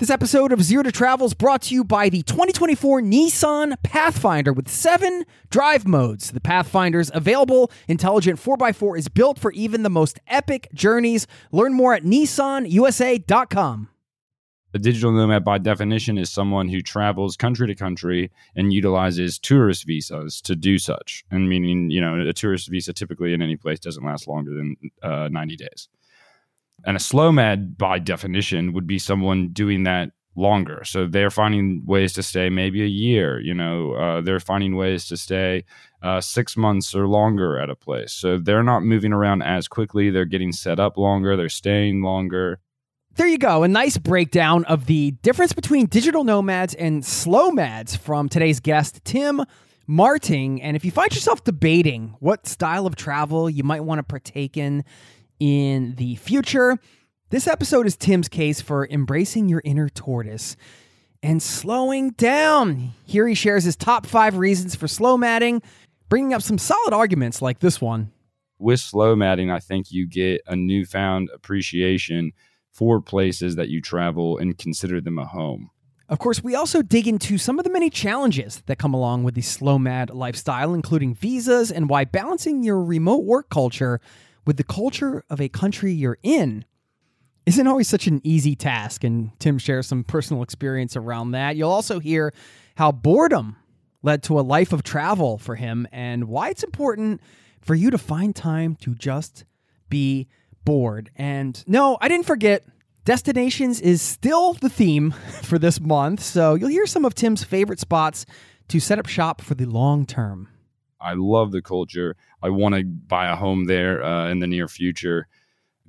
This 0.00 0.08
episode 0.08 0.50
of 0.50 0.62
Zero 0.62 0.82
to 0.82 0.90
Travel 0.90 1.26
is 1.26 1.34
brought 1.34 1.60
to 1.60 1.74
you 1.74 1.84
by 1.84 2.08
the 2.08 2.22
2024 2.22 3.02
Nissan 3.02 3.74
Pathfinder 3.82 4.50
with 4.50 4.66
seven 4.66 5.26
drive 5.50 5.86
modes. 5.86 6.30
The 6.30 6.40
Pathfinder's 6.40 7.10
available 7.12 7.70
intelligent 7.86 8.40
4x4 8.40 8.96
is 8.96 9.08
built 9.08 9.38
for 9.38 9.52
even 9.52 9.82
the 9.82 9.90
most 9.90 10.18
epic 10.26 10.70
journeys. 10.72 11.26
Learn 11.52 11.74
more 11.74 11.92
at 11.92 12.04
nissanusa.com. 12.04 13.90
A 14.72 14.78
digital 14.78 15.12
nomad, 15.12 15.44
by 15.44 15.58
definition, 15.58 16.16
is 16.16 16.30
someone 16.30 16.70
who 16.70 16.80
travels 16.80 17.36
country 17.36 17.66
to 17.66 17.74
country 17.74 18.30
and 18.56 18.72
utilizes 18.72 19.38
tourist 19.38 19.86
visas 19.86 20.40
to 20.40 20.56
do 20.56 20.78
such. 20.78 21.26
And 21.30 21.46
meaning, 21.46 21.90
you 21.90 22.00
know, 22.00 22.26
a 22.26 22.32
tourist 22.32 22.70
visa 22.70 22.94
typically 22.94 23.34
in 23.34 23.42
any 23.42 23.56
place 23.56 23.78
doesn't 23.78 24.02
last 24.02 24.26
longer 24.26 24.54
than 24.54 24.76
uh, 25.02 25.28
90 25.30 25.56
days. 25.56 25.88
And 26.84 26.96
a 26.96 27.00
slow 27.00 27.32
mad, 27.32 27.76
by 27.76 27.98
definition, 27.98 28.72
would 28.72 28.86
be 28.86 28.98
someone 28.98 29.48
doing 29.48 29.84
that 29.84 30.10
longer. 30.36 30.82
So 30.84 31.06
they're 31.06 31.30
finding 31.30 31.82
ways 31.86 32.12
to 32.14 32.22
stay 32.22 32.50
maybe 32.50 32.82
a 32.82 32.86
year. 32.86 33.40
You 33.40 33.54
know, 33.54 33.92
uh, 33.92 34.20
they're 34.20 34.40
finding 34.40 34.76
ways 34.76 35.06
to 35.06 35.16
stay 35.16 35.64
uh, 36.02 36.20
six 36.20 36.56
months 36.56 36.94
or 36.94 37.06
longer 37.06 37.58
at 37.58 37.70
a 37.70 37.76
place. 37.76 38.12
So 38.12 38.38
they're 38.38 38.62
not 38.62 38.82
moving 38.82 39.12
around 39.12 39.42
as 39.42 39.68
quickly. 39.68 40.10
They're 40.10 40.24
getting 40.24 40.52
set 40.52 40.80
up 40.80 40.96
longer. 40.96 41.36
They're 41.36 41.48
staying 41.48 42.02
longer. 42.02 42.60
There 43.16 43.26
you 43.26 43.38
go. 43.38 43.64
A 43.64 43.68
nice 43.68 43.98
breakdown 43.98 44.64
of 44.64 44.86
the 44.86 45.10
difference 45.22 45.52
between 45.52 45.86
digital 45.86 46.24
nomads 46.24 46.74
and 46.74 47.04
slow 47.04 47.50
mads 47.50 47.96
from 47.96 48.28
today's 48.28 48.60
guest, 48.60 49.04
Tim 49.04 49.44
Marting. 49.86 50.62
And 50.62 50.76
if 50.76 50.84
you 50.84 50.92
find 50.92 51.12
yourself 51.12 51.42
debating 51.42 52.14
what 52.20 52.46
style 52.46 52.86
of 52.86 52.94
travel 52.94 53.50
you 53.50 53.64
might 53.64 53.80
want 53.80 53.98
to 53.98 54.04
partake 54.04 54.56
in, 54.56 54.84
in 55.40 55.94
the 55.96 56.14
future. 56.16 56.78
This 57.30 57.48
episode 57.48 57.86
is 57.86 57.96
Tim's 57.96 58.28
case 58.28 58.60
for 58.60 58.86
embracing 58.88 59.48
your 59.48 59.62
inner 59.64 59.88
tortoise 59.88 60.56
and 61.22 61.42
slowing 61.42 62.10
down. 62.10 62.92
Here 63.04 63.26
he 63.26 63.34
shares 63.34 63.64
his 63.64 63.76
top 63.76 64.06
five 64.06 64.36
reasons 64.36 64.74
for 64.74 64.86
slomading, 64.86 65.62
bringing 66.08 66.34
up 66.34 66.42
some 66.42 66.58
solid 66.58 66.92
arguments 66.92 67.42
like 67.42 67.58
this 67.58 67.80
one. 67.80 68.12
With 68.58 68.80
slomading, 68.80 69.50
I 69.50 69.58
think 69.58 69.90
you 69.90 70.06
get 70.06 70.42
a 70.46 70.54
newfound 70.54 71.30
appreciation 71.34 72.32
for 72.72 73.00
places 73.00 73.56
that 73.56 73.68
you 73.68 73.80
travel 73.80 74.38
and 74.38 74.56
consider 74.56 75.00
them 75.00 75.18
a 75.18 75.24
home. 75.24 75.70
Of 76.08 76.18
course, 76.18 76.42
we 76.42 76.56
also 76.56 76.82
dig 76.82 77.06
into 77.06 77.38
some 77.38 77.58
of 77.60 77.64
the 77.64 77.70
many 77.70 77.88
challenges 77.88 78.62
that 78.66 78.78
come 78.78 78.92
along 78.92 79.22
with 79.22 79.34
the 79.34 79.42
slow 79.42 79.78
mad 79.78 80.10
lifestyle, 80.10 80.74
including 80.74 81.14
visas 81.14 81.70
and 81.70 81.88
why 81.88 82.04
balancing 82.04 82.64
your 82.64 82.82
remote 82.82 83.24
work 83.24 83.48
culture 83.48 84.00
with 84.50 84.56
the 84.56 84.64
culture 84.64 85.22
of 85.30 85.40
a 85.40 85.48
country 85.48 85.92
you're 85.92 86.18
in 86.24 86.64
isn't 87.46 87.68
always 87.68 87.86
such 87.86 88.08
an 88.08 88.20
easy 88.24 88.56
task. 88.56 89.04
And 89.04 89.30
Tim 89.38 89.58
shares 89.58 89.86
some 89.86 90.02
personal 90.02 90.42
experience 90.42 90.96
around 90.96 91.30
that. 91.30 91.54
You'll 91.54 91.70
also 91.70 92.00
hear 92.00 92.34
how 92.76 92.90
boredom 92.90 93.54
led 94.02 94.24
to 94.24 94.40
a 94.40 94.42
life 94.42 94.72
of 94.72 94.82
travel 94.82 95.38
for 95.38 95.54
him 95.54 95.86
and 95.92 96.24
why 96.24 96.48
it's 96.48 96.64
important 96.64 97.20
for 97.60 97.76
you 97.76 97.92
to 97.92 97.96
find 97.96 98.34
time 98.34 98.74
to 98.80 98.92
just 98.96 99.44
be 99.88 100.26
bored. 100.64 101.12
And 101.14 101.62
no, 101.68 101.96
I 102.00 102.08
didn't 102.08 102.26
forget. 102.26 102.66
Destinations 103.04 103.80
is 103.80 104.02
still 104.02 104.54
the 104.54 104.68
theme 104.68 105.12
for 105.42 105.60
this 105.60 105.80
month. 105.80 106.24
So 106.24 106.56
you'll 106.56 106.70
hear 106.70 106.86
some 106.86 107.04
of 107.04 107.14
Tim's 107.14 107.44
favorite 107.44 107.78
spots 107.78 108.26
to 108.66 108.80
set 108.80 108.98
up 108.98 109.06
shop 109.06 109.42
for 109.42 109.54
the 109.54 109.66
long 109.66 110.06
term. 110.06 110.48
I 111.00 111.14
love 111.14 111.52
the 111.52 111.62
culture. 111.62 112.16
I 112.42 112.50
want 112.50 112.74
to 112.74 112.84
buy 112.84 113.30
a 113.30 113.36
home 113.36 113.64
there 113.64 114.02
uh, 114.02 114.28
in 114.28 114.40
the 114.40 114.46
near 114.46 114.68
future 114.68 115.28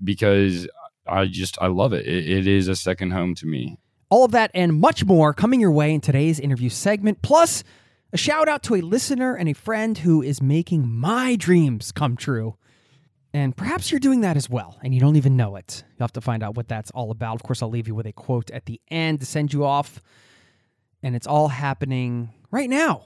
because 0.04 0.68
I 1.08 1.26
just 1.28 1.58
I 1.62 1.68
love 1.68 1.94
it. 1.94 2.08
it. 2.08 2.30
It 2.30 2.48
is 2.48 2.68
a 2.68 2.76
second 2.76 3.12
home 3.12 3.36
to 3.36 3.46
me. 3.46 3.78
All 4.10 4.26
of 4.26 4.32
that 4.32 4.52
and 4.54 4.80
much 4.80 5.06
more 5.06 5.34
coming 5.34 5.60
your 5.60 5.72
way 5.72 5.94
in 5.94 6.02
today's 6.02 6.40
interview 6.40 6.70
segment. 6.70 7.22
Plus, 7.22 7.64
a 8.14 8.18
shout 8.18 8.50
out 8.50 8.64
to 8.64 8.76
a 8.76 8.82
listener 8.82 9.36
and 9.36 9.48
a 9.48 9.54
friend 9.54 9.98
who 9.98 10.22
is 10.22 10.42
making 10.42 10.88
my 10.88 11.36
dreams 11.36 11.92
come 11.92 12.18
true. 12.18 12.56
And 13.34 13.56
perhaps 13.56 13.90
you're 13.90 14.02
doing 14.02 14.22
that 14.22 14.36
as 14.36 14.50
well, 14.50 14.78
and 14.84 14.94
you 14.94 15.00
don't 15.00 15.16
even 15.16 15.38
know 15.38 15.56
it. 15.56 15.86
You'll 15.92 16.04
have 16.04 16.12
to 16.14 16.22
find 16.22 16.44
out 16.44 16.58
what 16.58 16.68
that's 16.68 16.92
all 16.92 17.12
about. 17.12 17.36
Of 17.36 17.44
course, 17.44 17.62
I'll 17.62 17.70
leave 17.70 17.88
you 17.88 17.96
with 17.96 18.06
a 18.06 18.12
quote 18.12 18.52
at 18.52 18.66
the 18.66 18.82
end 18.90 19.22
to 19.22 19.26
send 19.26 19.54
you 19.54 19.64
off. 19.64 20.02
And 21.02 21.16
it's 21.16 21.28
all 21.28 21.48
happening 21.48 22.34
right 22.52 22.70
now 22.70 23.06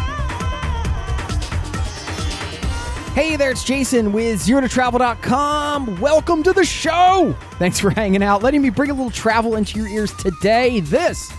Hey 3.21 3.35
there, 3.35 3.51
it's 3.51 3.63
Jason 3.63 4.13
with 4.13 4.41
ZeroToTravel.com. 4.41 6.01
Welcome 6.01 6.41
to 6.41 6.53
the 6.53 6.65
show. 6.65 7.35
Thanks 7.59 7.79
for 7.79 7.91
hanging 7.91 8.23
out, 8.23 8.41
letting 8.41 8.63
me 8.63 8.71
bring 8.71 8.89
a 8.89 8.95
little 8.95 9.11
travel 9.11 9.57
into 9.57 9.77
your 9.77 9.87
ears 9.87 10.11
today. 10.13 10.79
This 10.79 11.31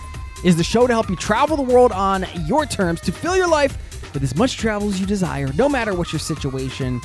is 0.45 0.55
the 0.55 0.63
show 0.63 0.87
to 0.87 0.93
help 0.93 1.09
you 1.09 1.17
travel 1.17 1.57
the 1.57 1.61
world 1.61 1.91
on 1.91 2.25
your 2.45 2.65
terms 2.65 3.01
to 3.01 3.11
fill 3.11 3.35
your 3.35 3.49
life 3.49 3.77
with 4.13 4.23
as 4.23 4.33
much 4.37 4.55
travel 4.55 4.87
as 4.87 4.97
you 4.97 5.05
desire, 5.05 5.51
no 5.57 5.67
matter 5.67 5.93
what 5.93 6.13
your 6.13 6.21
situation 6.21 7.01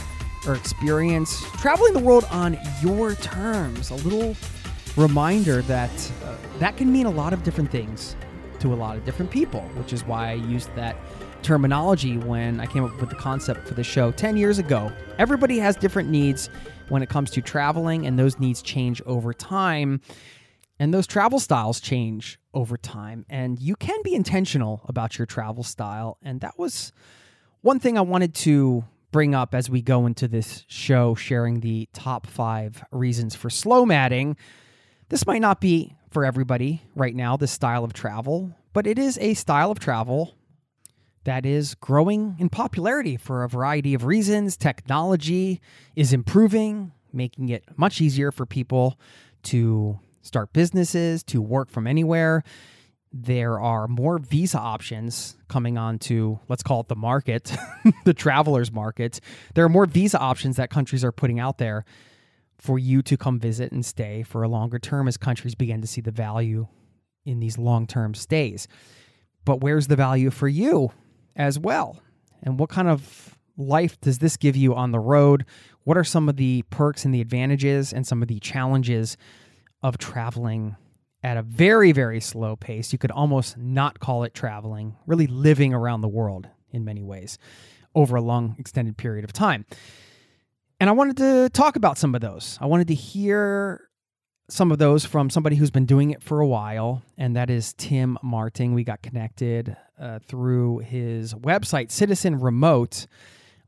or 0.47 0.55
experience. 0.55 1.43
Traveling 1.55 1.93
the 1.93 1.99
world 1.99 2.29
on 2.31 2.57
your 2.81 3.17
terms. 3.17 3.91
A 3.91 3.97
little 3.97 4.37
reminder 4.95 5.61
that 5.63 5.91
uh, 6.25 6.37
that 6.61 6.77
can 6.77 6.93
mean 6.93 7.07
a 7.07 7.11
lot 7.11 7.33
of 7.33 7.43
different 7.43 7.73
things 7.73 8.15
to 8.61 8.73
a 8.73 8.77
lot 8.77 8.97
of 8.97 9.05
different 9.05 9.33
people, 9.33 9.63
which 9.75 9.93
is 9.93 10.05
why 10.05 10.29
I 10.29 10.35
used 10.35 10.73
that 10.77 10.95
terminology 11.43 12.19
when 12.19 12.61
I 12.61 12.67
came 12.67 12.85
up 12.85 13.01
with 13.01 13.11
the 13.11 13.17
concept 13.17 13.67
for 13.67 13.75
the 13.75 13.85
show 13.85 14.11
10 14.13 14.37
years 14.37 14.59
ago. 14.59 14.93
Everybody 15.19 15.59
has 15.59 15.77
different 15.77 16.09
needs 16.09 16.51
when 16.89 17.03
it 17.03 17.09
comes 17.09 17.31
to 17.33 17.43
traveling, 17.43 18.07
and 18.07 18.19
those 18.19 18.39
needs 18.39 18.63
change 18.63 19.03
over 19.07 19.33
time. 19.33 20.01
And 20.79 20.95
those 20.95 21.07
travel 21.07 21.41
styles 21.41 21.81
change 21.81 22.39
over 22.55 22.77
time. 22.77 23.27
And 23.29 23.59
you 23.59 23.77
can 23.77 24.01
be 24.03 24.15
intentional 24.15 24.83
about 24.87 25.19
your 25.19 25.27
travel 25.27 25.65
style. 25.65 26.19
And 26.23 26.41
that 26.41 26.59
was 26.59 26.93
one 27.63 27.81
thing 27.81 27.99
I 27.99 28.03
wanted 28.03 28.35
to 28.37 28.85
bring 29.11 29.35
up 29.35 29.55
as 29.55 29.69
we 29.69 29.83
go 29.83 30.07
into 30.07 30.29
this 30.29 30.65
show, 30.69 31.15
sharing 31.15 31.61
the 31.61 31.89
top 31.93 32.27
five 32.27 32.85
reasons 32.93 33.35
for 33.35 33.49
slomading. 33.49 34.37
This 35.09 35.27
might 35.27 35.41
not 35.41 35.61
be 35.61 35.97
for 36.11 36.25
everybody 36.25 36.83
right 36.95 37.15
now, 37.15 37.37
this 37.37 37.53
style 37.53 37.85
of 37.85 37.93
travel, 37.93 38.55
but 38.73 38.87
it 38.87 38.99
is 38.99 39.19
a 39.19 39.35
style 39.35 39.71
of 39.71 39.79
travel 39.79 40.38
that 41.29 41.45
is 41.45 41.75
growing 41.75 42.37
in 42.39 42.49
popularity 42.49 43.19
for 43.19 43.45
a 43.45 43.49
variety 43.51 43.93
of 43.93 44.07
reasons. 44.07 44.57
Technology 44.57 45.61
is 45.95 46.15
improving, 46.15 46.91
making 47.13 47.51
it 47.51 47.65
much 47.77 48.01
easier 48.01 48.33
for 48.33 48.47
people 48.47 48.99
to 49.43 49.99
start 50.23 50.55
businesses, 50.55 51.23
to 51.25 51.43
work 51.43 51.69
from 51.71 51.87
anywhere. 51.87 52.43
there 53.13 53.61
are 53.61 53.87
more 53.89 54.19
visa 54.19 54.59
options 54.59 55.37
coming 55.49 55.77
onto 55.79 56.39
let's 56.49 56.63
call 56.63 56.81
it 56.81 56.89
the 56.89 56.97
market 56.97 57.57
the 58.05 58.13
travelers 58.13 58.71
market 58.71 59.21
there 59.55 59.65
are 59.65 59.69
more 59.71 59.87
visa 59.87 60.19
options 60.19 60.57
that 60.57 60.69
countries 60.69 61.03
are 61.03 61.13
putting 61.13 61.41
out 61.41 61.57
there 61.57 61.87
for 62.59 62.79
you 62.79 63.01
to 63.01 63.17
come 63.17 63.39
visit 63.39 63.73
and 63.73 63.85
stay 63.85 64.23
for 64.23 64.43
a 64.43 64.49
longer 64.49 64.79
term 64.79 65.09
as 65.09 65.17
countries 65.17 65.55
begin 65.55 65.81
to 65.81 65.87
see 65.87 66.03
the 66.03 66.11
value 66.11 66.67
in 67.25 67.41
these 67.41 67.57
long-term 67.57 68.15
stays 68.15 68.69
but 69.47 69.63
where's 69.63 69.87
the 69.87 69.97
value 69.97 70.31
for 70.31 70.49
you 70.49 70.91
as 71.39 71.59
well 71.59 71.99
and 72.43 72.59
what 72.59 72.69
kind 72.69 72.89
of 72.89 73.39
life 73.57 74.01
does 74.01 74.19
this 74.19 74.37
give 74.37 74.55
you 74.55 74.75
on 74.75 74.93
the 74.93 75.01
road 75.01 75.45
what 75.85 75.97
are 75.97 76.05
some 76.05 76.29
of 76.29 76.37
the 76.37 76.63
perks 76.69 77.07
and 77.07 77.15
the 77.15 77.21
advantages 77.21 77.93
and 77.93 78.07
some 78.07 78.21
of 78.21 78.29
the 78.29 78.39
challenges 78.41 79.17
of 79.83 79.97
traveling 79.97 80.77
at 81.23 81.37
a 81.37 81.43
very, 81.43 81.93
very 81.93 82.21
slow 82.21 82.57
pace. 82.57 82.93
You 82.93 82.99
could 82.99 83.11
almost 83.11 83.57
not 83.57 84.01
call 84.01 84.25
it 84.25 84.35
traveling, 84.35 84.97
really 85.07 85.27
living 85.27 85.75
around 85.75 86.01
the 86.01 86.09
world 86.09 86.49
in 86.71 86.85
many 86.85 87.03
ways 87.03 87.39
over 87.95 88.17
a 88.17 88.21
long, 88.21 88.55
extended 88.59 88.97
period 88.97 89.25
of 89.25 89.33
time. 89.33 89.65
And 90.81 90.89
I 90.89 90.93
wanted 90.93 91.17
to 91.17 91.51
talk 91.53 91.75
about 91.77 91.99
some 91.99 92.15
of 92.15 92.21
those. 92.21 92.59
I 92.61 92.67
wanted 92.67 92.89
to 92.89 92.95
hear 92.95 93.88
some 94.49 94.73
of 94.73 94.79
those 94.79 95.05
from 95.05 95.29
somebody 95.29 95.57
who's 95.57 95.71
been 95.71 95.85
doing 95.85 96.11
it 96.11 96.23
for 96.23 96.41
a 96.41 96.47
while, 96.47 97.03
and 97.19 97.37
that 97.37 97.51
is 97.51 97.75
Tim 97.75 98.19
Marting. 98.23 98.73
We 98.73 98.83
got 98.83 99.03
connected 99.03 99.77
uh, 100.01 100.21
through 100.21 100.79
his 100.79 101.35
website, 101.35 101.91
Citizen 101.91 102.41
Remote. 102.41 103.07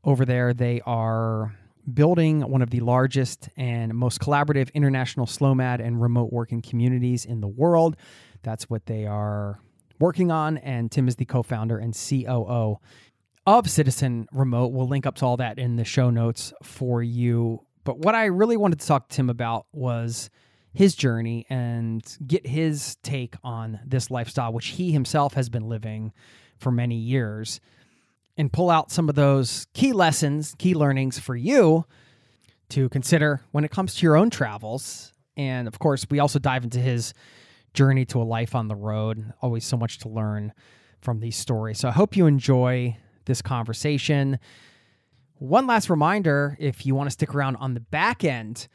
Over 0.03 0.25
there, 0.25 0.53
they 0.53 0.81
are 0.85 1.55
building 1.93 2.41
one 2.41 2.63
of 2.63 2.71
the 2.71 2.79
largest 2.79 3.49
and 3.55 3.93
most 3.93 4.19
collaborative 4.19 4.73
international 4.73 5.27
SLOMAD 5.27 5.85
and 5.85 6.01
remote 6.01 6.31
working 6.31 6.61
communities 6.61 7.25
in 7.25 7.41
the 7.41 7.47
world. 7.47 7.95
That's 8.41 8.69
what 8.69 8.87
they 8.87 9.05
are 9.05 9.59
working 9.99 10.31
on. 10.31 10.57
And 10.57 10.91
Tim 10.91 11.07
is 11.07 11.15
the 11.15 11.25
co 11.25 11.43
founder 11.43 11.77
and 11.77 11.93
COO 11.93 12.79
of 13.45 13.69
Citizen 13.69 14.27
Remote. 14.31 14.71
We'll 14.71 14.87
link 14.87 15.05
up 15.05 15.15
to 15.17 15.25
all 15.25 15.37
that 15.37 15.59
in 15.59 15.75
the 15.75 15.85
show 15.85 16.09
notes 16.09 16.53
for 16.63 17.03
you. 17.03 17.65
But 17.83 17.99
what 17.99 18.15
I 18.15 18.25
really 18.25 18.57
wanted 18.57 18.79
to 18.79 18.87
talk 18.87 19.09
to 19.09 19.15
Tim 19.15 19.29
about 19.29 19.67
was 19.71 20.31
his 20.73 20.95
journey 20.95 21.45
and 21.49 22.17
get 22.25 22.47
his 22.47 22.95
take 23.03 23.35
on 23.43 23.79
this 23.85 24.09
lifestyle, 24.09 24.53
which 24.53 24.67
he 24.67 24.91
himself 24.91 25.33
has 25.33 25.49
been 25.49 25.67
living 25.67 26.13
for 26.57 26.71
many 26.71 26.95
years 26.95 27.59
and 28.37 28.51
pull 28.53 28.69
out 28.69 28.91
some 28.91 29.09
of 29.09 29.15
those 29.15 29.67
key 29.73 29.91
lessons, 29.91 30.55
key 30.57 30.73
learnings 30.73 31.19
for 31.19 31.35
you 31.35 31.85
to 32.69 32.87
consider 32.89 33.41
when 33.51 33.63
it 33.63 33.71
comes 33.71 33.95
to 33.95 34.03
your 34.03 34.15
own 34.15 34.29
travels. 34.29 35.11
And 35.35 35.67
of 35.67 35.79
course, 35.79 36.05
we 36.09 36.19
also 36.19 36.39
dive 36.39 36.63
into 36.63 36.79
his 36.79 37.13
journey 37.73 38.05
to 38.05 38.21
a 38.21 38.23
life 38.23 38.55
on 38.55 38.67
the 38.67 38.75
road. 38.75 39.33
Always 39.41 39.65
so 39.65 39.77
much 39.77 39.99
to 39.99 40.09
learn 40.09 40.53
from 41.01 41.19
these 41.19 41.35
stories. 41.35 41.79
So 41.79 41.89
I 41.89 41.91
hope 41.91 42.15
you 42.15 42.27
enjoy 42.27 42.97
this 43.25 43.41
conversation. 43.41 44.39
One 45.35 45.67
last 45.67 45.89
reminder 45.89 46.55
if 46.59 46.85
you 46.85 46.95
want 46.95 47.07
to 47.07 47.11
stick 47.11 47.35
around 47.35 47.57
on 47.57 47.73
the 47.73 47.79
back 47.79 48.23
end, 48.23 48.67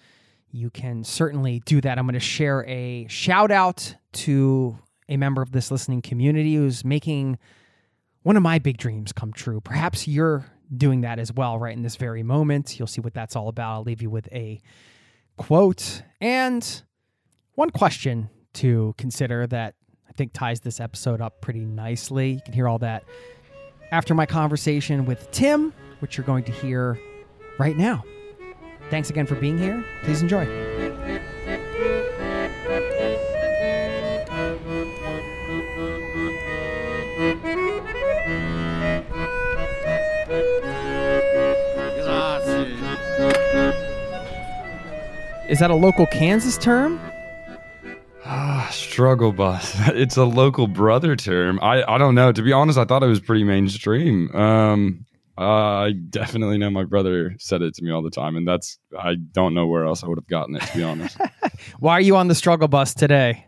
you 0.51 0.71
can 0.71 1.05
certainly 1.05 1.61
do 1.67 1.81
that. 1.81 1.99
I'm 1.99 2.07
going 2.07 2.15
to 2.15 2.21
share 2.21 2.65
a 2.67 3.07
shout 3.09 3.51
out 3.51 3.95
to 4.13 4.79
a 5.09 5.17
member 5.17 5.43
of 5.43 5.53
this 5.53 5.71
listening 5.71 6.03
community 6.03 6.55
who's 6.55 6.85
making 6.85 7.39
one 8.23 8.37
of 8.37 8.43
my 8.43 8.59
big 8.59 8.77
dreams 8.77 9.13
come 9.13 9.33
true. 9.33 9.61
Perhaps 9.61 10.09
you're 10.09 10.47
doing 10.75 11.03
that 11.03 11.19
as 11.19 11.33
well 11.33 11.59
right 11.59 11.77
in 11.77 11.83
this 11.83 11.97
very 11.97 12.23
moment. 12.23 12.79
You'll 12.79 12.89
see 12.89 13.01
what 13.01 13.15
that's 13.15 13.37
all 13.37 13.49
about. 13.49 13.75
I'll 13.75 13.83
leave 13.83 14.03
you 14.03 14.11
with 14.11 14.29
a 14.33 14.61
quote 15.37 16.03
and 16.21 16.83
one 17.55 17.71
question 17.71 18.31
to 18.55 18.95
consider 18.99 19.47
that 19.47 19.75
I 20.09 20.13
think 20.13 20.33
ties 20.33 20.61
this 20.61 20.81
episode 20.81 21.21
up 21.21 21.41
pretty 21.41 21.65
nicely. 21.65 22.33
You 22.33 22.41
can 22.45 22.55
hear 22.55 22.69
all 22.69 22.79
that 22.79 23.05
after 23.93 24.15
my 24.15 24.27
conversation 24.27 25.05
with 25.05 25.31
Tim, 25.31 25.73
which 26.01 26.17
you're 26.17 26.27
going 26.27 26.45
to 26.45 26.53
hear 26.53 26.99
right 27.59 27.77
now. 27.77 28.05
Thanks 28.91 29.11
again 29.11 29.27
for 29.27 29.35
being 29.35 29.59
here. 29.59 29.85
Please 30.05 30.23
enjoy. 30.23 30.47
Is 45.49 45.61
that 45.61 45.71
a 45.71 45.75
local 45.75 46.07
Kansas 46.07 46.59
term? 46.59 47.01
Ah, 48.25 48.69
struggle 48.73 49.33
bus. 49.33 49.77
It's 49.89 50.17
a 50.17 50.25
local 50.25 50.67
brother 50.67 51.17
term. 51.17 51.61
I, 51.63 51.83
I 51.85 51.99
don't 51.99 52.15
know. 52.15 52.33
To 52.33 52.43
be 52.43 52.53
honest, 52.53 52.79
I 52.79 52.85
thought 52.85 53.03
it 53.03 53.07
was 53.07 53.21
pretty 53.21 53.45
mainstream. 53.45 54.35
Um, 54.35 55.07
I 55.39 55.93
definitely 55.93 56.59
know 56.59 56.71
my 56.71 56.85
brother 56.85 57.35
said 57.39 57.63
it 57.63 57.75
to 57.75 57.85
me 57.85 57.91
all 57.91 58.03
the 58.03 58.11
time, 58.11 58.37
and 58.37 58.47
that's 58.47 58.79
I 58.99 59.15
don't 59.15 59.55
know 59.55 59.67
where 59.67 59.85
else 59.85 60.03
I 60.03 60.09
would 60.09 60.19
have 60.19 60.27
gotten 60.27 60.57
it. 60.57 60.63
To 60.63 60.77
be 60.77 60.83
honest. 60.83 61.19
Why 61.79 61.93
are 61.93 62.01
you 62.01 62.17
on 62.17 62.29
the 62.29 62.35
struggle 62.35 62.69
bus 62.69 62.95
today? 62.95 63.47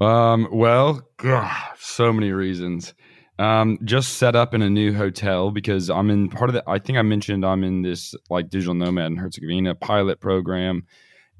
Um, 0.00 0.48
well, 0.50 1.02
God, 1.18 1.56
so 1.78 2.12
many 2.12 2.32
reasons. 2.32 2.94
Um, 3.38 3.78
just 3.84 4.14
set 4.14 4.36
up 4.36 4.54
in 4.54 4.62
a 4.62 4.70
new 4.70 4.92
hotel 4.92 5.50
because 5.50 5.90
I'm 5.90 6.10
in 6.10 6.28
part 6.28 6.50
of 6.50 6.54
the. 6.54 6.64
I 6.68 6.78
think 6.78 6.98
I 6.98 7.02
mentioned 7.02 7.44
I'm 7.44 7.64
in 7.64 7.82
this 7.82 8.14
like 8.30 8.50
digital 8.50 8.74
nomad 8.74 9.06
in 9.06 9.16
Herzegovina 9.16 9.74
pilot 9.74 10.20
program 10.20 10.84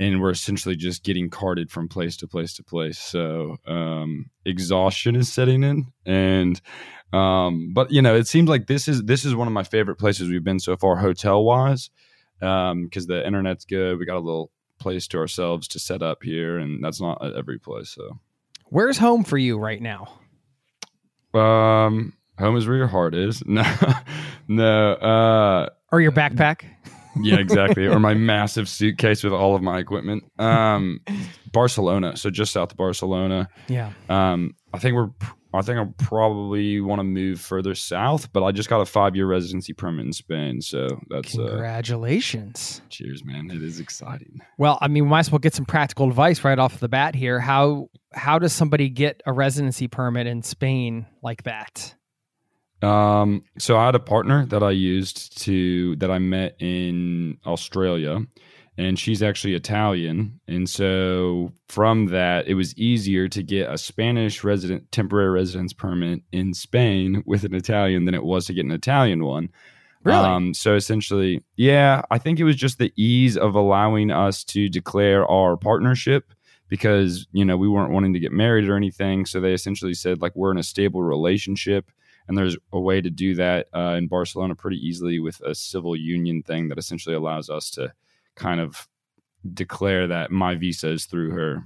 and 0.00 0.20
we're 0.20 0.30
essentially 0.30 0.76
just 0.76 1.04
getting 1.04 1.30
carted 1.30 1.70
from 1.70 1.88
place 1.88 2.16
to 2.18 2.26
place 2.26 2.54
to 2.54 2.64
place. 2.64 2.98
So 2.98 3.56
um, 3.66 4.26
exhaustion 4.44 5.16
is 5.16 5.32
setting 5.32 5.62
in, 5.62 5.86
and 6.04 6.60
um, 7.14 7.72
but 7.72 7.90
you 7.90 8.02
know, 8.02 8.14
it 8.14 8.26
seems 8.26 8.48
like 8.48 8.66
this 8.66 8.88
is 8.88 9.02
this 9.04 9.24
is 9.24 9.34
one 9.34 9.46
of 9.46 9.52
my 9.52 9.62
favorite 9.62 9.96
places 9.96 10.28
we've 10.28 10.44
been 10.44 10.60
so 10.60 10.76
far, 10.76 10.96
hotel 10.96 11.44
wise, 11.44 11.90
because 12.40 12.72
um, 12.72 12.88
the 12.92 13.22
internet's 13.26 13.64
good. 13.64 13.98
We 13.98 14.06
got 14.06 14.16
a 14.16 14.20
little 14.20 14.50
place 14.78 15.06
to 15.08 15.18
ourselves 15.18 15.68
to 15.68 15.78
set 15.78 16.02
up 16.02 16.22
here, 16.22 16.58
and 16.58 16.82
that's 16.82 17.00
not 17.00 17.24
at 17.24 17.34
every 17.34 17.58
place. 17.58 17.90
So, 17.90 18.18
where's 18.66 18.98
home 18.98 19.24
for 19.24 19.38
you 19.38 19.58
right 19.58 19.80
now? 19.80 20.08
Um, 21.32 22.14
home 22.38 22.56
is 22.56 22.66
where 22.66 22.76
your 22.76 22.88
heart 22.88 23.14
is. 23.14 23.42
No, 23.54 23.64
no. 24.48 24.92
Uh, 24.92 25.68
or 25.90 26.00
your 26.00 26.12
backpack 26.12 26.64
yeah, 27.22 27.36
exactly. 27.36 27.86
or 27.86 27.98
my 27.98 28.14
massive 28.14 28.68
suitcase 28.68 29.22
with 29.22 29.32
all 29.32 29.54
of 29.54 29.62
my 29.62 29.78
equipment. 29.78 30.24
Um, 30.38 31.00
Barcelona, 31.52 32.16
so 32.16 32.30
just 32.30 32.52
south 32.52 32.72
of 32.72 32.76
Barcelona. 32.76 33.48
Yeah. 33.68 33.92
Um, 34.08 34.54
I 34.72 34.78
think 34.78 34.94
we're. 34.94 35.10
I 35.54 35.62
think 35.62 35.78
I'll 35.78 35.94
probably 35.98 36.80
want 36.80 36.98
to 36.98 37.04
move 37.04 37.40
further 37.40 37.74
south, 37.74 38.32
but 38.32 38.42
I 38.42 38.50
just 38.50 38.68
got 38.68 38.80
a 38.80 38.86
five-year 38.86 39.26
residency 39.26 39.72
permit 39.72 40.06
in 40.06 40.12
Spain, 40.12 40.60
so 40.60 40.88
that's 41.08 41.38
uh, 41.38 41.46
congratulations. 41.46 42.82
Uh, 42.84 42.88
cheers, 42.88 43.24
man! 43.24 43.50
It 43.50 43.62
is 43.62 43.78
exciting. 43.78 44.40
Well, 44.58 44.78
I 44.80 44.88
mean, 44.88 45.04
we 45.04 45.10
might 45.10 45.20
as 45.20 45.30
well 45.30 45.38
get 45.38 45.54
some 45.54 45.64
practical 45.64 46.08
advice 46.08 46.42
right 46.42 46.58
off 46.58 46.80
the 46.80 46.88
bat 46.88 47.14
here. 47.14 47.38
How 47.38 47.88
how 48.12 48.38
does 48.38 48.52
somebody 48.52 48.88
get 48.88 49.22
a 49.26 49.32
residency 49.32 49.86
permit 49.86 50.26
in 50.26 50.42
Spain 50.42 51.06
like 51.22 51.44
that? 51.44 51.94
Um, 52.82 53.44
so 53.58 53.76
I 53.76 53.86
had 53.86 53.94
a 53.94 54.00
partner 54.00 54.46
that 54.46 54.62
I 54.62 54.70
used 54.72 55.40
to 55.42 55.96
that 55.96 56.10
I 56.10 56.18
met 56.18 56.56
in 56.60 57.38
Australia, 57.46 58.20
and 58.76 58.98
she's 58.98 59.22
actually 59.22 59.54
Italian, 59.54 60.40
and 60.48 60.68
so 60.68 61.52
from 61.68 62.06
that, 62.06 62.48
it 62.48 62.54
was 62.54 62.76
easier 62.76 63.28
to 63.28 63.42
get 63.42 63.70
a 63.70 63.78
Spanish 63.78 64.42
resident 64.42 64.90
temporary 64.90 65.30
residence 65.30 65.72
permit 65.72 66.22
in 66.32 66.54
Spain 66.54 67.22
with 67.26 67.44
an 67.44 67.54
Italian 67.54 68.04
than 68.04 68.14
it 68.14 68.24
was 68.24 68.46
to 68.46 68.54
get 68.54 68.64
an 68.64 68.72
Italian 68.72 69.24
one. 69.24 69.48
Really? 70.02 70.18
Um, 70.18 70.54
so 70.54 70.74
essentially, 70.74 71.42
yeah, 71.56 72.02
I 72.10 72.18
think 72.18 72.38
it 72.38 72.44
was 72.44 72.56
just 72.56 72.78
the 72.78 72.92
ease 72.96 73.36
of 73.36 73.54
allowing 73.54 74.10
us 74.10 74.44
to 74.44 74.68
declare 74.68 75.26
our 75.26 75.56
partnership 75.56 76.32
because 76.68 77.26
you 77.32 77.44
know 77.44 77.56
we 77.56 77.68
weren't 77.68 77.92
wanting 77.92 78.12
to 78.12 78.20
get 78.20 78.32
married 78.32 78.68
or 78.68 78.76
anything. 78.76 79.24
So 79.24 79.40
they 79.40 79.54
essentially 79.54 79.94
said 79.94 80.20
like 80.20 80.34
we're 80.34 80.50
in 80.50 80.58
a 80.58 80.62
stable 80.62 81.02
relationship 81.02 81.90
and 82.28 82.36
there's 82.36 82.56
a 82.72 82.80
way 82.80 83.00
to 83.00 83.10
do 83.10 83.34
that 83.34 83.68
uh, 83.74 83.94
in 83.98 84.08
Barcelona 84.08 84.54
pretty 84.54 84.78
easily 84.78 85.20
with 85.20 85.40
a 85.42 85.54
civil 85.54 85.94
union 85.94 86.42
thing 86.42 86.68
that 86.68 86.78
essentially 86.78 87.14
allows 87.14 87.50
us 87.50 87.70
to 87.72 87.92
kind 88.36 88.60
of 88.60 88.88
declare 89.52 90.06
that 90.08 90.30
my 90.30 90.54
visa 90.54 90.90
is 90.90 91.06
through 91.06 91.30
her. 91.30 91.64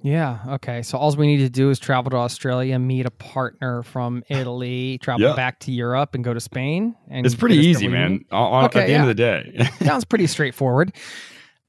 Yeah. 0.00 0.38
Okay. 0.48 0.82
So 0.82 0.96
all 0.96 1.14
we 1.16 1.26
need 1.26 1.38
to 1.38 1.50
do 1.50 1.70
is 1.70 1.78
travel 1.78 2.10
to 2.10 2.16
Australia, 2.16 2.78
meet 2.78 3.06
a 3.06 3.10
partner 3.10 3.82
from 3.82 4.22
Italy, 4.28 4.98
travel 4.98 5.28
yeah. 5.28 5.34
back 5.34 5.58
to 5.60 5.72
Europe, 5.72 6.14
and 6.14 6.22
go 6.22 6.32
to 6.32 6.40
Spain. 6.40 6.94
And 7.08 7.26
it's 7.26 7.34
pretty 7.34 7.56
easy, 7.56 7.88
man. 7.88 8.24
On, 8.30 8.64
okay, 8.66 8.80
at 8.80 8.86
the 8.86 8.92
yeah. 8.92 8.98
end 8.98 9.02
of 9.02 9.08
the 9.08 9.14
day, 9.14 9.68
sounds 9.84 10.04
pretty 10.04 10.26
straightforward. 10.26 10.94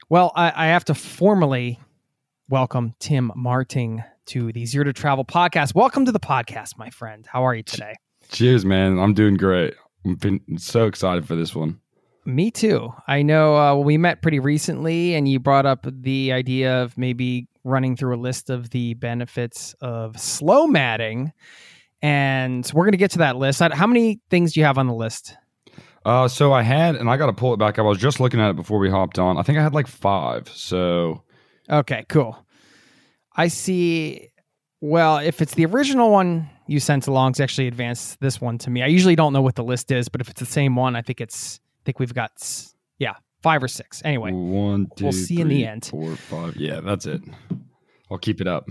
Well, 0.09 0.31
I, 0.35 0.51
I 0.55 0.67
have 0.67 0.85
to 0.85 0.93
formally 0.93 1.79
welcome 2.49 2.93
Tim 2.99 3.31
Marting 3.35 4.03
to 4.27 4.51
the 4.51 4.65
Zero 4.65 4.85
to 4.85 4.93
Travel 4.93 5.25
podcast. 5.25 5.73
Welcome 5.73 6.05
to 6.05 6.11
the 6.11 6.19
podcast, 6.19 6.77
my 6.77 6.91
friend. 6.91 7.25
How 7.31 7.45
are 7.45 7.55
you 7.55 7.63
today? 7.63 7.95
Cheers, 8.29 8.63
man. 8.63 8.99
I'm 8.99 9.15
doing 9.15 9.37
great. 9.37 9.73
I've 10.05 10.19
been 10.19 10.41
so 10.57 10.85
excited 10.85 11.27
for 11.27 11.35
this 11.35 11.55
one. 11.55 11.79
Me 12.25 12.51
too. 12.51 12.93
I 13.07 13.21
know 13.21 13.57
uh, 13.57 13.75
we 13.75 13.97
met 13.97 14.21
pretty 14.21 14.39
recently, 14.39 15.15
and 15.15 15.27
you 15.27 15.39
brought 15.39 15.65
up 15.65 15.87
the 15.89 16.31
idea 16.31 16.83
of 16.83 16.97
maybe 16.97 17.47
running 17.63 17.95
through 17.95 18.15
a 18.15 18.19
list 18.19 18.49
of 18.49 18.69
the 18.69 18.93
benefits 18.95 19.73
of 19.81 20.13
slomading. 20.13 21.31
And 22.01 22.69
we're 22.73 22.85
going 22.85 22.93
to 22.93 22.97
get 22.97 23.11
to 23.11 23.19
that 23.19 23.35
list. 23.35 23.61
How 23.61 23.87
many 23.87 24.19
things 24.29 24.53
do 24.53 24.59
you 24.59 24.65
have 24.65 24.77
on 24.77 24.87
the 24.87 24.93
list? 24.93 25.35
Uh, 26.05 26.27
so 26.27 26.53
I 26.53 26.61
had, 26.61 26.95
and 26.95 27.09
I 27.09 27.17
got 27.17 27.25
to 27.25 27.33
pull 27.33 27.53
it 27.53 27.57
back 27.57 27.77
up. 27.77 27.85
I 27.85 27.89
was 27.89 27.97
just 27.97 28.19
looking 28.19 28.39
at 28.39 28.49
it 28.49 28.55
before 28.55 28.79
we 28.79 28.89
hopped 28.89 29.19
on. 29.19 29.37
I 29.37 29.43
think 29.43 29.57
I 29.57 29.63
had 29.63 29.73
like 29.73 29.87
five. 29.87 30.47
So, 30.49 31.23
okay, 31.69 32.05
cool. 32.09 32.37
I 33.35 33.47
see. 33.47 34.29
Well, 34.81 35.17
if 35.17 35.41
it's 35.41 35.55
the 35.55 35.65
original 35.65 36.09
one 36.09 36.49
you 36.67 36.79
sent 36.79 37.07
along, 37.07 37.31
it's 37.31 37.39
actually 37.39 37.67
advanced 37.67 38.19
this 38.21 38.39
one 38.39 38.57
to 38.59 38.69
me. 38.69 38.81
I 38.81 38.87
usually 38.87 39.15
don't 39.15 39.33
know 39.33 39.41
what 39.41 39.55
the 39.55 39.63
list 39.63 39.91
is, 39.91 40.07
but 40.07 40.21
if 40.21 40.29
it's 40.29 40.39
the 40.39 40.45
same 40.45 40.75
one, 40.75 40.95
I 40.95 41.01
think 41.01 41.19
it's. 41.21 41.59
I 41.89 41.91
think 41.91 41.99
we've 41.99 42.13
got 42.13 42.31
yeah 42.99 43.15
five 43.41 43.63
or 43.63 43.67
six. 43.67 44.03
Anyway, 44.05 44.31
one, 44.31 44.91
two, 44.95 45.05
we'll 45.05 45.11
see 45.11 45.37
three, 45.37 45.41
in 45.41 45.47
the 45.47 45.65
end. 45.65 45.85
Four, 45.85 46.15
five. 46.15 46.55
Yeah, 46.55 46.81
that's 46.81 47.07
it. 47.07 47.21
I'll 48.11 48.19
keep 48.19 48.41
it 48.41 48.47
up. 48.47 48.69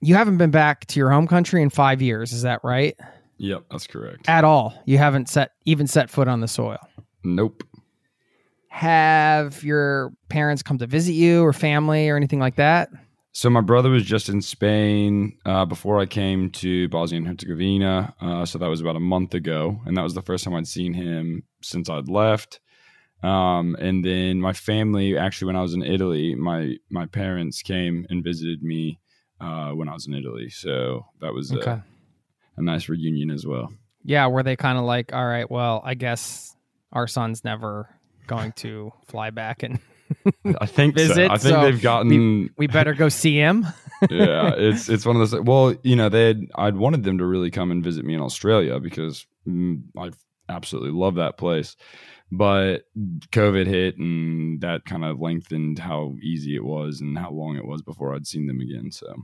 You 0.00 0.14
haven't 0.14 0.36
been 0.36 0.52
back 0.52 0.86
to 0.86 1.00
your 1.00 1.10
home 1.10 1.26
country 1.26 1.60
in 1.60 1.70
five 1.70 2.00
years, 2.00 2.32
is 2.32 2.42
that 2.42 2.60
right? 2.62 2.94
Yep, 3.38 3.64
that's 3.68 3.88
correct. 3.88 4.28
At 4.28 4.44
all. 4.44 4.80
You 4.84 4.98
haven't 4.98 5.28
set 5.28 5.52
even 5.64 5.88
set 5.88 6.08
foot 6.08 6.28
on 6.28 6.38
the 6.38 6.46
soil. 6.46 6.78
Nope. 7.24 7.64
Have 8.68 9.64
your 9.64 10.12
parents 10.28 10.62
come 10.62 10.78
to 10.78 10.86
visit 10.86 11.14
you 11.14 11.42
or 11.42 11.52
family 11.52 12.08
or 12.10 12.16
anything 12.16 12.38
like 12.38 12.54
that? 12.56 12.90
So 13.36 13.50
my 13.50 13.62
brother 13.62 13.90
was 13.90 14.04
just 14.04 14.28
in 14.28 14.40
Spain 14.40 15.36
uh, 15.44 15.64
before 15.64 15.98
I 15.98 16.06
came 16.06 16.50
to 16.50 16.88
Bosnia 16.88 17.18
and 17.18 17.26
Herzegovina. 17.26 18.14
Uh, 18.20 18.46
so 18.46 18.58
that 18.58 18.68
was 18.68 18.80
about 18.80 18.94
a 18.94 19.00
month 19.00 19.34
ago, 19.34 19.80
and 19.86 19.96
that 19.96 20.02
was 20.02 20.14
the 20.14 20.22
first 20.22 20.44
time 20.44 20.54
I'd 20.54 20.68
seen 20.68 20.94
him 20.94 21.42
since 21.60 21.90
I'd 21.90 22.08
left. 22.08 22.60
Um, 23.24 23.74
and 23.80 24.04
then 24.04 24.40
my 24.40 24.52
family, 24.52 25.18
actually, 25.18 25.46
when 25.46 25.56
I 25.56 25.62
was 25.62 25.74
in 25.74 25.82
Italy, 25.82 26.36
my 26.36 26.76
my 26.90 27.06
parents 27.06 27.60
came 27.60 28.06
and 28.08 28.22
visited 28.22 28.62
me 28.62 29.00
uh, 29.40 29.70
when 29.70 29.88
I 29.88 29.94
was 29.94 30.06
in 30.06 30.14
Italy. 30.14 30.48
So 30.48 31.06
that 31.20 31.34
was 31.34 31.52
okay. 31.52 31.72
a, 31.72 31.84
a 32.58 32.62
nice 32.62 32.88
reunion 32.88 33.32
as 33.32 33.44
well. 33.44 33.72
Yeah, 34.04 34.28
were 34.28 34.44
they 34.44 34.54
kind 34.54 34.78
of 34.78 34.84
like, 34.84 35.12
all 35.12 35.26
right, 35.26 35.50
well, 35.50 35.82
I 35.84 35.94
guess 35.94 36.54
our 36.92 37.08
son's 37.08 37.42
never 37.42 37.88
going 38.28 38.52
to 38.52 38.92
fly 39.08 39.30
back 39.30 39.64
and 39.64 39.80
I 40.60 40.66
think 40.66 40.94
visit. 40.94 41.14
So. 41.14 41.24
I 41.24 41.38
think 41.38 41.54
so 41.54 41.62
they've 41.62 41.80
gotten. 41.80 42.08
We, 42.08 42.50
we, 42.56 42.66
better 42.66 42.94
go 42.94 43.08
see 43.08 43.36
him. 43.36 43.66
yeah, 44.10 44.54
it's 44.56 44.88
it's 44.88 45.06
one 45.06 45.16
of 45.16 45.30
those. 45.30 45.40
Well, 45.40 45.74
you 45.82 45.96
know, 45.96 46.08
they 46.08 46.26
had, 46.26 46.46
I'd 46.54 46.76
wanted 46.76 47.04
them 47.04 47.18
to 47.18 47.26
really 47.26 47.50
come 47.50 47.70
and 47.70 47.82
visit 47.82 48.04
me 48.04 48.14
in 48.14 48.20
Australia 48.20 48.80
because 48.80 49.26
mm, 49.48 49.82
I 49.98 50.10
absolutely 50.48 50.90
love 50.90 51.14
that 51.14 51.38
place 51.38 51.76
but 52.36 52.82
COVID 53.32 53.66
hit 53.66 53.96
and 53.98 54.60
that 54.60 54.84
kind 54.84 55.04
of 55.04 55.20
lengthened 55.20 55.78
how 55.78 56.14
easy 56.22 56.56
it 56.56 56.64
was 56.64 57.00
and 57.00 57.18
how 57.18 57.30
long 57.30 57.56
it 57.56 57.66
was 57.66 57.82
before 57.82 58.14
I'd 58.14 58.26
seen 58.26 58.46
them 58.46 58.60
again. 58.60 58.90
So, 58.90 59.14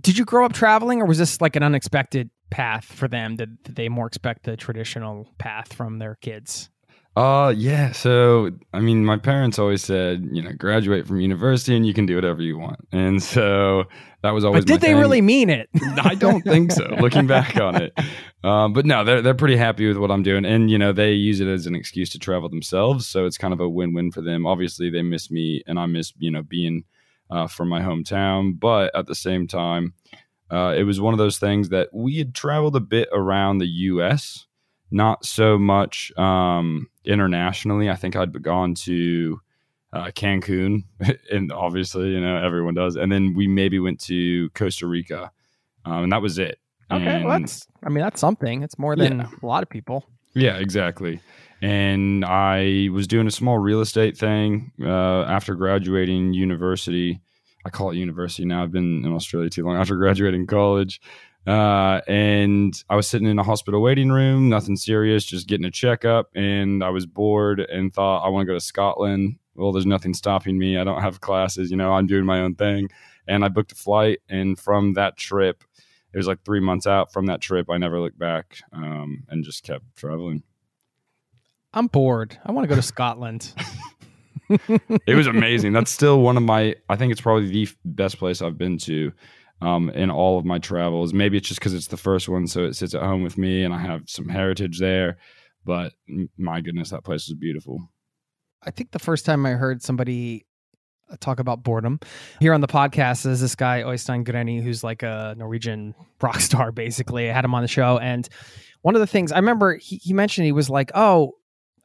did 0.00 0.18
you 0.18 0.24
grow 0.24 0.44
up 0.44 0.52
traveling, 0.52 1.00
or 1.00 1.06
was 1.06 1.18
this 1.18 1.40
like 1.40 1.56
an 1.56 1.62
unexpected 1.62 2.30
path 2.50 2.84
for 2.84 3.08
them? 3.08 3.36
Did, 3.36 3.62
did 3.62 3.76
they 3.76 3.88
more 3.88 4.06
expect 4.06 4.44
the 4.44 4.56
traditional 4.56 5.32
path 5.38 5.72
from 5.72 5.98
their 5.98 6.16
kids? 6.16 6.70
Uh 7.16 7.54
yeah, 7.56 7.92
so 7.92 8.50
I 8.74 8.80
mean 8.80 9.02
my 9.02 9.16
parents 9.16 9.58
always 9.58 9.82
said, 9.82 10.28
you 10.32 10.42
know, 10.42 10.52
graduate 10.52 11.06
from 11.06 11.18
university 11.18 11.74
and 11.74 11.86
you 11.86 11.94
can 11.94 12.04
do 12.04 12.14
whatever 12.14 12.42
you 12.42 12.58
want. 12.58 12.76
And 12.92 13.22
so 13.22 13.84
that 14.22 14.32
was 14.32 14.44
always 14.44 14.66
But 14.66 14.68
did 14.68 14.80
they 14.82 14.88
thing. 14.88 14.98
really 14.98 15.22
mean 15.22 15.48
it? 15.48 15.70
I 16.02 16.14
don't 16.14 16.42
think 16.42 16.72
so, 16.72 16.84
looking 17.00 17.26
back 17.26 17.56
on 17.56 17.76
it. 17.80 17.98
Um, 18.44 18.72
but 18.74 18.84
no, 18.84 19.02
they're 19.02 19.22
they're 19.22 19.32
pretty 19.34 19.56
happy 19.56 19.88
with 19.88 19.96
what 19.96 20.10
I'm 20.10 20.22
doing. 20.22 20.44
And 20.44 20.70
you 20.70 20.76
know, 20.76 20.92
they 20.92 21.12
use 21.12 21.40
it 21.40 21.48
as 21.48 21.66
an 21.66 21.74
excuse 21.74 22.10
to 22.10 22.18
travel 22.18 22.50
themselves. 22.50 23.06
So 23.06 23.24
it's 23.24 23.38
kind 23.38 23.54
of 23.54 23.60
a 23.60 23.68
win-win 23.68 24.12
for 24.12 24.20
them. 24.20 24.46
Obviously 24.46 24.90
they 24.90 25.02
miss 25.02 25.30
me 25.30 25.62
and 25.66 25.78
I 25.78 25.86
miss, 25.86 26.12
you 26.18 26.30
know, 26.30 26.42
being 26.42 26.84
uh, 27.30 27.46
from 27.46 27.70
my 27.70 27.80
hometown. 27.80 28.60
But 28.60 28.94
at 28.94 29.06
the 29.06 29.14
same 29.14 29.46
time, 29.46 29.94
uh, 30.50 30.74
it 30.76 30.84
was 30.84 31.00
one 31.00 31.14
of 31.14 31.18
those 31.18 31.38
things 31.38 31.70
that 31.70 31.88
we 31.94 32.18
had 32.18 32.34
traveled 32.34 32.76
a 32.76 32.80
bit 32.80 33.08
around 33.10 33.58
the 33.58 33.66
US 33.66 34.45
not 34.90 35.24
so 35.24 35.58
much 35.58 36.16
um, 36.16 36.88
internationally. 37.04 37.90
I 37.90 37.96
think 37.96 38.16
I'd 38.16 38.42
gone 38.42 38.74
to 38.74 39.40
uh, 39.92 40.06
Cancun, 40.06 40.84
and 41.30 41.52
obviously, 41.52 42.10
you 42.10 42.20
know, 42.20 42.36
everyone 42.36 42.74
does. 42.74 42.96
And 42.96 43.10
then 43.10 43.34
we 43.34 43.46
maybe 43.46 43.78
went 43.78 44.00
to 44.02 44.50
Costa 44.50 44.86
Rica, 44.86 45.30
um, 45.84 46.04
and 46.04 46.12
that 46.12 46.22
was 46.22 46.38
it. 46.38 46.58
Okay, 46.90 47.04
and, 47.04 47.24
well, 47.24 47.38
that's. 47.38 47.66
I 47.82 47.88
mean, 47.88 48.02
that's 48.02 48.20
something. 48.20 48.62
It's 48.62 48.78
more 48.78 48.96
than 48.96 49.20
yeah. 49.20 49.28
a 49.42 49.46
lot 49.46 49.62
of 49.62 49.70
people. 49.70 50.04
Yeah, 50.34 50.56
exactly. 50.56 51.20
And 51.62 52.24
I 52.24 52.90
was 52.92 53.06
doing 53.06 53.26
a 53.26 53.30
small 53.30 53.58
real 53.58 53.80
estate 53.80 54.16
thing 54.16 54.72
uh, 54.82 55.22
after 55.22 55.54
graduating 55.54 56.34
university. 56.34 57.20
I 57.64 57.70
call 57.70 57.90
it 57.90 57.96
university 57.96 58.44
now. 58.44 58.62
I've 58.62 58.70
been 58.70 59.04
in 59.04 59.12
Australia 59.12 59.48
too 59.48 59.64
long. 59.64 59.76
After 59.76 59.96
graduating 59.96 60.46
college, 60.46 61.00
uh, 61.46 62.00
and 62.08 62.82
I 62.90 62.96
was 62.96 63.08
sitting 63.08 63.28
in 63.28 63.38
a 63.38 63.42
hospital 63.44 63.80
waiting 63.80 64.10
room, 64.10 64.48
nothing 64.48 64.76
serious, 64.76 65.24
just 65.24 65.46
getting 65.46 65.66
a 65.66 65.70
checkup. 65.70 66.30
And 66.34 66.82
I 66.82 66.90
was 66.90 67.06
bored 67.06 67.60
and 67.60 67.94
thought, 67.94 68.24
I 68.24 68.28
want 68.28 68.42
to 68.42 68.52
go 68.52 68.54
to 68.54 68.60
Scotland. 68.60 69.38
Well, 69.54 69.72
there's 69.72 69.86
nothing 69.86 70.12
stopping 70.12 70.58
me. 70.58 70.76
I 70.76 70.84
don't 70.84 71.00
have 71.00 71.20
classes, 71.20 71.70
you 71.70 71.76
know, 71.76 71.92
I'm 71.92 72.06
doing 72.06 72.24
my 72.24 72.40
own 72.40 72.56
thing. 72.56 72.88
And 73.28 73.44
I 73.44 73.48
booked 73.48 73.72
a 73.72 73.76
flight. 73.76 74.18
And 74.28 74.58
from 74.58 74.94
that 74.94 75.16
trip, 75.16 75.62
it 76.12 76.16
was 76.16 76.26
like 76.26 76.44
three 76.44 76.60
months 76.60 76.86
out 76.86 77.12
from 77.12 77.26
that 77.26 77.40
trip, 77.40 77.70
I 77.70 77.78
never 77.78 78.00
looked 78.00 78.18
back 78.18 78.58
um, 78.72 79.24
and 79.28 79.44
just 79.44 79.62
kept 79.62 79.96
traveling. 79.96 80.42
I'm 81.72 81.86
bored. 81.86 82.38
I 82.44 82.52
want 82.52 82.64
to 82.64 82.68
go 82.68 82.74
to 82.74 82.82
Scotland. 82.82 83.52
it 84.48 85.16
was 85.16 85.26
amazing. 85.26 85.72
That's 85.72 85.90
still 85.90 86.20
one 86.20 86.36
of 86.36 86.42
my, 86.42 86.76
I 86.88 86.96
think 86.96 87.12
it's 87.12 87.20
probably 87.20 87.48
the 87.50 87.68
best 87.84 88.18
place 88.18 88.42
I've 88.42 88.58
been 88.58 88.78
to 88.78 89.12
um, 89.60 89.90
in 89.90 90.10
all 90.10 90.38
of 90.38 90.44
my 90.44 90.58
travels. 90.58 91.12
Maybe 91.12 91.36
it's 91.36 91.48
just 91.48 91.60
because 91.60 91.74
it's 91.74 91.88
the 91.88 91.96
first 91.96 92.28
one, 92.28 92.46
so 92.46 92.64
it 92.64 92.74
sits 92.74 92.94
at 92.94 93.02
home 93.02 93.22
with 93.22 93.38
me, 93.38 93.62
and 93.62 93.74
I 93.74 93.78
have 93.78 94.02
some 94.06 94.28
heritage 94.28 94.78
there. 94.78 95.18
But 95.64 95.94
my 96.36 96.60
goodness, 96.60 96.90
that 96.90 97.04
place 97.04 97.28
is 97.28 97.34
beautiful. 97.34 97.90
I 98.62 98.70
think 98.70 98.90
the 98.92 98.98
first 98.98 99.26
time 99.26 99.44
I 99.46 99.50
heard 99.50 99.82
somebody 99.82 100.46
uh, 101.10 101.16
talk 101.20 101.40
about 101.40 101.62
boredom 101.62 102.00
here 102.40 102.54
on 102.54 102.60
the 102.60 102.66
podcast 102.66 103.26
is 103.26 103.40
this 103.40 103.54
guy 103.54 103.82
Oystein 103.82 104.24
Greni, 104.24 104.62
who's 104.62 104.84
like 104.84 105.02
a 105.02 105.34
Norwegian 105.36 105.94
rock 106.20 106.40
star. 106.40 106.72
Basically, 106.72 107.30
I 107.30 107.32
had 107.32 107.44
him 107.44 107.54
on 107.54 107.62
the 107.62 107.68
show, 107.68 107.98
and 107.98 108.28
one 108.82 108.94
of 108.94 109.00
the 109.00 109.06
things 109.06 109.32
I 109.32 109.36
remember 109.36 109.76
he, 109.76 109.96
he 109.96 110.12
mentioned 110.12 110.44
he 110.44 110.52
was 110.52 110.70
like, 110.70 110.90
"Oh, 110.94 111.32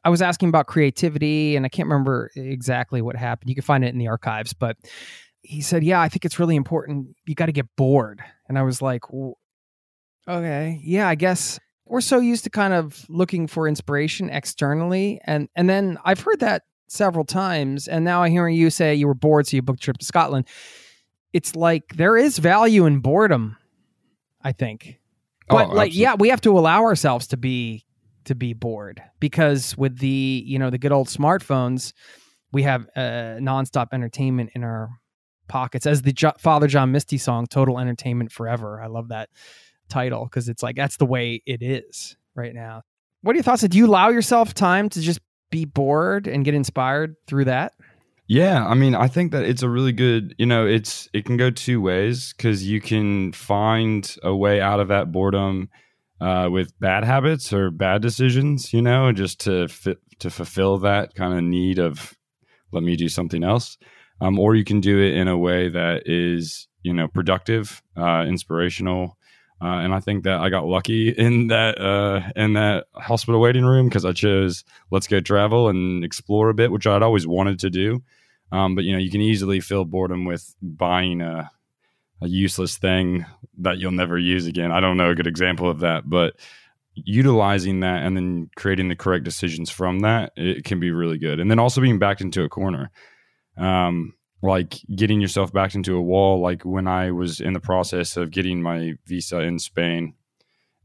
I 0.04 0.10
was 0.10 0.22
asking 0.22 0.48
about 0.48 0.66
creativity, 0.66 1.56
and 1.56 1.64
I 1.64 1.68
can't 1.68 1.88
remember 1.88 2.30
exactly 2.34 3.02
what 3.02 3.16
happened. 3.16 3.48
You 3.48 3.54
can 3.54 3.62
find 3.62 3.84
it 3.84 3.88
in 3.88 3.98
the 3.98 4.08
archives, 4.08 4.52
but 4.52 4.76
he 5.42 5.60
said, 5.60 5.84
"Yeah, 5.84 6.00
I 6.00 6.08
think 6.08 6.24
it's 6.24 6.38
really 6.38 6.56
important. 6.56 7.16
You 7.26 7.34
got 7.34 7.46
to 7.46 7.52
get 7.52 7.66
bored." 7.76 8.22
And 8.48 8.58
I 8.58 8.62
was 8.62 8.80
like, 8.80 9.02
"Okay, 10.26 10.80
yeah, 10.82 11.08
I 11.08 11.14
guess 11.14 11.58
we're 11.84 12.00
so 12.00 12.20
used 12.20 12.44
to 12.44 12.50
kind 12.50 12.72
of 12.72 13.04
looking 13.08 13.46
for 13.46 13.68
inspiration 13.68 14.30
externally, 14.30 15.20
and 15.24 15.48
and 15.54 15.68
then 15.68 15.98
I've 16.04 16.20
heard 16.20 16.40
that 16.40 16.62
several 16.88 17.24
times, 17.24 17.88
and 17.88 18.04
now 18.04 18.22
I'm 18.22 18.30
hearing 18.30 18.54
you 18.54 18.70
say 18.70 18.94
you 18.94 19.06
were 19.06 19.14
bored, 19.14 19.46
so 19.46 19.56
you 19.56 19.62
booked 19.62 19.80
a 19.80 19.84
trip 19.84 19.98
to 19.98 20.04
Scotland. 20.04 20.46
It's 21.32 21.56
like 21.56 21.96
there 21.96 22.16
is 22.16 22.38
value 22.38 22.86
in 22.86 23.00
boredom, 23.00 23.56
I 24.42 24.52
think, 24.52 25.00
oh, 25.48 25.56
but 25.56 25.70
oh, 25.70 25.72
like, 25.72 25.94
yeah, 25.94 26.14
we 26.14 26.28
have 26.28 26.42
to 26.42 26.56
allow 26.58 26.82
ourselves 26.82 27.26
to 27.28 27.36
be 27.36 27.84
to 28.24 28.36
be 28.36 28.52
bored 28.52 29.02
because 29.18 29.76
with 29.76 29.98
the 29.98 30.44
you 30.46 30.58
know 30.58 30.70
the 30.70 30.78
good 30.78 30.92
old 30.92 31.08
smartphones." 31.08 31.92
We 32.54 32.64
have 32.64 32.86
uh, 32.94 33.40
nonstop 33.40 33.94
entertainment 33.94 34.50
in 34.54 34.62
our 34.62 34.90
pockets 35.52 35.86
as 35.86 36.00
the 36.00 36.14
jo- 36.14 36.32
Father 36.38 36.66
John 36.66 36.90
Misty 36.92 37.18
song 37.18 37.46
"Total 37.46 37.78
Entertainment 37.78 38.32
Forever." 38.32 38.80
I 38.82 38.86
love 38.86 39.08
that 39.08 39.28
title 39.90 40.24
because 40.24 40.48
it's 40.48 40.62
like 40.62 40.76
that's 40.76 40.96
the 40.96 41.04
way 41.04 41.42
it 41.44 41.62
is 41.62 42.16
right 42.34 42.54
now. 42.54 42.82
What 43.20 43.32
are 43.32 43.36
your 43.36 43.44
thoughts? 43.44 43.62
Do 43.62 43.76
you 43.76 43.86
allow 43.86 44.08
yourself 44.08 44.54
time 44.54 44.88
to 44.88 45.00
just 45.02 45.20
be 45.50 45.66
bored 45.66 46.26
and 46.26 46.42
get 46.42 46.54
inspired 46.54 47.16
through 47.26 47.44
that? 47.44 47.74
Yeah, 48.26 48.66
I 48.66 48.72
mean, 48.72 48.94
I 48.94 49.08
think 49.08 49.32
that 49.32 49.44
it's 49.44 49.62
a 49.62 49.68
really 49.68 49.92
good, 49.92 50.34
you 50.38 50.46
know, 50.46 50.66
it's 50.66 51.10
it 51.12 51.26
can 51.26 51.36
go 51.36 51.50
two 51.50 51.82
ways 51.82 52.32
because 52.34 52.66
you 52.66 52.80
can 52.80 53.32
find 53.32 54.16
a 54.22 54.34
way 54.34 54.58
out 54.58 54.80
of 54.80 54.88
that 54.88 55.12
boredom 55.12 55.68
uh, 56.18 56.48
with 56.50 56.72
bad 56.80 57.04
habits 57.04 57.52
or 57.52 57.70
bad 57.70 58.00
decisions, 58.00 58.72
you 58.72 58.80
know, 58.80 59.12
just 59.12 59.40
to 59.40 59.68
fit, 59.68 59.98
to 60.20 60.30
fulfill 60.30 60.78
that 60.78 61.14
kind 61.14 61.34
of 61.34 61.44
need 61.44 61.78
of 61.78 62.16
let 62.72 62.82
me 62.82 62.96
do 62.96 63.10
something 63.10 63.44
else 63.44 63.76
um, 64.22 64.38
or 64.38 64.54
you 64.54 64.64
can 64.64 64.80
do 64.80 65.00
it 65.00 65.14
in 65.14 65.26
a 65.26 65.36
way 65.36 65.68
that 65.68 66.04
is 66.06 66.68
you 66.82 66.94
know 66.94 67.08
productive, 67.08 67.82
uh, 67.96 68.24
inspirational. 68.26 69.18
Uh, 69.60 69.78
and 69.78 69.94
I 69.94 70.00
think 70.00 70.24
that 70.24 70.40
I 70.40 70.48
got 70.48 70.64
lucky 70.66 71.10
in 71.10 71.48
that 71.48 71.80
uh, 71.80 72.22
in 72.36 72.54
that 72.54 72.86
hospital 72.94 73.40
waiting 73.40 73.64
room 73.64 73.88
because 73.88 74.04
I 74.04 74.12
chose 74.12 74.64
let's 74.90 75.06
go 75.08 75.20
travel 75.20 75.68
and 75.68 76.04
explore 76.04 76.48
a 76.50 76.54
bit, 76.54 76.70
which 76.70 76.86
I'd 76.86 77.02
always 77.02 77.26
wanted 77.26 77.58
to 77.60 77.70
do. 77.70 78.02
Um, 78.52 78.74
but 78.74 78.84
you 78.84 78.92
know, 78.92 78.98
you 78.98 79.10
can 79.10 79.20
easily 79.20 79.60
feel 79.60 79.84
boredom 79.84 80.24
with 80.24 80.54
buying 80.62 81.20
a, 81.20 81.50
a 82.20 82.28
useless 82.28 82.76
thing 82.76 83.26
that 83.58 83.78
you'll 83.78 83.92
never 83.92 84.18
use 84.18 84.46
again. 84.46 84.70
I 84.70 84.80
don't 84.80 84.96
know 84.96 85.10
a 85.10 85.14
good 85.14 85.26
example 85.26 85.68
of 85.68 85.80
that, 85.80 86.08
but 86.08 86.34
utilizing 86.94 87.80
that 87.80 88.02
and 88.04 88.16
then 88.16 88.50
creating 88.56 88.88
the 88.88 88.96
correct 88.96 89.24
decisions 89.24 89.70
from 89.70 90.00
that, 90.00 90.32
it 90.36 90.64
can 90.64 90.78
be 90.78 90.90
really 90.90 91.18
good. 91.18 91.40
And 91.40 91.50
then 91.50 91.58
also 91.58 91.80
being 91.80 91.98
backed 91.98 92.20
into 92.20 92.44
a 92.44 92.48
corner. 92.48 92.90
Um, 93.56 94.14
like 94.42 94.80
getting 94.94 95.20
yourself 95.20 95.52
backed 95.52 95.74
into 95.74 95.96
a 95.96 96.02
wall. 96.02 96.40
Like 96.40 96.62
when 96.64 96.88
I 96.88 97.12
was 97.12 97.40
in 97.40 97.52
the 97.52 97.60
process 97.60 98.16
of 98.16 98.30
getting 98.30 98.60
my 98.60 98.94
visa 99.06 99.38
in 99.40 99.58
Spain, 99.58 100.14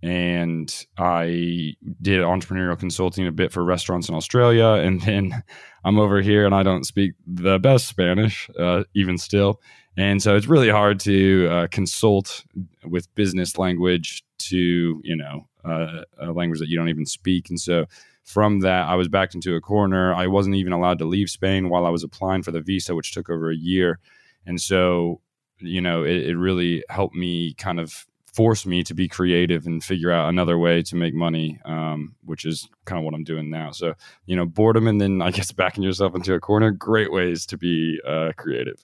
and 0.03 0.86
I 0.97 1.74
did 2.01 2.21
entrepreneurial 2.21 2.77
consulting 2.77 3.25
a 3.25 3.31
bit 3.31 3.51
for 3.51 3.63
restaurants 3.63 4.09
in 4.09 4.15
Australia, 4.15 4.67
and 4.86 5.01
then 5.01 5.43
I'm 5.83 6.00
over 6.00 6.21
here 6.21 6.45
and 6.45 6.53
I 6.53 6.63
don't 6.63 6.86
speak 6.86 7.13
the 7.25 7.59
best 7.59 7.88
Spanish, 7.88 8.50
uh, 8.59 8.83
even 8.93 9.17
still, 9.17 9.59
and 9.97 10.21
so 10.21 10.36
it's 10.36 10.47
really 10.47 10.69
hard 10.69 11.00
to 11.01 11.47
uh, 11.50 11.67
consult 11.71 12.45
with 12.86 13.13
business 13.15 13.57
language 13.57 14.24
to 14.38 15.01
you 15.03 15.15
know 15.15 15.47
uh, 15.65 16.03
a 16.19 16.31
language 16.31 16.59
that 16.59 16.69
you 16.69 16.77
don't 16.77 16.89
even 16.89 17.05
speak, 17.07 17.50
and 17.50 17.59
so 17.59 17.86
from 18.27 18.60
that, 18.60 18.89
I 18.89 18.96
was 18.96 19.07
backed 19.07 19.36
into 19.36 19.55
a 19.55 19.62
corner. 19.62 20.13
I 20.13 20.27
wasn't 20.27 20.57
even 20.57 20.74
allowed 20.74 21.00
to 21.00 21.05
leave 21.05 21.29
Spain 21.29 21.69
while 21.69 21.86
I 21.86 21.89
was 21.89 22.03
applying 22.03 22.43
for 22.43 22.51
the 22.51 22.60
visa, 22.60 22.93
which 22.93 23.13
took 23.13 23.29
over 23.29 23.50
a 23.50 23.55
year. 23.55 24.00
And 24.46 24.60
so, 24.60 25.22
you 25.60 25.79
know, 25.79 26.03
it, 26.03 26.27
it 26.27 26.38
really 26.38 26.84
helped 26.89 27.15
me 27.15 27.53
kind 27.53 27.79
of 27.79 28.05
force 28.34 28.65
me 28.65 28.84
to 28.84 28.93
be 28.93 29.07
creative 29.07 29.65
and 29.65 29.81
figure 29.81 30.12
out 30.12 30.27
another 30.27 30.57
way 30.57 30.81
to 30.84 30.98
make 30.98 31.13
money, 31.13 31.57
um, 31.63 32.15
which 32.25 32.43
is 32.43 32.67
kind 32.84 33.00
of 33.00 33.05
what 33.05 33.13
I'm 33.13 33.24
doing 33.24 33.50
now. 33.50 33.72
So, 33.72 33.93
you 34.25 34.36
know, 34.36 34.46
boredom 34.46 34.88
and 34.88 35.00
then 35.00 35.22
I 35.22 35.31
guess 35.31 35.51
backing 35.53 35.84
yourself 35.84 36.13
into 36.13 36.34
a 36.34 36.41
corner, 36.41 36.72
great 36.72 37.13
ways 37.13 37.46
to 37.46 37.57
be 37.57 38.01
uh, 38.05 38.34
creative. 38.36 38.84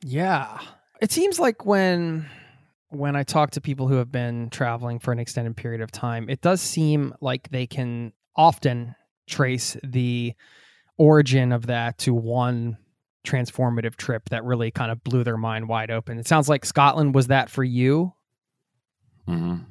Yeah. 0.00 0.60
It 1.00 1.10
seems 1.10 1.40
like 1.40 1.66
when 1.66 2.26
when 2.90 3.16
I 3.16 3.24
talk 3.24 3.50
to 3.52 3.60
people 3.60 3.88
who 3.88 3.96
have 3.96 4.12
been 4.12 4.48
traveling 4.50 5.00
for 5.00 5.10
an 5.10 5.18
extended 5.18 5.56
period 5.56 5.80
of 5.80 5.90
time, 5.90 6.30
it 6.30 6.40
does 6.40 6.60
seem 6.60 7.12
like 7.20 7.48
they 7.50 7.66
can 7.66 8.12
often 8.36 8.94
trace 9.26 9.76
the 9.82 10.34
origin 10.98 11.52
of 11.52 11.66
that 11.66 11.98
to 11.98 12.14
one 12.14 12.76
transformative 13.24 13.96
trip 13.96 14.28
that 14.28 14.44
really 14.44 14.70
kind 14.70 14.92
of 14.92 15.02
blew 15.02 15.24
their 15.24 15.36
mind 15.38 15.68
wide 15.68 15.90
open. 15.90 16.18
It 16.18 16.28
sounds 16.28 16.48
like 16.48 16.64
Scotland 16.64 17.14
was 17.14 17.28
that 17.28 17.50
for 17.50 17.64
you. 17.64 18.12
Mm-hmm. 19.28 19.64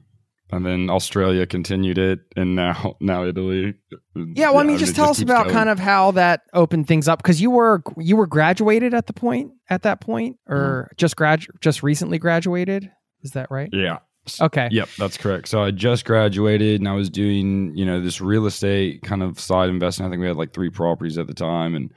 And 0.52 0.66
then 0.66 0.90
Australia 0.90 1.48
continued 1.48 1.98
it, 1.98 2.20
and 2.36 2.56
now 2.56 2.96
now 3.02 3.26
Italy. 3.26 3.74
Yeah, 3.92 3.96
well, 4.16 4.28
yeah, 4.36 4.52
I 4.52 4.64
mean, 4.64 4.78
just 4.78 4.96
tell 4.96 5.10
us 5.10 5.20
about 5.20 5.46
going. 5.46 5.56
kind 5.56 5.70
of 5.70 5.80
how 5.80 6.12
that 6.12 6.42
opened 6.54 6.88
things 6.88 7.08
up 7.08 7.24
because 7.24 7.42
you 7.42 7.50
were 7.50 7.82
you 7.98 8.16
were 8.16 8.28
graduated 8.28 8.94
at 8.94 9.08
the 9.08 9.14
point 9.14 9.52
at 9.70 9.82
that 9.82 10.00
point, 10.00 10.38
or 10.48 10.90
mm-hmm. 10.90 10.96
just 10.98 11.16
grad 11.16 11.44
just 11.60 11.82
recently 11.82 12.20
graduated. 12.20 12.92
Is 13.24 13.32
that 13.32 13.50
right? 13.50 13.70
Yeah, 13.72 14.00
Okay. 14.40 14.70
Yep, 14.72 14.90
that's 14.98 15.18
correct. 15.18 15.48
So 15.50 15.62
I 15.64 15.72
just 15.72 16.06
graduated 16.06 16.80
and 16.80 16.88
I 16.88 16.94
was 16.94 17.10
doing, 17.10 17.76
you 17.76 17.86
know, 17.86 18.00
this 18.00 18.22
real 18.22 18.46
estate 18.46 19.02
kind 19.04 19.22
of 19.22 19.40
side 19.40 19.70
investing. 19.70 20.06
I 20.06 20.10
think 20.10 20.22
we 20.22 20.28
had 20.28 20.38
like 20.38 20.54
three 20.54 20.70
properties 20.70 21.18
at 21.18 21.28
the 21.28 21.34
time 21.34 21.76
and 21.76 21.94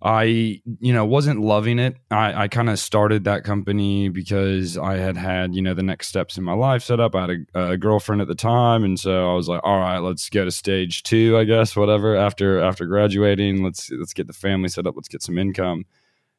I, 0.00 0.60
you 0.80 0.92
know, 0.92 1.04
wasn't 1.04 1.40
loving 1.40 1.80
it. 1.80 1.96
I, 2.10 2.44
I 2.44 2.48
kind 2.48 2.70
of 2.70 2.78
started 2.78 3.24
that 3.24 3.42
company 3.42 4.08
because 4.08 4.78
I 4.78 4.96
had 4.96 5.16
had, 5.16 5.56
you 5.56 5.62
know, 5.62 5.74
the 5.74 5.82
next 5.82 6.06
steps 6.06 6.38
in 6.38 6.44
my 6.44 6.52
life 6.52 6.84
set 6.84 7.00
up. 7.00 7.16
I 7.16 7.20
had 7.22 7.30
a, 7.54 7.70
a, 7.70 7.76
girlfriend 7.76 8.22
at 8.22 8.28
the 8.28 8.36
time, 8.36 8.84
and 8.84 8.98
so 8.98 9.28
I 9.28 9.34
was 9.34 9.48
like, 9.48 9.60
all 9.64 9.80
right, 9.80 9.98
let's 9.98 10.30
go 10.30 10.44
to 10.44 10.52
stage 10.52 11.02
two, 11.02 11.36
I 11.36 11.42
guess, 11.42 11.74
whatever. 11.74 12.14
After 12.14 12.60
after 12.60 12.86
graduating, 12.86 13.64
let's 13.64 13.90
let's 13.90 14.12
get 14.12 14.28
the 14.28 14.32
family 14.32 14.68
set 14.68 14.86
up. 14.86 14.94
Let's 14.94 15.08
get 15.08 15.22
some 15.22 15.36
income. 15.36 15.84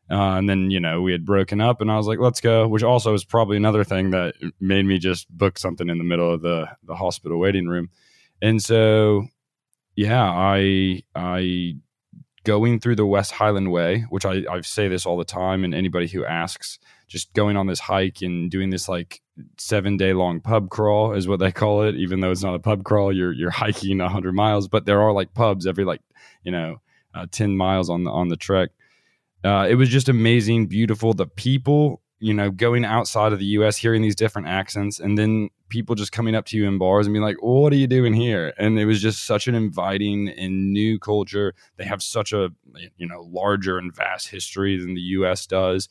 Uh, 0.09 0.37
and 0.37 0.49
then, 0.49 0.71
you 0.71 0.79
know, 0.79 1.01
we 1.01 1.11
had 1.11 1.25
broken 1.25 1.61
up 1.61 1.81
and 1.81 1.91
I 1.91 1.97
was 1.97 2.07
like, 2.07 2.19
let's 2.19 2.41
go, 2.41 2.67
which 2.67 2.83
also 2.83 3.13
is 3.13 3.23
probably 3.23 3.57
another 3.57 3.83
thing 3.83 4.09
that 4.09 4.33
made 4.59 4.85
me 4.85 4.97
just 4.97 5.29
book 5.29 5.59
something 5.59 5.87
in 5.87 5.99
the 5.99 6.03
middle 6.03 6.33
of 6.33 6.41
the, 6.41 6.67
the 6.83 6.95
hospital 6.95 7.39
waiting 7.39 7.67
room. 7.67 7.89
And 8.41 8.61
so, 8.61 9.27
yeah, 9.95 10.23
I, 10.23 11.03
I, 11.13 11.75
going 12.43 12.79
through 12.79 12.95
the 12.95 13.05
West 13.05 13.33
Highland 13.33 13.71
Way, 13.71 14.05
which 14.09 14.25
I, 14.25 14.43
I 14.49 14.61
say 14.61 14.87
this 14.87 15.05
all 15.05 15.17
the 15.17 15.25
time, 15.25 15.63
and 15.63 15.75
anybody 15.75 16.07
who 16.07 16.25
asks, 16.25 16.79
just 17.09 17.33
going 17.33 17.57
on 17.57 17.67
this 17.67 17.79
hike 17.79 18.21
and 18.21 18.49
doing 18.49 18.69
this 18.69 18.87
like 18.87 19.21
seven 19.57 19.97
day 19.97 20.13
long 20.13 20.39
pub 20.39 20.69
crawl 20.69 21.13
is 21.13 21.27
what 21.27 21.39
they 21.39 21.51
call 21.51 21.83
it. 21.83 21.95
Even 21.95 22.19
though 22.19 22.31
it's 22.31 22.43
not 22.43 22.55
a 22.55 22.59
pub 22.59 22.83
crawl, 22.83 23.11
you're 23.11 23.33
you're 23.33 23.49
hiking 23.49 23.99
hundred 23.99 24.33
miles, 24.33 24.67
but 24.67 24.85
there 24.85 25.01
are 25.01 25.11
like 25.11 25.33
pubs 25.33 25.67
every 25.67 25.83
like 25.83 26.01
you 26.43 26.51
know 26.51 26.77
uh, 27.13 27.25
ten 27.31 27.57
miles 27.57 27.89
on 27.89 28.03
the 28.03 28.11
on 28.11 28.29
the 28.29 28.37
trek. 28.37 28.69
Uh, 29.43 29.67
it 29.69 29.75
was 29.75 29.89
just 29.89 30.09
amazing, 30.09 30.67
beautiful. 30.67 31.13
The 31.13 31.27
people, 31.27 32.01
you 32.19 32.33
know, 32.33 32.51
going 32.51 32.83
outside 32.83 33.31
of 33.31 33.39
the 33.39 33.45
U.S., 33.45 33.77
hearing 33.77 34.01
these 34.01 34.15
different 34.15 34.47
accents, 34.47 34.99
and 34.99 35.17
then 35.17 35.49
people 35.69 35.95
just 35.95 36.11
coming 36.11 36.35
up 36.35 36.45
to 36.47 36.57
you 36.57 36.67
in 36.67 36.77
bars 36.77 37.07
and 37.07 37.13
being 37.13 37.23
like, 37.23 37.37
"What 37.41 37.71
are 37.71 37.77
you 37.77 37.87
doing 37.87 38.13
here?" 38.13 38.53
And 38.57 38.77
it 38.77 38.85
was 38.85 39.01
just 39.01 39.25
such 39.25 39.47
an 39.47 39.55
inviting 39.55 40.27
and 40.29 40.73
new 40.73 40.99
culture. 40.99 41.53
They 41.77 41.85
have 41.85 42.03
such 42.03 42.33
a 42.33 42.49
you 42.97 43.07
know 43.07 43.27
larger 43.31 43.77
and 43.77 43.95
vast 43.95 44.29
history 44.29 44.77
than 44.77 44.95
the 44.95 45.01
U.S. 45.01 45.45
does. 45.45 45.87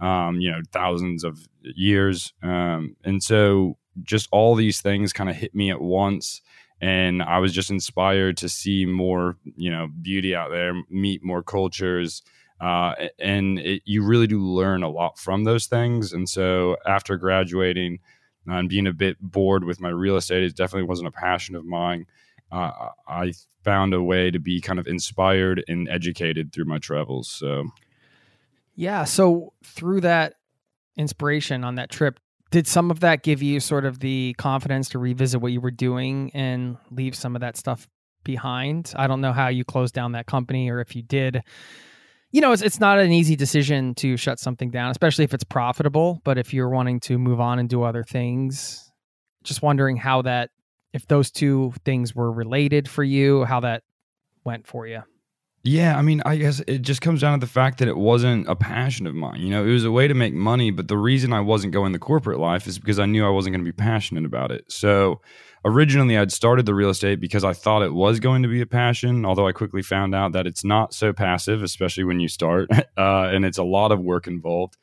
Um, 0.00 0.40
you 0.40 0.50
know, 0.50 0.60
thousands 0.72 1.24
of 1.24 1.40
years, 1.62 2.32
um, 2.42 2.94
and 3.04 3.20
so 3.22 3.78
just 4.04 4.28
all 4.30 4.54
these 4.54 4.80
things 4.80 5.12
kind 5.12 5.28
of 5.28 5.34
hit 5.34 5.56
me 5.56 5.72
at 5.72 5.80
once 5.80 6.40
and 6.80 7.22
I 7.22 7.38
was 7.38 7.52
just 7.52 7.70
inspired 7.70 8.36
to 8.38 8.48
see 8.48 8.86
more, 8.86 9.36
you 9.56 9.70
know, 9.70 9.88
beauty 10.00 10.34
out 10.34 10.50
there, 10.50 10.74
meet 10.88 11.24
more 11.24 11.42
cultures, 11.42 12.22
uh, 12.60 12.94
and 13.18 13.58
it, 13.58 13.82
you 13.84 14.04
really 14.04 14.26
do 14.26 14.40
learn 14.40 14.82
a 14.82 14.88
lot 14.88 15.18
from 15.18 15.44
those 15.44 15.66
things. 15.66 16.12
And 16.12 16.28
so 16.28 16.76
after 16.86 17.16
graduating 17.16 18.00
uh, 18.48 18.54
and 18.54 18.68
being 18.68 18.86
a 18.86 18.92
bit 18.92 19.16
bored 19.20 19.64
with 19.64 19.80
my 19.80 19.90
real 19.90 20.16
estate, 20.16 20.42
it 20.42 20.56
definitely 20.56 20.88
wasn't 20.88 21.08
a 21.08 21.12
passion 21.12 21.54
of 21.54 21.64
mine. 21.64 22.06
Uh, 22.50 22.70
I 23.06 23.32
found 23.62 23.94
a 23.94 24.02
way 24.02 24.30
to 24.30 24.38
be 24.38 24.60
kind 24.60 24.78
of 24.78 24.86
inspired 24.86 25.62
and 25.68 25.88
educated 25.88 26.52
through 26.52 26.64
my 26.64 26.78
travels. 26.78 27.28
So, 27.28 27.66
yeah. 28.74 29.04
So 29.04 29.52
through 29.64 30.00
that 30.00 30.34
inspiration 30.96 31.62
on 31.62 31.76
that 31.76 31.90
trip, 31.90 32.18
did 32.50 32.66
some 32.66 32.90
of 32.90 33.00
that 33.00 33.22
give 33.22 33.42
you 33.42 33.60
sort 33.60 33.84
of 33.84 34.00
the 34.00 34.34
confidence 34.38 34.88
to 34.90 34.98
revisit 34.98 35.40
what 35.40 35.52
you 35.52 35.60
were 35.60 35.70
doing 35.70 36.30
and 36.32 36.78
leave 36.90 37.14
some 37.14 37.36
of 37.36 37.40
that 37.40 37.56
stuff 37.58 37.86
behind? 38.24 38.94
I 38.96 39.06
don't 39.06 39.20
know 39.20 39.34
how 39.34 39.48
you 39.48 39.64
closed 39.64 39.94
down 39.94 40.12
that 40.12 40.26
company 40.26 40.70
or 40.70 40.80
if 40.80 40.96
you 40.96 41.02
did 41.02 41.42
you 42.30 42.40
know, 42.40 42.52
it's 42.52 42.62
it's 42.62 42.80
not 42.80 42.98
an 42.98 43.12
easy 43.12 43.36
decision 43.36 43.94
to 43.96 44.16
shut 44.16 44.38
something 44.38 44.70
down, 44.70 44.90
especially 44.90 45.24
if 45.24 45.32
it's 45.32 45.44
profitable. 45.44 46.20
But 46.24 46.38
if 46.38 46.52
you're 46.52 46.68
wanting 46.68 47.00
to 47.00 47.18
move 47.18 47.40
on 47.40 47.58
and 47.58 47.68
do 47.68 47.82
other 47.82 48.04
things, 48.04 48.90
just 49.44 49.62
wondering 49.62 49.96
how 49.96 50.22
that, 50.22 50.50
if 50.92 51.06
those 51.06 51.30
two 51.30 51.72
things 51.84 52.14
were 52.14 52.30
related 52.30 52.88
for 52.88 53.02
you, 53.02 53.44
how 53.44 53.60
that 53.60 53.82
went 54.44 54.66
for 54.66 54.86
you. 54.86 55.02
Yeah, 55.64 55.98
I 55.98 56.02
mean, 56.02 56.22
I 56.24 56.36
guess 56.36 56.62
it 56.66 56.82
just 56.82 57.00
comes 57.00 57.20
down 57.20 57.38
to 57.38 57.44
the 57.44 57.50
fact 57.50 57.78
that 57.78 57.88
it 57.88 57.96
wasn't 57.96 58.48
a 58.48 58.54
passion 58.54 59.06
of 59.06 59.14
mine. 59.14 59.40
You 59.40 59.50
know, 59.50 59.64
it 59.64 59.72
was 59.72 59.84
a 59.84 59.90
way 59.90 60.06
to 60.06 60.14
make 60.14 60.32
money, 60.32 60.70
but 60.70 60.88
the 60.88 60.96
reason 60.96 61.32
I 61.32 61.40
wasn't 61.40 61.72
going 61.72 61.92
the 61.92 61.98
corporate 61.98 62.38
life 62.38 62.66
is 62.66 62.78
because 62.78 62.98
I 62.98 63.06
knew 63.06 63.26
I 63.26 63.30
wasn't 63.30 63.54
going 63.54 63.64
to 63.64 63.70
be 63.70 63.76
passionate 63.76 64.24
about 64.24 64.50
it. 64.50 64.70
So 64.70 65.20
originally 65.64 66.16
I'd 66.16 66.32
started 66.32 66.66
the 66.66 66.74
real 66.74 66.90
estate 66.90 67.20
because 67.20 67.44
I 67.44 67.52
thought 67.52 67.82
it 67.82 67.92
was 67.92 68.20
going 68.20 68.42
to 68.42 68.48
be 68.48 68.60
a 68.60 68.66
passion, 68.66 69.24
although 69.24 69.46
I 69.46 69.52
quickly 69.52 69.82
found 69.82 70.14
out 70.14 70.32
that 70.32 70.46
it's 70.46 70.64
not 70.64 70.94
so 70.94 71.12
passive, 71.12 71.62
especially 71.62 72.04
when 72.04 72.20
you 72.20 72.28
start, 72.28 72.70
uh, 72.96 73.28
and 73.32 73.44
it's 73.44 73.58
a 73.58 73.64
lot 73.64 73.92
of 73.92 74.00
work 74.00 74.26
involved. 74.26 74.76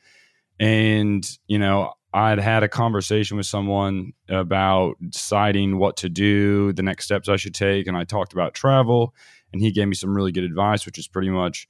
And, 0.60 1.28
you 1.48 1.60
know, 1.60 1.94
I'd 2.14 2.40
had 2.40 2.64
a 2.64 2.70
conversation 2.70 3.36
with 3.36 3.46
someone 3.46 4.14
about 4.30 4.96
deciding 5.10 5.78
what 5.78 5.98
to 5.98 6.10
do, 6.10 6.72
the 6.72 6.84
next 6.84 7.06
steps 7.06 7.28
I 7.28 7.36
should 7.36 7.54
take, 7.54 7.88
and 7.88 7.98
I 7.98 8.06
talked 8.06 8.32
about 8.32 8.54
travel, 8.54 9.14
and 9.52 9.62
he 9.62 9.72
gave 9.72 9.90
me 9.90 9.96
some 9.96 10.16
really 10.16 10.32
good 10.32 10.46
advice, 10.46 10.86
which 10.86 10.98
is 10.98 11.10
pretty 11.10 11.30
much 11.30 11.68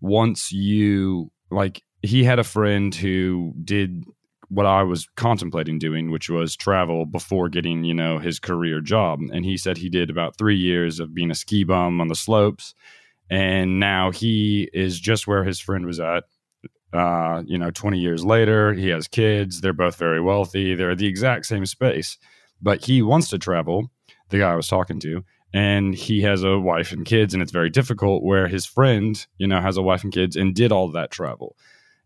once 0.00 0.52
you 0.52 1.32
like 1.50 1.82
he 2.02 2.22
had 2.22 2.38
a 2.38 2.44
friend 2.44 2.94
who 2.94 3.52
did 3.64 4.04
what 4.48 4.66
I 4.66 4.82
was 4.82 5.08
contemplating 5.16 5.78
doing, 5.78 6.10
which 6.10 6.30
was 6.30 6.56
travel 6.56 7.04
before 7.04 7.48
getting, 7.48 7.84
you 7.84 7.94
know, 7.94 8.18
his 8.18 8.38
career 8.38 8.80
job. 8.80 9.20
And 9.32 9.44
he 9.44 9.56
said 9.56 9.76
he 9.76 9.90
did 9.90 10.08
about 10.08 10.38
three 10.38 10.56
years 10.56 11.00
of 11.00 11.14
being 11.14 11.30
a 11.30 11.34
ski 11.34 11.64
bum 11.64 12.00
on 12.00 12.08
the 12.08 12.14
slopes. 12.14 12.74
And 13.30 13.78
now 13.78 14.10
he 14.10 14.70
is 14.72 14.98
just 14.98 15.26
where 15.26 15.44
his 15.44 15.60
friend 15.60 15.84
was 15.84 16.00
at. 16.00 16.24
Uh, 16.94 17.42
you 17.44 17.58
know, 17.58 17.70
20 17.70 17.98
years 17.98 18.24
later, 18.24 18.72
he 18.72 18.88
has 18.88 19.06
kids. 19.06 19.60
They're 19.60 19.74
both 19.74 19.96
very 19.96 20.20
wealthy. 20.20 20.74
They're 20.74 20.94
the 20.94 21.06
exact 21.06 21.44
same 21.44 21.66
space. 21.66 22.16
But 22.62 22.86
he 22.86 23.02
wants 23.02 23.28
to 23.28 23.38
travel, 23.38 23.90
the 24.30 24.38
guy 24.38 24.52
I 24.52 24.56
was 24.56 24.68
talking 24.68 24.98
to, 25.00 25.22
and 25.52 25.94
he 25.94 26.22
has 26.22 26.42
a 26.42 26.58
wife 26.58 26.92
and 26.92 27.04
kids. 27.04 27.34
And 27.34 27.42
it's 27.42 27.52
very 27.52 27.68
difficult 27.68 28.22
where 28.22 28.48
his 28.48 28.64
friend, 28.64 29.26
you 29.36 29.46
know, 29.46 29.60
has 29.60 29.76
a 29.76 29.82
wife 29.82 30.02
and 30.02 30.12
kids 30.12 30.36
and 30.36 30.54
did 30.54 30.72
all 30.72 30.90
that 30.92 31.10
travel. 31.10 31.54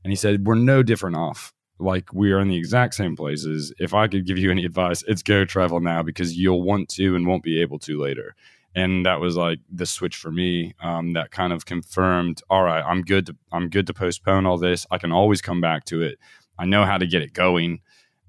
And 0.02 0.10
he 0.10 0.16
said, 0.16 0.44
We're 0.44 0.56
no 0.56 0.82
different 0.82 1.14
off 1.14 1.54
like 1.82 2.12
we 2.12 2.32
are 2.32 2.40
in 2.40 2.48
the 2.48 2.56
exact 2.56 2.94
same 2.94 3.16
places. 3.16 3.72
If 3.78 3.92
I 3.92 4.08
could 4.08 4.26
give 4.26 4.38
you 4.38 4.50
any 4.50 4.64
advice, 4.64 5.02
it's 5.06 5.22
go 5.22 5.44
travel 5.44 5.80
now 5.80 6.02
because 6.02 6.36
you'll 6.36 6.62
want 6.62 6.88
to 6.90 7.16
and 7.16 7.26
won't 7.26 7.42
be 7.42 7.60
able 7.60 7.78
to 7.80 8.00
later. 8.00 8.34
And 8.74 9.04
that 9.04 9.20
was 9.20 9.36
like 9.36 9.58
the 9.70 9.84
switch 9.84 10.16
for 10.16 10.30
me. 10.30 10.74
Um, 10.82 11.12
that 11.12 11.30
kind 11.30 11.52
of 11.52 11.66
confirmed. 11.66 12.40
All 12.48 12.62
right, 12.62 12.82
I'm 12.82 13.02
good. 13.02 13.26
To, 13.26 13.36
I'm 13.52 13.68
good 13.68 13.86
to 13.88 13.94
postpone 13.94 14.46
all 14.46 14.56
this. 14.56 14.86
I 14.90 14.98
can 14.98 15.12
always 15.12 15.42
come 15.42 15.60
back 15.60 15.84
to 15.86 16.00
it. 16.00 16.18
I 16.58 16.64
know 16.64 16.84
how 16.84 16.96
to 16.96 17.06
get 17.06 17.22
it 17.22 17.34
going. 17.34 17.80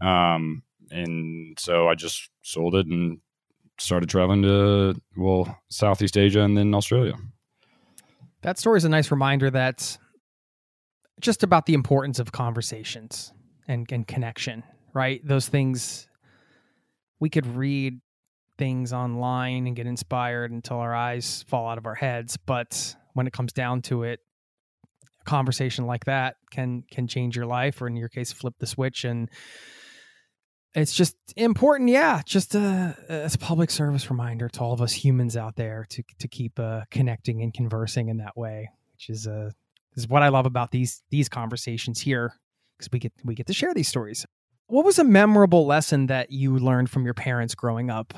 Um, 0.02 0.64
and 0.92 1.58
so 1.60 1.88
I 1.88 1.96
just 1.96 2.30
sold 2.42 2.76
it 2.76 2.88
and 2.88 3.20
started 3.80 4.10
traveling 4.10 4.44
to 4.44 4.96
well 5.16 5.60
Southeast 5.70 6.18
Asia 6.18 6.42
and 6.42 6.58
then 6.58 6.74
Australia. 6.74 7.14
That 8.42 8.60
story 8.60 8.78
is 8.78 8.84
a 8.84 8.90
nice 8.90 9.10
reminder 9.12 9.50
that 9.52 9.98
just 11.22 11.44
about 11.44 11.66
the 11.66 11.74
importance 11.74 12.20
of 12.20 12.34
conversations 12.34 13.32
and, 13.68 13.86
and 13.92 14.08
connection, 14.08 14.64
right? 14.94 15.26
Those 15.26 15.48
things 15.48 16.08
we 17.20 17.30
could 17.30 17.48
read 17.48 18.02
things 18.58 18.94
online 18.94 19.68
and 19.68 19.76
get 19.76 19.88
inspired 19.88 20.52
until 20.52 20.78
our 20.78 20.94
eyes 20.94 21.44
fall 21.48 21.68
out 21.68 21.78
of 21.78 21.86
our 21.86 21.96
heads, 21.96 22.38
but 22.38 22.96
when 23.14 23.28
it 23.28 23.34
comes 23.34 23.54
down 23.54 23.82
to 23.84 24.04
it, 24.04 24.20
a 25.26 25.30
conversation 25.30 25.86
like 25.86 26.06
that 26.06 26.36
can 26.52 26.84
can 26.92 27.08
change 27.08 27.36
your 27.36 27.46
life 27.46 27.82
or 27.82 27.88
in 27.88 27.96
your 27.96 28.10
case 28.10 28.32
flip 28.32 28.54
the 28.60 28.68
switch 28.68 29.06
and 29.06 29.30
it's 30.76 30.94
just 30.94 31.16
important 31.38 31.90
yeah 31.90 32.22
just 32.26 32.56
a, 32.56 32.98
as 33.08 33.36
a 33.36 33.38
public 33.38 33.72
service 33.72 34.10
reminder 34.10 34.50
to 34.50 34.60
all 34.60 34.74
of 34.74 34.82
us 34.82 34.92
humans 34.92 35.38
out 35.38 35.56
there 35.56 35.86
to 35.90 36.04
to 36.20 36.28
keep 36.28 36.60
uh, 36.60 36.82
connecting 36.92 37.42
and 37.42 37.54
conversing 37.54 38.10
in 38.10 38.18
that 38.18 38.36
way 38.36 38.70
which 38.94 39.10
is 39.10 39.28
uh 39.28 39.50
is 39.96 40.08
what 40.08 40.22
i 40.22 40.30
love 40.30 40.46
about 40.46 40.72
these 40.72 41.02
these 41.10 41.30
conversations 41.30 42.02
here 42.02 42.34
because 42.84 42.92
we 42.92 43.00
get 43.00 43.14
we 43.24 43.36
get 43.36 43.48
to 43.48 43.54
share 43.54 43.74
these 43.74 43.88
stories 43.88 44.26
what 44.68 44.86
was 44.86 44.98
a 44.98 45.04
memorable 45.04 45.66
lesson 45.66 46.08
that 46.08 46.32
you 46.32 46.58
learned 46.58 46.90
from 46.90 47.06
your 47.06 47.14
parents 47.14 47.56
growing 47.56 47.90
up 47.90 48.14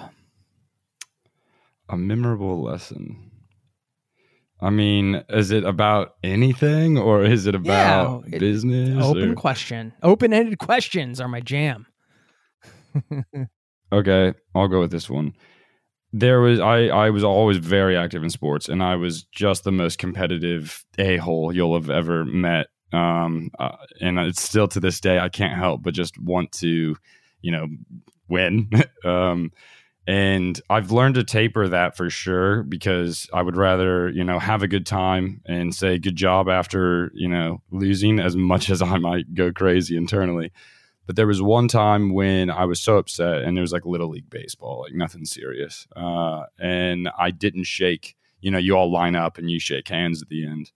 a 1.89 1.97
memorable 1.97 2.61
lesson 2.61 3.31
I 4.61 4.69
mean, 4.69 5.23
is 5.29 5.51
it 5.51 5.65
about 5.65 6.15
anything 6.23 6.97
or 6.97 7.23
is 7.23 7.45
it 7.45 7.55
about 7.55 8.23
yeah, 8.27 8.37
it, 8.37 8.39
business? 8.39 9.03
Open 9.03 9.31
or? 9.31 9.35
question. 9.35 9.93
Open 10.01 10.33
ended 10.33 10.59
questions 10.59 11.19
are 11.19 11.27
my 11.27 11.41
jam. 11.41 11.85
okay, 13.91 14.33
I'll 14.55 14.67
go 14.69 14.79
with 14.79 14.91
this 14.91 15.09
one. 15.09 15.33
There 16.13 16.39
was 16.39 16.61
I 16.61 16.87
I 16.87 17.09
was 17.09 17.23
always 17.23 17.57
very 17.57 17.97
active 17.97 18.23
in 18.23 18.29
sports, 18.29 18.69
and 18.69 18.81
I 18.81 18.95
was 18.95 19.23
just 19.23 19.65
the 19.65 19.73
most 19.73 19.97
competitive 19.97 20.85
a 20.97 21.17
hole 21.17 21.53
you'll 21.53 21.75
have 21.75 21.89
ever 21.89 22.23
met. 22.23 22.67
Um, 22.93 23.51
uh, 23.59 23.75
and 23.99 24.19
it's 24.19 24.41
still 24.41 24.67
to 24.69 24.79
this 24.79 24.99
day 24.99 25.19
I 25.19 25.29
can't 25.29 25.57
help 25.57 25.83
but 25.83 25.93
just 25.93 26.17
want 26.19 26.51
to, 26.53 26.95
you 27.41 27.51
know, 27.51 27.67
win. 28.29 28.69
um, 29.03 29.51
and 30.07 30.59
I've 30.69 30.91
learned 30.91 31.15
to 31.15 31.23
taper 31.23 31.67
that 31.67 31.97
for 31.97 32.09
sure 32.09 32.63
because 32.63 33.27
I 33.33 33.41
would 33.41 33.57
rather 33.57 34.09
you 34.09 34.23
know 34.23 34.39
have 34.39 34.61
a 34.61 34.67
good 34.67 34.85
time 34.85 35.41
and 35.45 35.73
say 35.73 35.97
good 35.97 36.15
job 36.15 36.47
after 36.47 37.11
you 37.15 37.27
know 37.27 37.61
losing 37.71 38.19
as 38.19 38.35
much 38.35 38.69
as 38.69 38.81
I 38.81 38.97
might 38.97 39.33
go 39.33 39.51
crazy 39.51 39.97
internally. 39.97 40.51
But 41.07 41.15
there 41.15 41.27
was 41.27 41.41
one 41.41 41.67
time 41.67 42.13
when 42.13 42.49
I 42.49 42.65
was 42.65 42.79
so 42.79 42.97
upset, 42.97 43.43
and 43.43 43.57
it 43.57 43.61
was 43.61 43.71
like 43.71 43.85
little 43.85 44.09
league 44.09 44.29
baseball, 44.29 44.81
like 44.81 44.93
nothing 44.93 45.25
serious, 45.25 45.87
uh, 45.95 46.43
and 46.59 47.09
I 47.17 47.31
didn't 47.31 47.65
shake. 47.65 48.15
You 48.41 48.51
know, 48.51 48.57
you 48.59 48.75
all 48.75 48.91
line 48.91 49.15
up 49.15 49.39
and 49.39 49.49
you 49.49 49.59
shake 49.59 49.87
hands 49.87 50.21
at 50.21 50.29
the 50.29 50.45
end, 50.45 50.71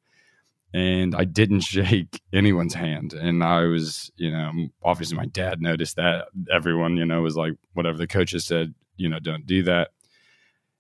and 0.74 1.16
I 1.16 1.24
didn't 1.26 1.62
shake 1.62 2.22
anyone's 2.34 2.74
hand. 2.74 3.14
And 3.14 3.44
I 3.44 3.66
was, 3.66 4.12
you 4.16 4.32
know, 4.32 4.52
obviously 4.84 5.18
my 5.18 5.26
dad 5.26 5.62
noticed 5.62 5.96
that. 5.96 6.28
Everyone, 6.52 6.98
you 6.98 7.06
know, 7.06 7.22
was 7.22 7.36
like, 7.36 7.54
whatever 7.74 7.98
the 7.98 8.08
coaches 8.08 8.46
said, 8.46 8.74
you 8.98 9.10
know, 9.10 9.20
don't 9.20 9.46
do 9.46 9.64
that. 9.64 9.90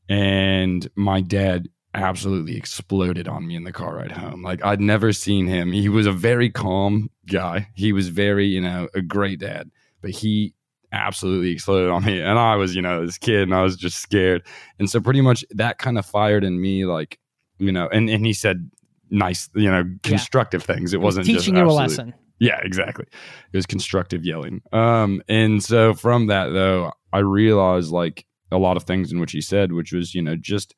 And 0.07 0.89
my 0.95 1.21
dad 1.21 1.69
absolutely 1.93 2.55
exploded 2.55 3.27
on 3.27 3.47
me 3.47 3.55
in 3.55 3.63
the 3.63 3.71
car 3.71 3.95
ride 3.95 4.11
home. 4.11 4.43
Like 4.43 4.63
I'd 4.63 4.81
never 4.81 5.11
seen 5.11 5.47
him. 5.47 5.71
He 5.71 5.89
was 5.89 6.05
a 6.05 6.11
very 6.11 6.49
calm 6.49 7.09
guy. 7.27 7.69
He 7.73 7.93
was 7.93 8.09
very, 8.09 8.45
you 8.45 8.61
know, 8.61 8.87
a 8.93 9.01
great 9.01 9.39
dad, 9.39 9.71
but 10.01 10.11
he 10.11 10.53
absolutely 10.91 11.51
exploded 11.51 11.89
on 11.89 12.05
me. 12.05 12.19
And 12.19 12.37
I 12.37 12.55
was, 12.55 12.75
you 12.75 12.81
know, 12.81 13.05
this 13.05 13.17
kid 13.17 13.43
and 13.43 13.55
I 13.55 13.61
was 13.61 13.75
just 13.75 13.99
scared. 13.99 14.45
And 14.77 14.89
so 14.89 14.99
pretty 14.99 15.21
much 15.21 15.43
that 15.51 15.77
kind 15.77 15.97
of 15.97 16.05
fired 16.05 16.43
in 16.43 16.59
me 16.61 16.85
like, 16.85 17.19
you 17.57 17.71
know, 17.71 17.87
and, 17.91 18.09
and 18.09 18.25
he 18.25 18.33
said 18.33 18.69
nice, 19.09 19.49
you 19.55 19.69
know, 19.69 19.83
constructive 20.03 20.65
yeah. 20.67 20.75
things. 20.75 20.93
It 20.93 21.01
wasn't 21.01 21.25
teaching 21.25 21.55
you 21.55 21.65
a 21.65 21.71
lesson. 21.71 22.13
Yeah, 22.39 22.59
exactly. 22.63 23.05
It 23.51 23.57
was 23.57 23.65
constructive 23.65 24.23
yelling. 24.23 24.61
Um, 24.71 25.21
and 25.27 25.61
so 25.63 25.93
from 25.93 26.27
that 26.27 26.49
though, 26.53 26.93
I 27.11 27.19
realized 27.19 27.91
like 27.91 28.25
a 28.51 28.57
lot 28.57 28.77
of 28.77 28.83
things 28.83 29.11
in 29.11 29.19
which 29.19 29.33
he 29.33 29.41
said, 29.41 29.73
which 29.73 29.91
was, 29.91 30.15
you 30.15 30.21
know, 30.21 30.35
just 30.35 30.73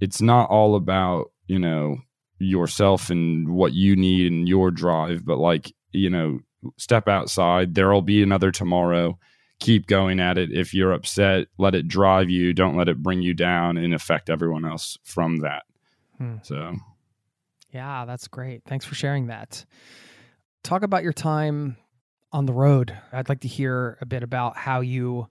it's 0.00 0.20
not 0.20 0.50
all 0.50 0.76
about 0.76 1.32
you 1.46 1.58
know 1.58 1.98
yourself 2.38 3.10
and 3.10 3.48
what 3.48 3.72
you 3.72 3.96
need 3.96 4.30
and 4.30 4.48
your 4.48 4.70
drive 4.70 5.24
but 5.24 5.38
like 5.38 5.72
you 5.92 6.10
know 6.10 6.38
step 6.76 7.08
outside 7.08 7.74
there'll 7.74 8.02
be 8.02 8.22
another 8.22 8.50
tomorrow 8.50 9.18
keep 9.58 9.86
going 9.86 10.20
at 10.20 10.36
it 10.36 10.52
if 10.52 10.74
you're 10.74 10.92
upset 10.92 11.46
let 11.58 11.74
it 11.74 11.88
drive 11.88 12.28
you 12.28 12.52
don't 12.52 12.76
let 12.76 12.88
it 12.88 13.02
bring 13.02 13.22
you 13.22 13.32
down 13.32 13.78
and 13.78 13.94
affect 13.94 14.28
everyone 14.28 14.66
else 14.66 14.98
from 15.02 15.38
that 15.38 15.62
hmm. 16.18 16.36
so 16.42 16.74
yeah 17.70 18.04
that's 18.04 18.28
great. 18.28 18.62
Thanks 18.66 18.84
for 18.84 18.94
sharing 18.94 19.26
that. 19.28 19.64
Talk 20.62 20.82
about 20.82 21.02
your 21.02 21.12
time 21.12 21.76
on 22.32 22.46
the 22.46 22.52
road. 22.52 22.96
I'd 23.12 23.28
like 23.28 23.40
to 23.40 23.48
hear 23.48 23.98
a 24.00 24.06
bit 24.06 24.22
about 24.22 24.56
how 24.56 24.80
you 24.80 25.28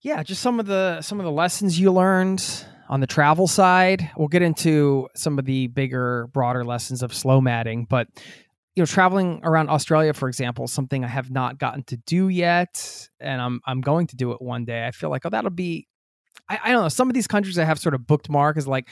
yeah 0.00 0.22
just 0.22 0.42
some 0.42 0.60
of 0.60 0.66
the 0.66 1.00
some 1.00 1.20
of 1.20 1.24
the 1.24 1.32
lessons 1.32 1.78
you 1.78 1.92
learned 1.92 2.66
on 2.92 3.00
the 3.00 3.06
travel 3.06 3.46
side, 3.46 4.10
we'll 4.18 4.28
get 4.28 4.42
into 4.42 5.08
some 5.14 5.38
of 5.38 5.46
the 5.46 5.66
bigger, 5.68 6.28
broader 6.34 6.62
lessons 6.62 7.02
of 7.02 7.10
slomading, 7.12 7.88
but 7.88 8.06
you 8.74 8.82
know, 8.82 8.86
traveling 8.86 9.40
around 9.44 9.70
Australia, 9.70 10.12
for 10.12 10.28
example, 10.28 10.66
something 10.66 11.02
I 11.02 11.08
have 11.08 11.30
not 11.30 11.58
gotten 11.58 11.84
to 11.84 11.96
do 11.96 12.28
yet, 12.28 13.08
and 13.18 13.40
I'm 13.40 13.60
I'm 13.66 13.80
going 13.80 14.08
to 14.08 14.16
do 14.16 14.32
it 14.32 14.42
one 14.42 14.64
day. 14.66 14.86
I 14.86 14.90
feel 14.90 15.08
like, 15.08 15.24
oh, 15.24 15.30
that'll 15.30 15.50
be 15.50 15.88
I, 16.48 16.58
I 16.64 16.72
don't 16.72 16.82
know. 16.82 16.88
Some 16.88 17.08
of 17.08 17.14
these 17.14 17.26
countries 17.26 17.58
I 17.58 17.64
have 17.64 17.78
sort 17.78 17.94
of 17.94 18.06
booked 18.06 18.28
mark 18.28 18.56
as 18.56 18.66
like, 18.66 18.88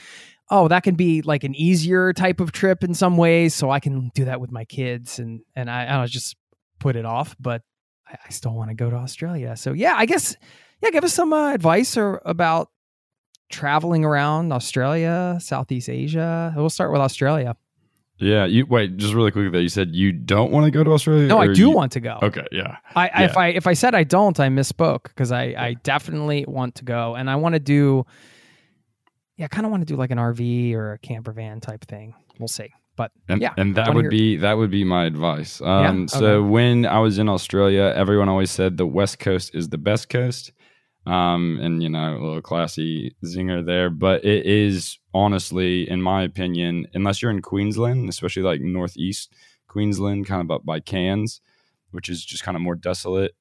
oh, 0.49 0.67
that 0.67 0.83
can 0.83 0.95
be 0.95 1.21
like 1.21 1.43
an 1.43 1.55
easier 1.55 2.13
type 2.13 2.39
of 2.39 2.51
trip 2.51 2.83
in 2.83 2.93
some 2.93 3.17
ways, 3.17 3.53
so 3.53 3.69
I 3.69 3.79
can 3.79 4.11
do 4.13 4.25
that 4.25 4.41
with 4.41 4.51
my 4.51 4.65
kids, 4.65 5.19
and 5.19 5.41
and 5.55 5.69
I, 5.69 5.83
I 5.83 5.97
don't 5.97 6.09
just 6.09 6.35
put 6.79 6.95
it 6.95 7.05
off. 7.05 7.35
But 7.39 7.61
I, 8.07 8.17
I 8.25 8.29
still 8.29 8.53
want 8.53 8.69
to 8.69 8.75
go 8.75 8.89
to 8.89 8.95
Australia. 8.95 9.55
So 9.55 9.73
yeah, 9.73 9.95
I 9.95 10.05
guess 10.05 10.35
yeah, 10.81 10.89
give 10.89 11.03
us 11.03 11.13
some 11.13 11.33
uh, 11.33 11.53
advice 11.53 11.97
or 11.97 12.21
about 12.25 12.69
traveling 13.51 14.05
around 14.05 14.51
Australia, 14.51 15.37
Southeast 15.39 15.89
Asia. 15.89 16.53
We'll 16.55 16.69
start 16.69 16.91
with 16.91 17.01
Australia. 17.01 17.55
Yeah, 18.21 18.45
you 18.45 18.65
wait 18.65 18.97
just 18.97 19.13
really 19.13 19.31
quickly 19.31 19.49
though. 19.49 19.59
You 19.59 19.69
said 19.69 19.95
you 19.95 20.11
don't 20.11 20.51
want 20.51 20.65
to 20.65 20.71
go 20.71 20.83
to 20.83 20.91
Australia. 20.91 21.27
No, 21.27 21.39
I 21.39 21.47
do 21.47 21.59
you, 21.59 21.69
want 21.71 21.91
to 21.93 21.99
go. 21.99 22.19
Okay, 22.21 22.45
yeah. 22.51 22.77
I, 22.95 23.07
yeah. 23.07 23.21
if 23.23 23.37
I 23.37 23.47
if 23.47 23.67
I 23.67 23.73
said 23.73 23.95
I 23.95 24.03
don't, 24.03 24.39
I 24.39 24.47
misspoke 24.49 25.03
because 25.03 25.31
I 25.31 25.55
I 25.57 25.75
definitely 25.83 26.45
want 26.47 26.75
to 26.75 26.85
go 26.85 27.15
and 27.15 27.29
I 27.29 27.35
want 27.35 27.53
to 27.53 27.59
do. 27.59 28.05
Yeah, 29.37 29.45
I 29.45 29.47
kind 29.47 29.65
of 29.65 29.71
want 29.71 29.81
to 29.81 29.91
do 29.91 29.97
like 29.97 30.11
an 30.11 30.19
RV 30.19 30.73
or 30.75 30.93
a 30.93 30.99
camper 30.99 31.31
van 31.31 31.59
type 31.59 31.83
thing. 31.85 32.13
We'll 32.37 32.47
see. 32.47 32.69
But 32.95 33.11
and, 33.27 33.41
yeah, 33.41 33.53
and 33.57 33.73
that 33.75 33.93
would 33.93 34.03
hear. 34.03 34.11
be 34.11 34.37
that 34.37 34.53
would 34.53 34.69
be 34.69 34.83
my 34.83 35.05
advice. 35.05 35.59
Um, 35.61 35.67
yeah? 35.67 36.03
okay. 36.03 36.07
So 36.07 36.43
when 36.43 36.85
I 36.85 36.99
was 36.99 37.17
in 37.17 37.27
Australia, 37.27 37.91
everyone 37.95 38.29
always 38.29 38.51
said 38.51 38.77
the 38.77 38.85
West 38.85 39.19
Coast 39.19 39.55
is 39.55 39.69
the 39.69 39.77
best 39.77 40.09
coast 40.09 40.51
um, 41.05 41.59
and 41.61 41.81
you 41.81 41.89
know, 41.89 42.17
a 42.17 42.21
little 42.23 42.41
classy 42.41 43.15
zinger 43.23 43.65
there. 43.65 43.89
But 43.89 44.23
it 44.23 44.45
is 44.45 44.99
honestly, 45.13 45.89
in 45.89 46.01
my 46.01 46.23
opinion, 46.23 46.87
unless 46.93 47.21
you're 47.21 47.31
in 47.31 47.41
Queensland, 47.41 48.09
especially 48.09 48.43
like 48.43 48.61
northeast 48.61 49.33
Queensland, 49.67 50.25
kind 50.27 50.41
of 50.41 50.51
up 50.51 50.65
by 50.65 50.79
Cairns, 50.79 51.41
which 51.91 52.09
is 52.09 52.23
just 52.23 52.43
kind 52.43 52.55
of 52.55 52.61
more 52.61 52.75
desolate. 52.75 53.33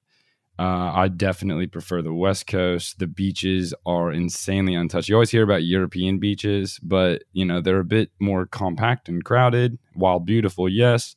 Uh, 0.58 0.92
I 0.94 1.08
definitely 1.08 1.66
prefer 1.66 2.02
the 2.02 2.12
West 2.12 2.46
Coast. 2.46 2.98
The 2.98 3.06
beaches 3.06 3.72
are 3.86 4.12
insanely 4.12 4.74
untouched. 4.74 5.08
You 5.08 5.14
always 5.14 5.30
hear 5.30 5.42
about 5.42 5.64
European 5.64 6.18
beaches, 6.18 6.78
but 6.82 7.22
you 7.32 7.46
know 7.46 7.62
they're 7.62 7.80
a 7.80 7.84
bit 7.84 8.10
more 8.20 8.44
compact 8.44 9.08
and 9.08 9.24
crowded. 9.24 9.78
While 9.94 10.20
beautiful, 10.20 10.68
yes, 10.68 11.16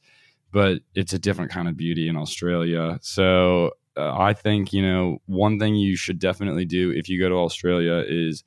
but 0.54 0.80
it's 0.96 1.12
a 1.12 1.20
different 1.20 1.52
kind 1.52 1.68
of 1.68 1.76
beauty 1.76 2.08
in 2.08 2.16
Australia. 2.16 3.00
So 3.02 3.72
uh, 3.98 4.18
I 4.18 4.34
think 4.34 4.72
you 4.72 4.82
know 4.82 5.18
one 5.26 5.60
thing 5.60 5.76
you 5.76 5.98
should 5.98 6.20
definitely 6.20 6.64
do 6.64 6.92
if 6.92 7.10
you 7.10 7.20
go 7.20 7.28
to 7.28 7.36
Australia 7.36 8.04
is 8.08 8.46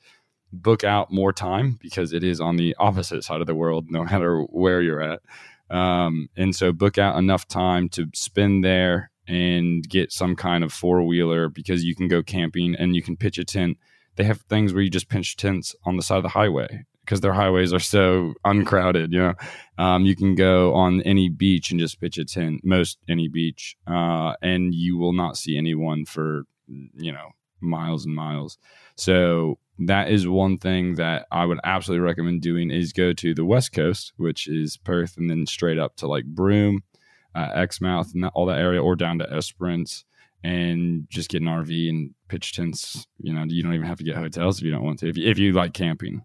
book 0.53 0.85
out 0.85 1.13
more 1.13 1.33
time 1.33 1.79
because 1.81 2.13
it 2.13 2.25
is 2.25 2.41
on 2.41 2.57
the 2.57 2.75
opposite 2.79 3.25
side 3.25 3.41
of 3.41 3.47
the 3.47 3.55
world, 3.55 3.87
no 3.91 4.05
matter 4.05 4.43
where 4.43 4.83
you're 4.83 5.03
at. 5.03 5.21
Um, 5.71 6.29
and 6.37 6.55
so 6.55 6.73
book 6.73 6.99
out 6.99 7.19
enough 7.19 7.49
time 7.49 7.89
to 7.91 8.07
spend 8.15 8.65
there 8.65 9.11
and 9.27 9.89
get 9.89 10.13
some 10.13 10.37
kind 10.37 10.63
of 10.63 10.73
four 10.73 11.03
wheeler 11.03 11.49
because 11.49 11.85
you 11.85 11.95
can 11.95 12.09
go 12.09 12.23
camping 12.23 12.77
and 12.77 12.95
you 12.95 13.03
can 13.03 13.17
pitch 13.17 13.39
a 13.39 13.45
tent. 13.45 13.79
They 14.15 14.25
have 14.25 14.41
things 14.43 14.73
where 14.73 14.83
you 14.83 14.91
just 14.91 15.09
pitch 15.09 15.37
tents 15.37 15.75
on 15.85 15.97
the 15.97 16.03
side 16.03 16.19
of 16.19 16.23
the 16.23 16.29
highway 16.31 16.85
because 17.07 17.21
their 17.21 17.33
highways 17.33 17.73
are 17.73 17.81
so 17.81 18.35
uncrowded. 18.45 19.13
You 19.13 19.19
know, 19.19 19.35
um, 19.79 20.05
you 20.05 20.17
can 20.17 20.35
go 20.35 20.75
on 20.75 21.03
any 21.03 21.29
beach 21.29 21.71
and 21.71 21.81
just 21.81 22.01
pitch 22.01 22.19
a 22.19 22.25
tent, 22.25 22.63
most 22.65 22.99
any 23.09 23.29
beach, 23.29 23.77
uh, 23.87 24.35
and 24.43 24.75
you 24.75 24.97
will 24.97 25.13
not 25.13 25.37
see 25.37 25.57
anyone 25.57 26.05
for 26.05 26.45
you 26.69 27.13
know 27.13 27.31
miles 27.61 28.05
and 28.05 28.15
miles. 28.15 28.59
So 28.97 29.59
that 29.79 30.11
is 30.11 30.27
one 30.27 30.59
thing 30.59 30.95
that 30.95 31.27
I 31.31 31.45
would 31.45 31.61
absolutely 31.65 32.05
recommend 32.05 32.43
doing 32.43 32.71
is 32.71 32.93
go 32.93 33.13
to 33.13 33.35
the 33.35 33.45
west 33.45 33.73
coast, 33.73 34.13
which 34.17 34.49
is 34.49 34.77
Perth, 34.77 35.17
and 35.17 35.29
then 35.29 35.47
straight 35.47 35.79
up 35.79 35.97
to 35.97 36.07
like 36.07 36.25
Broome, 36.25 36.83
uh, 37.35 37.51
Exmouth, 37.55 38.15
and 38.15 38.25
all 38.27 38.47
that 38.47 38.59
area, 38.59 38.83
or 38.83 38.97
down 38.97 39.19
to 39.19 39.33
Esperance 39.33 40.05
and 40.45 41.07
just 41.09 41.29
get 41.29 41.43
an 41.43 41.49
RV 41.49 41.89
and 41.89 42.15
pitch 42.29 42.55
tents. 42.55 43.07
You 43.19 43.33
know, 43.33 43.45
you 43.47 43.63
don't 43.63 43.75
even 43.75 43.87
have 43.87 43.99
to 43.99 44.05
get 44.05 44.17
hotels 44.17 44.59
if 44.59 44.65
you 44.65 44.71
don't 44.71 44.85
want 44.85 45.01
to. 45.01 45.09
If 45.09 45.17
you, 45.17 45.29
if 45.29 45.39
you 45.39 45.53
like 45.53 45.75
camping, 45.75 46.25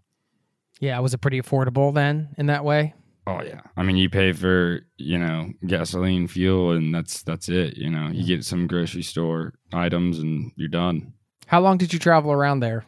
yeah, 0.80 0.98
was 1.00 1.14
it 1.14 1.18
pretty 1.18 1.40
affordable 1.40 1.92
then 1.94 2.34
in 2.38 2.46
that 2.46 2.64
way? 2.64 2.94
Oh 3.26 3.40
yeah. 3.42 3.60
I 3.76 3.82
mean, 3.82 3.96
you 3.96 4.10
pay 4.10 4.32
for 4.32 4.80
you 4.96 5.18
know 5.18 5.52
gasoline, 5.66 6.28
fuel, 6.28 6.72
and 6.72 6.94
that's 6.94 7.22
that's 7.22 7.48
it. 7.48 7.76
You 7.76 7.90
know, 7.90 8.08
you 8.08 8.26
get 8.26 8.44
some 8.44 8.66
grocery 8.66 9.02
store 9.02 9.54
items, 9.72 10.18
and 10.18 10.52
you're 10.56 10.68
done. 10.68 11.14
How 11.52 11.60
long 11.60 11.76
did 11.76 11.92
you 11.92 11.98
travel 11.98 12.32
around 12.32 12.60
there? 12.60 12.86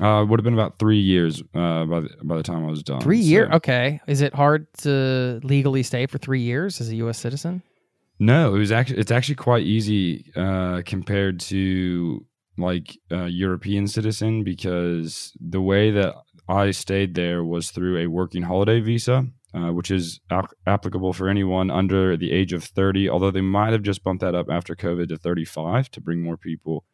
Uh, 0.00 0.22
it 0.22 0.28
would 0.28 0.40
have 0.40 0.44
been 0.44 0.54
about 0.54 0.78
three 0.78 0.98
years 0.98 1.42
uh, 1.54 1.84
by 1.84 2.00
the, 2.00 2.08
by 2.24 2.36
the 2.38 2.42
time 2.42 2.64
I 2.64 2.70
was 2.70 2.82
done. 2.82 3.00
Three 3.02 3.20
So- 3.20 3.28
years. 3.28 3.50
Okay. 3.52 4.00
Is 4.06 4.22
it 4.22 4.32
hard 4.34 4.66
to 4.78 5.40
legally 5.42 5.82
stay 5.82 6.06
for 6.06 6.16
three 6.16 6.40
years 6.40 6.80
as 6.80 6.88
a 6.88 6.96
U.S. 6.96 7.18
citizen? 7.18 7.62
No, 8.18 8.54
it 8.54 8.58
was 8.58 8.72
actually 8.72 8.98
it's 8.98 9.10
actually 9.12 9.34
quite 9.34 9.64
easy 9.64 10.32
uh, 10.34 10.80
compared 10.86 11.38
to 11.52 12.24
like 12.56 12.96
uh, 13.12 13.24
European 13.26 13.86
citizen 13.86 14.42
because 14.42 15.32
the 15.38 15.60
way 15.60 15.90
that 15.90 16.14
I 16.48 16.70
stayed 16.70 17.14
there 17.14 17.44
was 17.44 17.70
through 17.70 17.98
a 17.98 18.06
working 18.06 18.42
holiday 18.42 18.80
visa, 18.80 19.26
uh, 19.54 19.70
which 19.72 19.90
is 19.90 20.18
ap- 20.30 20.54
applicable 20.66 21.12
for 21.12 21.28
anyone 21.28 21.70
under 21.70 22.16
the 22.16 22.32
age 22.32 22.52
of 22.54 22.64
thirty. 22.64 23.08
Although 23.08 23.30
they 23.30 23.42
might 23.42 23.72
have 23.72 23.82
just 23.82 24.02
bumped 24.02 24.22
that 24.22 24.34
up 24.34 24.46
after 24.50 24.74
COVID 24.74 25.08
to 25.10 25.16
thirty 25.18 25.44
five 25.44 25.90
to 25.90 26.00
bring 26.00 26.22
more 26.22 26.38
people. 26.38 26.84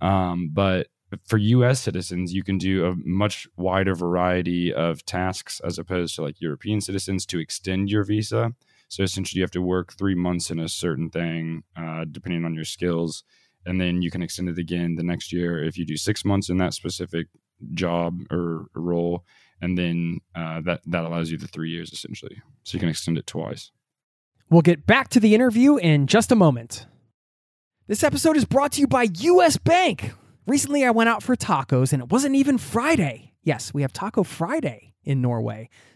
Um, 0.00 0.50
but 0.52 0.88
for 1.24 1.38
U.S. 1.38 1.80
citizens, 1.80 2.34
you 2.34 2.42
can 2.42 2.58
do 2.58 2.86
a 2.86 2.94
much 2.96 3.48
wider 3.56 3.94
variety 3.94 4.72
of 4.72 5.04
tasks 5.04 5.60
as 5.64 5.78
opposed 5.78 6.14
to 6.16 6.22
like 6.22 6.40
European 6.40 6.80
citizens 6.80 7.24
to 7.26 7.38
extend 7.38 7.90
your 7.90 8.04
visa. 8.04 8.52
So 8.88 9.02
essentially, 9.02 9.38
you 9.38 9.42
have 9.42 9.50
to 9.52 9.62
work 9.62 9.92
three 9.92 10.14
months 10.14 10.50
in 10.50 10.58
a 10.58 10.68
certain 10.68 11.10
thing, 11.10 11.62
uh, 11.76 12.04
depending 12.10 12.44
on 12.44 12.54
your 12.54 12.64
skills, 12.64 13.22
and 13.66 13.80
then 13.80 14.02
you 14.02 14.10
can 14.10 14.22
extend 14.22 14.48
it 14.48 14.58
again 14.58 14.96
the 14.96 15.02
next 15.02 15.32
year 15.32 15.62
if 15.62 15.76
you 15.76 15.84
do 15.84 15.96
six 15.96 16.24
months 16.24 16.48
in 16.48 16.58
that 16.58 16.74
specific 16.74 17.26
job 17.72 18.20
or 18.30 18.66
role, 18.74 19.24
and 19.60 19.76
then 19.76 20.20
uh, 20.34 20.60
that 20.62 20.80
that 20.86 21.04
allows 21.04 21.30
you 21.30 21.38
the 21.38 21.48
three 21.48 21.70
years 21.70 21.92
essentially. 21.92 22.40
So 22.64 22.76
you 22.76 22.80
can 22.80 22.88
extend 22.88 23.18
it 23.18 23.26
twice. 23.26 23.70
We'll 24.50 24.62
get 24.62 24.86
back 24.86 25.08
to 25.10 25.20
the 25.20 25.34
interview 25.34 25.76
in 25.76 26.06
just 26.06 26.32
a 26.32 26.36
moment. 26.36 26.86
This 27.88 28.04
episode 28.04 28.36
is 28.36 28.44
brought 28.44 28.72
to 28.72 28.82
you 28.82 28.86
by 28.86 29.08
US 29.14 29.56
Bank. 29.56 30.12
Recently, 30.46 30.84
I 30.84 30.90
went 30.90 31.08
out 31.08 31.22
for 31.22 31.34
tacos 31.34 31.90
and 31.90 32.02
it 32.02 32.12
wasn't 32.12 32.34
even 32.34 32.58
Friday. 32.58 33.32
Yes, 33.42 33.72
we 33.72 33.80
have 33.80 33.94
Taco 33.94 34.24
Friday 34.24 34.92
in 35.04 35.22
Norway, 35.22 35.70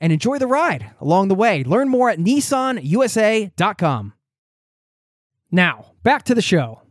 and 0.00 0.12
enjoy 0.12 0.38
the 0.38 0.46
ride 0.46 0.90
along 1.00 1.28
the 1.28 1.34
way. 1.34 1.62
Learn 1.64 1.88
more 1.88 2.10
at 2.10 2.18
nissanusa.com. 2.18 4.12
Now, 5.50 5.92
back 6.02 6.22
to 6.24 6.34
the 6.34 6.42
show. 6.42 6.82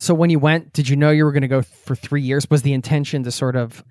So 0.00 0.14
when 0.14 0.30
you 0.30 0.38
went, 0.38 0.72
did 0.72 0.88
you 0.88 0.96
know 0.96 1.10
you 1.10 1.24
were 1.24 1.32
going 1.32 1.42
to 1.42 1.48
go 1.48 1.62
for 1.62 1.94
3 1.94 2.22
years? 2.22 2.48
Was 2.50 2.62
the 2.62 2.72
intention 2.72 3.24
to 3.24 3.30
sort 3.30 3.56
of 3.56 3.84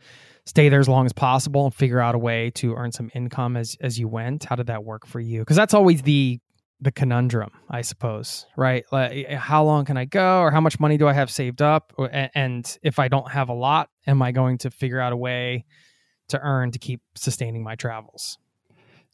stay 0.45 0.69
there 0.69 0.79
as 0.79 0.87
long 0.87 1.05
as 1.05 1.13
possible 1.13 1.65
and 1.65 1.73
figure 1.73 1.99
out 1.99 2.15
a 2.15 2.17
way 2.17 2.49
to 2.51 2.73
earn 2.75 2.91
some 2.91 3.11
income 3.13 3.57
as 3.57 3.75
as 3.81 3.99
you 3.99 4.07
went? 4.07 4.45
How 4.45 4.55
did 4.55 4.67
that 4.67 4.83
work 4.83 5.05
for 5.05 5.19
you? 5.19 5.39
Because 5.39 5.57
that's 5.57 5.73
always 5.73 6.01
the 6.03 6.39
the 6.79 6.91
conundrum, 6.91 7.49
I 7.69 7.81
suppose, 7.81 8.45
right? 8.55 8.85
Like, 8.91 9.11
eh, 9.11 9.23
eh, 9.27 9.35
how 9.35 9.63
long 9.63 9.85
can 9.85 9.97
I 9.97 10.05
go, 10.05 10.41
or 10.41 10.51
how 10.51 10.61
much 10.61 10.79
money 10.79 10.97
do 10.97 11.07
I 11.07 11.13
have 11.13 11.31
saved 11.31 11.61
up? 11.61 11.91
And 12.11 12.77
if 12.83 12.99
I 12.99 13.07
don't 13.07 13.31
have 13.31 13.49
a 13.49 13.53
lot, 13.53 13.89
am 14.05 14.21
I 14.21 14.31
going 14.31 14.59
to 14.59 14.71
figure 14.71 14.99
out 14.99 15.11
a 15.11 15.17
way 15.17 15.65
to 16.29 16.39
earn 16.39 16.71
to 16.71 16.79
keep 16.79 17.01
sustaining 17.15 17.63
my 17.63 17.75
travels? 17.75 18.37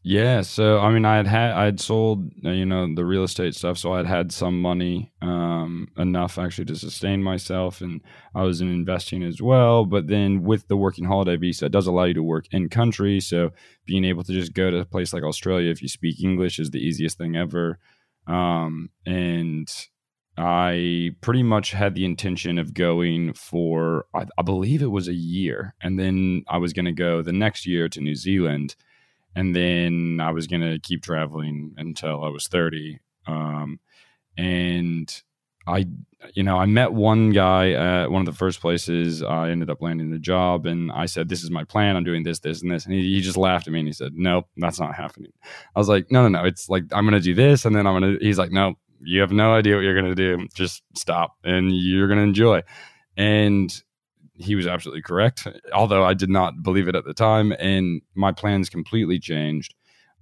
Yeah, 0.05 0.41
so 0.41 0.79
I 0.79 0.91
mean, 0.91 1.05
I 1.05 1.15
had 1.15 1.27
had 1.27 1.51
I 1.51 1.63
had 1.63 1.79
sold 1.79 2.29
uh, 2.45 2.49
you 2.49 2.65
know 2.65 2.93
the 2.93 3.05
real 3.05 3.23
estate 3.23 3.55
stuff, 3.55 3.77
so 3.77 3.93
I 3.93 3.97
had 3.97 4.05
had 4.05 4.31
some 4.33 4.61
money, 4.61 5.13
um, 5.21 5.87
enough 5.97 6.37
actually 6.37 6.65
to 6.65 6.75
sustain 6.75 7.23
myself, 7.23 7.79
and 7.79 8.01
I 8.35 8.43
was 8.43 8.59
in 8.59 8.67
investing 8.69 9.23
as 9.23 9.41
well. 9.41 9.85
But 9.85 10.07
then 10.07 10.43
with 10.43 10.67
the 10.67 10.75
working 10.75 11.05
holiday 11.05 11.37
visa, 11.37 11.67
it 11.67 11.71
does 11.71 11.87
allow 11.87 12.03
you 12.03 12.13
to 12.15 12.23
work 12.23 12.47
in 12.51 12.67
country, 12.67 13.21
so 13.21 13.51
being 13.85 14.03
able 14.03 14.25
to 14.25 14.33
just 14.33 14.53
go 14.53 14.69
to 14.69 14.79
a 14.79 14.85
place 14.85 15.13
like 15.13 15.23
Australia 15.23 15.71
if 15.71 15.81
you 15.81 15.87
speak 15.87 16.21
English 16.21 16.59
is 16.59 16.71
the 16.71 16.85
easiest 16.85 17.17
thing 17.17 17.37
ever. 17.37 17.79
Um, 18.27 18.89
and 19.05 19.71
I 20.37 21.11
pretty 21.21 21.43
much 21.43 21.71
had 21.71 21.95
the 21.95 22.03
intention 22.03 22.57
of 22.57 22.73
going 22.73 23.33
for 23.33 24.07
I, 24.13 24.25
I 24.37 24.41
believe 24.41 24.81
it 24.81 24.91
was 24.91 25.07
a 25.07 25.13
year, 25.13 25.75
and 25.81 25.97
then 25.97 26.43
I 26.49 26.57
was 26.57 26.73
going 26.73 26.85
to 26.85 26.91
go 26.91 27.21
the 27.21 27.31
next 27.31 27.65
year 27.65 27.87
to 27.87 28.01
New 28.01 28.15
Zealand 28.15 28.75
and 29.35 29.55
then 29.55 30.19
I 30.21 30.31
was 30.31 30.47
gonna 30.47 30.79
keep 30.79 31.03
traveling 31.03 31.73
until 31.77 32.23
I 32.23 32.29
was 32.29 32.47
thirty. 32.47 32.99
Um, 33.25 33.79
and 34.37 35.23
I, 35.65 35.85
you 36.33 36.43
know, 36.43 36.57
I 36.57 36.65
met 36.65 36.91
one 36.91 37.29
guy 37.29 37.71
at 37.71 38.11
one 38.11 38.21
of 38.21 38.25
the 38.25 38.37
first 38.37 38.59
places. 38.59 39.23
I 39.23 39.49
ended 39.49 39.69
up 39.69 39.81
landing 39.81 40.11
the 40.11 40.19
job, 40.19 40.65
and 40.65 40.91
I 40.91 41.05
said, 41.05 41.29
"This 41.29 41.43
is 41.43 41.51
my 41.51 41.63
plan. 41.63 41.95
I'm 41.95 42.03
doing 42.03 42.23
this, 42.23 42.39
this, 42.39 42.61
and 42.61 42.69
this." 42.71 42.85
And 42.85 42.93
he, 42.93 43.15
he 43.15 43.21
just 43.21 43.37
laughed 43.37 43.67
at 43.67 43.73
me 43.73 43.79
and 43.79 43.87
he 43.87 43.93
said, 43.93 44.13
"Nope, 44.13 44.47
that's 44.57 44.79
not 44.79 44.95
happening." 44.95 45.31
I 45.75 45.79
was 45.79 45.87
like, 45.87 46.11
"No, 46.11 46.27
no, 46.27 46.39
no. 46.41 46.45
It's 46.45 46.69
like 46.69 46.83
I'm 46.91 47.05
gonna 47.05 47.19
do 47.19 47.33
this, 47.33 47.65
and 47.65 47.75
then 47.75 47.87
I'm 47.87 47.93
gonna." 47.93 48.17
He's 48.19 48.37
like, 48.37 48.51
"No, 48.51 48.75
you 49.01 49.21
have 49.21 49.31
no 49.31 49.53
idea 49.53 49.75
what 49.75 49.83
you're 49.83 49.95
gonna 49.95 50.15
do. 50.15 50.47
Just 50.53 50.83
stop, 50.95 51.37
and 51.43 51.71
you're 51.73 52.07
gonna 52.09 52.21
enjoy." 52.21 52.63
And 53.15 53.73
he 54.43 54.55
was 54.55 54.67
absolutely 54.67 55.01
correct, 55.01 55.47
although 55.73 56.03
I 56.03 56.13
did 56.13 56.29
not 56.29 56.61
believe 56.63 56.87
it 56.87 56.95
at 56.95 57.05
the 57.05 57.13
time. 57.13 57.53
And 57.59 58.01
my 58.15 58.31
plans 58.31 58.69
completely 58.69 59.19
changed. 59.19 59.73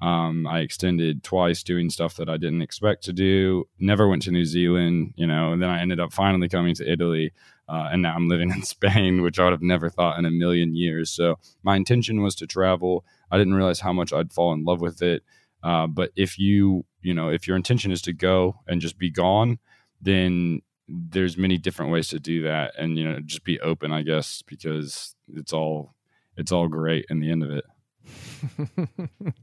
Um, 0.01 0.47
I 0.47 0.60
extended 0.60 1.23
twice 1.23 1.62
doing 1.62 1.89
stuff 1.89 2.15
that 2.15 2.29
I 2.29 2.38
didn't 2.38 2.63
expect 2.63 3.03
to 3.03 3.13
do. 3.13 3.65
Never 3.79 4.07
went 4.07 4.23
to 4.23 4.31
New 4.31 4.45
Zealand, 4.45 5.13
you 5.15 5.27
know, 5.27 5.53
and 5.53 5.62
then 5.62 5.69
I 5.69 5.79
ended 5.79 5.99
up 5.99 6.12
finally 6.12 6.49
coming 6.49 6.73
to 6.75 6.91
Italy. 6.91 7.34
Uh, 7.69 7.89
and 7.91 8.01
now 8.01 8.15
I'm 8.15 8.27
living 8.27 8.49
in 8.51 8.63
Spain, 8.75 9.21
which 9.21 9.39
I 9.39 9.45
would 9.45 9.53
have 9.53 9.62
never 9.62 9.89
thought 9.89 10.17
in 10.17 10.25
a 10.25 10.31
million 10.31 10.75
years. 10.75 11.12
So 11.12 11.38
my 11.63 11.75
intention 11.75 12.21
was 12.21 12.36
to 12.36 12.47
travel. 12.47 13.05
I 13.29 13.38
didn't 13.38 13.53
realize 13.53 13.79
how 13.79 13.93
much 13.93 14.12
I'd 14.12 14.34
fall 14.34 14.53
in 14.53 14.65
love 14.65 14.81
with 14.81 15.01
it. 15.01 15.23
Uh, 15.63 15.86
but 15.88 16.12
if 16.15 16.39
you, 16.39 16.86
you 17.01 17.13
know, 17.13 17.29
if 17.29 17.47
your 17.47 17.55
intention 17.55 17.91
is 17.91 18.01
to 18.03 18.13
go 18.13 18.55
and 18.67 18.81
just 18.81 18.97
be 18.97 19.12
gone, 19.12 19.60
then 20.01 20.62
there's 20.91 21.38
many 21.38 21.58
different 21.58 21.91
ways 21.91 22.10
to 22.10 22.19
do 22.19 22.43
that, 22.43 22.73
and 22.77 22.97
you 22.97 23.06
know, 23.06 23.19
just 23.19 23.43
be 23.43 23.60
open, 23.62 23.91
I 23.91 24.04
guess, 24.04 24.41
because 24.41 25.15
it's 25.27 25.54
all 25.54 25.93
it's 26.38 26.51
all 26.51 26.67
great 26.67 27.06
in 27.10 27.19
the 27.19 27.32
end 27.32 27.43
of 27.43 27.51
it. 27.51 27.65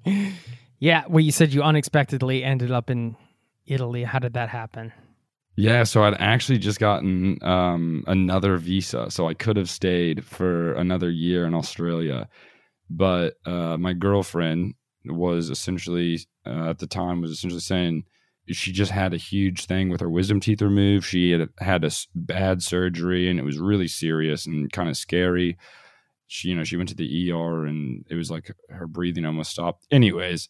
yeah, 0.79 1.05
well, 1.09 1.21
you 1.21 1.33
said 1.33 1.53
you 1.53 1.63
unexpectedly 1.63 2.45
ended 2.45 2.71
up 2.71 2.91
in 2.91 3.17
Italy. 3.67 4.05
How 4.05 4.19
did 4.19 4.35
that 4.35 4.49
happen? 4.49 4.93
Yeah, 5.57 5.83
so 5.83 6.05
I'd 6.05 6.21
actually 6.21 6.59
just 6.59 6.79
gotten 6.79 7.39
um, 7.43 8.05
another 8.07 8.57
visa, 8.59 9.11
so 9.11 9.29
I 9.29 9.35
could 9.35 9.57
have 9.57 9.69
stayed 9.69 10.25
for 10.25 10.75
another 10.75 11.11
year 11.11 11.47
in 11.47 11.55
Australia, 11.55 12.29
but 12.89 13.35
uh, 13.45 13.77
my 13.77 13.93
girlfriend 13.93 14.75
was 15.05 15.51
essentially 15.51 16.21
uh, 16.47 16.71
at 16.71 16.79
the 16.79 16.87
time 16.87 17.21
was 17.21 17.31
essentially 17.31 17.61
saying 17.61 18.05
she 18.51 18.73
just 18.73 18.91
had 18.91 19.15
a 19.15 19.19
huge 19.19 19.67
thing 19.67 19.89
with 19.89 20.01
her 20.01 20.11
wisdom 20.11 20.41
teeth 20.41 20.63
removed. 20.63 21.07
She 21.07 21.31
had 21.33 21.49
had 21.59 21.85
a 21.85 21.91
bad 22.15 22.63
surgery, 22.63 23.29
and 23.29 23.39
it 23.39 23.45
was 23.45 23.59
really 23.59 23.89
serious 23.89 24.47
and 24.47 24.73
kind 24.73 24.89
of 24.89 24.97
scary 24.97 25.57
she 26.29 26.49
you 26.49 26.55
know 26.55 26.63
she 26.63 26.77
went 26.77 26.91
to 26.91 26.95
the 26.95 27.33
ER 27.33 27.67
and 27.67 28.05
it 28.09 28.15
was 28.15 28.31
like 28.31 28.55
her 28.69 28.87
breathing 28.87 29.25
almost 29.25 29.51
stopped. 29.51 29.87
Anyways, 29.91 30.49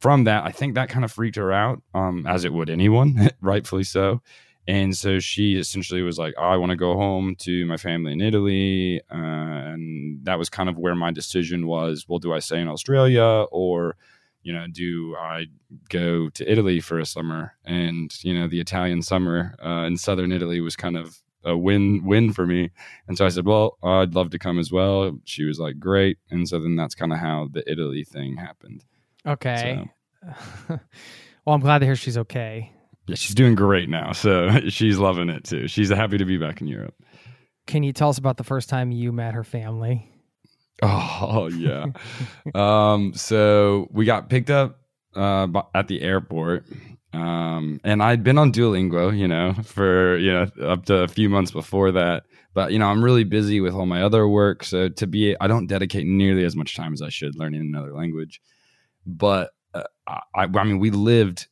from 0.00 0.24
that, 0.24 0.44
I 0.44 0.50
think 0.50 0.74
that 0.74 0.88
kind 0.88 1.04
of 1.04 1.12
freaked 1.12 1.36
her 1.36 1.52
out, 1.52 1.82
um, 1.94 2.26
as 2.26 2.44
it 2.44 2.52
would 2.52 2.68
anyone, 2.68 3.30
rightfully 3.40 3.84
so. 3.84 4.20
And 4.66 4.94
so 4.94 5.18
she 5.18 5.56
essentially 5.56 6.02
was 6.02 6.18
like, 6.18 6.34
oh, 6.36 6.42
I 6.42 6.56
want 6.56 6.70
to 6.70 6.76
go 6.76 6.94
home 6.94 7.34
to 7.40 7.66
my 7.66 7.76
family 7.76 8.12
in 8.12 8.20
Italy. 8.20 9.00
Uh, 9.10 9.16
and 9.16 10.24
that 10.24 10.38
was 10.38 10.50
kind 10.50 10.68
of 10.68 10.78
where 10.78 10.94
my 10.94 11.10
decision 11.10 11.66
was 11.66 12.04
well, 12.08 12.18
do 12.18 12.32
I 12.32 12.40
stay 12.40 12.60
in 12.60 12.68
Australia 12.68 13.46
or, 13.50 13.96
you 14.42 14.52
know, 14.52 14.66
do 14.70 15.16
I 15.16 15.46
go 15.88 16.28
to 16.30 16.50
Italy 16.50 16.80
for 16.80 16.98
a 16.98 17.06
summer? 17.06 17.54
And, 17.64 18.12
you 18.22 18.34
know, 18.34 18.48
the 18.48 18.60
Italian 18.60 19.02
summer 19.02 19.54
uh, 19.64 19.84
in 19.86 19.96
southern 19.96 20.32
Italy 20.32 20.60
was 20.60 20.76
kind 20.76 20.96
of 20.96 21.18
a 21.44 21.56
win 21.56 22.04
win 22.04 22.32
for 22.32 22.46
me. 22.46 22.70
And 23.08 23.16
so 23.16 23.26
I 23.26 23.28
said, 23.28 23.46
well, 23.46 23.78
I'd 23.82 24.14
love 24.14 24.30
to 24.30 24.38
come 24.38 24.58
as 24.58 24.70
well. 24.70 25.18
She 25.24 25.44
was 25.44 25.58
like, 25.58 25.78
great. 25.78 26.18
And 26.30 26.48
so 26.48 26.60
then 26.60 26.76
that's 26.76 26.94
kind 26.94 27.12
of 27.12 27.18
how 27.18 27.48
the 27.50 27.68
Italy 27.70 28.04
thing 28.04 28.36
happened. 28.36 28.84
Okay. 29.26 29.86
So. 30.28 30.30
well, 31.44 31.54
I'm 31.54 31.60
glad 31.60 31.78
to 31.78 31.86
hear 31.86 31.96
she's 31.96 32.18
okay. 32.18 32.72
Yeah, 33.06 33.16
she's 33.16 33.34
doing 33.34 33.54
great 33.54 33.88
now. 33.88 34.12
So 34.20 34.68
she's 34.68 34.98
loving 34.98 35.28
it 35.30 35.44
too. 35.44 35.66
She's 35.66 35.88
happy 35.88 36.18
to 36.18 36.24
be 36.24 36.36
back 36.36 36.60
in 36.60 36.66
Europe. 36.66 36.94
Can 37.66 37.82
you 37.82 37.92
tell 37.92 38.08
us 38.08 38.18
about 38.18 38.36
the 38.36 38.44
first 38.44 38.68
time 38.68 38.90
you 38.90 39.12
met 39.12 39.34
her 39.34 39.44
family? 39.44 40.10
Oh, 41.22 41.48
yeah. 41.48 41.86
um, 42.54 43.12
so 43.14 43.88
we 43.92 44.04
got 44.06 44.30
picked 44.30 44.50
up 44.50 44.80
uh, 45.14 45.46
at 45.74 45.88
the 45.88 46.00
airport 46.00 46.64
um, 47.12 47.80
and 47.82 48.02
I'd 48.02 48.22
been 48.22 48.38
on 48.38 48.52
Duolingo, 48.52 49.16
you 49.16 49.26
know, 49.26 49.54
for, 49.64 50.16
you 50.18 50.32
know, 50.32 50.46
up 50.62 50.86
to 50.86 51.02
a 51.02 51.08
few 51.08 51.28
months 51.28 51.50
before 51.50 51.92
that. 51.92 52.24
But, 52.54 52.72
you 52.72 52.78
know, 52.78 52.86
I'm 52.86 53.04
really 53.04 53.24
busy 53.24 53.60
with 53.60 53.74
all 53.74 53.86
my 53.86 54.02
other 54.02 54.26
work. 54.28 54.64
So 54.64 54.88
to 54.88 55.06
be, 55.06 55.36
I 55.40 55.46
don't 55.46 55.66
dedicate 55.66 56.06
nearly 56.06 56.44
as 56.44 56.56
much 56.56 56.76
time 56.76 56.92
as 56.92 57.02
I 57.02 57.08
should 57.08 57.36
learning 57.36 57.60
another 57.60 57.92
language. 57.92 58.40
But 59.06 59.50
uh, 59.74 59.84
I, 60.06 60.44
I 60.44 60.64
mean, 60.64 60.78
we 60.78 60.90
lived, 60.90 61.48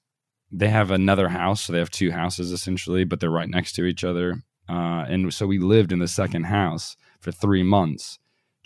they 0.50 0.68
have 0.68 0.90
another 0.90 1.28
house. 1.28 1.64
So 1.64 1.72
they 1.72 1.78
have 1.78 1.90
two 1.90 2.10
houses 2.10 2.52
essentially, 2.52 3.04
but 3.04 3.20
they're 3.20 3.30
right 3.30 3.48
next 3.48 3.72
to 3.74 3.84
each 3.84 4.04
other. 4.04 4.42
Uh, 4.68 5.04
and 5.08 5.32
so 5.32 5.46
we 5.46 5.58
lived 5.58 5.92
in 5.92 5.98
the 5.98 6.08
second 6.08 6.44
house 6.44 6.96
for 7.20 7.32
three 7.32 7.62
months, 7.62 8.18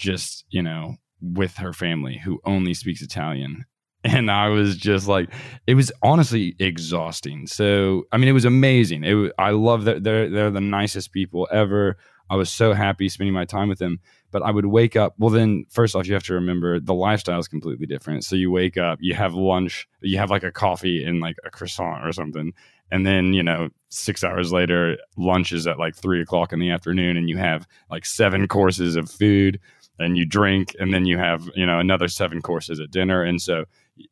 just, 0.03 0.45
you 0.51 0.63
know, 0.63 0.97
with 1.21 1.57
her 1.57 1.73
family 1.73 2.19
who 2.19 2.41
only 2.45 2.75
speaks 2.75 3.01
Italian 3.01 3.65
and 4.05 4.31
I 4.31 4.49
was 4.49 4.77
just 4.77 5.07
like, 5.07 5.33
it 5.67 5.75
was 5.75 5.93
honestly 6.03 6.57
exhausting. 6.59 7.47
So, 7.47 8.05
I 8.11 8.17
mean, 8.17 8.29
it 8.29 8.33
was 8.33 8.45
amazing. 8.45 9.05
It, 9.05 9.33
I 9.39 9.51
love 9.51 9.85
that 9.85 10.03
they're 10.03 10.29
they're 10.29 10.51
the 10.51 10.61
nicest 10.61 11.13
people 11.13 11.49
ever. 11.53 11.97
I 12.29 12.35
was 12.35 12.51
so 12.51 12.73
happy 12.73 13.09
spending 13.09 13.35
my 13.35 13.45
time 13.45 13.69
with 13.69 13.79
them. 13.79 14.01
But 14.33 14.43
I 14.43 14.51
would 14.51 14.67
wake 14.67 14.97
up. 14.97 15.15
Well, 15.19 15.31
then 15.31 15.67
first 15.71 15.95
off, 15.95 16.07
you 16.07 16.15
have 16.15 16.23
to 16.25 16.35
remember 16.35 16.81
the 16.81 16.95
lifestyle 16.95 17.39
is 17.39 17.47
completely 17.47 17.87
different. 17.87 18.25
So 18.25 18.35
you 18.35 18.51
wake 18.51 18.79
up, 18.79 18.99
you 19.03 19.15
have 19.15 19.35
lunch, 19.35 19.87
you 20.01 20.19
have 20.19 20.31
like 20.31 20.43
a 20.43 20.51
coffee 20.51 21.05
and 21.05 21.21
like 21.21 21.37
a 21.45 21.51
croissant 21.51 22.05
or 22.05 22.13
something, 22.13 22.53
and 22.91 23.07
then 23.07 23.35
you 23.35 23.43
know 23.43 23.69
six 23.91 24.25
hours 24.25 24.53
later, 24.53 24.97
lunch 25.17 25.53
is 25.53 25.67
at 25.67 25.79
like 25.79 25.95
three 25.95 26.23
o'clock 26.23 26.53
in 26.53 26.59
the 26.59 26.71
afternoon, 26.71 27.17
and 27.17 27.29
you 27.29 27.37
have 27.37 27.69
like 27.91 28.05
seven 28.05 28.49
courses 28.49 28.97
of 28.97 29.09
food 29.11 29.61
and 30.03 30.17
you 30.17 30.27
drink 30.27 30.75
and 30.79 30.93
then 30.93 31.07
you 31.07 31.19
have 31.19 31.49
you 31.55 31.65
know 31.65 31.79
another 31.79 32.09
seven 32.09 32.43
courses 32.43 32.81
at 32.81 32.91
dinner 32.91 33.23
and 33.23 33.41
so 33.41 33.65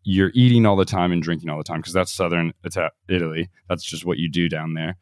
you're 0.02 0.32
eating 0.34 0.66
all 0.66 0.76
the 0.76 0.84
time 0.84 1.12
and 1.12 1.22
drinking 1.22 1.48
all 1.48 1.58
the 1.58 1.64
time 1.64 1.80
because 1.80 1.92
that's 1.92 2.12
southern 2.12 2.52
Italy. 3.08 3.48
That's 3.68 3.84
just 3.84 4.04
what 4.04 4.18
you 4.18 4.28
do 4.28 4.48
down 4.48 4.74
there. 4.74 4.96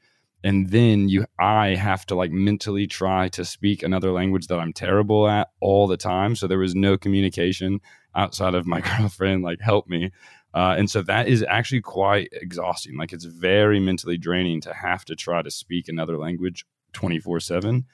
And 0.45 0.71
then 0.71 1.09
you, 1.09 1.27
I 1.41 1.75
have 1.75 2.07
to 2.07 2.15
like 2.15 2.31
mentally 2.31 2.87
try 2.87 3.29
to 3.31 3.45
speak 3.45 3.83
another 3.83 4.13
language 4.13 4.47
that 4.47 4.61
I'm 4.61 4.73
terrible 4.73 5.29
at 5.29 5.49
all 5.61 5.89
the 5.89 5.97
time. 5.97 6.37
So 6.37 6.47
there 6.47 6.59
was 6.59 6.77
no 6.77 6.97
communication 6.97 7.81
outside 8.15 8.55
of 8.55 8.67
my 8.67 8.81
girlfriend, 8.99 9.43
like 9.43 9.61
help 9.61 9.89
me. 9.89 10.13
Uh, 10.55 10.77
and 10.79 10.89
so 10.89 11.03
that 11.03 11.29
is 11.29 11.45
actually 11.49 11.81
quite 11.81 12.29
exhausting. 12.33 12.97
Like 12.97 13.13
it's 13.13 13.25
very 13.25 13.81
mentally 13.81 14.17
draining 14.17 14.61
to 14.63 14.73
have 14.73 15.05
to 15.07 15.17
try 15.17 15.43
to 15.43 15.51
speak 15.51 15.89
another 15.89 16.17
language 16.17 16.65
24 16.93 17.41
seven. 17.41 17.85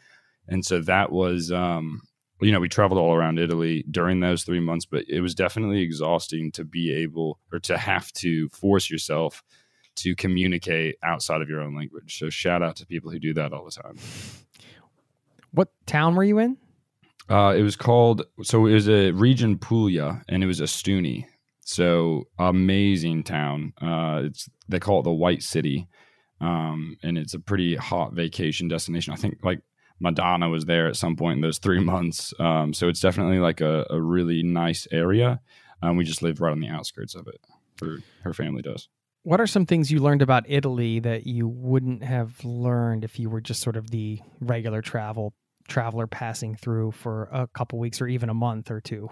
And 0.46 0.64
so 0.64 0.83
that 0.83 1.11
was, 1.11 1.50
um, 1.50 2.02
you 2.44 2.52
know, 2.52 2.61
we 2.61 2.68
traveled 2.68 3.00
all 3.00 3.14
around 3.14 3.38
Italy 3.38 3.85
during 3.90 4.20
those 4.20 4.44
three 4.44 4.61
months, 4.61 4.85
but 4.85 5.04
it 5.09 5.20
was 5.20 5.35
definitely 5.35 5.80
exhausting 5.80 6.52
to 6.52 6.64
be 6.64 6.92
able 6.92 7.38
or 7.52 7.59
to 7.61 7.78
have 7.78 8.12
to 8.12 8.48
force 8.50 8.90
yourself 8.90 9.42
to 9.96 10.14
communicate 10.16 10.96
outside 11.02 11.40
of 11.40 11.48
your 11.48 11.61
own 11.61 11.76
language. 11.76 12.18
So 12.18 12.30
shout 12.30 12.62
out 12.62 12.76
to 12.76 12.87
people 12.87 13.11
who 13.11 13.18
do 13.18 13.35
that 13.35 13.52
all 13.52 13.64
the 13.64 13.70
time. 13.70 13.96
What 15.52 15.68
town 15.87 16.16
were 16.16 16.24
you 16.24 16.38
in? 16.38 16.57
Uh, 17.28 17.54
it 17.57 17.62
was 17.62 17.76
called 17.76 18.22
so 18.42 18.66
it 18.66 18.74
was 18.74 18.88
a 18.88 19.12
region 19.12 19.57
Puglia, 19.57 20.22
and 20.28 20.42
it 20.42 20.46
was 20.46 20.61
Ostuni. 20.61 21.24
So 21.61 22.24
amazing 22.38 23.22
town. 23.22 23.72
Uh, 23.80 24.22
it's 24.24 24.50
they 24.68 24.78
call 24.78 25.00
it 25.00 25.04
the 25.04 25.12
White 25.12 25.42
City, 25.42 25.88
um, 26.40 26.98
and 27.02 27.16
it's 27.16 27.33
a 27.33 27.38
pretty 27.38 27.76
hot 27.76 28.12
vacation 28.12 28.68
destination. 28.68 29.14
I 29.14 29.16
think 29.16 29.38
like 29.42 29.61
Madonna 30.00 30.48
was 30.48 30.64
there 30.64 30.87
at 30.87 30.96
some 30.96 31.16
point 31.16 31.37
in 31.37 31.40
those 31.40 31.59
three 31.59 31.80
months. 31.85 32.33
Um, 32.38 32.74
so 32.74 32.88
it's 32.88 33.00
definitely 33.00 33.38
like 33.38 33.61
a, 33.61 33.87
a 33.90 34.00
really 34.00 34.42
nice 34.42 34.87
area. 34.90 35.40
Um, 35.83 35.96
we 35.96 36.04
just 36.04 36.22
live 36.22 36.40
right 36.40 36.52
on 36.52 36.61
the 36.61 36.68
outskirts 36.68 37.14
of 37.14 37.26
it. 37.26 37.40
Her, 37.80 37.98
her 38.22 38.33
family 38.33 38.62
does. 38.62 38.88
What 39.22 39.40
are 39.40 39.46
some 39.46 39.66
things 39.66 39.90
you 39.90 40.00
learned 40.00 40.22
about 40.22 40.44
Italy 40.48 41.00
that 41.00 41.26
you 41.26 41.48
wouldn't 41.48 42.04
have 42.04 42.44
learned 42.44 43.04
if 43.04 43.18
you 43.18 43.30
were 43.30 43.40
just 43.40 43.62
sort 43.62 43.76
of 43.76 43.90
the 43.90 44.20
regular 44.40 44.83
travel 44.83 45.33
traveler 45.66 46.07
passing 46.07 46.54
through 46.54 46.92
for 46.92 47.30
a 47.33 47.46
couple 47.46 47.78
weeks 47.78 48.00
or 48.02 48.07
even 48.07 48.28
a 48.28 48.35
month 48.35 48.70
or 48.70 48.83
two? 48.83 49.11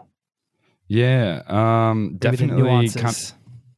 Yeah, 0.87 1.43
um, 1.47 2.17
definitely. 2.19 2.91
Kind, 2.91 3.33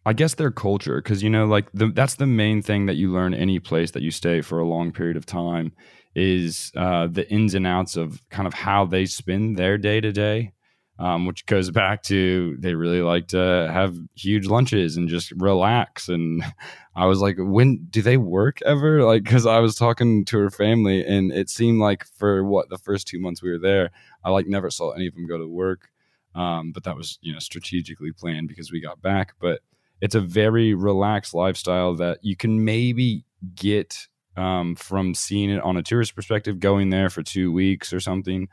I 0.05 0.13
guess 0.13 0.35
their 0.35 0.51
culture, 0.51 0.97
because 0.97 1.23
you 1.23 1.31
know, 1.31 1.47
like 1.47 1.71
the, 1.73 1.87
that's 1.87 2.17
the 2.17 2.27
main 2.27 2.63
thing 2.63 2.87
that 2.87 2.97
you 2.97 3.13
learn 3.13 3.33
any 3.33 3.61
place 3.61 3.93
that 3.93 4.03
you 4.03 4.11
stay 4.11 4.41
for 4.41 4.59
a 4.59 4.67
long 4.67 4.91
period 4.91 5.17
of 5.17 5.25
time 5.25 5.73
is 6.15 6.73
uh, 6.77 7.09
the 7.09 7.29
ins 7.31 7.55
and 7.55 7.67
outs 7.67 7.97
of 7.97 8.21
kind 8.31 8.47
of 8.47 8.55
how 8.55 8.85
they 8.85 9.07
spend 9.07 9.57
their 9.57 9.79
day 9.79 10.01
to 10.01 10.13
day, 10.13 10.53
which 10.99 11.47
goes 11.47 11.71
back 11.71 12.03
to 12.05 12.57
they 12.61 12.75
really 12.75 13.03
like 13.03 13.29
to 13.29 13.71
have 13.73 13.97
huge 14.15 14.47
lunches 14.47 14.97
and 14.97 15.09
just 15.09 15.33
relax. 15.33 16.09
And 16.09 16.43
I 16.97 17.07
was 17.07 17.21
like, 17.21 17.37
when 17.39 17.87
do 17.91 18.03
they 18.03 18.17
work 18.17 18.63
ever? 18.63 19.03
Like, 19.03 19.25
because 19.25 19.47
I 19.47 19.59
was 19.59 19.75
talking 19.75 20.25
to 20.27 20.39
her 20.39 20.51
family, 20.51 21.05
and 21.05 21.33
it 21.33 21.51
seemed 21.51 21.81
like 21.81 22.05
for 22.17 22.45
what 22.45 22.69
the 22.69 22.79
first 22.79 23.09
two 23.09 23.21
months 23.21 23.43
we 23.43 23.51
were 23.51 23.59
there, 23.59 23.91
I 24.23 24.31
like 24.31 24.47
never 24.47 24.71
saw 24.71 24.91
any 24.91 25.09
of 25.09 25.15
them 25.15 25.27
go 25.27 25.39
to 25.39 25.49
work. 25.49 25.89
Um, 26.37 26.73
but 26.73 26.85
that 26.85 26.97
was 26.97 27.19
you 27.23 27.33
know 27.33 27.39
strategically 27.39 28.13
planned 28.13 28.49
because 28.49 28.73
we 28.73 28.81
got 28.81 29.03
back. 29.03 29.35
But 29.41 29.61
it's 30.01 30.15
a 30.15 30.21
very 30.21 30.75
relaxed 30.75 31.35
lifestyle 31.35 31.95
that 31.97 32.19
you 32.23 32.37
can 32.37 32.65
maybe 32.65 33.25
get 33.55 34.09
um, 34.37 34.75
from 34.77 35.15
seeing 35.15 35.51
it 35.51 35.63
on 35.63 35.77
a 35.77 35.83
tourist 35.83 36.15
perspective, 36.15 36.61
going 36.61 36.91
there 36.91 37.11
for 37.11 37.23
two 37.23 37.53
weeks 37.53 37.93
or 37.93 38.01
something. 38.01 38.49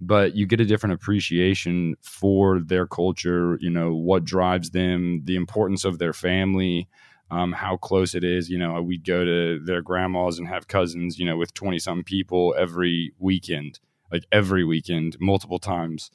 But 0.00 0.34
you 0.34 0.46
get 0.46 0.60
a 0.60 0.64
different 0.64 0.94
appreciation 0.94 1.94
for 2.02 2.58
their 2.58 2.86
culture, 2.86 3.56
you 3.60 3.70
know, 3.70 3.94
what 3.94 4.24
drives 4.24 4.70
them, 4.70 5.22
the 5.24 5.36
importance 5.36 5.84
of 5.84 5.98
their 5.98 6.12
family, 6.12 6.88
um, 7.30 7.52
how 7.52 7.76
close 7.76 8.14
it 8.14 8.24
is. 8.24 8.50
You 8.50 8.58
know, 8.58 8.82
we'd 8.82 9.04
go 9.04 9.24
to 9.24 9.60
their 9.64 9.80
grandmas 9.80 10.38
and 10.38 10.48
have 10.48 10.66
cousins, 10.66 11.18
you 11.18 11.24
know, 11.24 11.36
with 11.36 11.54
20 11.54 11.78
some 11.78 12.02
people 12.02 12.54
every 12.58 13.12
weekend, 13.18 13.78
like 14.10 14.26
every 14.32 14.64
weekend, 14.64 15.16
multiple 15.20 15.60
times. 15.60 16.10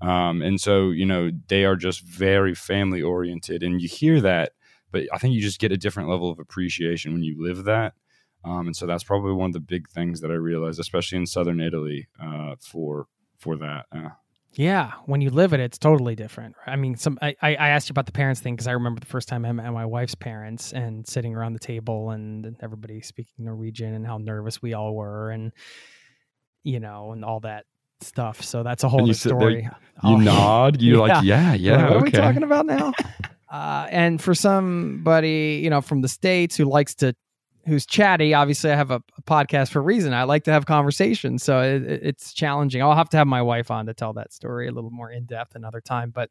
Um, 0.00 0.40
and 0.42 0.60
so, 0.60 0.90
you 0.90 1.06
know, 1.06 1.30
they 1.48 1.64
are 1.64 1.76
just 1.76 2.00
very 2.00 2.54
family 2.54 3.02
oriented. 3.02 3.62
And 3.62 3.80
you 3.82 3.88
hear 3.88 4.20
that, 4.20 4.52
but 4.90 5.04
I 5.12 5.18
think 5.18 5.34
you 5.34 5.40
just 5.40 5.60
get 5.60 5.72
a 5.72 5.76
different 5.76 6.08
level 6.08 6.30
of 6.30 6.38
appreciation 6.38 7.12
when 7.12 7.22
you 7.22 7.42
live 7.42 7.64
that. 7.64 7.94
Um, 8.44 8.66
and 8.66 8.76
so 8.76 8.86
that's 8.86 9.04
probably 9.04 9.32
one 9.32 9.50
of 9.50 9.54
the 9.54 9.60
big 9.60 9.88
things 9.88 10.20
that 10.20 10.30
I 10.30 10.34
realized, 10.34 10.80
especially 10.80 11.18
in 11.18 11.26
southern 11.26 11.60
Italy, 11.60 12.08
uh, 12.20 12.56
for 12.60 13.06
for 13.38 13.56
that. 13.56 13.86
Uh, 13.92 14.10
yeah, 14.54 14.92
when 15.06 15.22
you 15.22 15.30
live 15.30 15.54
it, 15.54 15.60
it's 15.60 15.78
totally 15.78 16.14
different. 16.14 16.56
I 16.66 16.76
mean, 16.76 16.96
some 16.96 17.18
I, 17.22 17.34
I 17.40 17.54
asked 17.54 17.88
you 17.88 17.92
about 17.94 18.06
the 18.06 18.12
parents 18.12 18.40
thing 18.40 18.54
because 18.54 18.66
I 18.66 18.72
remember 18.72 19.00
the 19.00 19.06
first 19.06 19.28
time 19.28 19.46
I 19.46 19.52
met 19.52 19.72
my 19.72 19.86
wife's 19.86 20.14
parents 20.14 20.72
and 20.72 21.06
sitting 21.06 21.34
around 21.34 21.54
the 21.54 21.58
table 21.58 22.10
and 22.10 22.54
everybody 22.60 23.00
speaking 23.00 23.46
Norwegian 23.46 23.94
and 23.94 24.06
how 24.06 24.18
nervous 24.18 24.60
we 24.60 24.74
all 24.74 24.94
were 24.94 25.30
and 25.30 25.52
you 26.64 26.80
know 26.80 27.12
and 27.12 27.24
all 27.24 27.40
that 27.40 27.64
stuff. 28.02 28.42
So 28.42 28.62
that's 28.62 28.84
a 28.84 28.90
whole 28.90 29.04
other 29.04 29.14
story. 29.14 29.62
There, 29.62 29.76
you 30.04 30.16
oh, 30.16 30.16
nod. 30.18 30.82
You're 30.82 31.06
yeah. 31.06 31.14
like, 31.14 31.24
yeah, 31.24 31.54
yeah. 31.54 31.76
Like, 31.76 31.82
what 31.82 31.90
okay. 31.90 32.00
are 32.00 32.04
we 32.04 32.10
talking 32.10 32.42
about 32.42 32.66
now? 32.66 32.92
uh, 33.50 33.86
and 33.90 34.20
for 34.20 34.34
somebody 34.34 35.60
you 35.62 35.70
know 35.70 35.80
from 35.80 36.02
the 36.02 36.08
states 36.08 36.56
who 36.56 36.66
likes 36.66 36.94
to 36.96 37.14
who's 37.66 37.86
chatty. 37.86 38.34
Obviously, 38.34 38.70
I 38.70 38.76
have 38.76 38.90
a, 38.90 39.02
a, 39.16 39.22
podcast 39.22 39.70
for 39.70 39.78
a 39.78 39.82
reason. 39.82 40.12
I 40.14 40.24
like 40.24 40.44
to 40.44 40.52
have 40.52 40.66
conversations, 40.66 41.42
so 41.42 41.60
it, 41.60 41.82
it's 41.84 42.32
challenging. 42.32 42.82
I'll 42.82 42.96
have 42.96 43.08
to 43.10 43.16
have 43.16 43.26
my 43.26 43.42
wife 43.42 43.70
on 43.70 43.86
to 43.86 43.94
tell 43.94 44.12
that 44.14 44.32
story 44.32 44.68
a 44.68 44.72
little 44.72 44.90
more 44.90 45.10
in 45.10 45.24
depth 45.24 45.54
another 45.54 45.80
time. 45.80 46.10
But 46.10 46.30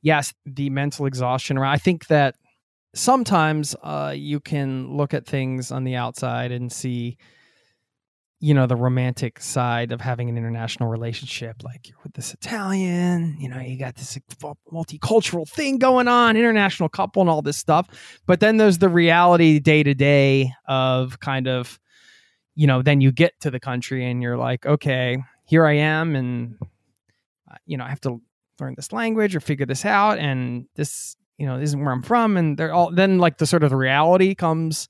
yes, 0.00 0.32
the 0.46 0.70
mental 0.70 1.06
exhaustion. 1.06 1.58
I 1.58 1.76
think 1.76 2.06
that 2.08 2.36
sometimes 2.94 3.74
uh, 3.82 4.14
you 4.16 4.40
can 4.40 4.96
look 4.96 5.14
at 5.14 5.26
things 5.26 5.70
on 5.70 5.84
the 5.84 5.96
outside 5.96 6.52
and 6.52 6.72
see 6.72 7.16
you 8.42 8.52
know 8.52 8.66
the 8.66 8.76
romantic 8.76 9.40
side 9.40 9.92
of 9.92 10.00
having 10.00 10.28
an 10.28 10.36
international 10.36 10.88
relationship 10.90 11.62
like 11.62 11.88
you're 11.88 11.96
with 12.02 12.12
this 12.14 12.34
italian 12.34 13.36
you 13.38 13.48
know 13.48 13.60
you 13.60 13.78
got 13.78 13.94
this 13.94 14.18
multicultural 14.72 15.48
thing 15.48 15.78
going 15.78 16.08
on 16.08 16.36
international 16.36 16.88
couple 16.88 17.22
and 17.22 17.30
all 17.30 17.42
this 17.42 17.56
stuff. 17.56 17.86
But 18.26 18.40
then 18.40 18.56
there's 18.56 18.78
the 18.78 18.88
reality 18.88 19.58
day 19.58 19.82
to 19.82 19.94
day 19.94 20.52
of 20.66 21.20
kind 21.20 21.46
of 21.46 21.78
you 22.54 22.66
know 22.66 22.82
then 22.82 23.00
you 23.00 23.12
get 23.12 23.38
to 23.40 23.50
the 23.50 23.60
country 23.60 24.10
and 24.10 24.22
you're 24.22 24.36
like 24.36 24.66
okay 24.66 25.22
here 25.46 25.64
i 25.64 25.72
am 25.72 26.14
and 26.14 26.56
uh, 27.50 27.56
you 27.64 27.76
know 27.76 27.84
i 27.84 27.88
have 27.88 28.00
to 28.02 28.20
learn 28.60 28.74
this 28.76 28.92
language 28.92 29.34
or 29.34 29.40
figure 29.40 29.66
this 29.66 29.84
out 29.84 30.18
and 30.18 30.66
this 30.76 31.16
you 31.38 31.46
know 31.46 31.58
isn't 31.58 31.80
where 31.82 31.92
i'm 31.92 32.02
from. 32.02 32.36
And 32.36 32.56
they're 32.56 32.72
all 32.72 32.92
then 32.92 33.18
like 33.18 33.38
the 33.38 33.46
sort 33.46 33.64
of 33.64 33.70
the 33.70 33.76
reality 33.76 34.34
comes 34.34 34.88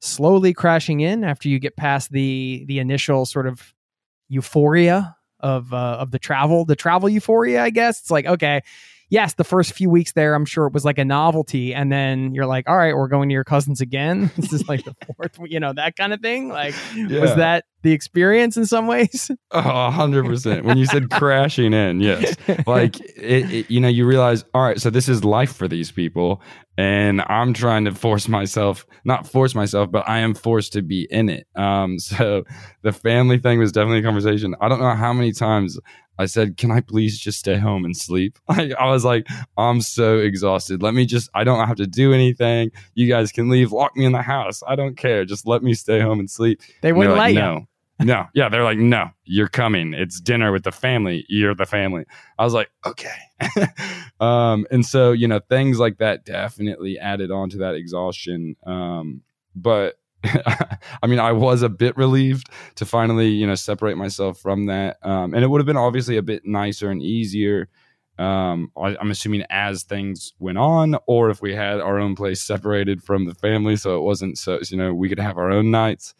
slowly 0.00 0.52
crashing 0.52 1.00
in 1.00 1.24
after 1.24 1.48
you 1.48 1.58
get 1.58 1.76
past 1.76 2.12
the 2.12 2.64
the 2.66 2.78
initial 2.78 3.26
sort 3.26 3.46
of 3.46 3.74
euphoria 4.28 5.16
of 5.40 5.72
uh, 5.72 5.96
of 6.00 6.10
the 6.10 6.18
travel, 6.18 6.64
the 6.64 6.76
travel 6.76 7.08
euphoria, 7.08 7.62
I 7.62 7.70
guess. 7.70 8.00
It's 8.00 8.10
like, 8.10 8.26
okay, 8.26 8.62
yes, 9.10 9.34
the 9.34 9.44
first 9.44 9.72
few 9.72 9.90
weeks 9.90 10.12
there, 10.12 10.34
I'm 10.34 10.44
sure 10.44 10.66
it 10.66 10.72
was 10.72 10.84
like 10.84 10.98
a 10.98 11.04
novelty. 11.04 11.74
And 11.74 11.90
then 11.90 12.34
you're 12.34 12.46
like, 12.46 12.68
all 12.68 12.76
right, 12.76 12.94
we're 12.94 13.08
going 13.08 13.28
to 13.28 13.32
your 13.32 13.44
cousins 13.44 13.80
again. 13.80 14.30
this 14.36 14.52
is 14.52 14.68
like 14.68 14.84
the 14.84 14.94
fourth, 15.16 15.38
you 15.46 15.60
know, 15.60 15.72
that 15.72 15.96
kind 15.96 16.12
of 16.12 16.20
thing. 16.20 16.48
Like, 16.48 16.74
yeah. 16.94 17.20
was 17.20 17.34
that 17.36 17.64
the 17.82 17.92
experience 17.92 18.56
in 18.56 18.66
some 18.66 18.86
ways? 18.86 19.30
Oh, 19.50 19.60
100%. 19.60 20.62
When 20.62 20.76
you 20.76 20.84
said 20.84 21.10
crashing 21.10 21.72
in, 21.72 22.00
yes. 22.00 22.36
Like, 22.66 23.00
it, 23.00 23.50
it, 23.50 23.70
you 23.70 23.80
know, 23.80 23.88
you 23.88 24.06
realize, 24.06 24.44
all 24.52 24.62
right, 24.62 24.78
so 24.78 24.90
this 24.90 25.08
is 25.08 25.24
life 25.24 25.54
for 25.54 25.66
these 25.66 25.90
people. 25.90 26.42
And 26.76 27.22
I'm 27.26 27.54
trying 27.54 27.86
to 27.86 27.94
force 27.94 28.28
myself, 28.28 28.86
not 29.04 29.26
force 29.26 29.54
myself, 29.54 29.90
but 29.90 30.06
I 30.06 30.18
am 30.18 30.34
forced 30.34 30.74
to 30.74 30.82
be 30.82 31.08
in 31.10 31.30
it. 31.30 31.46
Um, 31.56 31.98
so 31.98 32.44
the 32.82 32.92
family 32.92 33.38
thing 33.38 33.58
was 33.58 33.72
definitely 33.72 34.00
a 34.00 34.02
conversation. 34.02 34.54
I 34.60 34.68
don't 34.68 34.80
know 34.80 34.94
how 34.94 35.14
many 35.14 35.32
times 35.32 35.78
I 36.18 36.26
said, 36.26 36.56
"Can 36.56 36.70
I 36.70 36.80
please 36.80 37.18
just 37.18 37.38
stay 37.38 37.56
home 37.56 37.84
and 37.84 37.96
sleep?" 37.96 38.38
I, 38.48 38.72
I 38.78 38.90
was 38.90 39.04
like, 39.04 39.26
"I'm 39.56 39.80
so 39.80 40.18
exhausted. 40.18 40.82
Let 40.82 40.94
me 40.94 41.06
just. 41.06 41.30
I 41.34 41.44
don't 41.44 41.66
have 41.66 41.76
to 41.76 41.86
do 41.86 42.12
anything. 42.12 42.70
You 42.94 43.08
guys 43.08 43.32
can 43.32 43.48
leave. 43.48 43.72
Lock 43.72 43.96
me 43.96 44.04
in 44.04 44.12
the 44.12 44.22
house. 44.22 44.62
I 44.66 44.76
don't 44.76 44.96
care. 44.96 45.24
Just 45.24 45.46
let 45.46 45.62
me 45.62 45.74
stay 45.74 46.00
home 46.00 46.18
and 46.20 46.30
sleep." 46.30 46.60
They 46.82 46.92
wouldn't 46.92 47.16
like, 47.16 47.34
let 47.34 47.40
no. 47.40 47.66
you. 48.00 48.06
no, 48.06 48.26
yeah, 48.34 48.48
they're 48.48 48.64
like, 48.64 48.78
no, 48.78 49.10
you're 49.24 49.48
coming. 49.48 49.92
It's 49.92 50.20
dinner 50.20 50.52
with 50.52 50.62
the 50.62 50.72
family. 50.72 51.24
You're 51.28 51.54
the 51.54 51.66
family. 51.66 52.04
I 52.38 52.44
was 52.44 52.54
like, 52.54 52.70
okay. 52.86 53.16
um, 54.20 54.66
and 54.70 54.86
so, 54.86 55.10
you 55.10 55.26
know, 55.26 55.40
things 55.48 55.80
like 55.80 55.98
that 55.98 56.24
definitely 56.24 56.96
added 56.98 57.32
on 57.32 57.50
to 57.50 57.58
that 57.58 57.74
exhaustion. 57.74 58.54
Um, 58.64 59.22
but 59.56 59.96
I 60.24 61.06
mean, 61.06 61.20
I 61.20 61.32
was 61.32 61.62
a 61.62 61.68
bit 61.68 61.96
relieved 61.96 62.50
to 62.76 62.84
finally, 62.84 63.28
you 63.28 63.46
know, 63.46 63.54
separate 63.54 63.96
myself 63.96 64.40
from 64.40 64.66
that. 64.66 64.98
Um, 65.02 65.34
and 65.34 65.44
it 65.44 65.48
would 65.48 65.60
have 65.60 65.66
been 65.66 65.76
obviously 65.76 66.16
a 66.16 66.22
bit 66.22 66.44
nicer 66.44 66.90
and 66.90 67.02
easier. 67.02 67.68
Um, 68.18 68.72
I, 68.76 68.96
am 69.00 69.12
assuming 69.12 69.44
as 69.48 69.84
things 69.84 70.32
went 70.40 70.58
on, 70.58 70.96
or 71.06 71.30
if 71.30 71.40
we 71.40 71.54
had 71.54 71.80
our 71.80 72.00
own 72.00 72.16
place 72.16 72.42
separated 72.42 73.02
from 73.02 73.26
the 73.26 73.34
family, 73.34 73.76
so 73.76 73.96
it 73.96 74.02
wasn't 74.02 74.38
so, 74.38 74.58
you 74.68 74.76
know, 74.76 74.92
we 74.92 75.08
could 75.08 75.20
have 75.20 75.38
our 75.38 75.52
own 75.52 75.70
nights. 75.70 76.14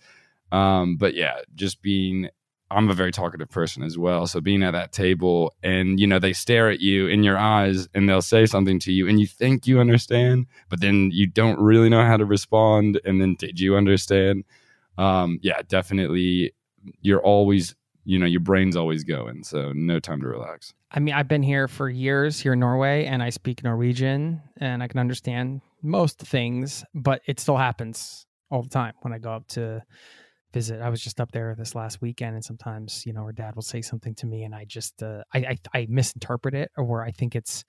Um, 0.53 0.97
but 0.97 1.15
yeah, 1.15 1.41
just 1.57 1.83
being 1.83 2.31
I'm 2.71 2.91
a 2.91 2.95
very 2.95 3.12
talkative 3.12 3.49
person 3.49 3.83
as 3.83 3.97
well. 3.97 4.27
So 4.27 4.41
being 4.41 4.62
at 4.62 4.73
that 4.73 4.93
table 4.93 5.55
and 5.62 5.99
you 5.99 6.07
know 6.07 6.19
they 6.19 6.33
stare 6.33 6.69
at 6.71 6.81
you 6.81 7.07
in 7.07 7.25
your 7.25 7.39
eyes 7.39 7.89
and 7.95 8.09
they'll 8.09 8.23
say 8.23 8.47
something 8.47 8.79
to 8.81 8.93
you 8.93 9.09
and 9.09 9.19
you 9.19 9.27
think 9.27 9.66
you 9.66 9.81
understand, 9.81 10.47
but 10.69 10.81
then 10.81 11.11
you 11.12 11.27
don't 11.27 11.59
really 11.59 11.89
know 11.89 12.05
how 12.05 12.16
to 12.16 12.25
respond. 12.25 13.01
And 13.05 13.21
then 13.21 13.37
did 13.39 13.59
you 13.59 13.77
understand? 13.77 14.45
Um, 14.99 15.39
yeah, 15.43 15.62
definitely. 15.66 16.53
You're 17.01 17.23
always 17.23 17.75
you 18.05 18.19
know 18.19 18.27
your 18.27 18.41
brain's 18.41 18.77
always 18.77 19.05
going, 19.05 19.45
so 19.45 19.73
no 19.75 20.01
time 20.01 20.21
to 20.21 20.27
relax. 20.27 20.73
I 20.91 21.01
mean, 21.01 21.14
I've 21.14 21.29
been 21.29 21.43
here 21.43 21.69
for 21.69 21.91
years 21.91 22.41
here 22.41 22.55
in 22.55 22.61
Norway, 22.61 23.05
and 23.05 23.23
I 23.23 23.31
speak 23.31 23.62
Norwegian 23.62 24.41
and 24.57 24.83
I 24.83 24.89
can 24.89 24.99
understand 24.99 25.61
most 25.83 26.19
things, 26.19 26.85
but 26.95 27.21
it 27.27 27.39
still 27.39 27.57
happens 27.57 28.27
all 28.51 28.62
the 28.62 28.69
time 28.69 28.95
when 29.03 29.12
I 29.12 29.19
go 29.19 29.33
up 29.33 29.47
to 29.49 29.83
visit. 30.53 30.81
I 30.81 30.89
was 30.89 31.01
just 31.01 31.21
up 31.21 31.33
there 31.33 31.55
this 31.57 31.75
last 31.75 32.01
weekend, 32.01 32.35
and 32.35 32.45
sometimes 32.45 33.05
you 33.07 33.13
know, 33.13 33.25
her 33.25 33.33
dad 33.33 33.55
will 33.55 33.63
say 33.63 33.83
something 33.83 34.15
to 34.17 34.27
me, 34.27 34.45
and 34.45 34.55
I 34.55 34.65
just 34.65 35.03
uh, 35.03 35.23
I, 35.33 35.39
I, 35.39 35.57
I 35.75 35.87
misinterpret 35.89 36.55
it, 36.55 36.71
or 36.77 37.05
I 37.05 37.11
think 37.11 37.35
it's 37.35 37.65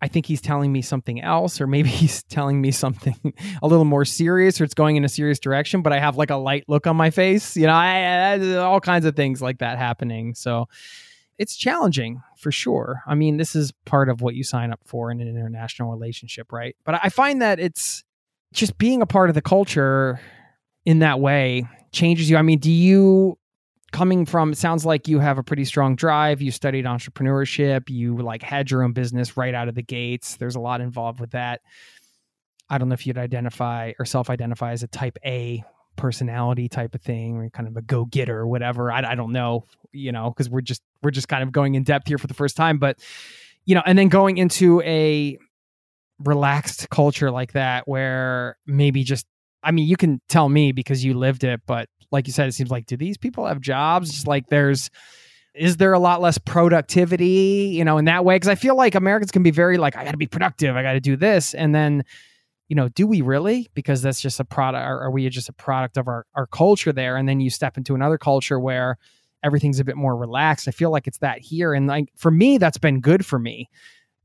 I 0.00 0.08
think 0.08 0.26
he's 0.26 0.40
telling 0.40 0.72
me 0.72 0.82
something 0.82 1.20
else, 1.20 1.60
or 1.60 1.66
maybe 1.66 1.88
he's 2.02 2.22
telling 2.24 2.60
me 2.60 2.70
something 2.70 3.16
a 3.62 3.66
little 3.66 3.84
more 3.84 4.04
serious, 4.04 4.60
or 4.60 4.64
it's 4.64 4.74
going 4.74 4.96
in 4.96 5.04
a 5.04 5.08
serious 5.08 5.38
direction. 5.38 5.82
But 5.82 5.92
I 5.92 5.98
have 5.98 6.16
like 6.16 6.30
a 6.30 6.36
light 6.36 6.64
look 6.68 6.86
on 6.86 6.96
my 6.96 7.10
face, 7.10 7.56
you 7.56 7.66
know, 7.66 7.74
I, 7.74 8.36
I, 8.36 8.56
all 8.56 8.80
kinds 8.80 9.04
of 9.04 9.16
things 9.16 9.42
like 9.42 9.58
that 9.58 9.78
happening. 9.78 10.34
So 10.34 10.66
it's 11.38 11.56
challenging 11.56 12.20
for 12.36 12.50
sure. 12.50 13.02
I 13.06 13.14
mean, 13.14 13.36
this 13.36 13.54
is 13.54 13.72
part 13.84 14.08
of 14.08 14.20
what 14.20 14.34
you 14.34 14.42
sign 14.42 14.72
up 14.72 14.80
for 14.84 15.10
in 15.10 15.20
an 15.20 15.28
international 15.28 15.90
relationship, 15.90 16.52
right? 16.52 16.76
But 16.84 17.00
I 17.02 17.10
find 17.10 17.42
that 17.42 17.60
it's 17.60 18.02
just 18.52 18.76
being 18.78 19.02
a 19.02 19.06
part 19.06 19.28
of 19.28 19.34
the 19.34 19.42
culture 19.42 20.20
in 20.84 21.00
that 21.00 21.20
way 21.20 21.68
changes 21.92 22.28
you? 22.28 22.36
I 22.36 22.42
mean, 22.42 22.58
do 22.58 22.70
you 22.70 23.38
coming 23.92 24.26
from 24.26 24.52
it 24.52 24.58
sounds 24.58 24.84
like 24.84 25.08
you 25.08 25.18
have 25.18 25.38
a 25.38 25.42
pretty 25.42 25.64
strong 25.64 25.96
drive 25.96 26.42
you 26.42 26.50
studied 26.50 26.84
entrepreneurship 26.84 27.88
you 27.88 28.16
like 28.18 28.42
had 28.42 28.70
your 28.70 28.82
own 28.82 28.92
business 28.92 29.36
right 29.36 29.54
out 29.54 29.68
of 29.68 29.74
the 29.74 29.82
gates 29.82 30.36
there's 30.36 30.56
a 30.56 30.60
lot 30.60 30.80
involved 30.80 31.20
with 31.20 31.30
that 31.30 31.62
i 32.68 32.76
don't 32.76 32.88
know 32.88 32.92
if 32.92 33.06
you'd 33.06 33.16
identify 33.16 33.92
or 33.98 34.04
self-identify 34.04 34.72
as 34.72 34.82
a 34.82 34.88
type 34.88 35.16
a 35.24 35.64
personality 35.96 36.68
type 36.68 36.94
of 36.94 37.00
thing 37.00 37.36
or 37.36 37.48
kind 37.50 37.66
of 37.66 37.76
a 37.76 37.82
go-getter 37.82 38.38
or 38.38 38.46
whatever 38.46 38.92
I, 38.92 39.12
I 39.12 39.14
don't 39.14 39.32
know 39.32 39.64
you 39.92 40.12
know 40.12 40.30
because 40.30 40.48
we're 40.48 40.60
just 40.60 40.82
we're 41.02 41.10
just 41.10 41.28
kind 41.28 41.42
of 41.42 41.50
going 41.50 41.74
in 41.74 41.82
depth 41.82 42.06
here 42.06 42.18
for 42.18 42.28
the 42.28 42.34
first 42.34 42.56
time 42.56 42.78
but 42.78 42.98
you 43.64 43.74
know 43.74 43.82
and 43.84 43.98
then 43.98 44.08
going 44.08 44.38
into 44.38 44.80
a 44.82 45.38
relaxed 46.20 46.88
culture 46.90 47.30
like 47.30 47.52
that 47.52 47.88
where 47.88 48.58
maybe 48.66 49.02
just 49.02 49.26
I 49.62 49.72
mean, 49.72 49.88
you 49.88 49.96
can 49.96 50.20
tell 50.28 50.48
me 50.48 50.72
because 50.72 51.04
you 51.04 51.14
lived 51.14 51.44
it, 51.44 51.60
but 51.66 51.88
like 52.10 52.26
you 52.26 52.32
said, 52.32 52.48
it 52.48 52.52
seems 52.52 52.70
like 52.70 52.86
do 52.86 52.96
these 52.96 53.18
people 53.18 53.46
have 53.46 53.60
jobs? 53.60 54.26
Like 54.26 54.48
there's 54.48 54.90
is 55.54 55.76
there 55.76 55.92
a 55.92 55.98
lot 55.98 56.20
less 56.20 56.38
productivity, 56.38 57.72
you 57.74 57.84
know, 57.84 57.98
in 57.98 58.04
that 58.04 58.24
way? 58.24 58.36
Because 58.36 58.48
I 58.48 58.54
feel 58.54 58.76
like 58.76 58.94
Americans 58.94 59.30
can 59.30 59.42
be 59.42 59.50
very 59.50 59.76
like, 59.76 59.96
I 59.96 60.04
got 60.04 60.12
to 60.12 60.16
be 60.16 60.26
productive, 60.26 60.76
I 60.76 60.82
got 60.82 60.92
to 60.92 61.00
do 61.00 61.16
this, 61.16 61.52
and 61.52 61.74
then, 61.74 62.04
you 62.68 62.76
know, 62.76 62.88
do 62.88 63.06
we 63.06 63.22
really? 63.22 63.68
Because 63.74 64.02
that's 64.02 64.20
just 64.20 64.40
a 64.40 64.44
product. 64.44 64.84
Or 64.84 65.00
are 65.00 65.10
we 65.10 65.28
just 65.28 65.48
a 65.48 65.52
product 65.52 65.96
of 65.96 66.06
our 66.06 66.26
our 66.34 66.46
culture 66.46 66.92
there? 66.92 67.16
And 67.16 67.28
then 67.28 67.40
you 67.40 67.50
step 67.50 67.76
into 67.76 67.94
another 67.94 68.18
culture 68.18 68.60
where 68.60 68.98
everything's 69.42 69.80
a 69.80 69.84
bit 69.84 69.96
more 69.96 70.16
relaxed. 70.16 70.68
I 70.68 70.70
feel 70.70 70.90
like 70.90 71.06
it's 71.06 71.18
that 71.18 71.40
here, 71.40 71.74
and 71.74 71.86
like 71.86 72.08
for 72.16 72.30
me, 72.30 72.58
that's 72.58 72.78
been 72.78 73.00
good 73.00 73.26
for 73.26 73.38
me. 73.38 73.68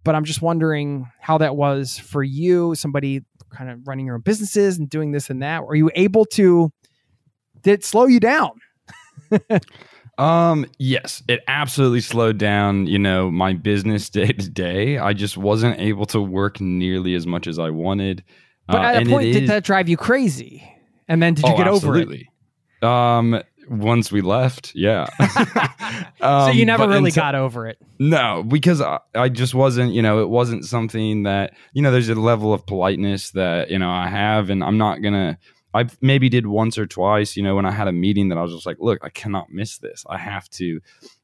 But 0.04 0.16
I'm 0.16 0.26
just 0.26 0.42
wondering 0.42 1.10
how 1.22 1.38
that 1.38 1.56
was 1.56 1.98
for 1.98 2.24
you, 2.24 2.76
somebody 2.76 3.22
kind 3.54 3.70
of 3.70 3.88
running 3.88 4.06
your 4.06 4.16
own 4.16 4.22
businesses 4.22 4.78
and 4.78 4.89
doing 4.89 5.12
this 5.12 5.30
and 5.30 5.41
that? 5.41 5.66
Were 5.66 5.76
you 5.76 5.89
able 5.95 6.26
to 6.26 6.72
did 7.62 7.74
it 7.74 7.86
slow 7.86 8.08
you 8.08 8.20
down? 8.20 8.51
um 10.20 10.66
yes 10.78 11.24
it 11.28 11.41
absolutely 11.47 12.01
slowed 12.01 12.38
down 12.38 12.86
you 12.86 12.99
know 12.99 13.32
my 13.32 13.54
business 13.54 14.10
day 14.12 14.28
to 14.28 14.47
day 14.49 14.99
i 14.99 15.12
just 15.12 15.38
wasn't 15.38 15.80
able 15.80 16.06
to 16.06 16.22
work 16.22 16.62
nearly 16.62 17.16
as 17.16 17.26
much 17.26 17.47
as 17.47 17.58
i 17.58 17.70
wanted 17.70 18.24
but 18.68 18.78
uh, 18.78 18.84
at 18.84 19.08
a 19.08 19.10
point 19.10 19.34
did 19.34 19.43
is, 19.43 19.49
that 19.49 19.64
drive 19.64 19.89
you 19.89 19.97
crazy 19.97 20.64
and 21.08 21.22
then 21.22 21.34
did 21.34 21.45
you 21.45 21.54
oh, 21.54 21.58
get 21.58 21.68
absolutely. 21.68 22.30
over 22.84 22.88
it 22.88 22.88
um 22.88 23.43
once 23.70 24.11
we 24.11 24.22
left, 24.22 24.72
yeah. 24.76 25.05
so 26.20 26.47
you 26.49 26.61
Um, 26.61 26.68
never 26.68 26.88
really 26.88 27.09
until- 27.09 27.22
got 27.24 27.36
over 27.36 27.68
it. 27.68 27.78
No, 27.99 28.43
because 28.43 28.82
I, 28.82 28.99
I 29.16 29.30
just 29.30 29.53
wasn't, 29.53 29.93
you 29.93 30.01
know, 30.01 30.22
it 30.22 30.30
wasn't 30.30 30.66
something 30.66 31.24
that, 31.24 31.53
you 31.74 31.82
know, 31.82 31.91
there's 31.91 32.09
a 32.09 32.16
level 32.16 32.53
of 32.53 32.66
politeness 32.66 33.32
that, 33.32 33.70
you 33.72 33.80
know, 33.80 33.89
I 33.89 34.07
have, 34.07 34.49
and 34.49 34.64
I'm 34.64 34.78
not 34.78 35.01
going 35.01 35.14
to, 35.14 35.38
I 35.74 35.88
maybe 36.01 36.30
did 36.30 36.45
once 36.45 36.78
or 36.78 36.86
twice, 36.86 37.36
you 37.38 37.43
know, 37.43 37.55
when 37.55 37.66
I 37.66 37.72
had 37.72 37.88
a 37.88 37.91
meeting 37.91 38.30
that 38.30 38.38
I 38.38 38.41
was 38.41 38.53
just 38.53 38.66
like, 38.66 38.78
look, 38.80 38.99
I 39.03 39.09
cannot 39.09 39.51
miss 39.51 39.78
this. 39.78 40.03
I 40.09 40.18
have 40.18 40.49
to, 40.51 40.82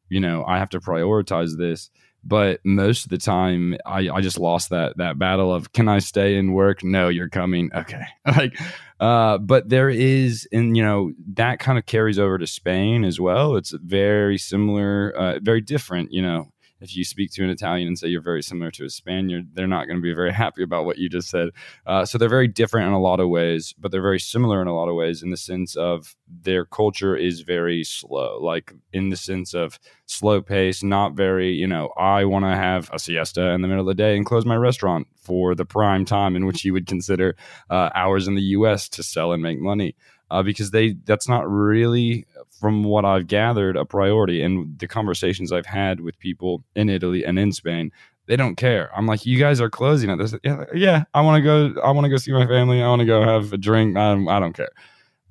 you 0.10 0.20
know, 0.20 0.44
I 0.46 0.58
have 0.58 0.70
to 0.70 0.80
prioritize 0.80 1.58
this. 1.58 1.90
But 2.24 2.60
most 2.66 3.06
of 3.06 3.12
the 3.12 3.18
time, 3.18 3.78
I, 3.86 4.10
I 4.10 4.20
just 4.20 4.38
lost 4.38 4.72
that 4.72 4.98
that 4.98 5.18
battle 5.18 5.54
of 5.54 5.72
can 5.72 5.88
I 5.88 6.00
stay 6.00 6.36
and 6.36 6.54
work? 6.54 6.84
No, 6.84 7.08
you're 7.08 7.30
coming. 7.30 7.70
Okay, 7.76 8.04
like, 8.26 8.60
uh, 9.00 9.38
but 9.38 9.70
there 9.70 9.90
is, 9.90 10.48
and 10.52 10.76
you 10.76 10.84
know, 10.84 11.12
that 11.34 11.60
kind 11.60 11.78
of 11.78 11.86
carries 11.86 12.20
over 12.20 12.38
to 12.38 12.48
Spain 12.48 13.04
as 13.04 13.20
well. 13.20 13.56
It's 13.56 13.72
very 13.72 14.38
similar, 14.38 15.12
uh, 15.12 15.40
very 15.42 15.62
different. 15.62 16.12
You 16.12 16.22
know, 16.22 16.52
if 16.82 16.96
you 16.96 17.04
speak 17.04 17.32
to 17.32 17.44
an 17.44 17.50
Italian 17.50 17.88
and 17.88 17.98
say 17.98 18.08
you're 18.08 18.22
very 18.22 18.42
similar 18.42 18.72
to 18.72 18.86
a 18.86 18.90
Spaniard, 18.90 19.50
they're 19.54 19.68
not 19.68 19.86
going 19.86 19.98
to 19.98 20.02
be 20.02 20.14
very 20.14 20.34
happy 20.44 20.64
about 20.64 20.86
what 20.86 20.98
you 20.98 21.10
just 21.10 21.30
said. 21.30 21.50
Uh, 21.86 22.06
so 22.06 22.18
they're 22.18 22.30
very 22.30 22.48
different 22.48 22.88
in 22.88 22.94
a 22.94 23.00
lot 23.00 23.20
of 23.20 23.30
ways, 23.30 23.74
but 23.78 23.92
they're 23.92 24.02
very 24.02 24.20
similar 24.20 24.62
in 24.62 24.68
a 24.68 24.76
lot 24.76 24.90
of 24.90 24.96
ways 24.96 25.22
in 25.24 25.30
the 25.30 25.38
sense 25.38 25.76
of 25.76 26.16
their 26.28 26.66
culture 26.66 27.16
is 27.16 27.42
very 27.42 27.84
slow, 27.84 28.40
like 28.42 28.74
in 28.94 29.10
the 29.10 29.18
sense 29.18 29.54
of 29.54 29.80
slow 30.06 30.42
pace, 30.42 30.84
not 30.84 31.14
very, 31.14 31.52
you 31.52 31.68
know, 31.68 31.90
I 31.98 32.26
want 32.26 32.46
to 32.46 32.56
have 32.56 32.90
a 32.94 33.00
siesta 33.00 33.50
in 33.50 33.62
the 33.62 33.68
middle 33.68 33.82
of 33.82 33.88
the 33.88 33.96
day 33.96 34.16
and 34.16 34.26
close 34.26 34.46
my 34.46 34.56
restaurant 34.56 35.08
for 35.16 35.56
the 35.56 35.66
prime 35.66 36.06
time 36.06 36.36
in 36.36 36.46
which 36.46 36.64
you 36.66 36.74
would 36.74 36.88
consider 36.88 37.36
uh, 37.70 37.90
hours 37.94 38.28
in 38.28 38.36
the 38.36 38.42
US 38.42 38.90
to 38.90 39.04
sell 39.04 39.32
and 39.32 39.44
make 39.44 39.60
money. 39.60 39.96
Uh, 40.32 40.44
because 40.44 40.70
they 40.70 40.94
that's 41.06 41.28
not 41.28 41.50
really 41.50 42.24
from 42.60 42.84
what 42.84 43.06
I've 43.06 43.28
gathered 43.28 43.78
a 43.78 43.86
priority 43.86 44.42
and 44.42 44.78
the 44.80 44.88
conversations 44.88 45.52
I've 45.52 45.66
had 45.66 46.02
with 46.02 46.20
people 46.20 46.64
in 46.76 46.90
Italy 46.90 47.24
and 47.24 47.40
in 47.40 47.52
Spain 47.52 47.92
they 48.30 48.36
don't 48.36 48.56
care. 48.56 48.92
I'm 48.96 49.08
like, 49.08 49.26
you 49.26 49.40
guys 49.40 49.60
are 49.60 49.72
closing 49.72 50.12
at 50.12 50.20
this. 50.20 50.36
Yeah, 50.44 50.66
yeah 50.72 51.04
I 51.16 51.22
want 51.22 51.44
to 51.44 51.74
go. 51.74 51.82
I 51.82 51.90
want 51.90 52.06
to 52.06 52.10
go 52.10 52.18
see 52.18 52.32
my 52.32 52.46
family. 52.46 52.82
I 52.82 52.88
want 52.88 53.00
to 53.00 53.06
go 53.06 53.24
have 53.24 53.52
a 53.52 53.58
drink. 53.58 53.98
I, 53.98 54.12
I 54.12 54.40
don't 54.40 54.54
care. 54.54 54.70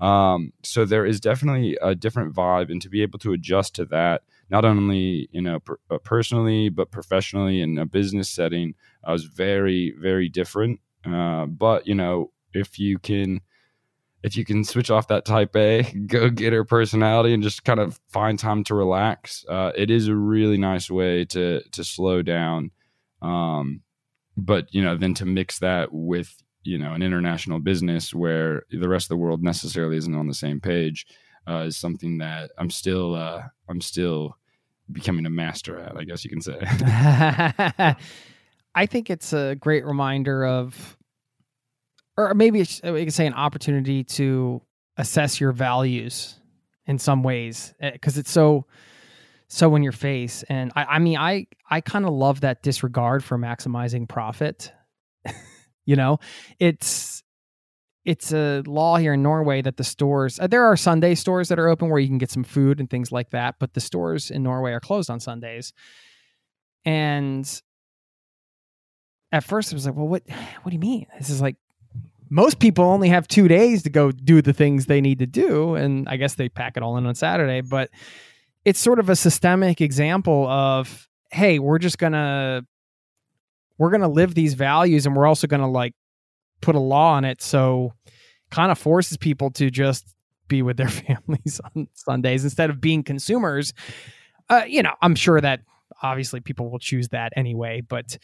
Um, 0.00 0.52
so 0.64 0.84
there 0.84 1.06
is 1.06 1.20
definitely 1.20 1.78
a 1.80 1.94
different 1.94 2.34
vibe, 2.34 2.70
and 2.70 2.82
to 2.82 2.88
be 2.88 3.02
able 3.02 3.20
to 3.20 3.32
adjust 3.32 3.76
to 3.76 3.84
that, 3.86 4.22
not 4.50 4.64
only 4.64 5.28
you 5.30 5.40
know 5.40 5.60
per, 5.60 5.78
uh, 5.90 5.98
personally 5.98 6.68
but 6.70 6.90
professionally 6.90 7.60
in 7.60 7.78
a 7.78 7.86
business 7.86 8.28
setting, 8.28 8.74
I 9.04 9.12
was 9.12 9.24
very 9.24 9.94
very 9.96 10.28
different. 10.28 10.80
Uh, 11.06 11.46
but 11.46 11.86
you 11.86 11.94
know, 11.94 12.32
if 12.52 12.80
you 12.80 12.98
can 12.98 13.42
if 14.22 14.36
you 14.36 14.44
can 14.44 14.64
switch 14.64 14.90
off 14.90 15.08
that 15.08 15.24
type 15.24 15.54
A, 15.56 15.82
go 16.06 16.30
get 16.30 16.52
her 16.52 16.64
personality 16.64 17.32
and 17.32 17.42
just 17.42 17.64
kind 17.64 17.80
of 17.80 18.00
find 18.08 18.38
time 18.38 18.64
to 18.64 18.74
relax, 18.74 19.44
uh, 19.48 19.72
it 19.76 19.90
is 19.90 20.08
a 20.08 20.14
really 20.14 20.58
nice 20.58 20.90
way 20.90 21.24
to 21.26 21.62
to 21.70 21.84
slow 21.84 22.22
down. 22.22 22.70
Um, 23.22 23.82
but 24.36 24.72
you 24.72 24.82
know, 24.82 24.96
then 24.96 25.14
to 25.14 25.26
mix 25.26 25.58
that 25.60 25.92
with 25.92 26.42
you 26.62 26.78
know 26.78 26.92
an 26.92 27.02
international 27.02 27.60
business 27.60 28.14
where 28.14 28.62
the 28.70 28.88
rest 28.88 29.06
of 29.06 29.10
the 29.10 29.16
world 29.16 29.42
necessarily 29.42 29.96
isn't 29.96 30.14
on 30.14 30.26
the 30.26 30.34
same 30.34 30.60
page 30.60 31.06
uh, 31.48 31.64
is 31.66 31.76
something 31.76 32.18
that 32.18 32.50
I'm 32.58 32.70
still 32.70 33.14
uh, 33.14 33.42
I'm 33.68 33.80
still 33.80 34.36
becoming 34.90 35.26
a 35.26 35.30
master 35.30 35.78
at. 35.78 35.96
I 35.96 36.04
guess 36.04 36.24
you 36.24 36.30
can 36.30 36.40
say. 36.40 36.58
I 38.74 38.86
think 38.86 39.10
it's 39.10 39.32
a 39.32 39.56
great 39.56 39.84
reminder 39.84 40.46
of, 40.46 40.96
or 42.18 42.34
maybe 42.34 42.58
we 42.58 42.66
can 43.04 43.10
say 43.10 43.26
an 43.26 43.34
opportunity 43.34 44.02
to 44.02 44.60
assess 44.96 45.40
your 45.40 45.52
values 45.52 46.34
in 46.84 46.98
some 46.98 47.22
ways 47.22 47.72
because 47.80 48.18
it's 48.18 48.30
so 48.30 48.66
so 49.46 49.74
in 49.76 49.82
your 49.82 49.92
face. 49.92 50.42
And 50.48 50.72
I, 50.74 50.84
I 50.84 50.98
mean, 50.98 51.16
I 51.16 51.46
I 51.70 51.80
kind 51.80 52.04
of 52.04 52.12
love 52.12 52.40
that 52.40 52.62
disregard 52.62 53.22
for 53.22 53.38
maximizing 53.38 54.08
profit. 54.08 54.72
you 55.86 55.94
know, 55.94 56.18
it's 56.58 57.22
it's 58.04 58.32
a 58.32 58.64
law 58.66 58.96
here 58.96 59.14
in 59.14 59.22
Norway 59.22 59.62
that 59.62 59.76
the 59.76 59.84
stores 59.84 60.40
uh, 60.40 60.48
there 60.48 60.64
are 60.64 60.76
Sunday 60.76 61.14
stores 61.14 61.48
that 61.50 61.58
are 61.60 61.68
open 61.68 61.88
where 61.88 62.00
you 62.00 62.08
can 62.08 62.18
get 62.18 62.32
some 62.32 62.44
food 62.44 62.80
and 62.80 62.90
things 62.90 63.12
like 63.12 63.30
that, 63.30 63.54
but 63.60 63.74
the 63.74 63.80
stores 63.80 64.32
in 64.32 64.42
Norway 64.42 64.72
are 64.72 64.80
closed 64.80 65.08
on 65.08 65.20
Sundays. 65.20 65.72
And 66.84 67.48
at 69.30 69.44
first 69.44 69.72
I 69.72 69.76
was 69.76 69.86
like, 69.86 69.94
well, 69.94 70.08
what 70.08 70.24
what 70.62 70.70
do 70.70 70.74
you 70.74 70.80
mean? 70.80 71.06
This 71.16 71.30
is 71.30 71.40
like 71.40 71.56
most 72.30 72.58
people 72.58 72.84
only 72.84 73.08
have 73.08 73.26
two 73.28 73.48
days 73.48 73.82
to 73.82 73.90
go 73.90 74.12
do 74.12 74.42
the 74.42 74.52
things 74.52 74.86
they 74.86 75.00
need 75.00 75.18
to 75.20 75.26
do. 75.26 75.74
And 75.74 76.08
I 76.08 76.16
guess 76.16 76.34
they 76.34 76.48
pack 76.48 76.76
it 76.76 76.82
all 76.82 76.96
in 76.96 77.06
on 77.06 77.14
Saturday, 77.14 77.60
but 77.60 77.90
it's 78.64 78.78
sort 78.78 78.98
of 78.98 79.08
a 79.08 79.16
systemic 79.16 79.80
example 79.80 80.46
of, 80.48 81.08
hey, 81.30 81.58
we're 81.58 81.78
just 81.78 81.98
gonna 81.98 82.62
we're 83.78 83.90
gonna 83.90 84.08
live 84.08 84.34
these 84.34 84.54
values 84.54 85.06
and 85.06 85.16
we're 85.16 85.26
also 85.26 85.46
gonna 85.46 85.70
like 85.70 85.94
put 86.60 86.74
a 86.74 86.80
law 86.80 87.12
on 87.12 87.24
it. 87.24 87.40
So 87.40 87.92
kind 88.50 88.72
of 88.72 88.78
forces 88.78 89.16
people 89.16 89.50
to 89.52 89.70
just 89.70 90.14
be 90.48 90.62
with 90.62 90.76
their 90.76 90.88
families 90.88 91.60
on 91.74 91.88
Sundays 91.94 92.44
instead 92.44 92.70
of 92.70 92.80
being 92.80 93.02
consumers. 93.02 93.72
Uh, 94.48 94.62
you 94.66 94.82
know, 94.82 94.94
I'm 95.02 95.14
sure 95.14 95.40
that 95.40 95.60
obviously 96.02 96.40
people 96.40 96.70
will 96.70 96.78
choose 96.78 97.08
that 97.08 97.32
anyway, 97.36 97.82
but 97.82 98.18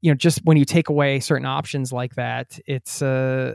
you 0.00 0.10
know, 0.10 0.16
just 0.16 0.40
when 0.44 0.56
you 0.56 0.64
take 0.64 0.88
away 0.88 1.20
certain 1.20 1.46
options 1.46 1.92
like 1.92 2.14
that, 2.14 2.58
it's 2.66 3.02
uh 3.02 3.54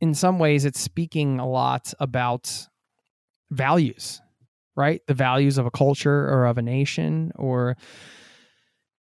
in 0.00 0.14
some 0.14 0.38
ways 0.38 0.64
it's 0.64 0.80
speaking 0.80 1.38
a 1.38 1.48
lot 1.48 1.94
about 1.98 2.68
values, 3.50 4.20
right? 4.76 5.00
The 5.06 5.14
values 5.14 5.58
of 5.58 5.66
a 5.66 5.70
culture 5.70 6.28
or 6.28 6.46
of 6.46 6.58
a 6.58 6.62
nation 6.62 7.32
or 7.36 7.76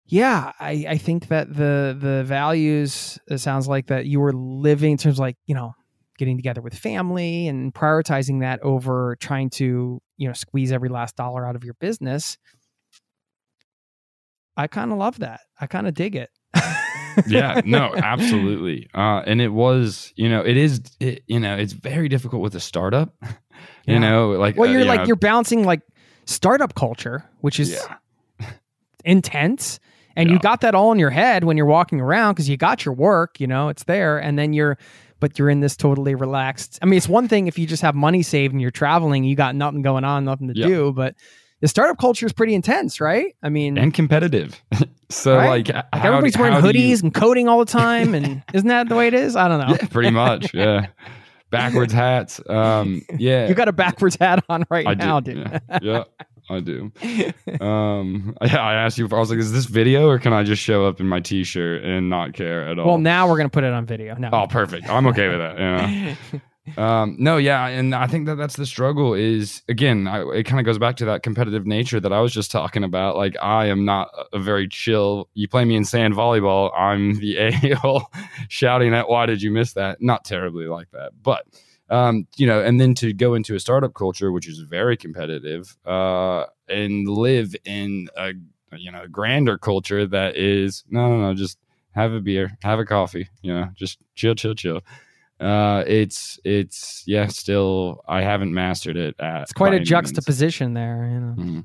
yeah, 0.06 0.52
I, 0.58 0.86
I 0.88 0.96
think 0.96 1.28
that 1.28 1.52
the 1.52 1.96
the 1.98 2.24
values 2.24 3.18
it 3.28 3.38
sounds 3.38 3.68
like 3.68 3.88
that 3.88 4.06
you 4.06 4.20
were 4.20 4.32
living 4.32 4.92
in 4.92 4.98
terms 4.98 5.16
of 5.16 5.20
like, 5.20 5.36
you 5.46 5.54
know, 5.54 5.72
getting 6.16 6.36
together 6.38 6.62
with 6.62 6.74
family 6.74 7.46
and 7.46 7.74
prioritizing 7.74 8.40
that 8.40 8.60
over 8.62 9.16
trying 9.20 9.50
to, 9.50 10.00
you 10.16 10.26
know, 10.26 10.32
squeeze 10.32 10.72
every 10.72 10.88
last 10.88 11.14
dollar 11.16 11.46
out 11.46 11.56
of 11.56 11.64
your 11.64 11.74
business. 11.74 12.38
I 14.58 14.66
kind 14.66 14.92
of 14.92 14.98
love 14.98 15.20
that. 15.20 15.40
I 15.60 15.66
kind 15.68 15.86
of 15.86 15.94
dig 15.94 16.16
it. 16.16 16.30
yeah, 17.26 17.60
no, 17.64 17.94
absolutely. 17.94 18.88
Uh, 18.92 19.22
and 19.24 19.40
it 19.40 19.48
was, 19.50 20.12
you 20.16 20.28
know, 20.28 20.40
it 20.40 20.56
is, 20.56 20.80
it, 21.00 21.22
you 21.26 21.38
know, 21.40 21.56
it's 21.56 21.72
very 21.72 22.08
difficult 22.08 22.42
with 22.42 22.54
a 22.54 22.60
startup. 22.60 23.14
Yeah. 23.86 23.94
You 23.94 24.00
know, 24.00 24.30
like 24.32 24.56
well, 24.56 24.68
uh, 24.68 24.72
you're 24.72 24.82
you 24.82 24.86
like 24.86 25.00
know, 25.00 25.06
you're 25.06 25.16
balancing 25.16 25.64
like 25.64 25.80
startup 26.26 26.74
culture, 26.74 27.24
which 27.40 27.58
is 27.60 27.70
yeah, 27.72 28.48
intense, 29.04 29.80
and 30.16 30.30
you 30.30 30.38
got 30.40 30.60
that 30.62 30.74
all 30.74 30.90
in 30.92 30.98
your 30.98 31.10
head 31.10 31.44
when 31.44 31.56
you're 31.56 31.66
walking 31.66 32.00
around 32.00 32.34
because 32.34 32.48
you 32.48 32.56
got 32.56 32.84
your 32.84 32.94
work, 32.94 33.40
you 33.40 33.46
know, 33.46 33.68
it's 33.68 33.84
there, 33.84 34.18
and 34.18 34.38
then 34.38 34.52
you're, 34.52 34.76
but 35.20 35.38
you're 35.38 35.48
in 35.50 35.60
this 35.60 35.76
totally 35.76 36.14
relaxed. 36.14 36.78
I 36.82 36.86
mean, 36.86 36.96
it's 36.96 37.08
one 37.08 37.28
thing 37.28 37.46
if 37.46 37.58
you 37.58 37.66
just 37.66 37.82
have 37.82 37.94
money 37.94 38.22
saved 38.22 38.52
and 38.52 38.60
you're 38.60 38.70
traveling, 38.70 39.24
you 39.24 39.36
got 39.36 39.54
nothing 39.54 39.82
going 39.82 40.04
on, 40.04 40.24
nothing 40.24 40.48
to 40.48 40.54
Yeah. 40.56 40.66
do, 40.66 40.92
but 40.92 41.14
the 41.60 41.68
startup 41.68 41.98
culture 41.98 42.26
is 42.26 42.32
pretty 42.32 42.54
intense, 42.54 43.00
right? 43.00 43.34
I 43.42 43.48
mean, 43.48 43.78
and 43.78 43.92
competitive. 43.92 44.60
so 45.10 45.36
Right? 45.36 45.66
like, 45.66 45.74
like 45.74 45.84
how 45.92 46.08
everybody's 46.08 46.36
wearing 46.38 46.60
do 46.60 46.78
you- 46.78 46.94
hoodies 46.94 47.02
and 47.02 47.12
coding 47.14 47.48
all 47.48 47.58
the 47.58 47.70
time, 47.70 48.14
and 48.14 48.42
isn't 48.54 48.68
that 48.68 48.88
the 48.88 48.96
way 48.96 49.06
it 49.08 49.14
is? 49.14 49.36
I 49.36 49.48
don't 49.48 49.60
know. 49.66 49.76
yeah, 49.80 49.86
pretty 49.88 50.10
much. 50.10 50.52
Yeah, 50.54 50.86
backwards 51.50 51.92
hats. 51.92 52.40
Um, 52.48 53.02
yeah, 53.18 53.48
You 53.48 53.54
got 53.54 53.68
a 53.68 53.72
backwards 53.72 54.16
hat 54.20 54.44
on 54.48 54.64
right 54.70 54.86
I 54.86 54.94
now, 54.94 55.20
do. 55.20 55.34
dude. 55.34 55.60
Yeah, 55.70 55.78
yeah, 55.82 56.04
I 56.50 56.60
do. 56.60 56.92
Um, 57.60 58.36
yeah, 58.42 58.58
I 58.62 58.74
asked 58.74 58.98
you. 58.98 59.04
If, 59.06 59.12
I 59.12 59.18
was 59.18 59.30
like, 59.30 59.38
"Is 59.38 59.52
this 59.52 59.64
video, 59.66 60.08
or 60.08 60.18
can 60.18 60.32
I 60.32 60.42
just 60.42 60.62
show 60.62 60.86
up 60.86 61.00
in 61.00 61.06
my 61.08 61.20
t-shirt 61.20 61.84
and 61.84 62.08
not 62.10 62.34
care 62.34 62.68
at 62.68 62.78
all?" 62.78 62.86
Well, 62.86 62.98
now 62.98 63.28
we're 63.28 63.36
gonna 63.38 63.48
put 63.48 63.64
it 63.64 63.72
on 63.72 63.86
video. 63.86 64.14
No. 64.16 64.30
Oh, 64.32 64.46
perfect. 64.46 64.88
I'm 64.88 65.06
okay 65.08 65.28
with 65.28 65.38
that. 65.38 65.58
Yeah. 65.58 66.14
Um, 66.76 67.16
no, 67.18 67.36
yeah, 67.36 67.66
and 67.66 67.94
I 67.94 68.06
think 68.06 68.26
that 68.26 68.36
that's 68.36 68.56
the 68.56 68.66
struggle. 68.66 69.14
Is 69.14 69.62
again, 69.68 70.06
I, 70.06 70.22
it 70.30 70.44
kind 70.44 70.60
of 70.60 70.66
goes 70.66 70.78
back 70.78 70.96
to 70.96 71.04
that 71.06 71.22
competitive 71.22 71.66
nature 71.66 72.00
that 72.00 72.12
I 72.12 72.20
was 72.20 72.32
just 72.32 72.50
talking 72.50 72.84
about. 72.84 73.16
Like, 73.16 73.36
I 73.40 73.66
am 73.66 73.84
not 73.84 74.10
a 74.32 74.38
very 74.38 74.68
chill. 74.68 75.28
You 75.34 75.48
play 75.48 75.64
me 75.64 75.76
in 75.76 75.84
sand 75.84 76.14
volleyball, 76.14 76.70
I'm 76.78 77.18
the 77.18 77.36
a 77.38 77.74
hole 77.74 78.10
shouting 78.48 78.94
at 78.94 79.08
why 79.08 79.26
did 79.26 79.42
you 79.42 79.50
miss 79.50 79.72
that? 79.74 80.02
Not 80.02 80.24
terribly 80.24 80.66
like 80.66 80.90
that, 80.90 81.12
but 81.22 81.44
um, 81.90 82.26
you 82.36 82.46
know, 82.46 82.62
and 82.62 82.80
then 82.80 82.94
to 82.96 83.12
go 83.12 83.34
into 83.34 83.54
a 83.54 83.60
startup 83.60 83.94
culture 83.94 84.30
which 84.32 84.48
is 84.48 84.58
very 84.58 84.96
competitive, 84.96 85.76
uh, 85.86 86.44
and 86.68 87.08
live 87.08 87.54
in 87.64 88.08
a 88.16 88.32
you 88.76 88.92
know 88.92 89.06
grander 89.10 89.56
culture 89.56 90.06
that 90.06 90.36
is 90.36 90.84
no, 90.90 91.08
no, 91.08 91.20
no, 91.20 91.34
just 91.34 91.58
have 91.92 92.12
a 92.12 92.20
beer, 92.20 92.56
have 92.62 92.78
a 92.78 92.84
coffee, 92.84 93.28
you 93.42 93.52
know, 93.52 93.68
just 93.74 93.98
chill, 94.14 94.34
chill, 94.34 94.54
chill. 94.54 94.80
Uh, 95.40 95.84
it's 95.86 96.38
it's 96.44 97.02
yeah, 97.06 97.26
still 97.28 98.02
I 98.08 98.22
haven't 98.22 98.52
mastered 98.52 98.96
it. 98.96 99.14
At 99.20 99.42
It's 99.42 99.52
quite 99.52 99.68
a 99.68 99.76
any 99.76 99.78
means. 99.80 99.88
juxtaposition 99.90 100.74
there, 100.74 101.08
you 101.12 101.20
know. 101.20 101.34
Mhm. 101.38 101.64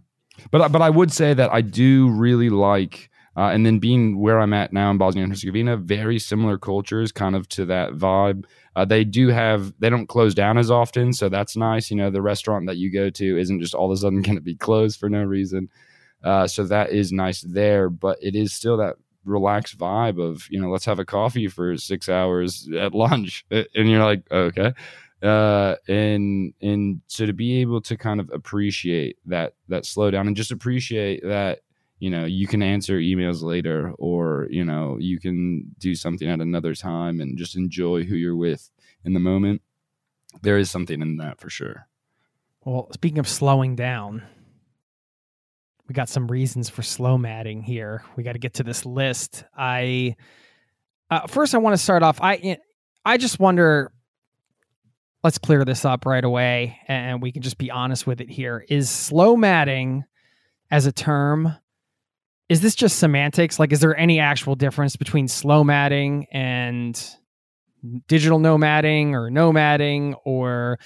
But 0.51 0.61
I- 0.61 0.67
but 0.67 0.81
I 0.81 0.89
would 0.89 1.11
say 1.11 1.33
that 1.33 1.51
I 1.53 1.61
do 1.61 2.09
really 2.09 2.49
like, 2.49 3.09
uh, 3.35 3.49
and 3.53 3.65
then 3.65 3.79
being 3.79 4.19
where 4.19 4.39
I'm 4.39 4.53
at 4.53 4.73
now 4.73 4.91
in 4.91 4.97
Bosnia 4.97 5.23
and 5.23 5.31
Herzegovina, 5.31 5.77
very 5.77 6.19
similar 6.19 6.57
cultures, 6.57 7.11
kind 7.11 7.35
of 7.35 7.47
to 7.49 7.65
that 7.65 7.93
vibe. 7.93 8.45
Uh, 8.75 8.85
they 8.85 9.03
do 9.03 9.29
have 9.29 9.73
they 9.79 9.89
don't 9.89 10.07
close 10.07 10.33
down 10.35 10.57
as 10.57 10.69
often, 10.71 11.13
so 11.13 11.29
that's 11.29 11.55
nice. 11.57 11.89
You 11.91 11.97
know, 11.97 12.09
the 12.11 12.21
restaurant 12.21 12.67
that 12.67 12.77
you 12.77 12.91
go 12.91 13.09
to 13.09 13.37
isn't 13.39 13.59
just 13.59 13.73
all 13.75 13.91
of 13.91 13.95
a 13.95 13.97
sudden 14.01 14.21
going 14.27 14.37
to 14.37 14.41
be 14.41 14.55
closed 14.55 14.99
for 14.99 15.09
no 15.09 15.23
reason. 15.23 15.69
Uh, 16.23 16.47
so 16.47 16.63
that 16.63 16.91
is 16.91 17.11
nice 17.11 17.41
there, 17.41 17.89
but 17.89 18.17
it 18.21 18.33
is 18.35 18.53
still 18.53 18.77
that 18.77 18.95
relaxed 19.25 19.77
vibe 19.77 20.21
of 20.21 20.47
you 20.49 20.59
know 20.59 20.69
let's 20.69 20.85
have 20.85 20.99
a 20.99 21.05
coffee 21.05 21.47
for 21.47 21.77
six 21.77 22.09
hours 22.09 22.67
at 22.77 22.93
lunch, 22.93 23.45
and 23.51 23.67
you're 23.89 24.03
like 24.03 24.23
okay. 24.31 24.73
Uh, 25.21 25.75
and 25.87 26.53
and 26.61 27.01
so 27.07 27.25
to 27.25 27.31
be 27.31 27.61
able 27.61 27.79
to 27.79 27.95
kind 27.95 28.19
of 28.19 28.29
appreciate 28.33 29.17
that 29.25 29.53
that 29.69 29.83
slowdown 29.83 30.27
and 30.27 30.35
just 30.35 30.51
appreciate 30.51 31.23
that 31.23 31.61
you 31.99 32.09
know 32.09 32.25
you 32.25 32.45
can 32.45 32.61
answer 32.61 32.99
emails 32.99 33.41
later 33.41 33.93
or 33.97 34.47
you 34.49 34.65
know 34.65 34.97
you 34.99 35.21
can 35.21 35.63
do 35.77 35.95
something 35.95 36.27
at 36.27 36.41
another 36.41 36.75
time 36.75 37.21
and 37.21 37.37
just 37.37 37.55
enjoy 37.55 38.03
who 38.03 38.15
you're 38.15 38.35
with 38.35 38.69
in 39.05 39.13
the 39.13 39.19
moment 39.21 39.61
there 40.41 40.57
is 40.57 40.69
something 40.69 41.01
in 41.01 41.15
that 41.15 41.39
for 41.39 41.49
sure 41.49 41.87
well 42.65 42.89
speaking 42.91 43.19
of 43.19 43.29
slowing 43.29 43.77
down 43.77 44.21
we 45.87 45.93
got 45.93 46.09
some 46.09 46.27
reasons 46.27 46.69
for 46.69 46.81
slomading 46.81 47.63
here. 47.63 48.03
We 48.15 48.23
got 48.23 48.33
to 48.33 48.39
get 48.39 48.55
to 48.55 48.63
this 48.63 48.85
list. 48.85 49.43
I 49.57 50.15
uh, 51.09 51.27
first 51.27 51.53
i 51.53 51.57
want 51.57 51.73
to 51.75 51.77
start 51.77 52.01
off 52.01 52.19
i 52.21 52.57
i 53.05 53.17
just 53.17 53.39
wonder 53.39 53.91
let's 55.23 55.37
clear 55.37 55.63
this 55.63 55.85
up 55.85 56.05
right 56.05 56.23
away 56.23 56.79
and 56.87 57.21
we 57.21 57.31
can 57.31 57.41
just 57.41 57.57
be 57.57 57.71
honest 57.71 58.05
with 58.05 58.19
it 58.19 58.29
here. 58.29 58.65
Is 58.67 58.89
slomading 58.89 60.03
as 60.69 60.85
a 60.85 60.91
term 60.91 61.55
is 62.49 62.61
this 62.61 62.75
just 62.75 62.99
semantics? 62.99 63.57
Like, 63.57 63.71
is 63.71 63.79
there 63.79 63.97
any 63.97 64.19
actual 64.19 64.55
difference 64.55 64.95
between 64.95 65.27
slomading 65.27 66.25
and 66.31 67.09
digital 68.07 68.37
nomading 68.37 69.13
or 69.13 69.29
nomading 69.29 70.15
or 70.25 70.77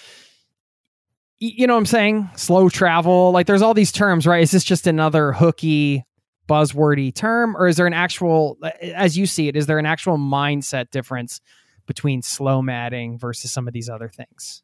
you 1.39 1.67
know 1.67 1.73
what 1.73 1.79
I'm 1.79 1.85
saying? 1.85 2.29
Slow 2.35 2.69
travel. 2.69 3.31
Like 3.31 3.47
there's 3.47 3.61
all 3.61 3.73
these 3.73 3.91
terms, 3.91 4.25
right? 4.25 4.41
Is 4.41 4.51
this 4.51 4.63
just 4.63 4.88
another 4.88 5.31
hooky, 5.31 6.03
buzzwordy 6.47 7.13
term? 7.13 7.55
Or 7.55 7.67
is 7.67 7.77
there 7.77 7.88
an 7.88 7.93
actual 7.93 8.57
as 8.81 9.17
you 9.17 9.25
see 9.25 9.47
it, 9.47 9.55
is 9.55 9.67
there 9.67 9.79
an 9.79 9.85
actual 9.85 10.17
mindset 10.17 10.89
difference 10.91 11.41
between 11.85 12.21
slomading 12.21 13.19
versus 13.19 13.51
some 13.51 13.67
of 13.67 13.73
these 13.73 13.89
other 13.89 14.09
things? 14.09 14.63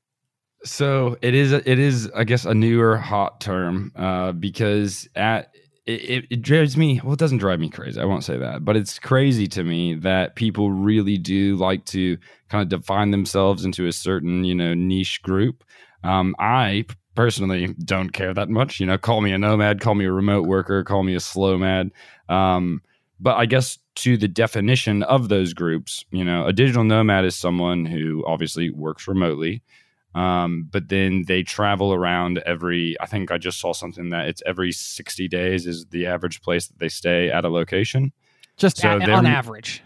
So 0.65 1.17
it 1.21 1.35
is 1.35 1.51
it 1.51 1.67
is, 1.67 2.09
I 2.15 2.23
guess, 2.23 2.45
a 2.45 2.53
newer 2.53 2.97
hot 2.97 3.41
term, 3.41 3.91
uh, 3.95 4.31
because 4.31 5.07
at 5.15 5.53
it, 5.85 6.25
it, 6.29 6.41
drives 6.41 6.77
me 6.77 7.01
well 7.03 7.11
it 7.11 7.19
doesn't 7.19 7.39
drive 7.39 7.59
me 7.59 7.69
crazy 7.69 7.99
i 7.99 8.05
won't 8.05 8.23
say 8.23 8.37
that 8.37 8.63
but 8.63 8.77
it's 8.77 8.97
crazy 8.99 9.47
to 9.47 9.65
me 9.65 9.93
that 9.95 10.35
people 10.35 10.71
really 10.71 11.17
do 11.17 11.57
like 11.57 11.83
to 11.83 12.17
kind 12.47 12.61
of 12.61 12.69
define 12.69 13.11
themselves 13.11 13.65
into 13.65 13.85
a 13.87 13.91
certain 13.91 14.45
you 14.45 14.55
know 14.55 14.73
niche 14.73 15.21
group 15.23 15.65
um, 16.03 16.35
i 16.39 16.85
personally 17.15 17.73
don't 17.83 18.13
care 18.13 18.33
that 18.33 18.49
much 18.49 18.79
you 18.79 18.85
know 18.85 18.97
call 18.97 19.21
me 19.21 19.31
a 19.31 19.37
nomad 19.37 19.81
call 19.81 19.95
me 19.95 20.05
a 20.05 20.11
remote 20.11 20.47
worker 20.47 20.83
call 20.83 21.03
me 21.03 21.13
a 21.15 21.19
slowmad 21.19 21.91
um, 22.29 22.81
but 23.19 23.35
i 23.37 23.45
guess 23.45 23.77
to 23.95 24.17
the 24.17 24.27
definition 24.27 25.03
of 25.03 25.29
those 25.29 25.53
groups 25.53 26.05
you 26.11 26.23
know 26.23 26.45
a 26.45 26.53
digital 26.53 26.83
nomad 26.83 27.25
is 27.25 27.35
someone 27.35 27.85
who 27.85 28.23
obviously 28.25 28.69
works 28.69 29.07
remotely 29.07 29.61
um, 30.15 30.69
but 30.71 30.89
then 30.89 31.23
they 31.27 31.43
travel 31.43 31.93
around 31.93 32.37
every, 32.45 32.95
I 32.99 33.07
think 33.07 33.31
I 33.31 33.37
just 33.37 33.59
saw 33.59 33.73
something 33.73 34.09
that 34.09 34.27
it's 34.27 34.43
every 34.45 34.71
60 34.71 35.27
days 35.27 35.65
is 35.65 35.85
the 35.87 36.05
average 36.05 36.41
place 36.41 36.67
that 36.67 36.79
they 36.79 36.89
stay 36.89 37.31
at 37.31 37.45
a 37.45 37.49
location. 37.49 38.11
Just 38.57 38.77
so 38.77 38.99
a- 38.99 39.11
on 39.11 39.25
average. 39.25 39.81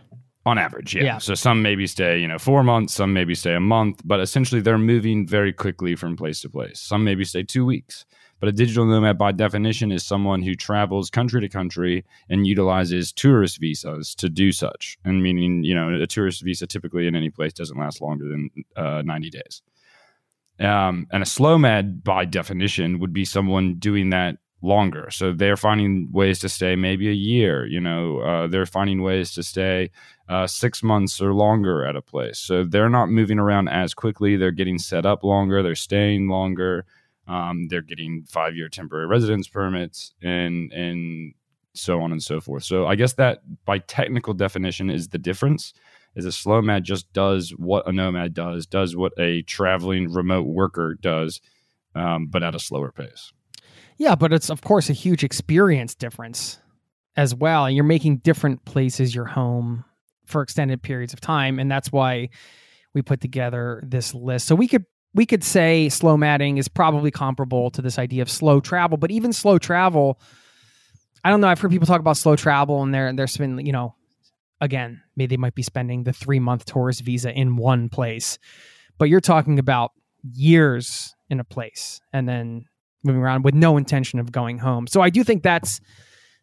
On 0.48 0.58
average, 0.58 0.96
yeah. 0.96 1.04
yeah. 1.04 1.18
So 1.18 1.36
some 1.36 1.62
maybe 1.62 1.86
stay, 1.88 2.20
you 2.20 2.28
know, 2.28 2.40
four 2.40 2.64
months, 2.64 2.94
some 2.94 3.12
maybe 3.12 3.36
stay 3.36 3.54
a 3.54 3.60
month, 3.60 4.02
but 4.06 4.22
essentially 4.22 4.62
they're 4.62 4.78
moving 4.78 5.28
very 5.28 5.52
quickly 5.52 5.94
from 5.94 6.16
place 6.16 6.40
to 6.40 6.50
place. 6.50 6.80
Some 6.80 7.04
maybe 7.04 7.26
stay 7.26 7.44
two 7.44 7.66
weeks. 7.66 8.06
But 8.40 8.48
a 8.48 8.54
digital 8.54 8.86
nomad, 8.86 9.18
by 9.18 9.34
definition, 9.34 9.92
is 9.92 10.06
someone 10.06 10.42
who 10.42 10.56
travels 10.56 11.10
country 11.10 11.42
to 11.42 11.50
country 11.50 12.06
and 12.30 12.48
utilizes 12.48 13.12
tourist 13.12 13.60
visas 13.60 14.16
to 14.16 14.30
do 14.30 14.54
such. 14.54 14.98
And 15.04 15.22
meaning, 15.22 15.66
you 15.66 15.76
know, 15.76 16.02
a 16.02 16.08
tourist 16.08 16.44
visa 16.44 16.66
typically 16.66 17.08
in 17.08 17.16
any 17.16 17.30
place 17.30 17.52
doesn't 17.52 17.78
last 17.78 18.00
longer 18.00 18.30
than 18.30 18.50
uh, 18.78 19.02
90 19.04 19.30
days. 19.30 19.62
Um, 20.62 21.08
and 21.12 21.24
a 21.24 21.26
slowmad, 21.26 22.06
by 22.06 22.24
definition, 22.24 23.00
would 23.00 23.12
be 23.12 23.26
someone 23.26 23.76
doing 23.80 24.12
that 24.12 24.38
longer. 24.62 25.10
So 25.12 25.34
they're 25.34 25.58
finding 25.58 26.10
ways 26.12 26.40
to 26.40 26.50
stay 26.50 26.76
maybe 26.76 27.10
a 27.10 27.14
year. 27.14 27.66
You 27.66 27.80
know, 27.80 28.20
uh, 28.20 28.48
they're 28.48 28.66
finding 28.66 29.02
ways 29.02 29.32
to 29.34 29.44
stay 29.44 29.92
uh, 30.30 30.48
six 30.48 30.82
months 30.82 31.22
or 31.22 31.34
longer 31.34 31.86
at 31.86 31.96
a 31.96 32.02
place. 32.02 32.40
So 32.40 32.64
they're 32.64 32.90
not 32.90 33.10
moving 33.10 33.40
around 33.40 33.70
as 33.70 33.94
quickly. 33.94 34.36
They're 34.36 34.52
getting 34.52 34.80
set 34.80 35.06
up 35.06 35.24
longer. 35.24 35.62
They're 35.62 35.76
staying 35.76 36.28
longer. 36.28 36.86
Um, 37.28 37.68
they're 37.68 37.82
getting 37.82 38.24
five 38.28 38.56
year 38.56 38.70
temporary 38.70 39.06
residence 39.06 39.48
permits 39.48 40.14
and 40.22 40.72
and 40.72 41.34
so 41.74 42.02
on 42.02 42.12
and 42.12 42.24
so 42.24 42.40
forth. 42.42 42.64
So 42.64 42.88
I 42.88 42.96
guess 42.96 43.14
that 43.14 43.42
by 43.66 43.80
technical 43.80 44.34
definition 44.34 44.90
is 44.90 45.10
the 45.10 45.18
difference 45.18 45.74
is 46.16 46.26
a 46.26 46.30
slowmad 46.30 46.82
just 46.82 47.12
does 47.14 47.52
what 47.52 47.88
a 47.88 47.92
nomad 47.92 48.34
does, 48.34 48.66
does 48.66 48.96
what 48.96 49.14
a 49.20 49.44
traveling 49.44 50.12
remote 50.12 50.48
worker 50.48 50.96
does, 51.00 51.40
um, 51.94 52.26
but 52.26 52.42
at 52.42 52.56
a 52.56 52.60
slower 52.60 52.92
pace. 52.92 53.32
Yeah, 53.98 54.16
but 54.16 54.32
it's 54.32 54.50
of 54.50 54.62
course 54.62 54.90
a 54.90 54.94
huge 54.94 55.24
experience 55.24 55.96
difference 55.96 56.60
as 57.16 57.34
well. 57.34 57.66
And 57.66 57.76
you're 57.76 57.84
making 57.84 58.18
different 58.18 58.64
places 58.66 59.14
your 59.14 59.26
home 59.26 59.84
for 60.26 60.42
extended 60.42 60.82
periods 60.82 61.14
of 61.14 61.22
time, 61.22 61.60
and 61.60 61.72
that's 61.72 61.92
why 61.92 62.30
we 62.94 63.02
put 63.02 63.22
together 63.22 63.82
this 63.86 64.14
list. 64.14 64.48
So 64.48 64.56
we 64.56 64.68
could 64.68 64.86
we 65.14 65.26
could 65.26 65.44
say 65.44 65.88
slomading 65.88 66.60
is 66.60 66.68
probably 66.68 67.12
comparable 67.12 67.72
to 67.72 67.82
this 67.82 67.98
idea 67.98 68.22
of 68.22 68.30
slow 68.30 68.60
travel, 68.60 68.98
but 68.98 69.10
even 69.10 69.34
slow 69.34 69.58
travel, 69.58 70.20
I 71.24 71.32
don't 71.32 71.42
know. 71.42 71.48
I've 71.48 71.60
heard 71.60 71.72
people 71.72 71.88
talk 71.88 72.00
about 72.00 72.18
slow 72.18 72.36
travel 72.36 72.84
and 72.84 72.94
they're 72.94 73.12
they're 73.14 73.28
spending, 73.28 73.66
you 73.66 73.72
know, 73.72 73.96
again, 74.62 75.02
maybe 75.16 75.36
they 75.36 75.40
might 75.40 75.56
be 75.56 75.64
spending 75.64 76.04
the 76.04 76.14
three 76.14 76.40
month 76.40 76.66
tourist 76.66 77.02
visa 77.02 77.32
in 77.32 77.56
one 77.56 77.90
place, 77.90 78.38
but 78.98 79.10
you're 79.10 79.22
talking 79.22 79.58
about 79.60 79.92
years 80.34 81.16
in 81.30 81.40
a 81.40 81.44
place 81.44 82.00
and 82.14 82.28
then 82.28 82.66
moving 83.04 83.22
around 83.22 83.44
with 83.44 83.54
no 83.54 83.78
intention 83.78 84.20
of 84.20 84.32
going 84.32 84.58
home. 84.58 84.88
So 84.88 85.02
I 85.02 85.10
do 85.10 85.24
think 85.24 85.44
that's 85.44 85.80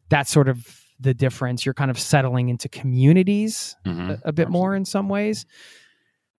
that's 0.08 0.30
sort 0.30 0.48
of 0.48 0.80
the 1.00 1.14
difference. 1.14 1.64
You're 1.64 1.74
kind 1.74 1.90
of 1.90 1.98
settling 1.98 2.48
into 2.48 2.68
communities 2.68 3.76
mm-hmm. 3.84 4.10
a, 4.10 4.18
a, 4.26 4.32
bit 4.32 4.48
more 4.48 4.74
in 4.74 4.84
some 4.84 5.08
ways 5.08 5.44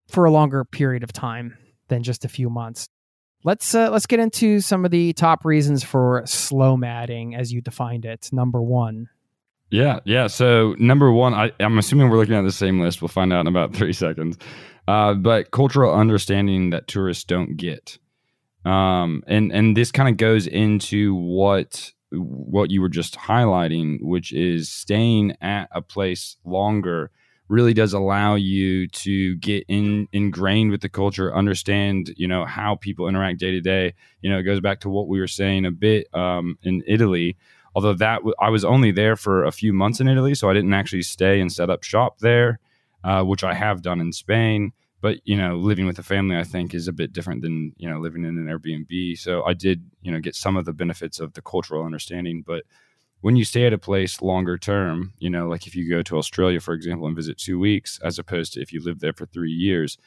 for 0.08 0.26
a 0.26 0.32
longer 0.32 0.64
period 0.64 1.04
of 1.04 1.12
time 1.12 1.58
than 1.90 2.04
just 2.04 2.26
a 2.26 2.30
few 2.30 2.50
months. 2.50 2.88
Let's 3.44 3.76
uh, 3.76 3.92
let's 3.92 4.08
get 4.08 4.20
into 4.20 4.60
some 4.60 4.86
of 4.86 4.92
the 4.92 5.14
top 5.14 5.46
reasons 5.46 5.84
for 5.84 6.24
slomading 6.24 7.38
as 7.38 7.54
you 7.54 7.62
defined 7.62 8.06
it. 8.06 8.30
Number 8.32 8.62
one, 8.62 9.10
yeah, 9.70 10.00
yeah. 10.06 10.28
So 10.28 10.76
number 10.80 11.12
one, 11.12 11.34
I, 11.34 11.52
am 11.60 11.78
assuming 11.78 12.10
we're 12.10 12.18
looking 12.18 12.36
at 12.36 12.44
the 12.44 12.52
same 12.52 12.80
list. 12.80 13.02
We'll 13.02 13.10
find 13.10 13.34
out 13.34 13.42
in 13.42 13.48
about 13.48 13.74
three 13.76 13.94
seconds. 13.94 14.38
Uh, 14.88 15.16
but 15.16 15.52
cultural 15.52 15.94
understanding 15.94 16.70
that 16.70 16.88
tourists 16.88 17.24
don't 17.24 17.58
get, 17.58 17.98
um, 18.66 19.24
and 19.28 19.52
and 19.52 19.78
this 19.78 19.92
kind 19.92 20.10
of 20.10 20.18
goes 20.18 20.48
into 20.48 21.16
what 21.16 21.92
what 22.12 22.72
you 22.72 22.82
were 22.82 22.90
just 22.90 23.16
highlighting, 23.16 23.98
which 24.02 24.34
is 24.34 24.72
staying 24.72 25.36
at 25.42 25.70
a 25.72 25.82
place 25.82 26.38
longer 26.46 27.12
really 27.48 27.76
does 27.76 27.94
allow 27.94 28.34
you 28.34 28.88
to 28.88 29.36
get 29.36 29.64
in 29.68 30.08
ingrained 30.12 30.72
with 30.72 30.82
the 30.82 30.90
culture, 30.90 31.36
understand 31.36 32.14
you 32.18 32.28
know 32.28 32.46
how 32.46 32.76
people 32.76 33.08
interact 33.08 33.40
day 33.40 33.52
to 33.52 33.62
day. 33.62 33.94
You 34.22 34.30
know, 34.30 34.40
it 34.40 34.44
goes 34.44 34.60
back 34.60 34.80
to 34.82 34.90
what 34.90 35.08
we 35.08 35.20
were 35.20 35.28
saying 35.28 35.66
a 35.66 35.72
bit 35.72 36.08
um, 36.14 36.58
in 36.64 36.84
Italy 36.88 37.38
although 37.76 37.94
that 37.94 38.18
w- 38.18 38.34
I 38.40 38.50
was 38.50 38.66
only 38.66 38.92
there 38.92 39.16
for 39.16 39.44
a 39.44 39.52
few 39.52 39.74
months 39.74 40.00
in 40.00 40.08
Italy, 40.08 40.34
so 40.34 40.50
I 40.50 40.54
didn't 40.54 40.74
actually 40.74 41.04
stay 41.04 41.40
and 41.42 41.52
set 41.52 41.70
up 41.70 41.84
shop 41.84 42.20
there, 42.20 42.60
uh, 43.04 43.24
which 43.24 43.44
I 43.44 43.54
have 43.54 43.82
done 43.82 44.00
in 44.00 44.14
Spain. 44.14 44.72
But 45.06 45.20
you 45.24 45.38
know, 45.38 45.56
living 45.58 45.86
with 45.86 46.00
a 46.00 46.04
family, 46.04 46.36
I 46.36 46.44
think, 46.44 46.74
is 46.74 46.88
a 46.88 46.92
bit 46.92 47.14
different 47.14 47.44
than 47.44 47.74
you 47.78 47.88
know 47.88 48.00
living 48.00 48.26
in 48.26 48.40
an 48.40 48.48
Airbnb. 48.48 49.20
So 49.20 49.44
I 49.44 49.54
did 49.54 49.84
you 50.02 50.12
know 50.12 50.20
get 50.20 50.34
some 50.34 50.58
of 50.58 50.66
the 50.66 50.74
benefits 50.74 51.20
of 51.20 51.34
the 51.34 51.44
cultural 51.44 51.86
understanding, 51.86 52.44
but 52.44 52.64
when 53.22 53.36
you 53.36 53.46
stay 53.46 53.68
at 53.68 53.74
a 53.74 53.78
place 53.78 54.24
longer 54.24 54.58
term, 54.58 55.14
you 55.20 55.30
know, 55.30 55.48
like 55.48 55.68
if 55.68 55.76
you 55.76 55.88
go 55.88 56.02
to 56.02 56.18
Australia, 56.18 56.60
for 56.60 56.74
example, 56.74 57.06
and 57.06 57.16
visit 57.16 57.38
two 57.38 57.60
weeks, 57.60 58.00
as 58.04 58.18
opposed 58.18 58.54
to 58.54 58.62
if 58.62 58.74
you 58.74 58.82
live 58.84 59.00
there 59.00 59.14
for 59.14 59.28
three 59.28 59.52
years, 59.52 60.00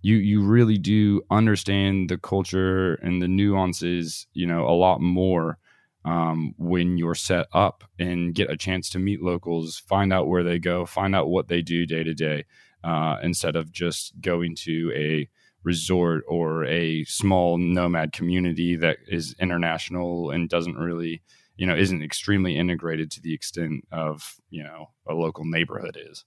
you 0.00 0.16
you 0.16 0.40
really 0.40 0.78
do 0.78 1.20
understand 1.30 2.08
the 2.08 2.16
culture 2.16 2.94
and 3.02 3.20
the 3.20 3.28
nuances, 3.28 4.28
you 4.32 4.46
know, 4.46 4.66
a 4.66 4.72
lot 4.72 5.02
more 5.02 5.58
um, 6.06 6.54
when 6.56 6.96
you're 6.96 7.14
set 7.14 7.48
up 7.52 7.84
and 7.98 8.34
get 8.34 8.50
a 8.50 8.56
chance 8.56 8.88
to 8.88 8.98
meet 8.98 9.20
locals, 9.20 9.78
find 9.78 10.10
out 10.10 10.26
where 10.26 10.42
they 10.42 10.58
go, 10.58 10.86
find 10.86 11.14
out 11.14 11.28
what 11.28 11.48
they 11.48 11.60
do 11.60 11.84
day 11.84 12.02
to 12.02 12.14
day, 12.14 12.46
uh, 12.84 13.16
instead 13.22 13.56
of 13.56 13.72
just 13.72 14.20
going 14.20 14.54
to 14.56 14.92
a 14.94 15.28
resort 15.64 16.24
or 16.28 16.64
a 16.64 17.04
small 17.04 17.58
nomad 17.58 18.12
community 18.12 18.76
that 18.76 18.98
is 19.08 19.34
international 19.40 20.30
and 20.30 20.48
doesn't 20.48 20.76
really, 20.76 21.20
you 21.56 21.66
know, 21.66 21.76
isn't 21.76 22.02
extremely 22.02 22.56
integrated 22.56 23.10
to 23.10 23.20
the 23.20 23.34
extent 23.34 23.84
of, 23.92 24.36
you 24.50 24.62
know, 24.62 24.90
a 25.08 25.14
local 25.14 25.44
neighborhood 25.44 25.98
is. 26.00 26.24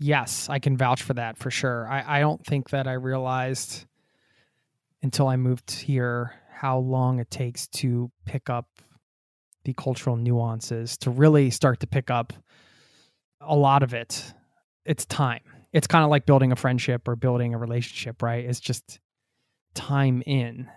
yes, 0.00 0.48
I 0.48 0.58
can 0.58 0.76
vouch 0.76 1.02
for 1.02 1.14
that 1.14 1.36
for 1.36 1.50
sure. 1.50 1.86
I, 1.86 2.16
I 2.16 2.20
don't 2.20 2.44
think 2.44 2.70
that 2.70 2.88
I 2.88 2.94
realized 2.94 3.84
until 5.02 5.28
I 5.28 5.36
moved 5.36 5.70
here 5.70 6.32
how 6.50 6.78
long 6.78 7.20
it 7.20 7.30
takes 7.30 7.66
to 7.68 8.10
pick 8.24 8.50
up 8.50 8.66
the 9.64 9.74
cultural 9.74 10.16
nuances, 10.16 10.96
to 10.98 11.10
really 11.10 11.50
start 11.50 11.80
to 11.80 11.86
pick 11.86 12.10
up 12.10 12.32
a 13.40 13.54
lot 13.54 13.82
of 13.82 13.94
it. 13.94 14.32
It's 14.90 15.06
time. 15.06 15.42
It's 15.72 15.86
kind 15.86 16.02
of 16.02 16.10
like 16.10 16.26
building 16.26 16.50
a 16.50 16.56
friendship 16.56 17.06
or 17.06 17.14
building 17.14 17.54
a 17.54 17.58
relationship, 17.58 18.22
right? 18.22 18.44
It's 18.44 18.58
just 18.58 18.98
time 19.74 20.20
in. 20.26 20.68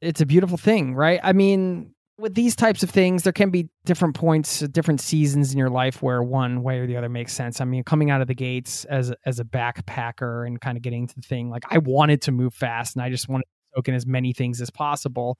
It's 0.00 0.22
a 0.22 0.26
beautiful 0.26 0.56
thing, 0.56 0.94
right? 0.94 1.20
I 1.22 1.34
mean, 1.34 1.94
with 2.18 2.34
these 2.34 2.56
types 2.56 2.82
of 2.82 2.88
things, 2.88 3.22
there 3.22 3.34
can 3.34 3.50
be 3.50 3.68
different 3.84 4.14
points, 4.14 4.60
different 4.60 5.02
seasons 5.02 5.52
in 5.52 5.58
your 5.58 5.68
life 5.68 6.00
where 6.00 6.22
one 6.22 6.62
way 6.62 6.78
or 6.78 6.86
the 6.86 6.96
other 6.96 7.10
makes 7.10 7.34
sense. 7.34 7.60
I 7.60 7.66
mean, 7.66 7.84
coming 7.84 8.10
out 8.10 8.22
of 8.22 8.28
the 8.28 8.34
gates 8.34 8.86
as 8.86 9.12
as 9.26 9.40
a 9.40 9.44
backpacker 9.44 10.46
and 10.46 10.58
kind 10.58 10.78
of 10.78 10.82
getting 10.82 11.06
to 11.06 11.14
the 11.14 11.20
thing, 11.20 11.50
like 11.50 11.64
I 11.68 11.76
wanted 11.76 12.22
to 12.22 12.32
move 12.32 12.54
fast 12.54 12.96
and 12.96 13.02
I 13.02 13.10
just 13.10 13.28
wanted 13.28 13.44
to 13.44 13.76
soak 13.76 13.88
in 13.88 13.94
as 13.94 14.06
many 14.06 14.32
things 14.32 14.62
as 14.62 14.70
possible. 14.70 15.38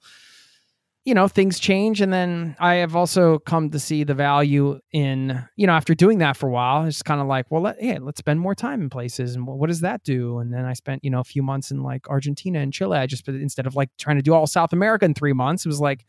You 1.03 1.15
know, 1.15 1.27
things 1.27 1.59
change, 1.59 1.99
and 1.99 2.13
then 2.13 2.55
I 2.59 2.75
have 2.75 2.95
also 2.95 3.39
come 3.39 3.71
to 3.71 3.79
see 3.79 4.03
the 4.03 4.13
value 4.13 4.79
in 4.91 5.43
you 5.55 5.65
know 5.65 5.73
after 5.73 5.95
doing 5.95 6.19
that 6.19 6.37
for 6.37 6.47
a 6.47 6.51
while. 6.51 6.85
It's 6.85 7.01
kind 7.01 7.19
of 7.19 7.25
like, 7.25 7.49
well, 7.49 7.63
let, 7.63 7.81
yeah, 7.81 7.97
let's 7.99 8.19
spend 8.19 8.39
more 8.39 8.53
time 8.53 8.81
in 8.81 8.89
places, 8.89 9.35
and 9.35 9.47
what, 9.47 9.67
does 9.67 9.81
that 9.81 10.03
do? 10.03 10.37
And 10.37 10.53
then 10.53 10.65
I 10.65 10.73
spent 10.73 11.03
you 11.03 11.09
know 11.09 11.19
a 11.19 11.23
few 11.23 11.41
months 11.41 11.71
in 11.71 11.81
like 11.81 12.07
Argentina 12.07 12.59
and 12.59 12.71
Chile. 12.71 12.99
I 12.99 13.07
just 13.07 13.27
instead 13.27 13.65
of 13.65 13.75
like 13.75 13.89
trying 13.97 14.17
to 14.17 14.21
do 14.21 14.33
all 14.33 14.45
South 14.45 14.73
America 14.73 15.05
in 15.05 15.15
three 15.15 15.33
months, 15.33 15.65
it 15.65 15.69
was 15.69 15.81
like 15.81 16.05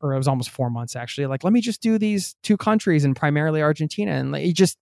or 0.00 0.14
it 0.14 0.16
was 0.16 0.28
almost 0.28 0.50
four 0.50 0.70
months 0.70 0.96
actually. 0.96 1.26
Like, 1.26 1.44
let 1.44 1.52
me 1.52 1.60
just 1.60 1.82
do 1.82 1.98
these 1.98 2.34
two 2.42 2.56
countries 2.56 3.04
and 3.04 3.14
primarily 3.14 3.62
Argentina. 3.62 4.12
And 4.12 4.32
like, 4.32 4.44
you 4.44 4.52
just, 4.52 4.78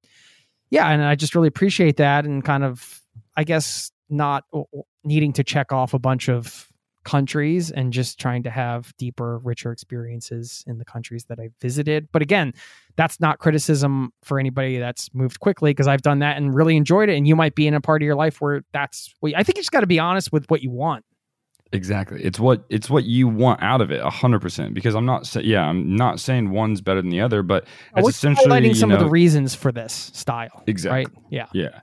yeah. 0.71 0.89
And 0.89 1.03
I 1.03 1.15
just 1.15 1.35
really 1.35 1.49
appreciate 1.49 1.97
that 1.97 2.25
and 2.25 2.45
kind 2.45 2.65
of, 2.65 3.03
I 3.37 3.45
guess, 3.45 3.91
not 4.09 4.45
needing 5.05 5.33
to 5.35 5.45
check 5.45 5.73
off 5.73 5.95
a 5.95 5.99
bunch 5.99 6.29
of 6.29 6.69
countries 7.09 7.71
and 7.71 7.91
just 7.91 8.21
trying 8.21 8.43
to 8.43 8.51
have 8.51 8.95
deeper, 8.99 9.39
richer 9.39 9.73
experiences 9.73 10.63
in 10.67 10.77
the 10.77 10.85
countries 10.85 11.25
that 11.25 11.41
I 11.41 11.49
visited. 11.59 12.09
But 12.13 12.21
again, 12.21 12.53
that's 12.97 13.19
not 13.19 13.39
criticism 13.39 14.13
for 14.23 14.39
anybody 14.39 14.79
that's 14.79 15.09
moved 15.15 15.41
quickly 15.41 15.71
because 15.71 15.89
I've 15.89 16.03
done 16.03 16.19
that 16.19 16.37
and 16.37 16.55
really 16.55 16.77
enjoyed 16.77 17.09
it. 17.09 17.17
And 17.17 17.27
you 17.27 17.35
might 17.35 17.55
be 17.55 17.67
in 17.67 17.73
a 17.73 17.81
part 17.81 18.03
of 18.03 18.05
your 18.07 18.15
life 18.15 18.43
where 18.43 18.63
that's, 18.75 19.15
I 19.25 19.43
think 19.43 19.57
you 19.57 19.63
just 19.63 19.73
got 19.73 19.81
to 19.81 19.87
be 19.87 19.99
honest 19.99 20.33
with 20.33 20.51
what 20.51 20.63
you 20.63 20.71
want 20.71 21.07
Exactly. 21.73 22.23
It's 22.23 22.41
what 22.41 22.65
it's 22.71 22.89
what 22.89 23.05
you 23.05 23.29
want 23.29 23.63
out 23.63 23.83
of 23.83 23.91
it, 23.91 24.01
hundred 24.01 24.41
percent. 24.41 24.73
Because 24.73 24.95
I'm 24.95 25.05
not 25.05 25.27
saying, 25.27 25.47
yeah, 25.47 25.67
I'm 25.67 25.97
not 25.97 26.19
saying 26.19 26.51
one's 26.51 26.81
better 26.81 27.03
than 27.03 27.11
the 27.11 27.21
other, 27.21 27.43
but 27.43 27.67
it's 27.95 28.09
essentially 28.09 28.49
highlighting 28.49 28.75
some 28.75 28.89
know, 28.89 28.95
of 28.97 29.01
the 29.01 29.09
reasons 29.09 29.55
for 29.55 29.71
this 29.71 30.11
style. 30.15 30.63
Exactly. 30.67 31.05
Right. 31.05 31.09
Yeah. 31.31 31.47
Yeah. 31.53 31.81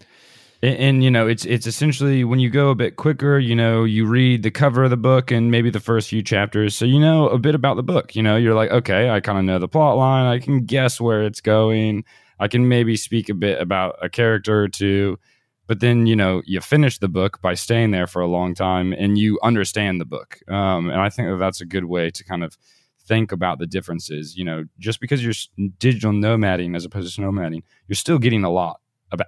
And, 0.65 0.77
and, 0.77 1.03
you 1.03 1.11
know, 1.11 1.27
it's 1.27 1.45
it's 1.45 1.67
essentially 1.67 2.23
when 2.23 2.39
you 2.39 2.49
go 2.49 2.69
a 2.69 2.75
bit 2.75 2.95
quicker, 2.95 3.37
you 3.37 3.55
know, 3.55 3.83
you 3.83 4.05
read 4.05 4.41
the 4.41 4.49
cover 4.49 4.83
of 4.83 4.89
the 4.89 4.97
book 4.97 5.29
and 5.29 5.51
maybe 5.51 5.69
the 5.69 5.79
first 5.79 6.09
few 6.09 6.23
chapters, 6.23 6.75
so 6.75 6.85
you 6.85 6.99
know 6.99 7.27
a 7.29 7.37
bit 7.37 7.53
about 7.53 7.75
the 7.75 7.83
book. 7.83 8.15
You 8.15 8.23
know, 8.23 8.35
you're 8.35 8.55
like, 8.55 8.71
okay, 8.71 9.09
I 9.09 9.19
kind 9.19 9.37
of 9.37 9.45
know 9.45 9.59
the 9.59 9.67
plot 9.67 9.97
line. 9.97 10.25
I 10.25 10.39
can 10.39 10.65
guess 10.65 10.99
where 10.99 11.23
it's 11.23 11.41
going. 11.41 12.03
I 12.39 12.47
can 12.47 12.67
maybe 12.67 12.97
speak 12.97 13.29
a 13.29 13.35
bit 13.35 13.61
about 13.61 13.97
a 14.01 14.09
character 14.09 14.63
or 14.63 14.67
two 14.67 15.19
but 15.67 15.79
then 15.79 16.05
you 16.05 16.15
know 16.15 16.41
you 16.45 16.61
finish 16.61 16.99
the 16.99 17.07
book 17.07 17.41
by 17.41 17.53
staying 17.53 17.91
there 17.91 18.07
for 18.07 18.21
a 18.21 18.27
long 18.27 18.53
time 18.53 18.93
and 18.93 19.17
you 19.17 19.39
understand 19.43 19.99
the 19.99 20.05
book 20.05 20.39
um, 20.47 20.89
and 20.89 21.01
i 21.01 21.09
think 21.09 21.29
that 21.29 21.37
that's 21.37 21.61
a 21.61 21.65
good 21.65 21.85
way 21.85 22.09
to 22.09 22.23
kind 22.23 22.43
of 22.43 22.57
think 23.07 23.31
about 23.31 23.59
the 23.59 23.67
differences 23.67 24.35
you 24.35 24.43
know 24.43 24.65
just 24.79 24.99
because 24.99 25.23
you're 25.23 25.33
digital 25.79 26.11
nomading 26.11 26.75
as 26.75 26.85
opposed 26.85 27.15
to 27.15 27.21
nomading 27.21 27.63
you're 27.87 27.95
still 27.95 28.19
getting 28.19 28.43
a 28.43 28.49
lot 28.49 28.79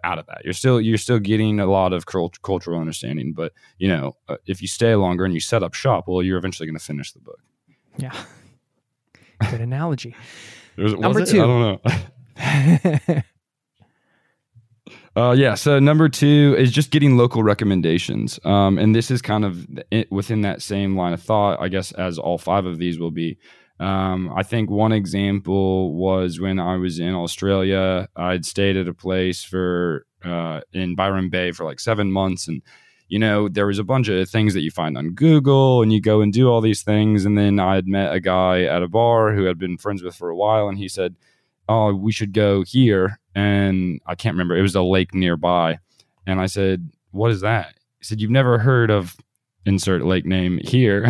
out 0.03 0.19
of 0.19 0.25
that. 0.27 0.41
You're 0.43 0.53
still 0.53 0.81
you're 0.81 0.97
still 0.97 1.19
getting 1.19 1.59
a 1.59 1.65
lot 1.65 1.93
of 1.93 2.05
cult- 2.05 2.41
cultural 2.41 2.79
understanding 2.79 3.33
but 3.33 3.53
you 3.77 3.87
know 3.87 4.15
uh, 4.27 4.37
if 4.45 4.61
you 4.61 4.67
stay 4.67 4.95
longer 4.95 5.25
and 5.25 5.33
you 5.33 5.39
set 5.39 5.63
up 5.63 5.73
shop 5.73 6.05
well 6.07 6.21
you're 6.23 6.37
eventually 6.37 6.67
going 6.67 6.77
to 6.77 6.83
finish 6.83 7.11
the 7.13 7.19
book. 7.19 7.39
Yeah. 7.97 8.13
Good 9.49 9.61
analogy. 9.61 10.15
Number 10.77 11.25
two 11.25 11.41
i 11.41 11.45
don't 11.45 13.05
know. 13.05 13.23
Uh, 15.17 15.31
yeah. 15.31 15.55
So 15.55 15.79
number 15.79 16.07
two 16.07 16.55
is 16.59 16.71
just 16.71 16.91
getting 16.91 17.17
local 17.17 17.41
recommendations, 17.41 18.39
um, 18.45 18.77
and 18.77 18.93
this 18.93 19.09
is 19.09 19.19
kind 19.19 19.43
of 19.43 19.67
within 20.11 20.41
that 20.41 20.61
same 20.61 20.95
line 20.95 21.13
of 21.13 21.23
thought, 21.23 21.59
I 21.59 21.69
guess, 21.69 21.91
as 21.93 22.19
all 22.19 22.37
five 22.37 22.67
of 22.67 22.77
these 22.77 22.99
will 22.99 23.09
be. 23.09 23.39
Um, 23.79 24.31
I 24.35 24.43
think 24.43 24.69
one 24.69 24.91
example 24.91 25.93
was 25.93 26.39
when 26.39 26.59
I 26.59 26.77
was 26.77 26.99
in 26.99 27.13
Australia. 27.13 28.07
I'd 28.15 28.45
stayed 28.45 28.77
at 28.77 28.87
a 28.87 28.93
place 28.93 29.43
for 29.43 30.05
uh, 30.23 30.61
in 30.73 30.95
Byron 30.95 31.29
Bay 31.29 31.51
for 31.51 31.63
like 31.63 31.79
seven 31.79 32.11
months, 32.11 32.47
and 32.47 32.61
you 33.07 33.19
know 33.19 33.47
there 33.47 33.67
was 33.67 33.79
a 33.79 33.83
bunch 33.83 34.07
of 34.07 34.29
things 34.29 34.53
that 34.53 34.61
you 34.61 34.71
find 34.71 34.97
on 34.97 35.13
Google, 35.13 35.81
and 35.81 35.93
you 35.93 36.01
go 36.01 36.21
and 36.21 36.33
do 36.33 36.49
all 36.49 36.61
these 36.61 36.81
things. 36.81 37.25
And 37.25 37.37
then 37.37 37.59
I 37.59 37.75
had 37.75 37.87
met 37.87 38.13
a 38.13 38.19
guy 38.19 38.63
at 38.63 38.83
a 38.83 38.87
bar 38.87 39.33
who 39.33 39.43
had 39.43 39.59
been 39.59 39.77
friends 39.77 40.01
with 40.01 40.15
for 40.15 40.29
a 40.29 40.35
while, 40.35 40.67
and 40.67 40.77
he 40.77 40.87
said, 40.87 41.15
"Oh, 41.69 41.93
we 41.93 42.11
should 42.11 42.33
go 42.33 42.63
here." 42.63 43.19
and 43.37 44.01
I 44.07 44.15
can't 44.15 44.33
remember. 44.33 44.57
It 44.57 44.63
was 44.63 44.73
a 44.73 44.81
lake 44.81 45.13
nearby, 45.13 45.77
and 46.25 46.41
I 46.41 46.47
said, 46.47 46.89
"What 47.11 47.29
is 47.29 47.41
that?" 47.41 47.75
He 47.99 48.05
said, 48.05 48.19
"You've 48.19 48.31
never 48.31 48.57
heard 48.57 48.89
of 48.89 49.15
insert 49.67 50.03
lake 50.03 50.25
name 50.25 50.59
here," 50.63 51.05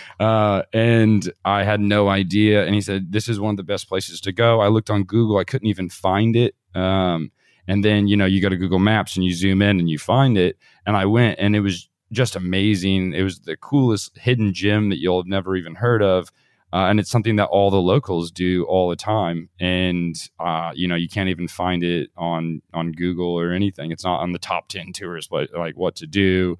uh, 0.20 0.62
and 0.72 1.32
I 1.44 1.64
had 1.64 1.80
no 1.80 2.08
idea. 2.08 2.64
And 2.64 2.74
he 2.74 2.80
said, 2.80 3.12
"This 3.12 3.28
is 3.28 3.40
one 3.40 3.50
of 3.50 3.56
the 3.56 3.64
best 3.64 3.88
places 3.88 4.20
to 4.22 4.32
go." 4.32 4.60
I 4.60 4.68
looked 4.68 4.90
on 4.90 5.04
Google, 5.04 5.38
I 5.38 5.44
couldn't 5.44 5.68
even 5.68 5.88
find 5.88 6.36
it. 6.36 6.54
Um, 6.74 7.32
and 7.66 7.84
then 7.84 8.06
you 8.06 8.16
know 8.16 8.26
you 8.26 8.40
go 8.40 8.48
to 8.48 8.56
Google 8.56 8.78
Maps 8.78 9.16
and 9.16 9.24
you 9.24 9.34
zoom 9.34 9.62
in 9.62 9.80
and 9.80 9.88
you 9.88 9.98
find 9.98 10.38
it, 10.38 10.58
and 10.86 10.96
I 10.96 11.06
went, 11.06 11.38
and 11.40 11.56
it 11.56 11.60
was 11.60 11.88
just 12.12 12.36
amazing. 12.36 13.12
It 13.12 13.22
was 13.22 13.40
the 13.40 13.56
coolest 13.56 14.18
hidden 14.18 14.52
gem 14.52 14.90
that 14.90 15.00
you'll 15.00 15.20
have 15.20 15.26
never 15.26 15.56
even 15.56 15.74
heard 15.74 16.02
of 16.02 16.30
uh, 16.74 16.88
and 16.88 16.98
it's 16.98 17.10
something 17.10 17.36
that 17.36 17.46
all 17.46 17.70
the 17.70 17.80
locals 17.80 18.32
do 18.32 18.64
all 18.64 18.90
the 18.90 18.96
time 18.96 19.48
and 19.60 20.16
uh, 20.40 20.72
you 20.74 20.88
know 20.88 20.96
you 20.96 21.08
can't 21.08 21.28
even 21.28 21.46
find 21.46 21.84
it 21.84 22.10
on 22.16 22.60
on 22.74 22.90
google 22.90 23.38
or 23.38 23.52
anything 23.52 23.92
it's 23.92 24.02
not 24.02 24.20
on 24.20 24.32
the 24.32 24.40
top 24.40 24.68
10 24.68 24.92
tours 24.92 25.28
but 25.28 25.48
like 25.56 25.76
what 25.76 25.94
to 25.94 26.06
do 26.06 26.58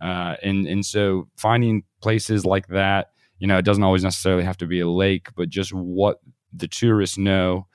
uh, 0.00 0.36
and 0.42 0.66
and 0.66 0.84
so 0.84 1.28
finding 1.36 1.82
places 2.00 2.44
like 2.44 2.68
that 2.68 3.10
you 3.38 3.46
know 3.46 3.58
it 3.58 3.64
doesn't 3.64 3.84
always 3.84 4.04
necessarily 4.04 4.44
have 4.44 4.56
to 4.58 4.66
be 4.66 4.80
a 4.80 4.88
lake 4.88 5.28
but 5.36 5.48
just 5.48 5.72
what 5.72 6.20
the 6.52 6.68
tourists 6.68 7.18
know 7.18 7.66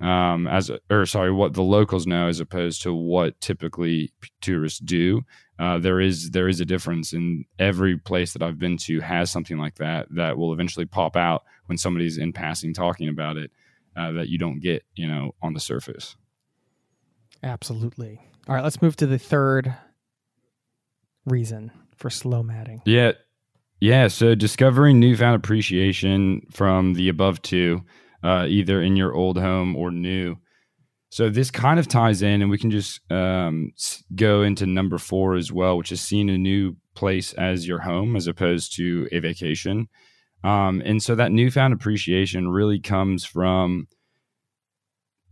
um, 0.00 0.46
as 0.46 0.70
or 0.90 1.04
sorry 1.06 1.30
what 1.30 1.54
the 1.54 1.62
locals 1.62 2.06
know 2.06 2.28
as 2.28 2.40
opposed 2.40 2.82
to 2.82 2.94
what 2.94 3.38
typically 3.40 4.12
tourists 4.40 4.78
do 4.78 5.22
uh, 5.60 5.78
there 5.78 6.00
is 6.00 6.30
there 6.30 6.48
is 6.48 6.58
a 6.58 6.64
difference 6.64 7.12
in 7.12 7.44
every 7.58 7.98
place 7.98 8.32
that 8.32 8.42
I've 8.42 8.58
been 8.58 8.78
to 8.78 9.00
has 9.00 9.30
something 9.30 9.58
like 9.58 9.74
that 9.74 10.06
that 10.14 10.38
will 10.38 10.54
eventually 10.54 10.86
pop 10.86 11.16
out 11.16 11.44
when 11.66 11.76
somebody's 11.76 12.16
in 12.16 12.32
passing 12.32 12.72
talking 12.72 13.10
about 13.10 13.36
it 13.36 13.50
uh, 13.94 14.10
that 14.12 14.30
you 14.30 14.38
don't 14.38 14.60
get 14.60 14.84
you 14.94 15.06
know 15.06 15.34
on 15.42 15.52
the 15.52 15.60
surface. 15.60 16.16
Absolutely. 17.42 18.18
All 18.48 18.54
right, 18.54 18.64
let's 18.64 18.80
move 18.80 18.96
to 18.96 19.06
the 19.06 19.18
third 19.18 19.74
reason 21.30 21.70
for 21.96 22.08
slomading. 22.08 22.80
Yeah, 22.84 23.12
yeah. 23.80 24.08
So 24.08 24.34
discovering 24.34 25.00
newfound 25.00 25.36
appreciation 25.36 26.42
from 26.50 26.94
the 26.94 27.08
above 27.08 27.42
two, 27.42 27.82
uh, 28.22 28.46
either 28.48 28.82
in 28.82 28.96
your 28.96 29.14
old 29.14 29.38
home 29.38 29.76
or 29.76 29.90
new. 29.90 30.36
So 31.12 31.28
this 31.28 31.50
kind 31.50 31.80
of 31.80 31.88
ties 31.88 32.22
in, 32.22 32.40
and 32.40 32.50
we 32.50 32.58
can 32.58 32.70
just 32.70 33.00
um, 33.10 33.72
go 34.14 34.42
into 34.42 34.64
number 34.64 34.96
four 34.96 35.34
as 35.34 35.50
well, 35.50 35.76
which 35.76 35.90
is 35.90 36.00
seeing 36.00 36.30
a 36.30 36.38
new 36.38 36.76
place 36.94 37.32
as 37.32 37.66
your 37.66 37.80
home 37.80 38.14
as 38.14 38.28
opposed 38.28 38.76
to 38.76 39.08
a 39.10 39.18
vacation. 39.18 39.88
Um, 40.44 40.80
and 40.84 41.02
so 41.02 41.14
that 41.16 41.32
newfound 41.32 41.74
appreciation 41.74 42.48
really 42.48 42.80
comes 42.80 43.24
from 43.24 43.88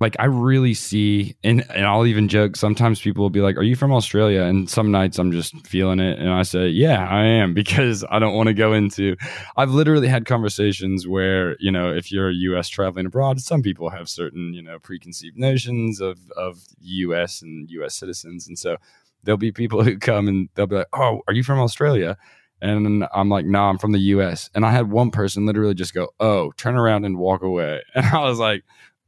like 0.00 0.14
I 0.20 0.26
really 0.26 0.74
see, 0.74 1.36
and, 1.42 1.64
and 1.70 1.84
I'll 1.84 2.06
even 2.06 2.28
joke. 2.28 2.54
Sometimes 2.54 3.00
people 3.00 3.22
will 3.22 3.30
be 3.30 3.40
like, 3.40 3.56
"Are 3.56 3.64
you 3.64 3.74
from 3.74 3.92
Australia?" 3.92 4.42
And 4.42 4.70
some 4.70 4.92
nights 4.92 5.18
I'm 5.18 5.32
just 5.32 5.66
feeling 5.66 5.98
it, 5.98 6.18
and 6.18 6.30
I 6.30 6.42
say, 6.42 6.68
"Yeah, 6.68 7.06
I 7.08 7.24
am," 7.24 7.52
because 7.62 8.04
I 8.08 8.20
don't 8.20 8.34
want 8.34 8.46
to 8.46 8.54
go 8.54 8.72
into. 8.72 9.16
I've 9.56 9.70
literally 9.70 10.06
had 10.06 10.24
conversations 10.24 11.08
where 11.08 11.56
you 11.58 11.72
know, 11.72 11.92
if 11.92 12.12
you're 12.12 12.30
a 12.30 12.34
U.S. 12.34 12.68
traveling 12.68 13.06
abroad, 13.06 13.40
some 13.40 13.60
people 13.60 13.90
have 13.90 14.08
certain 14.08 14.54
you 14.54 14.62
know 14.62 14.78
preconceived 14.78 15.36
notions 15.36 16.00
of 16.00 16.18
of 16.36 16.60
U.S. 16.80 17.42
and 17.42 17.68
U.S. 17.70 17.96
citizens, 17.96 18.46
and 18.46 18.56
so 18.58 18.76
there'll 19.24 19.36
be 19.36 19.52
people 19.52 19.82
who 19.84 19.98
come 19.98 20.28
and 20.28 20.48
they'll 20.54 20.66
be 20.66 20.76
like, 20.76 20.88
"Oh, 20.92 21.22
are 21.26 21.34
you 21.34 21.42
from 21.42 21.58
Australia?" 21.58 22.16
And 22.60 23.06
I'm 23.14 23.28
like, 23.28 23.46
"No, 23.46 23.58
nah, 23.58 23.70
I'm 23.70 23.78
from 23.78 23.92
the 23.92 24.00
U.S." 24.00 24.48
And 24.54 24.64
I 24.64 24.70
had 24.70 24.90
one 24.90 25.10
person 25.10 25.44
literally 25.44 25.74
just 25.74 25.94
go, 25.94 26.08
"Oh," 26.20 26.52
turn 26.56 26.76
around 26.76 27.04
and 27.04 27.18
walk 27.18 27.42
away, 27.42 27.82
and 27.96 28.06
I 28.06 28.20
was 28.20 28.38
like 28.38 28.62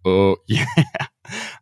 Oh 0.05 0.37
yeah, 0.47 0.65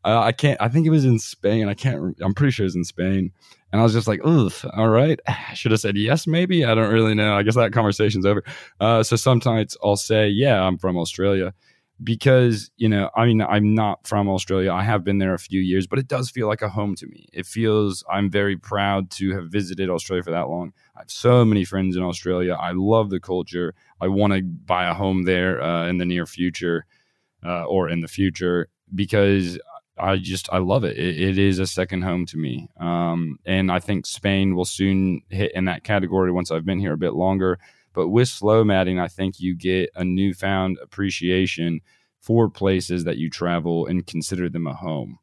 uh, 0.05 0.21
I 0.21 0.33
can't. 0.33 0.61
I 0.61 0.69
think 0.69 0.87
it 0.87 0.91
was 0.91 1.05
in 1.05 1.19
Spain. 1.19 1.69
I 1.69 1.75
can't. 1.75 2.17
I'm 2.21 2.35
pretty 2.35 2.53
sure 2.53 2.65
it 2.65 2.69
was 2.69 2.77
in 2.77 2.85
Spain. 2.85 3.33
And 3.71 3.81
I 3.81 3.85
was 3.85 3.93
just 3.93 4.09
like, 4.09 4.21
ugh, 4.25 4.53
all 4.77 4.89
right. 4.89 5.21
Should 5.55 5.73
have 5.73 5.81
said 5.81 5.97
yes, 5.97 6.27
maybe. 6.27 6.65
I 6.65 6.75
don't 6.75 6.93
really 6.93 7.15
know. 7.15 7.35
I 7.37 7.43
guess 7.43 7.57
that 7.57 7.73
conversation's 7.73 8.25
over. 8.25 8.43
Uh, 8.81 9.03
so 9.03 9.17
sometimes 9.17 9.77
I'll 9.85 9.97
say, 9.97 10.29
yeah, 10.29 10.63
I'm 10.63 10.79
from 10.79 10.97
Australia. 10.97 11.53
because 12.05 12.71
you 12.77 12.89
know 12.89 13.11
i 13.17 13.27
mean 13.27 13.43
i'm 13.43 13.75
not 13.75 14.07
from 14.07 14.29
australia 14.29 14.73
i 14.73 14.83
have 14.85 15.03
been 15.05 15.19
there 15.19 15.35
a 15.35 15.39
few 15.39 15.61
years 15.61 15.87
but 15.87 15.99
it 15.99 16.07
does 16.09 16.31
feel 16.31 16.47
like 16.47 16.63
a 16.63 16.69
home 16.69 16.95
to 16.95 17.07
me 17.09 17.27
it 17.33 17.45
feels 17.45 18.05
i'm 18.11 18.31
very 18.31 18.57
proud 18.57 19.11
to 19.11 19.33
have 19.35 19.47
visited 19.49 19.91
australia 19.91 20.23
for 20.23 20.31
that 20.31 20.49
long 20.49 20.73
i 20.97 21.01
have 21.01 21.11
so 21.11 21.45
many 21.45 21.65
friends 21.65 21.97
in 21.97 22.03
australia 22.03 22.55
i 22.61 22.71
love 22.73 23.11
the 23.11 23.19
culture 23.19 23.75
i 24.01 24.07
want 24.07 24.33
to 24.33 24.43
buy 24.43 24.85
a 24.89 24.95
home 24.95 25.25
there 25.25 25.61
uh, 25.61 25.89
in 25.89 25.99
the 25.99 26.07
near 26.07 26.25
future 26.25 26.87
uh, 27.45 27.65
or 27.65 27.89
in 27.89 28.01
the 28.01 28.09
future 28.09 28.69
because 28.95 29.59
I 29.99 30.17
just 30.17 30.49
I 30.53 30.59
love 30.59 30.85
it. 30.85 30.97
it. 30.97 31.21
It 31.21 31.39
is 31.39 31.59
a 31.59 31.67
second 31.67 32.03
home 32.03 32.27
to 32.27 32.37
me, 32.37 32.69
um, 32.81 33.39
and 33.45 33.71
I 33.71 33.81
think 33.81 34.07
Spain 34.07 34.55
will 34.55 34.65
soon 34.65 35.23
hit 35.29 35.53
in 35.55 35.65
that 35.65 35.85
category 35.85 36.31
once 36.31 36.51
I've 36.51 36.65
been 36.65 36.79
here 36.79 36.93
a 36.93 36.99
bit 36.99 37.15
longer. 37.15 37.59
But 37.95 38.09
with 38.09 38.29
slomading, 38.29 39.01
I 39.01 39.09
think 39.09 39.41
you 39.41 39.57
get 39.57 39.91
a 39.97 40.05
newfound 40.05 40.79
appreciation 40.83 41.81
for 42.21 42.49
places 42.49 43.05
that 43.05 43.17
you 43.17 43.31
travel 43.31 43.87
and 43.87 44.07
consider 44.07 44.49
them 44.49 44.67
a 44.67 44.75
home. 44.75 45.19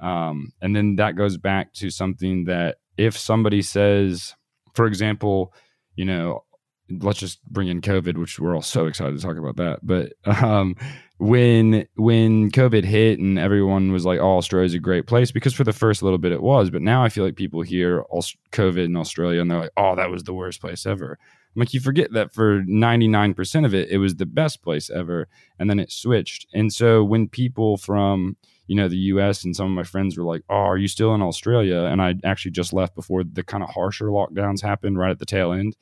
Um, 0.00 0.52
and 0.60 0.74
then 0.74 0.96
that 0.96 1.16
goes 1.16 1.36
back 1.36 1.72
to 1.74 1.90
something 1.90 2.44
that 2.44 2.78
if 2.96 3.16
somebody 3.16 3.62
says, 3.62 4.34
for 4.74 4.86
example, 4.86 5.52
you 5.94 6.04
know, 6.04 6.44
let's 6.88 7.18
just 7.18 7.44
bring 7.44 7.68
in 7.68 7.80
COVID, 7.80 8.16
which 8.16 8.38
we're 8.38 8.54
all 8.54 8.62
so 8.62 8.86
excited 8.86 9.16
to 9.16 9.22
talk 9.22 9.36
about 9.36 9.56
that. 9.56 9.80
But 9.82 10.12
um, 10.42 10.76
when 11.18 11.86
when 11.96 12.50
COVID 12.50 12.84
hit 12.84 13.18
and 13.18 13.38
everyone 13.38 13.92
was 13.92 14.06
like, 14.06 14.20
"Oh, 14.20 14.36
Australia's 14.38 14.74
a 14.74 14.78
great 14.78 15.06
place," 15.06 15.32
because 15.32 15.52
for 15.52 15.64
the 15.64 15.72
first 15.72 16.02
little 16.02 16.18
bit 16.18 16.32
it 16.32 16.42
was, 16.42 16.70
but 16.70 16.80
now 16.80 17.02
I 17.02 17.08
feel 17.08 17.24
like 17.24 17.36
people 17.36 17.62
hear 17.62 18.04
COVID 18.52 18.84
in 18.84 18.96
Australia 18.96 19.40
and 19.40 19.50
they're 19.50 19.58
like, 19.58 19.72
"Oh, 19.76 19.96
that 19.96 20.10
was 20.10 20.22
the 20.22 20.32
worst 20.34 20.60
place 20.60 20.86
ever." 20.86 21.18
I'm 21.56 21.60
like, 21.60 21.74
you 21.74 21.80
forget 21.80 22.12
that 22.12 22.32
for 22.32 22.62
99% 22.62 23.64
of 23.64 23.74
it, 23.74 23.88
it 23.88 23.98
was 23.98 24.14
the 24.16 24.26
best 24.26 24.62
place 24.62 24.90
ever, 24.90 25.28
and 25.58 25.68
then 25.68 25.80
it 25.80 25.90
switched. 25.90 26.46
And 26.54 26.72
so 26.72 27.02
when 27.02 27.28
people 27.28 27.76
from 27.76 28.36
you 28.68 28.76
know 28.76 28.86
the 28.86 28.96
U.S. 28.96 29.44
and 29.44 29.56
some 29.56 29.66
of 29.66 29.72
my 29.72 29.82
friends 29.82 30.16
were 30.16 30.24
like, 30.24 30.42
"Oh, 30.48 30.54
are 30.54 30.78
you 30.78 30.88
still 30.88 31.14
in 31.14 31.22
Australia?" 31.22 31.84
and 31.84 32.00
I 32.00 32.14
actually 32.22 32.52
just 32.52 32.72
left 32.72 32.94
before 32.94 33.24
the 33.24 33.42
kind 33.42 33.64
of 33.64 33.70
harsher 33.70 34.06
lockdowns 34.06 34.62
happened 34.62 34.98
right 34.98 35.10
at 35.10 35.18
the 35.18 35.26
tail 35.26 35.52
end 35.52 35.76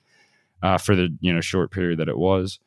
uh, 0.62 0.78
for 0.78 0.96
the 0.96 1.14
you 1.20 1.34
know 1.34 1.42
short 1.42 1.70
period 1.70 1.98
that 1.98 2.08
it 2.08 2.16
was 2.16 2.58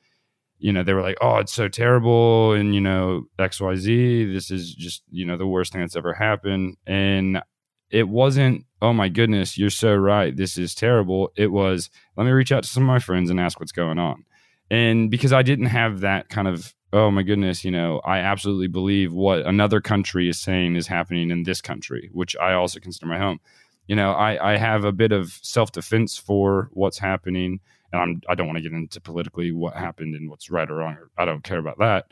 you 0.60 0.74
know, 0.74 0.84
they 0.84 0.93
were 0.93 1.01
like, 1.01 1.18
oh, 1.22 1.38
it's 1.38 1.53
so 1.53 1.70
terrible. 1.70 2.51
And, 2.51 2.76
you 2.76 2.82
know, 2.82 3.24
XYZ, 3.39 4.32
this 4.34 4.51
is 4.51 4.74
just, 4.74 5.03
you 5.10 5.26
know, 5.26 5.38
the 5.38 5.47
worst 5.47 5.72
thing 5.72 5.82
that's 5.82 5.95
ever 5.95 6.14
happened. 6.14 6.76
And 6.86 7.41
it 7.89 8.07
wasn't, 8.07 8.66
oh 8.82 8.93
my 8.93 9.07
goodness, 9.07 9.57
you're 9.57 9.70
so 9.70 9.95
right. 9.95 10.36
This 10.36 10.57
is 10.57 10.76
terrible. 10.76 11.32
It 11.36 11.47
was, 11.47 11.89
let 12.18 12.26
me 12.26 12.32
reach 12.32 12.51
out 12.51 12.64
to 12.64 12.70
some 12.70 12.84
of 12.84 12.88
my 12.88 12.99
friends 12.99 13.30
and 13.30 13.39
ask 13.39 13.60
what's 13.60 13.72
going 13.72 13.99
on. 13.99 14.26
And 14.70 15.10
because 15.10 15.34
I 15.34 15.41
didn't 15.41 15.68
have 15.68 16.01
that 16.01 16.30
kind 16.30 16.47
of, 16.47 16.76
oh 16.91 17.10
my 17.10 17.24
goodness, 17.24 17.64
you 17.64 17.72
know, 17.72 18.01
I 18.03 18.20
absolutely 18.20 18.68
believe 18.68 19.14
what 19.14 19.45
another 19.45 19.80
country 19.80 20.30
is 20.30 20.39
saying 20.39 20.76
is 20.76 20.88
happening 20.88 21.32
in 21.32 21.43
this 21.43 21.62
country, 21.62 22.10
which 22.14 22.36
I 22.38 22.53
also 22.53 22.80
consider 22.80 23.07
my 23.07 23.18
home. 23.18 23.39
You 23.88 23.95
know, 23.95 24.12
I, 24.12 24.53
I 24.53 24.57
have 24.57 24.84
a 24.84 24.91
bit 24.91 25.12
of 25.12 25.39
self 25.41 25.72
defense 25.72 26.18
for 26.18 26.70
what's 26.74 26.99
happening 26.99 27.62
and 27.92 28.02
I'm, 28.02 28.22
I 28.30 28.36
don't 28.36 28.48
want 28.48 28.58
to 28.58 28.64
get 28.64 28.74
into 28.74 29.02
politically 29.02 29.52
what 29.52 29.76
happened 29.76 30.16
and 30.16 30.30
what's 30.30 30.50
right 30.50 30.70
or 30.70 30.76
wrong. 30.76 30.98
I 31.18 31.26
don't 31.26 31.44
care 31.44 31.60
about 31.60 31.80
that. 31.80 32.06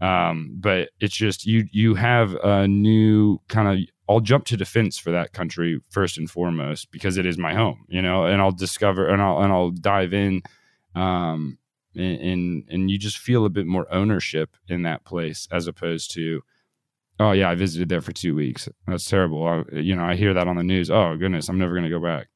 Um, 0.00 0.56
but 0.58 0.90
it's 1.00 1.16
just 1.16 1.44
you 1.44 1.66
you 1.72 1.94
have 1.96 2.34
a 2.34 2.68
new 2.68 3.40
kind 3.48 3.68
of 3.68 3.88
I'll 4.08 4.20
jump 4.20 4.44
to 4.46 4.56
defense 4.56 4.96
for 4.96 5.10
that 5.10 5.32
country 5.32 5.80
first 5.90 6.16
and 6.18 6.30
foremost 6.30 6.90
because 6.92 7.18
it 7.18 7.26
is 7.26 7.36
my 7.36 7.52
home, 7.54 7.84
you 7.88 8.00
know, 8.00 8.24
and 8.24 8.40
I'll 8.40 8.52
discover 8.52 9.08
and 9.08 9.20
I'll 9.20 9.42
and 9.42 9.52
I'll 9.52 9.70
dive 9.70 10.14
in, 10.14 10.42
um, 10.94 11.58
and 11.96 12.64
and 12.68 12.90
you 12.90 12.96
just 12.96 13.18
feel 13.18 13.44
a 13.44 13.50
bit 13.50 13.66
more 13.66 13.92
ownership 13.92 14.56
in 14.68 14.82
that 14.82 15.04
place 15.04 15.48
as 15.50 15.66
opposed 15.66 16.12
to, 16.12 16.42
oh 17.18 17.32
yeah, 17.32 17.50
I 17.50 17.56
visited 17.56 17.88
there 17.88 18.00
for 18.00 18.12
two 18.12 18.36
weeks. 18.36 18.68
That's 18.86 19.08
terrible. 19.08 19.46
I, 19.46 19.64
you 19.72 19.96
know, 19.96 20.04
I 20.04 20.14
hear 20.14 20.32
that 20.32 20.46
on 20.46 20.56
the 20.56 20.62
news. 20.62 20.90
Oh 20.90 21.16
goodness, 21.16 21.48
I'm 21.48 21.58
never 21.58 21.72
going 21.72 21.84
to 21.84 21.90
go 21.90 22.00
back. 22.00 22.28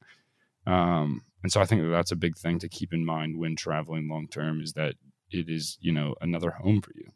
Um, 0.67 1.23
and 1.43 1.51
so 1.51 1.61
I 1.61 1.65
think 1.65 1.81
that 1.81 1.89
that's 1.89 2.11
a 2.11 2.15
big 2.15 2.37
thing 2.37 2.57
to 2.59 2.69
keep 2.69 2.93
in 2.93 3.05
mind 3.05 3.37
when 3.37 3.55
traveling 3.55 4.07
long 4.09 4.27
term 4.27 4.61
is 4.61 4.73
that 4.73 4.95
it 5.29 5.49
is, 5.49 5.77
you 5.81 5.91
know, 5.91 6.15
another 6.21 6.51
home 6.51 6.81
for 6.81 6.91
you. 6.95 7.11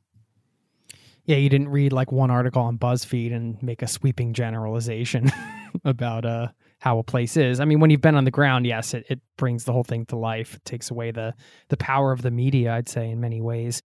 Yeah, 1.26 1.38
you 1.38 1.50
didn't 1.50 1.70
read 1.70 1.92
like 1.92 2.12
one 2.12 2.32
article 2.32 2.62
on 2.62 2.78
BuzzFeed 2.78 3.34
and 3.34 3.62
make 3.62 3.82
a 3.82 3.88
sweeping 3.88 4.34
generalization 4.34 5.30
about 5.86 6.26
uh, 6.26 6.48
how 6.80 7.00
a 7.00 7.04
place 7.04 7.36
is. 7.36 7.60
I 7.60 7.66
mean, 7.66 7.80
when 7.80 7.90
you've 7.90 8.02
been 8.02 8.16
on 8.16 8.24
the 8.24 8.32
ground, 8.32 8.66
yes, 8.66 8.94
it, 8.94 9.06
it 9.10 9.20
brings 9.38 9.66
the 9.66 9.74
whole 9.74 9.84
thing 9.84 10.06
to 10.08 10.16
life. 10.16 10.56
It 10.56 10.66
takes 10.66 10.90
away 10.92 11.12
the 11.12 11.34
the 11.70 11.78
power 11.78 12.12
of 12.12 12.22
the 12.22 12.32
media, 12.32 12.74
I'd 12.74 12.90
say, 12.90 13.10
in 13.10 13.20
many 13.20 13.42
ways. 13.42 13.82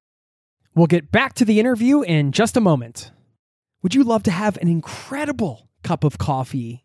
We'll 0.75 0.87
get 0.87 1.11
back 1.11 1.35
to 1.35 1.45
the 1.45 1.61
interview 1.61 2.03
in 2.03 2.33
just 2.33 2.57
a 2.57 2.61
moment. 2.61 3.11
Would 3.83 3.95
you 3.95 4.05
love 4.05 4.23
to 4.25 4.31
have 4.31 4.57
an 4.59 4.69
incredible 4.69 5.69
cup 5.83 6.05
of 6.05 6.19
coffee 6.19 6.85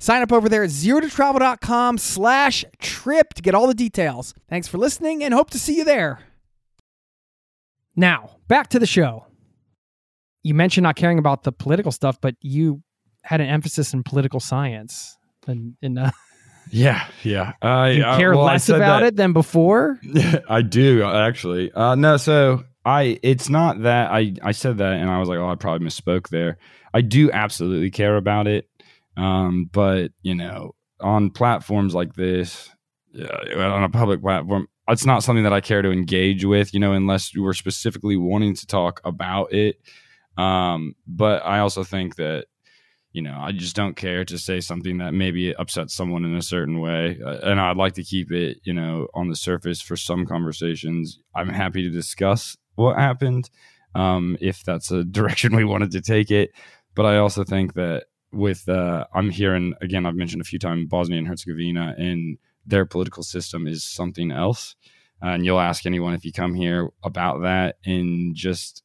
Sign 0.00 0.22
up 0.22 0.32
over 0.32 0.48
there 0.48 0.64
at 0.64 0.70
zerototravel.com 0.70 1.98
slash 1.98 2.64
trip 2.78 3.34
to 3.34 3.42
get 3.42 3.54
all 3.54 3.66
the 3.66 3.74
details. 3.74 4.32
Thanks 4.48 4.66
for 4.66 4.78
listening 4.78 5.22
and 5.22 5.34
hope 5.34 5.50
to 5.50 5.58
see 5.58 5.76
you 5.76 5.84
there. 5.84 6.20
Now, 7.94 8.36
back 8.48 8.68
to 8.70 8.78
the 8.78 8.86
show. 8.86 9.26
You 10.42 10.54
mentioned 10.54 10.84
not 10.84 10.96
caring 10.96 11.18
about 11.18 11.42
the 11.42 11.52
political 11.52 11.92
stuff, 11.92 12.18
but 12.18 12.34
you 12.40 12.82
had 13.22 13.42
an 13.42 13.48
emphasis 13.48 13.92
in 13.92 14.02
political 14.02 14.40
science. 14.40 15.18
And, 15.46 15.74
and 15.82 15.98
uh, 15.98 16.12
yeah, 16.70 17.04
yeah. 17.22 17.52
I, 17.60 17.90
you 17.90 18.02
care 18.02 18.34
well, 18.34 18.46
less 18.46 18.70
about 18.70 19.00
that. 19.00 19.08
it 19.08 19.16
than 19.16 19.34
before? 19.34 20.00
I 20.48 20.62
do, 20.62 21.04
actually. 21.04 21.72
Uh, 21.72 21.94
no, 21.94 22.16
so 22.16 22.64
I 22.86 23.18
it's 23.22 23.50
not 23.50 23.82
that 23.82 24.10
I, 24.10 24.32
I 24.42 24.52
said 24.52 24.78
that 24.78 24.94
and 24.94 25.10
I 25.10 25.18
was 25.18 25.28
like, 25.28 25.38
oh, 25.38 25.50
I 25.50 25.56
probably 25.56 25.86
misspoke 25.86 26.30
there. 26.30 26.56
I 26.94 27.02
do 27.02 27.30
absolutely 27.30 27.90
care 27.90 28.16
about 28.16 28.46
it. 28.46 28.69
Um, 29.20 29.68
but 29.70 30.12
you 30.22 30.34
know, 30.34 30.74
on 31.00 31.30
platforms 31.30 31.94
like 31.94 32.14
this, 32.14 32.70
on 33.14 33.84
a 33.84 33.88
public 33.88 34.22
platform, 34.22 34.68
it's 34.88 35.06
not 35.06 35.22
something 35.22 35.44
that 35.44 35.52
I 35.52 35.60
care 35.60 35.82
to 35.82 35.90
engage 35.90 36.44
with. 36.44 36.72
You 36.72 36.80
know, 36.80 36.92
unless 36.92 37.32
we're 37.36 37.52
specifically 37.52 38.16
wanting 38.16 38.54
to 38.54 38.66
talk 38.66 39.00
about 39.04 39.52
it. 39.52 39.76
Um, 40.36 40.94
but 41.06 41.44
I 41.44 41.58
also 41.58 41.84
think 41.84 42.16
that 42.16 42.46
you 43.12 43.22
know, 43.22 43.36
I 43.40 43.50
just 43.52 43.74
don't 43.74 43.96
care 43.96 44.24
to 44.24 44.38
say 44.38 44.60
something 44.60 44.98
that 44.98 45.12
maybe 45.12 45.54
upsets 45.54 45.94
someone 45.94 46.24
in 46.24 46.36
a 46.36 46.42
certain 46.42 46.80
way. 46.80 47.18
Uh, 47.24 47.38
and 47.42 47.60
I'd 47.60 47.76
like 47.76 47.94
to 47.94 48.04
keep 48.04 48.30
it, 48.30 48.58
you 48.62 48.72
know, 48.72 49.08
on 49.14 49.28
the 49.28 49.34
surface 49.34 49.82
for 49.82 49.96
some 49.96 50.26
conversations. 50.26 51.18
I'm 51.34 51.48
happy 51.48 51.82
to 51.82 51.90
discuss 51.90 52.56
what 52.76 52.96
happened 52.96 53.50
um, 53.96 54.36
if 54.40 54.62
that's 54.62 54.92
a 54.92 55.02
direction 55.18 55.56
we 55.56 55.64
wanted 55.64 55.90
to 55.92 56.00
take 56.00 56.30
it. 56.30 56.50
But 56.94 57.06
I 57.06 57.16
also 57.16 57.42
think 57.42 57.74
that 57.74 58.04
with, 58.32 58.68
uh, 58.68 59.06
I'm 59.14 59.30
hearing, 59.30 59.74
again, 59.80 60.06
I've 60.06 60.14
mentioned 60.14 60.40
a 60.40 60.44
few 60.44 60.58
times 60.58 60.88
Bosnia 60.88 61.18
and 61.18 61.26
Herzegovina, 61.26 61.94
and 61.98 62.38
their 62.66 62.86
political 62.86 63.22
system 63.22 63.66
is 63.66 63.84
something 63.84 64.30
else. 64.30 64.76
Uh, 65.22 65.30
and 65.30 65.44
you'll 65.44 65.60
ask 65.60 65.84
anyone 65.86 66.14
if 66.14 66.24
you 66.24 66.32
come 66.32 66.54
here 66.54 66.88
about 67.02 67.42
that. 67.42 67.76
And 67.84 68.34
just, 68.34 68.82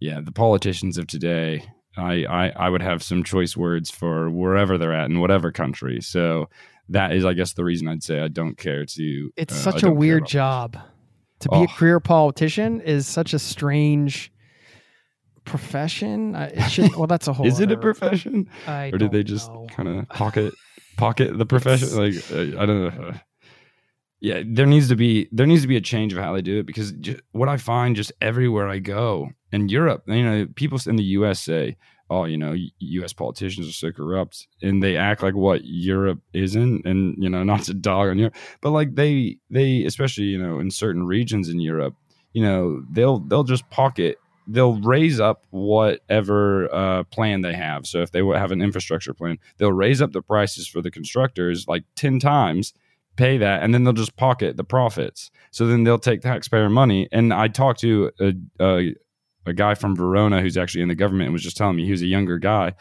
yeah, 0.00 0.20
the 0.20 0.32
politicians 0.32 0.98
of 0.98 1.06
today 1.06 1.64
I, 1.96 2.24
I, 2.24 2.48
I 2.56 2.68
would 2.68 2.82
have 2.82 3.02
some 3.02 3.22
choice 3.22 3.56
words 3.56 3.90
for 3.90 4.30
wherever 4.30 4.78
they're 4.78 4.94
at 4.94 5.10
in 5.10 5.20
whatever 5.20 5.52
country. 5.52 6.00
So 6.00 6.48
that 6.88 7.12
is, 7.12 7.24
I 7.24 7.34
guess, 7.34 7.52
the 7.52 7.64
reason 7.64 7.86
I'd 7.88 8.02
say 8.02 8.20
I 8.20 8.28
don't 8.28 8.56
care 8.56 8.84
to. 8.86 9.30
It's 9.36 9.54
uh, 9.54 9.70
such 9.72 9.82
a 9.82 9.90
weird 9.92 10.26
job 10.26 10.76
to 11.40 11.48
be 11.50 11.56
Oh. 11.56 11.64
a 11.64 11.68
career 11.68 12.00
politician. 12.00 12.80
Is 12.80 13.06
such 13.06 13.34
a 13.34 13.38
strange 13.38 14.31
profession. 15.44 16.34
I- 16.34 16.48
It 16.48 16.68
should. 16.70 16.94
Well, 16.96 17.06
that's 17.06 17.28
a 17.28 17.32
whole. 17.32 17.46
Is 17.46 17.60
it 17.60 17.70
a 17.72 17.76
profession, 17.76 18.48
I 18.66 18.90
or 18.92 18.98
did 18.98 19.12
they 19.12 19.22
just 19.22 19.50
kind 19.70 19.88
of 19.88 20.08
pocket 20.08 20.52
pocket 20.96 21.36
the 21.38 21.46
profession? 21.46 21.88
Like 21.96 22.14
uh, 22.32 22.60
I 22.60 22.66
don't 22.66 22.84
know. 22.98 23.14
Yeah, 24.20 24.42
there 24.46 24.66
needs 24.66 24.88
to 24.88 24.94
be 24.96 25.28
there 25.32 25.46
needs 25.46 25.62
to 25.62 25.68
be 25.68 25.76
a 25.76 25.80
change 25.80 26.12
of 26.12 26.20
how 26.20 26.32
they 26.32 26.42
do 26.42 26.60
it 26.60 26.66
because 26.66 26.92
ju- 26.92 27.18
what 27.32 27.48
I 27.48 27.56
find 27.56 27.96
just 27.96 28.12
everywhere 28.20 28.68
I 28.68 28.78
go 28.78 29.30
in 29.50 29.68
Europe, 29.68 30.04
you 30.06 30.22
know, 30.22 30.46
people 30.54 30.78
in 30.86 30.94
the 30.94 31.02
U.S. 31.18 31.40
say, 31.42 31.76
"Oh, 32.08 32.24
you 32.24 32.38
know, 32.38 32.54
U.S. 32.78 33.12
politicians 33.12 33.68
are 33.68 33.72
so 33.72 33.90
corrupt," 33.90 34.46
and 34.62 34.80
they 34.80 34.96
act 34.96 35.24
like 35.24 35.34
what 35.34 35.62
Europe 35.64 36.20
isn't, 36.32 36.86
and 36.86 37.16
you 37.18 37.28
know, 37.28 37.42
not 37.42 37.62
to 37.64 37.74
dog 37.74 38.10
on 38.10 38.18
Europe, 38.18 38.36
but 38.60 38.70
like 38.70 38.94
they 38.94 39.38
they 39.50 39.82
especially 39.86 40.26
you 40.26 40.40
know 40.40 40.60
in 40.60 40.70
certain 40.70 41.04
regions 41.04 41.48
in 41.48 41.58
Europe, 41.58 41.96
you 42.32 42.44
know, 42.44 42.84
they'll 42.92 43.18
they'll 43.18 43.42
just 43.42 43.68
pocket 43.70 44.18
they'll 44.46 44.80
raise 44.80 45.20
up 45.20 45.46
whatever 45.50 46.72
uh, 46.74 47.04
plan 47.04 47.42
they 47.42 47.54
have. 47.54 47.86
So 47.86 48.00
if 48.00 48.10
they 48.10 48.24
have 48.24 48.52
an 48.52 48.62
infrastructure 48.62 49.14
plan, 49.14 49.38
they'll 49.58 49.72
raise 49.72 50.02
up 50.02 50.12
the 50.12 50.22
prices 50.22 50.66
for 50.66 50.80
the 50.80 50.90
constructors 50.90 51.66
like 51.68 51.84
10 51.96 52.18
times, 52.18 52.74
pay 53.16 53.38
that, 53.38 53.62
and 53.62 53.72
then 53.72 53.84
they'll 53.84 53.92
just 53.92 54.16
pocket 54.16 54.56
the 54.56 54.64
profits. 54.64 55.30
So 55.50 55.66
then 55.66 55.84
they'll 55.84 55.98
take 55.98 56.22
taxpayer 56.22 56.68
money. 56.68 57.08
And 57.12 57.32
I 57.32 57.48
talked 57.48 57.80
to 57.80 58.10
a, 58.20 58.32
a, 58.60 58.94
a 59.46 59.52
guy 59.52 59.74
from 59.74 59.96
Verona 59.96 60.40
who's 60.40 60.56
actually 60.56 60.82
in 60.82 60.88
the 60.88 60.94
government 60.94 61.26
and 61.26 61.32
was 61.32 61.42
just 61.42 61.56
telling 61.56 61.76
me 61.76 61.84
he 61.84 61.90
was 61.90 62.02
a 62.02 62.06
younger 62.06 62.38
guy. 62.38 62.74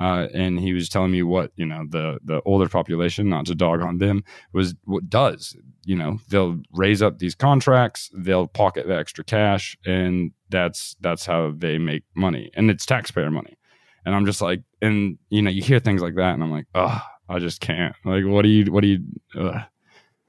Uh, 0.00 0.28
and 0.32 0.58
he 0.58 0.72
was 0.72 0.88
telling 0.88 1.10
me 1.12 1.22
what 1.22 1.52
you 1.56 1.66
know 1.66 1.84
the 1.88 2.18
the 2.24 2.40
older 2.46 2.68
population, 2.68 3.28
not 3.28 3.44
to 3.46 3.54
dog 3.54 3.82
on 3.82 3.98
them, 3.98 4.24
was 4.54 4.74
what 4.84 5.10
does 5.10 5.54
you 5.84 5.94
know 5.94 6.18
they'll 6.30 6.58
raise 6.72 7.02
up 7.02 7.18
these 7.18 7.34
contracts, 7.34 8.10
they'll 8.14 8.46
pocket 8.46 8.86
the 8.86 8.96
extra 8.96 9.22
cash, 9.22 9.76
and 9.84 10.32
that's 10.48 10.96
that's 11.00 11.26
how 11.26 11.52
they 11.54 11.76
make 11.76 12.02
money, 12.14 12.50
and 12.54 12.70
it's 12.70 12.86
taxpayer 12.86 13.30
money. 13.30 13.58
And 14.06 14.14
I'm 14.14 14.24
just 14.24 14.40
like, 14.40 14.62
and 14.80 15.18
you 15.28 15.42
know, 15.42 15.50
you 15.50 15.60
hear 15.62 15.78
things 15.80 16.00
like 16.00 16.14
that, 16.14 16.32
and 16.32 16.42
I'm 16.42 16.50
like, 16.50 16.66
oh, 16.74 17.02
I 17.28 17.38
just 17.38 17.60
can't. 17.60 17.94
Like, 18.04 18.24
what 18.24 18.40
do 18.42 18.48
you, 18.48 18.72
what 18.72 18.80
do 18.80 18.88
you? 18.88 19.00
Ugh. 19.38 19.60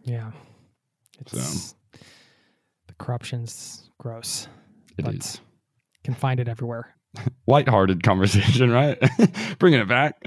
Yeah. 0.04 0.32
It's 1.22 1.76
the 2.88 2.94
corruption's 3.00 3.90
gross. 4.00 4.48
It 4.98 5.06
But- 5.06 5.16
is 5.16 5.40
Can 6.04 6.14
find 6.14 6.40
it 6.42 6.50
everywhere. 6.50 6.96
Lighthearted 7.48 8.04
conversation, 8.04 8.72
right? 8.72 8.98
Bringing 9.60 9.80
it 9.80 9.88
back. 9.88 10.24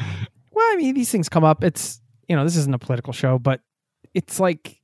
Well, 0.53 0.67
I 0.71 0.77
mean, 0.77 0.95
these 0.95 1.11
things 1.11 1.29
come 1.29 1.45
up. 1.45 1.65
It's 1.65 2.01
you 2.29 2.37
know, 2.37 2.45
this 2.45 2.57
isn't 2.57 2.75
a 2.75 2.79
political 2.79 3.13
show, 3.13 3.39
but 3.39 3.61
it's 4.15 4.41
like 4.41 4.81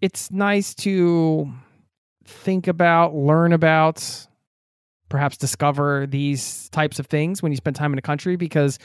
it's 0.00 0.30
nice 0.30 0.74
to 0.74 1.52
think 2.24 2.66
about, 2.66 3.14
learn 3.14 3.52
about, 3.52 4.26
perhaps 5.08 5.36
discover 5.36 6.06
these 6.06 6.68
types 6.70 6.98
of 6.98 7.06
things 7.06 7.42
when 7.42 7.52
you 7.52 7.56
spend 7.56 7.76
time 7.76 7.92
in 7.92 7.98
a 7.98 8.02
country 8.02 8.36
because 8.36 8.78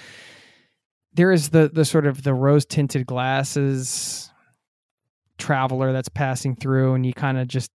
there 1.14 1.32
is 1.32 1.50
the 1.50 1.70
the 1.74 1.86
sort 1.86 2.06
of 2.06 2.24
the 2.24 2.34
rose 2.34 2.66
tinted 2.66 3.06
glasses 3.06 4.32
traveler 5.38 5.92
that's 5.92 6.10
passing 6.10 6.56
through 6.56 6.94
and 6.94 7.06
you 7.06 7.14
kind 7.14 7.38
of 7.38 7.48
just 7.48 7.72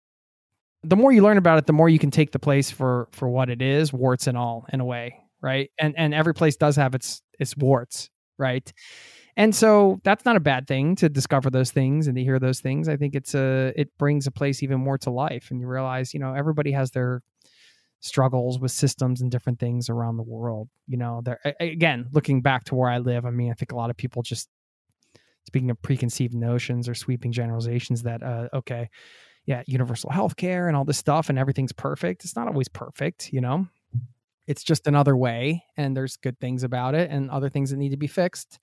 the 0.84 0.96
more 0.96 1.12
you 1.12 1.22
learn 1.24 1.38
about 1.38 1.58
it 1.58 1.66
the 1.66 1.74
more 1.74 1.90
you 1.90 2.00
can 2.00 2.12
take 2.12 2.32
the 2.32 2.40
place 2.40 2.70
for 2.70 3.08
for 3.12 3.30
what 3.30 3.50
it 3.50 3.62
is 3.62 3.94
warts 3.94 4.28
and 4.28 4.38
all 4.38 4.66
in 4.72 4.80
a 4.80 4.86
way 4.86 5.24
right? 5.44 5.70
And 5.78 5.94
and 5.98 6.14
every 6.14 6.34
place 6.34 6.56
does 6.56 6.78
have 6.78 6.96
its 6.96 7.22
its 7.40 7.56
warts 7.56 8.10
right? 8.40 8.74
And 9.36 9.56
so 9.56 10.00
that's 10.04 10.26
not 10.26 10.36
a 10.36 10.40
bad 10.40 10.68
thing 10.68 10.96
to 10.98 11.10
discover 11.10 11.50
those 11.50 11.72
things 11.72 12.08
and 12.08 12.16
to 12.18 12.24
hear 12.24 12.40
those 12.40 12.62
things. 12.62 12.88
I 12.90 12.98
think 12.98 13.14
it's 13.14 13.36
a 13.36 13.74
it 13.76 13.90
brings 14.00 14.26
a 14.26 14.32
place 14.32 14.64
even 14.64 14.80
more 14.80 14.98
to 15.00 15.12
life 15.12 15.52
and 15.52 15.60
you 15.60 15.68
realize 15.68 16.14
you 16.14 16.20
know 16.20 16.34
everybody 16.34 16.72
has 16.72 16.92
their 16.92 17.22
struggles 18.00 18.60
with 18.60 18.72
systems 18.72 19.22
and 19.22 19.32
different 19.32 19.60
things 19.60 19.90
around 19.90 20.18
the 20.18 20.24
world 20.24 20.70
you 20.88 20.98
know? 20.98 21.22
There 21.24 21.40
again 21.60 22.08
looking 22.12 22.42
back 22.42 22.66
to 22.66 22.76
where 22.76 22.90
i 22.90 22.98
live 22.98 23.26
i 23.26 23.30
mean 23.30 23.50
i 23.50 23.54
think 23.54 23.72
a 23.72 23.78
lot 23.78 23.90
of 23.90 23.96
people 23.96 24.24
just 24.24 24.50
speaking 25.48 25.72
of 25.72 25.82
preconceived 25.82 26.34
notions 26.34 26.90
or 26.90 26.96
sweeping 26.96 27.32
generalizations 27.32 28.04
that 28.04 28.22
uh 28.22 28.50
okay 28.54 28.90
yeah 29.46 29.62
universal 29.68 30.10
health 30.10 30.36
care 30.36 30.68
and 30.68 30.76
all 30.78 30.86
this 30.86 30.98
stuff 30.98 31.30
and 31.30 31.38
everything's 31.40 31.74
perfect 31.74 32.24
it's 32.24 32.36
not 32.36 32.48
always 32.48 32.68
perfect 32.70 33.32
you 33.34 33.42
know 33.42 33.68
it's 34.48 34.64
just 34.64 34.88
another 34.88 35.16
way 35.16 35.64
and 35.78 35.96
there's 35.96 36.18
good 36.18 36.40
things 36.40 36.64
about 36.64 36.96
it 36.96 37.10
and 37.12 37.30
other 37.32 37.50
things 37.50 37.70
that 37.70 37.78
need 37.78 37.90
to 37.92 37.98
be 37.98 38.08
fixed 38.08 38.60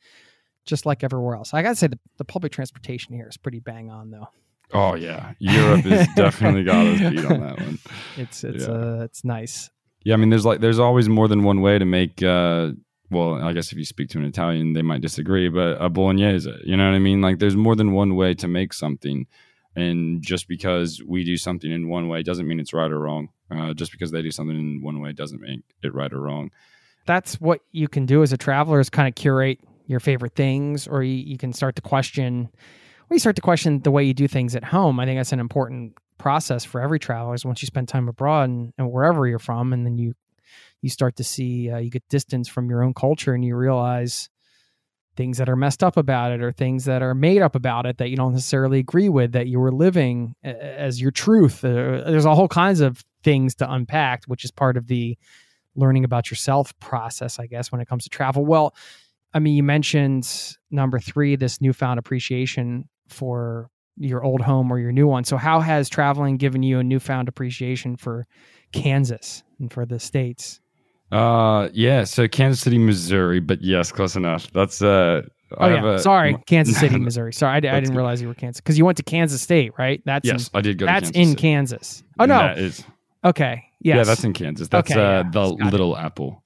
just 0.67 0.87
like 0.87 1.03
everywhere 1.05 1.35
else 1.37 1.53
i 1.55 1.63
gotta 1.63 1.75
say 1.77 1.87
the, 1.87 1.99
the 2.19 2.25
public 2.25 2.53
transportation 2.53 3.15
here 3.15 3.29
is 3.29 3.37
pretty 3.37 3.61
bang 3.61 3.91
on 3.91 4.11
though 4.11 4.29
Oh 4.73 4.95
yeah, 4.95 5.33
Europe 5.41 5.81
has 5.81 6.07
definitely 6.15 6.63
got 6.63 6.87
us 6.87 7.01
beat 7.11 7.25
on 7.25 7.41
that 7.41 7.59
one. 7.61 7.77
it's 8.17 8.45
it's 8.45 8.69
Yeah. 8.69 8.73
uh 8.73 9.01
it's 9.03 9.25
nice 9.25 9.69
Yeah, 10.05 10.15
I 10.15 10.17
mean, 10.17 10.31
there's 10.31 10.47
like 10.47 10.61
there's 10.61 10.79
always 10.79 11.09
more 11.09 11.27
than 11.27 11.43
one 11.43 11.61
way 11.61 11.77
to 11.77 11.85
make. 11.85 12.23
uh 12.23 12.71
Well, 13.11 13.35
I 13.43 13.53
guess 13.53 13.73
if 13.73 13.79
you 13.79 13.85
speak 13.85 14.11
to 14.11 14.19
an 14.19 14.25
Italian, 14.27 14.75
they 14.75 14.83
might 14.83 15.01
disagree, 15.01 15.49
but 15.49 15.77
a 15.83 15.89
bolognese, 15.89 16.49
you 16.65 16.77
know 16.77 16.87
what 16.89 16.95
I 16.95 17.01
mean? 17.01 17.21
Like, 17.21 17.41
there's 17.41 17.57
more 17.57 17.75
than 17.75 17.91
one 17.91 18.15
way 18.15 18.33
to 18.35 18.47
make 18.47 18.73
something, 18.73 19.27
and 19.77 20.23
just 20.23 20.49
because 20.49 21.03
we 21.07 21.25
do 21.25 21.37
something 21.37 21.71
in 21.71 21.89
one 21.89 22.09
way 22.09 22.23
doesn't 22.23 22.47
mean 22.47 22.61
it's 22.61 22.73
right 22.73 22.91
or 22.91 22.99
wrong. 22.99 23.29
Uh, 23.51 23.75
just 23.75 23.91
because 23.91 24.13
they 24.13 24.23
do 24.23 24.31
something 24.31 24.57
in 24.57 24.81
one 24.81 25.01
way 25.01 25.13
doesn't 25.13 25.41
make 25.41 25.61
it 25.83 25.93
right 25.93 26.13
or 26.13 26.21
wrong. 26.21 26.51
that's 27.07 27.41
what 27.41 27.61
you 27.73 27.89
can 27.89 28.07
do 28.07 28.23
as 28.23 28.33
a 28.33 28.37
traveler 28.37 28.79
is 28.79 28.89
kind 28.89 29.09
of 29.09 29.15
curate 29.17 29.59
your 29.87 29.99
favorite 29.99 30.37
things 30.37 30.87
or 30.87 31.03
you, 31.03 31.15
you 31.15 31.37
can 31.37 31.53
start 31.53 31.75
to 31.75 31.83
question 31.83 32.49
or 33.09 33.15
you 33.15 33.19
start 33.19 33.35
to 33.35 33.43
question 33.43 33.81
the 33.81 33.91
way 33.91 34.05
you 34.05 34.15
do 34.15 34.29
things 34.29 34.55
at 34.55 34.63
home 34.63 35.01
i 35.01 35.05
think 35.05 35.19
that's 35.19 35.33
an 35.33 35.41
important 35.41 35.95
process 36.17 36.65
for 36.65 36.81
every 36.81 37.01
traveler 37.01 37.35
is 37.35 37.45
once 37.45 37.61
you 37.61 37.67
spend 37.67 37.89
time 37.89 38.09
abroad 38.09 38.49
and, 38.49 38.73
and 38.79 38.93
wherever 38.93 39.27
you're 39.27 39.41
from 39.41 39.73
and 39.73 39.85
then 39.85 39.99
you 39.99 40.15
you 40.81 40.89
start 40.89 41.17
to 41.17 41.25
see 41.25 41.71
uh, 41.71 41.79
you 41.79 41.91
get 41.91 42.09
distance 42.09 42.47
from 42.47 42.71
your 42.71 42.85
own 42.85 42.95
culture 42.95 43.35
and 43.35 43.45
you 43.45 43.57
realize 43.57 44.29
things 45.21 45.37
that 45.37 45.49
are 45.51 45.57
messed 45.57 45.85
up 45.85 45.99
about 45.99 46.33
it 46.33 46.41
or 46.41 46.51
things 46.51 46.87
that 46.87 47.03
are 47.03 47.15
made 47.15 47.43
up 47.43 47.55
about 47.55 47.85
it 47.85 47.99
that 47.99 48.09
you 48.09 48.17
don't 48.17 48.33
necessarily 48.33 48.79
agree 48.79 49.09
with 49.09 49.33
that 49.33 49.47
you 49.49 49.61
were 49.61 49.73
living 49.73 50.35
as 50.43 51.01
your 51.01 51.11
truth 51.11 51.63
uh, 51.65 51.69
there's 52.07 52.25
a 52.25 52.35
whole 52.35 52.49
kinds 52.49 52.81
of 52.81 53.05
things 53.23 53.55
to 53.55 53.71
unpack 53.71 54.25
which 54.25 54.45
is 54.45 54.51
part 54.51 54.79
of 54.79 54.87
the 54.87 55.19
learning 55.77 56.05
about 56.05 56.31
yourself 56.31 56.79
process, 56.81 57.39
I 57.39 57.47
guess, 57.47 57.71
when 57.73 57.81
it 57.81 57.89
comes 57.89 58.05
to 58.05 58.11
travel. 58.11 58.45
Well, 58.45 58.75
I 59.33 59.39
mean, 59.39 59.55
you 59.55 59.63
mentioned 59.63 60.57
number 60.71 60.99
three, 60.99 61.37
this 61.37 61.61
newfound 61.61 61.99
appreciation 61.99 62.89
for 63.09 63.71
your 63.97 64.25
old 64.25 64.41
home 64.41 64.73
or 64.73 64.79
your 64.79 64.93
new 64.93 65.07
one. 65.07 65.25
So, 65.25 65.37
how 65.37 65.61
has 65.61 65.89
traveling 65.89 66.37
given 66.37 66.63
you 66.63 66.79
a 66.79 66.85
newfound 66.85 67.29
appreciation 67.29 67.97
for 67.97 68.27
Kansas 68.73 69.43
and 69.59 69.73
for 69.73 69.87
the 69.87 69.99
states? 69.99 70.61
Uh, 71.13 71.69
yeah. 71.73 72.05
So 72.05 72.29
Kansas 72.29 72.61
City, 72.61 72.79
Missouri, 72.79 73.41
but 73.41 73.63
yes, 73.63 73.91
close 73.93 74.17
enough. 74.17 74.51
That's 74.53 74.81
uh. 74.83 75.23
Oh, 75.53 75.57
I 75.65 75.71
yeah. 75.71 75.75
have 75.77 75.85
a- 75.85 75.99
Sorry, 75.99 76.37
Kansas 76.47 76.79
City, 76.79 76.97
Missouri. 77.01 77.33
Sorry, 77.33 77.55
I, 77.55 77.57
I 77.57 77.61
didn't 77.61 77.87
good. 77.89 77.97
realize 77.97 78.23
you 78.23 78.29
were 78.29 78.35
Kansas 78.35 78.61
because 78.61 78.79
you 78.79 78.85
went 78.85 78.97
to 78.99 79.03
Kansas 79.03 79.43
State, 79.43 79.73
right? 79.77 80.01
That's 80.05 80.25
Yes, 80.25 80.49
I 80.55 80.61
did 80.61 80.79
go. 80.79 80.85
in, 80.85 80.93
that's 80.93 81.11
Kansas 81.11 81.33
in. 81.33 81.37
Kansas. 81.37 82.03
Oh 82.21 82.25
no, 82.27 82.39
that 82.39 82.59
is 82.59 82.85
okay, 83.25 83.65
yes, 83.81 83.97
yeah, 83.97 84.05
that's 84.05 84.23
in 84.23 84.33
Kansas. 84.33 84.69
That's 84.69 84.89
Okay, 84.93 85.01
uh, 85.01 85.25
yeah. 85.25 85.31
the 85.33 85.55
Got 85.57 85.67
it. 85.67 85.71
Little 85.73 85.97
Apple. 85.97 86.45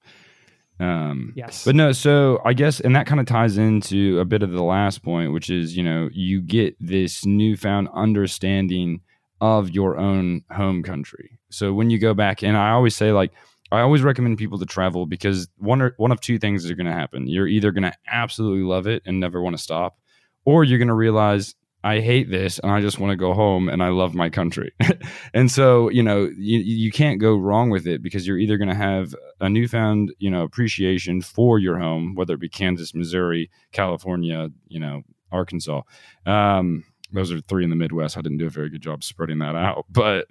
Um, 0.80 1.34
yes, 1.36 1.64
But 1.66 1.76
no, 1.76 1.92
so 1.92 2.40
I 2.46 2.52
guess, 2.54 2.80
and 2.80 2.96
that 2.96 3.06
kind 3.06 3.20
of 3.20 3.26
ties 3.26 3.58
into 3.58 4.18
a 4.20 4.24
bit 4.24 4.42
of 4.42 4.50
the 4.52 4.62
last 4.62 5.02
point, 5.04 5.32
which 5.32 5.48
is, 5.50 5.76
you 5.76 5.82
know, 5.84 6.08
you 6.12 6.40
get 6.40 6.74
this 6.80 7.24
newfound 7.24 7.88
understanding 7.94 9.00
of 9.40 9.70
your 9.70 9.98
own 9.98 10.42
home 10.50 10.82
country. 10.82 11.38
So 11.50 11.72
when 11.74 11.90
you 11.90 11.98
go 11.98 12.12
back, 12.12 12.42
and 12.42 12.56
I 12.56 12.70
always 12.70 12.96
say, 12.96 13.12
like, 13.12 13.32
I 13.74 13.82
always 13.82 14.02
recommend 14.02 14.38
people 14.38 14.58
to 14.58 14.66
travel 14.66 15.06
because 15.06 15.48
one 15.58 15.82
or 15.82 15.94
one 15.96 16.12
of 16.12 16.20
two 16.20 16.38
things 16.38 16.68
are 16.70 16.74
going 16.74 16.86
to 16.86 16.92
happen. 16.92 17.26
You're 17.26 17.48
either 17.48 17.70
going 17.70 17.84
to 17.84 17.94
absolutely 18.06 18.64
love 18.64 18.86
it 18.86 19.02
and 19.06 19.20
never 19.20 19.42
want 19.42 19.56
to 19.56 19.62
stop, 19.62 19.98
or 20.44 20.64
you're 20.64 20.78
going 20.78 20.88
to 20.88 20.94
realize 20.94 21.54
I 21.84 22.00
hate 22.00 22.30
this 22.30 22.58
and 22.58 22.72
I 22.72 22.80
just 22.80 22.98
want 22.98 23.10
to 23.10 23.16
go 23.16 23.34
home 23.34 23.68
and 23.68 23.82
I 23.82 23.88
love 23.88 24.14
my 24.14 24.30
country. 24.30 24.72
and 25.34 25.50
so, 25.50 25.90
you 25.90 26.02
know, 26.02 26.30
you, 26.34 26.58
you 26.60 26.90
can't 26.90 27.20
go 27.20 27.36
wrong 27.36 27.68
with 27.68 27.86
it 27.86 28.02
because 28.02 28.26
you're 28.26 28.38
either 28.38 28.56
going 28.56 28.70
to 28.70 28.74
have 28.74 29.14
a 29.38 29.50
newfound, 29.50 30.14
you 30.18 30.30
know, 30.30 30.44
appreciation 30.44 31.20
for 31.20 31.58
your 31.58 31.78
home, 31.78 32.14
whether 32.14 32.34
it 32.34 32.40
be 32.40 32.48
Kansas, 32.48 32.94
Missouri, 32.94 33.50
California, 33.72 34.48
you 34.66 34.80
know, 34.80 35.02
Arkansas. 35.30 35.82
Um, 36.24 36.84
those 37.14 37.32
are 37.32 37.40
three 37.40 37.64
in 37.64 37.70
the 37.70 37.76
Midwest. 37.76 38.18
I 38.18 38.20
didn't 38.20 38.38
do 38.38 38.46
a 38.46 38.50
very 38.50 38.68
good 38.68 38.82
job 38.82 39.04
spreading 39.04 39.38
that 39.38 39.54
out, 39.56 39.86
but 39.90 40.26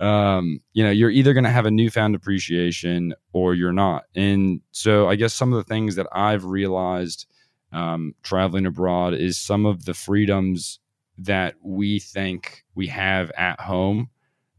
um, 0.00 0.60
you 0.72 0.84
know, 0.84 0.90
you're 0.90 1.10
either 1.10 1.34
going 1.34 1.44
to 1.44 1.50
have 1.50 1.66
a 1.66 1.70
newfound 1.70 2.14
appreciation 2.14 3.14
or 3.32 3.54
you're 3.54 3.72
not. 3.72 4.04
And 4.14 4.60
so, 4.70 5.08
I 5.08 5.16
guess 5.16 5.34
some 5.34 5.52
of 5.52 5.58
the 5.58 5.68
things 5.68 5.96
that 5.96 6.06
I've 6.12 6.44
realized 6.44 7.26
um, 7.72 8.14
traveling 8.22 8.66
abroad 8.66 9.14
is 9.14 9.38
some 9.38 9.66
of 9.66 9.84
the 9.84 9.94
freedoms 9.94 10.80
that 11.18 11.56
we 11.62 11.98
think 11.98 12.64
we 12.74 12.86
have 12.86 13.30
at 13.32 13.60
home 13.60 14.08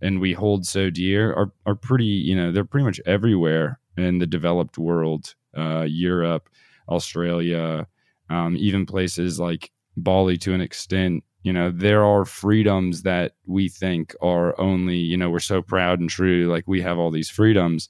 and 0.01 0.19
we 0.19 0.33
hold 0.33 0.65
so 0.65 0.89
dear 0.89 1.33
are, 1.33 1.51
are 1.65 1.75
pretty, 1.75 2.05
you 2.05 2.35
know, 2.35 2.51
they're 2.51 2.65
pretty 2.65 2.85
much 2.85 2.99
everywhere 3.05 3.79
in 3.97 4.19
the 4.19 4.27
developed 4.27 4.77
world, 4.77 5.35
uh, 5.57 5.85
Europe, 5.87 6.49
Australia, 6.87 7.87
um, 8.29 8.55
even 8.57 8.85
places 8.85 9.39
like 9.39 9.71
Bali 9.97 10.37
to 10.37 10.53
an 10.53 10.61
extent. 10.61 11.23
You 11.49 11.53
know, 11.57 11.69
there 11.87 12.03
are 12.05 12.25
freedoms 12.25 12.95
that 13.03 13.29
we 13.47 13.69
think 13.69 14.15
are 14.21 14.49
only, 14.59 14.97
you 15.11 15.17
know, 15.17 15.29
we're 15.33 15.39
so 15.53 15.59
proud 15.63 15.99
and 15.99 16.09
true, 16.09 16.41
like 16.53 16.65
we 16.67 16.81
have 16.87 16.99
all 16.99 17.11
these 17.11 17.31
freedoms 17.39 17.89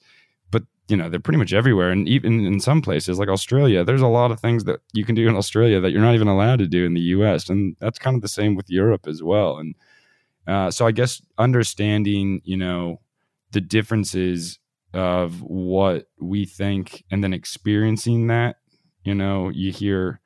But 0.51 0.63
you 0.87 0.97
know 0.97 1.09
they're 1.09 1.27
pretty 1.27 1.39
much 1.43 1.53
everywhere. 1.53 1.91
And 1.91 2.07
even 2.15 2.45
in 2.45 2.59
some 2.61 2.81
places 2.81 3.19
like 3.19 3.29
australia 3.29 3.83
there's 3.83 4.07
a 4.09 4.15
lot 4.19 4.31
of 4.31 4.39
things 4.39 4.63
that 4.63 4.79
you 4.97 5.03
can 5.07 5.15
do 5.15 5.27
in 5.29 5.35
australia 5.35 5.79
that 5.81 5.91
you're 5.91 6.07
not 6.07 6.15
even 6.15 6.29
allowed 6.29 6.59
to 6.59 6.67
do 6.77 6.85
in 6.85 6.93
the 6.95 7.01
us 7.01 7.49
and 7.49 7.75
that's 7.81 7.99
kind 7.99 8.15
of 8.15 8.21
the 8.21 8.35
same 8.39 8.53
with 8.55 8.69
europe 8.69 9.05
as 9.07 9.21
well. 9.21 9.51
And 9.61 9.75
uh, 10.47 10.71
so 10.71 10.87
i 10.87 10.91
guess 10.99 11.21
understanding 11.37 12.41
you 12.51 12.57
know 12.57 13.01
the 13.51 13.61
differences 13.61 14.59
of 14.93 15.41
what 15.41 16.07
we 16.19 16.45
think 16.45 17.03
and 17.11 17.23
then 17.23 17.33
experiencing 17.33 18.27
that 18.27 18.57
you 19.03 19.13
know 19.13 19.49
you 19.49 19.71
hear 19.71 20.21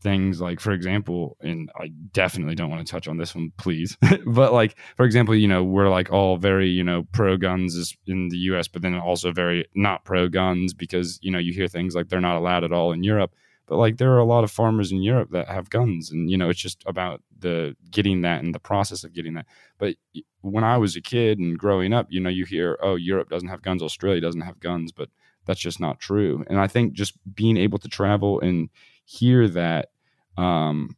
things 0.00 0.40
like 0.40 0.60
for 0.60 0.72
example 0.72 1.36
and 1.40 1.70
i 1.80 1.88
definitely 2.12 2.54
don't 2.54 2.70
want 2.70 2.86
to 2.86 2.90
touch 2.90 3.08
on 3.08 3.16
this 3.16 3.34
one 3.34 3.50
please 3.56 3.96
but 4.26 4.52
like 4.52 4.76
for 4.96 5.06
example 5.06 5.34
you 5.34 5.48
know 5.48 5.64
we're 5.64 5.88
like 5.88 6.12
all 6.12 6.36
very 6.36 6.68
you 6.68 6.84
know 6.84 7.04
pro 7.12 7.36
guns 7.36 7.96
in 8.06 8.28
the 8.28 8.36
us 8.36 8.68
but 8.68 8.82
then 8.82 8.94
also 8.94 9.32
very 9.32 9.66
not 9.74 10.04
pro 10.04 10.28
guns 10.28 10.74
because 10.74 11.18
you 11.22 11.30
know 11.30 11.38
you 11.38 11.52
hear 11.52 11.66
things 11.66 11.94
like 11.94 12.08
they're 12.08 12.20
not 12.20 12.36
allowed 12.36 12.62
at 12.62 12.72
all 12.72 12.92
in 12.92 13.02
europe 13.02 13.34
but 13.66 13.76
like 13.76 13.96
there 13.96 14.12
are 14.12 14.18
a 14.18 14.24
lot 14.24 14.44
of 14.44 14.50
farmers 14.50 14.92
in 14.92 15.02
europe 15.02 15.30
that 15.30 15.48
have 15.48 15.70
guns 15.70 16.10
and 16.10 16.30
you 16.30 16.36
know 16.36 16.50
it's 16.50 16.60
just 16.60 16.82
about 16.86 17.22
the 17.38 17.74
getting 17.90 18.20
that 18.20 18.42
and 18.42 18.54
the 18.54 18.60
process 18.60 19.02
of 19.02 19.14
getting 19.14 19.34
that 19.34 19.46
but 19.78 19.94
when 20.42 20.64
i 20.64 20.76
was 20.76 20.94
a 20.94 21.00
kid 21.00 21.38
and 21.38 21.58
growing 21.58 21.92
up 21.92 22.06
you 22.10 22.20
know 22.20 22.30
you 22.30 22.44
hear 22.44 22.78
oh 22.82 22.96
europe 22.96 23.28
doesn't 23.30 23.48
have 23.48 23.62
guns 23.62 23.82
australia 23.82 24.20
doesn't 24.20 24.42
have 24.42 24.60
guns 24.60 24.92
but 24.92 25.08
that's 25.46 25.60
just 25.60 25.80
not 25.80 25.98
true 26.00 26.44
and 26.48 26.58
i 26.58 26.66
think 26.66 26.92
just 26.92 27.14
being 27.34 27.56
able 27.56 27.78
to 27.78 27.88
travel 27.88 28.40
and 28.40 28.68
hear 29.06 29.48
that 29.48 29.88
um, 30.36 30.96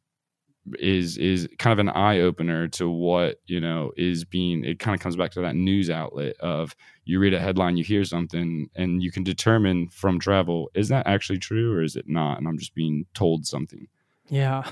is 0.78 1.16
is 1.16 1.48
kind 1.58 1.72
of 1.72 1.78
an 1.78 1.88
eye 1.88 2.20
opener 2.20 2.68
to 2.68 2.88
what 2.88 3.40
you 3.46 3.60
know 3.60 3.92
is 3.96 4.24
being. 4.24 4.64
It 4.64 4.78
kind 4.78 4.94
of 4.94 5.00
comes 5.00 5.16
back 5.16 5.30
to 5.32 5.40
that 5.42 5.54
news 5.54 5.90
outlet 5.90 6.36
of 6.40 6.74
you 7.04 7.20
read 7.20 7.34
a 7.34 7.40
headline, 7.40 7.76
you 7.76 7.84
hear 7.84 8.04
something, 8.04 8.68
and 8.74 9.02
you 9.02 9.12
can 9.12 9.22
determine 9.22 9.88
from 9.88 10.18
travel 10.18 10.70
is 10.74 10.88
that 10.88 11.06
actually 11.06 11.38
true 11.38 11.72
or 11.72 11.82
is 11.82 11.96
it 11.96 12.08
not? 12.08 12.38
And 12.38 12.48
I'm 12.48 12.58
just 12.58 12.74
being 12.74 13.06
told 13.14 13.46
something. 13.46 13.86
Yeah. 14.28 14.68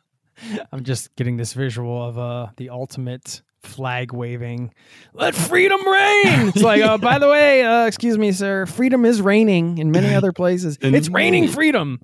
I'm 0.72 0.84
just 0.84 1.14
getting 1.16 1.36
this 1.36 1.52
visual 1.52 2.00
of 2.02 2.18
uh 2.18 2.48
the 2.56 2.70
ultimate 2.70 3.42
flag 3.62 4.12
waving. 4.12 4.72
Let 5.12 5.34
freedom 5.34 5.80
reign. 5.86 6.48
It's 6.48 6.62
like, 6.62 6.80
uh, 6.80 6.96
by 6.96 7.18
the 7.18 7.28
way, 7.28 7.64
uh, 7.64 7.86
excuse 7.86 8.16
me, 8.16 8.32
sir, 8.32 8.66
freedom 8.66 9.04
is 9.04 9.20
raining 9.20 9.78
in 9.78 9.90
many 9.90 10.14
other 10.14 10.32
places. 10.32 10.78
it's 10.80 11.08
raining 11.08 11.48
freedom 11.48 12.00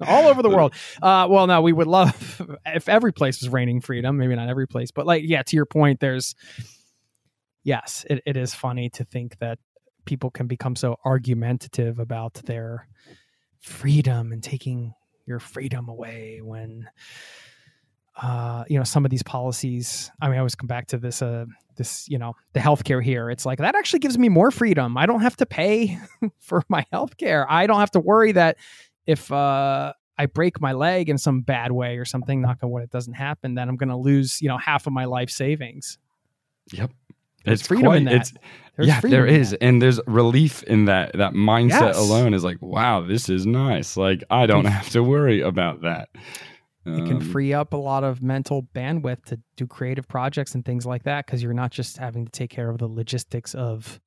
all 0.00 0.26
over 0.26 0.42
the 0.42 0.50
world. 0.56 0.74
Uh, 1.00 1.26
well, 1.30 1.46
no, 1.46 1.60
we 1.60 1.72
would 1.72 1.86
love 1.86 2.42
if 2.66 2.88
every 2.88 3.12
place 3.12 3.40
was 3.40 3.48
raining 3.48 3.80
freedom. 3.80 4.16
Maybe 4.16 4.34
not 4.34 4.48
every 4.48 4.66
place, 4.66 4.90
but 4.90 5.06
like, 5.06 5.24
yeah, 5.26 5.42
to 5.42 5.56
your 5.56 5.66
point, 5.66 6.00
there's, 6.00 6.34
yes, 7.64 8.04
it, 8.08 8.22
it 8.26 8.36
is 8.36 8.54
funny 8.54 8.90
to 8.90 9.04
think 9.04 9.38
that 9.38 9.58
people 10.04 10.30
can 10.30 10.46
become 10.46 10.76
so 10.76 10.96
argumentative 11.04 11.98
about 11.98 12.34
their 12.34 12.88
freedom 13.60 14.32
and 14.32 14.42
taking 14.42 14.94
your 15.26 15.38
freedom 15.38 15.88
away 15.88 16.40
when 16.42 16.88
uh, 18.20 18.64
you 18.68 18.76
know 18.76 18.84
some 18.84 19.04
of 19.04 19.10
these 19.10 19.22
policies 19.22 20.10
i 20.20 20.26
mean 20.26 20.34
i 20.34 20.38
always 20.38 20.54
come 20.54 20.66
back 20.66 20.86
to 20.86 20.98
this 20.98 21.22
uh 21.22 21.44
this 21.76 22.08
you 22.08 22.18
know 22.18 22.34
the 22.52 22.60
healthcare 22.60 23.02
here 23.02 23.30
it's 23.30 23.46
like 23.46 23.58
that 23.58 23.74
actually 23.74 24.00
gives 24.00 24.18
me 24.18 24.28
more 24.28 24.50
freedom 24.50 24.96
i 24.96 25.06
don't 25.06 25.20
have 25.22 25.36
to 25.36 25.46
pay 25.46 25.98
for 26.40 26.62
my 26.68 26.84
healthcare 26.92 27.46
i 27.48 27.66
don't 27.66 27.80
have 27.80 27.90
to 27.90 28.00
worry 28.00 28.32
that 28.32 28.56
if 29.06 29.30
uh 29.32 29.92
i 30.18 30.26
break 30.26 30.60
my 30.60 30.72
leg 30.72 31.08
in 31.08 31.18
some 31.18 31.40
bad 31.40 31.72
way 31.72 31.96
or 31.98 32.04
something 32.04 32.40
knock 32.40 32.58
on 32.62 32.70
wood 32.70 32.82
it 32.82 32.90
doesn't 32.90 33.14
happen 33.14 33.54
then 33.54 33.68
i'm 33.68 33.76
going 33.76 33.88
to 33.88 33.96
lose 33.96 34.40
you 34.40 34.48
know 34.48 34.58
half 34.58 34.86
of 34.86 34.92
my 34.92 35.04
life 35.04 35.30
savings 35.30 35.98
yep 36.72 36.90
it's 37.44 37.66
freedom 37.66 37.86
quite, 37.86 37.96
in 37.98 38.04
that. 38.04 38.14
It's, 38.14 38.32
there's 38.76 38.88
yeah, 38.88 39.00
there 39.00 39.26
is, 39.26 39.54
and 39.54 39.80
there's 39.80 40.00
relief 40.06 40.62
in 40.64 40.86
that. 40.86 41.12
That 41.14 41.32
mindset 41.32 41.88
yes. 41.88 41.98
alone 41.98 42.34
is 42.34 42.44
like, 42.44 42.60
wow, 42.60 43.00
this 43.00 43.28
is 43.28 43.46
nice. 43.46 43.96
Like 43.96 44.24
I 44.30 44.46
don't 44.46 44.66
have 44.66 44.90
to 44.90 45.02
worry 45.02 45.40
about 45.40 45.82
that. 45.82 46.08
It 46.86 47.06
can 47.06 47.16
um, 47.16 47.20
free 47.20 47.52
up 47.52 47.74
a 47.74 47.76
lot 47.76 48.04
of 48.04 48.22
mental 48.22 48.66
bandwidth 48.74 49.26
to 49.26 49.38
do 49.56 49.66
creative 49.66 50.08
projects 50.08 50.54
and 50.54 50.64
things 50.64 50.86
like 50.86 51.02
that 51.04 51.26
because 51.26 51.42
you're 51.42 51.52
not 51.52 51.70
just 51.70 51.98
having 51.98 52.24
to 52.24 52.32
take 52.32 52.50
care 52.50 52.70
of 52.70 52.78
the 52.78 52.88
logistics 52.88 53.54
of 53.54 54.00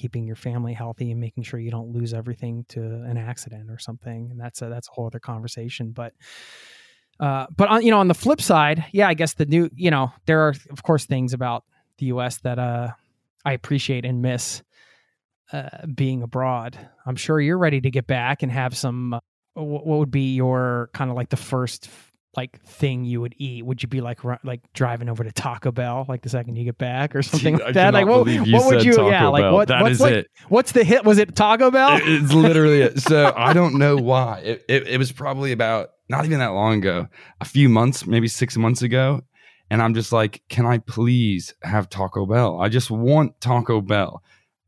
keeping 0.00 0.26
your 0.26 0.36
family 0.36 0.72
healthy 0.72 1.10
and 1.10 1.20
making 1.20 1.42
sure 1.42 1.60
you 1.60 1.70
don't 1.70 1.92
lose 1.92 2.14
everything 2.14 2.64
to 2.70 2.80
an 2.80 3.18
accident 3.18 3.70
or 3.70 3.78
something. 3.78 4.28
And 4.30 4.40
that's 4.40 4.62
a 4.62 4.68
that's 4.70 4.88
a 4.88 4.92
whole 4.92 5.06
other 5.06 5.20
conversation. 5.20 5.92
But 5.92 6.14
uh, 7.18 7.46
but 7.54 7.68
on 7.68 7.82
you 7.82 7.90
know 7.90 7.98
on 7.98 8.08
the 8.08 8.14
flip 8.14 8.40
side, 8.40 8.86
yeah, 8.92 9.08
I 9.08 9.14
guess 9.14 9.34
the 9.34 9.44
new 9.44 9.68
you 9.74 9.90
know 9.90 10.10
there 10.24 10.48
are 10.48 10.54
of 10.70 10.82
course 10.82 11.04
things 11.04 11.34
about 11.34 11.64
the 11.98 12.06
U.S. 12.06 12.38
that 12.38 12.58
uh, 12.58 12.92
I 13.44 13.52
appreciate 13.52 14.06
and 14.06 14.22
miss 14.22 14.62
uh, 15.52 15.86
being 15.94 16.22
abroad. 16.22 16.78
I'm 17.04 17.16
sure 17.16 17.38
you're 17.38 17.58
ready 17.58 17.82
to 17.82 17.90
get 17.90 18.06
back 18.06 18.42
and 18.42 18.50
have 18.50 18.76
some. 18.76 19.14
Uh, 19.14 19.20
what 19.54 19.84
would 19.86 20.10
be 20.10 20.34
your 20.34 20.88
kind 20.94 21.10
of 21.10 21.16
like 21.16 21.28
the 21.28 21.36
first 21.36 21.90
like 22.36 22.62
thing 22.62 23.04
you 23.04 23.20
would 23.20 23.34
eat? 23.38 23.64
Would 23.64 23.82
you 23.82 23.88
be 23.88 24.00
like 24.00 24.20
like 24.44 24.60
driving 24.72 25.08
over 25.08 25.24
to 25.24 25.32
Taco 25.32 25.72
Bell 25.72 26.06
like 26.08 26.22
the 26.22 26.28
second 26.28 26.56
you 26.56 26.64
get 26.64 26.78
back 26.78 27.16
or 27.16 27.22
something 27.22 27.58
like 27.58 27.74
that? 27.74 27.94
Like 27.94 28.06
what, 28.06 28.26
what 28.26 28.66
would 28.66 28.84
you? 28.84 28.92
Taco 28.92 29.10
yeah, 29.10 29.20
Bell. 29.20 29.32
like 29.32 29.52
what? 29.52 29.68
That 29.68 29.82
what's 29.82 29.94
is 29.94 30.00
like, 30.00 30.12
it. 30.12 30.30
What's 30.48 30.72
the 30.72 30.84
hit? 30.84 31.04
Was 31.04 31.18
it 31.18 31.34
Taco 31.34 31.70
Bell? 31.70 31.96
It, 31.96 32.02
it's 32.06 32.32
literally 32.32 32.82
it. 32.82 33.00
So 33.00 33.32
I 33.36 33.52
don't 33.52 33.78
know 33.78 33.96
why. 33.96 34.40
It, 34.40 34.64
it, 34.68 34.88
it 34.88 34.98
was 34.98 35.12
probably 35.12 35.52
about 35.52 35.90
not 36.08 36.24
even 36.24 36.38
that 36.40 36.48
long 36.48 36.78
ago, 36.78 37.08
a 37.40 37.44
few 37.44 37.68
months, 37.68 38.06
maybe 38.06 38.28
six 38.28 38.56
months 38.56 38.82
ago, 38.82 39.22
and 39.70 39.80
I'm 39.80 39.94
just 39.94 40.12
like, 40.12 40.42
can 40.48 40.66
I 40.66 40.78
please 40.78 41.54
have 41.62 41.88
Taco 41.88 42.26
Bell? 42.26 42.60
I 42.60 42.68
just 42.68 42.90
want 42.90 43.40
Taco 43.40 43.80
Bell. 43.80 44.22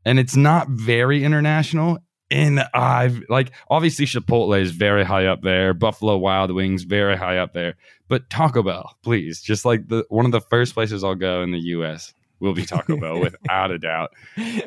And 0.05 0.19
it's 0.19 0.35
not 0.35 0.69
very 0.69 1.23
international 1.23 1.99
and 2.33 2.65
I've 2.73 3.23
like 3.29 3.51
obviously 3.69 4.05
Chipotle 4.05 4.59
is 4.59 4.71
very 4.71 5.05
high 5.05 5.27
up 5.27 5.43
there, 5.43 5.73
Buffalo 5.73 6.17
Wild 6.17 6.51
Wings 6.51 6.81
very 6.83 7.15
high 7.15 7.37
up 7.37 7.53
there, 7.53 7.75
but 8.07 8.29
Taco 8.29 8.63
Bell, 8.63 8.97
please, 9.03 9.41
just 9.41 9.65
like 9.65 9.87
the 9.87 10.03
one 10.09 10.25
of 10.25 10.31
the 10.31 10.41
first 10.41 10.73
places 10.73 11.03
I'll 11.03 11.15
go 11.15 11.43
in 11.43 11.51
the 11.51 11.59
U.S. 11.59 12.13
will 12.39 12.53
be 12.53 12.65
Taco 12.65 12.97
Bell 12.97 13.19
without 13.19 13.69
a 13.69 13.77
doubt. 13.77 14.13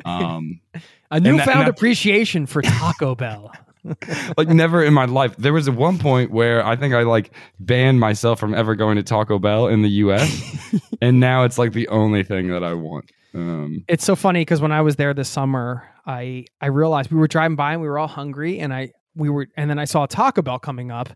Um, 0.05 0.61
a 1.11 1.19
newfound 1.19 1.67
that, 1.67 1.69
appreciation 1.69 2.45
for 2.45 2.61
Taco 2.61 3.15
Bell. 3.15 3.51
like 4.37 4.47
never 4.47 4.83
in 4.83 4.93
my 4.93 5.05
life. 5.05 5.35
There 5.35 5.53
was 5.53 5.67
a 5.67 5.71
one 5.71 5.97
point 5.97 6.31
where 6.31 6.65
I 6.65 6.77
think 6.77 6.93
I 6.93 7.03
like 7.03 7.31
banned 7.59 7.99
myself 7.99 8.39
from 8.39 8.53
ever 8.53 8.75
going 8.75 8.95
to 8.95 9.03
Taco 9.03 9.39
Bell 9.39 9.67
in 9.67 9.81
the 9.81 9.89
U.S. 9.89 10.73
and 11.01 11.19
now 11.19 11.43
it's 11.43 11.57
like 11.57 11.73
the 11.73 11.89
only 11.89 12.23
thing 12.23 12.47
that 12.49 12.63
I 12.63 12.73
want. 12.73 13.11
Um, 13.33 13.83
it's 13.89 14.05
so 14.05 14.15
funny 14.15 14.41
because 14.41 14.61
when 14.61 14.71
I 14.71 14.81
was 14.81 14.95
there 14.95 15.13
this 15.13 15.29
summer, 15.29 15.83
I 16.07 16.45
I 16.61 16.67
realized 16.67 17.11
we 17.11 17.17
were 17.17 17.27
driving 17.27 17.55
by 17.55 17.73
and 17.73 17.81
we 17.81 17.87
were 17.87 17.99
all 17.99 18.07
hungry, 18.07 18.59
and 18.59 18.73
I 18.73 18.91
we 19.15 19.29
were 19.29 19.47
and 19.57 19.69
then 19.69 19.77
I 19.77 19.85
saw 19.85 20.05
Taco 20.05 20.41
Bell 20.41 20.57
coming 20.57 20.89
up, 20.89 21.09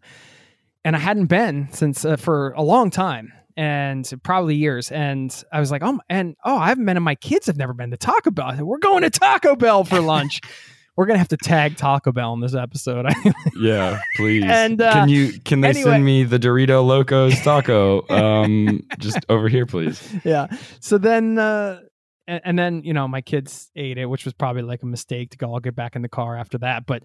and 0.84 0.96
I 0.96 1.00
hadn't 1.00 1.28
been 1.28 1.70
since 1.72 2.06
uh, 2.06 2.18
for 2.18 2.52
a 2.52 2.62
long 2.62 2.92
time 2.92 3.32
and 3.58 4.12
probably 4.24 4.56
years. 4.56 4.92
And 4.92 5.34
I 5.52 5.60
was 5.60 5.72
like, 5.72 5.82
oh, 5.84 6.00
and 6.10 6.36
oh, 6.44 6.58
I 6.58 6.70
haven't 6.70 6.86
been, 6.86 6.98
and 6.98 7.04
my 7.04 7.16
kids 7.16 7.48
have 7.48 7.58
never 7.58 7.74
been 7.74 7.92
to 7.92 7.98
Taco 7.98 8.32
Bell. 8.32 8.52
Said, 8.52 8.64
we're 8.64 8.78
going 8.78 9.04
to 9.04 9.10
Taco 9.10 9.56
Bell 9.56 9.84
for 9.84 10.00
lunch. 10.00 10.42
we're 10.96 11.06
gonna 11.06 11.20
have 11.20 11.30
to 11.30 11.38
tag 11.38 11.78
Taco 11.78 12.12
Bell 12.12 12.34
in 12.34 12.42
this 12.42 12.54
episode. 12.54 13.08
yeah, 13.60 14.02
please. 14.18 14.44
And 14.46 14.82
uh, 14.82 14.94
can 14.94 15.10
you 15.10 15.40
can 15.40 15.62
they 15.62 15.70
anyway. 15.70 15.92
send 15.92 16.06
me 16.06 16.24
the 16.24 16.38
Dorito 16.38 16.86
Locos 16.86 17.42
taco 17.42 18.08
um, 18.10 18.86
just 19.00 19.20
over 19.30 19.48
here, 19.48 19.66
please? 19.66 20.02
Yeah. 20.24 20.48
So 20.80 20.98
then. 20.98 21.38
Uh, 21.38 21.82
and, 22.28 22.42
and, 22.44 22.60
then 22.60 22.84
you 22.84 22.94
know 22.94 23.08
my 23.08 23.22
kids 23.22 23.72
ate 23.76 23.98
it, 23.98 24.06
which 24.06 24.26
was 24.26 24.34
probably 24.34 24.62
like 24.62 24.84
a 24.84 24.86
mistake 24.86 25.32
to 25.32 25.38
go. 25.38 25.54
I'll 25.54 25.60
get 25.60 25.76
back 25.76 25.96
in 25.96 26.02
the 26.02 26.10
car 26.10 26.38
after 26.38 26.58
that. 26.60 26.86
But 26.86 27.04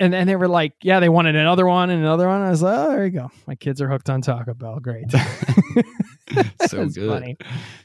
and 0.00 0.12
then 0.12 0.26
they 0.26 0.36
were 0.36 0.48
like, 0.48 0.74
yeah, 0.82 1.00
they 1.00 1.08
wanted 1.08 1.36
another 1.36 1.66
one 1.66 1.90
and 1.90 2.00
another 2.00 2.26
one. 2.26 2.42
I 2.42 2.50
was 2.50 2.62
like, 2.62 2.76
oh, 2.76 2.90
there 2.90 3.04
you 3.04 3.10
go. 3.10 3.30
My 3.46 3.54
kids 3.54 3.80
are 3.80 3.88
hooked 3.88 4.10
on 4.10 4.22
Taco 4.22 4.54
Bell. 4.54 4.80
Great. 4.80 5.10
so 6.66 6.86
good. 6.88 7.08
funny. 7.08 7.36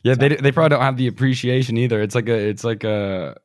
Yeah, 0.04 0.16
they 0.16 0.30
they 0.30 0.52
probably 0.52 0.70
don't 0.70 0.84
have 0.84 0.98
the 0.98 1.08
appreciation 1.08 1.78
either. 1.78 2.02
It's 2.02 2.16
like 2.16 2.30
a 2.30 2.36
it's 2.36 2.64
like 2.64 2.84
a 2.84 3.38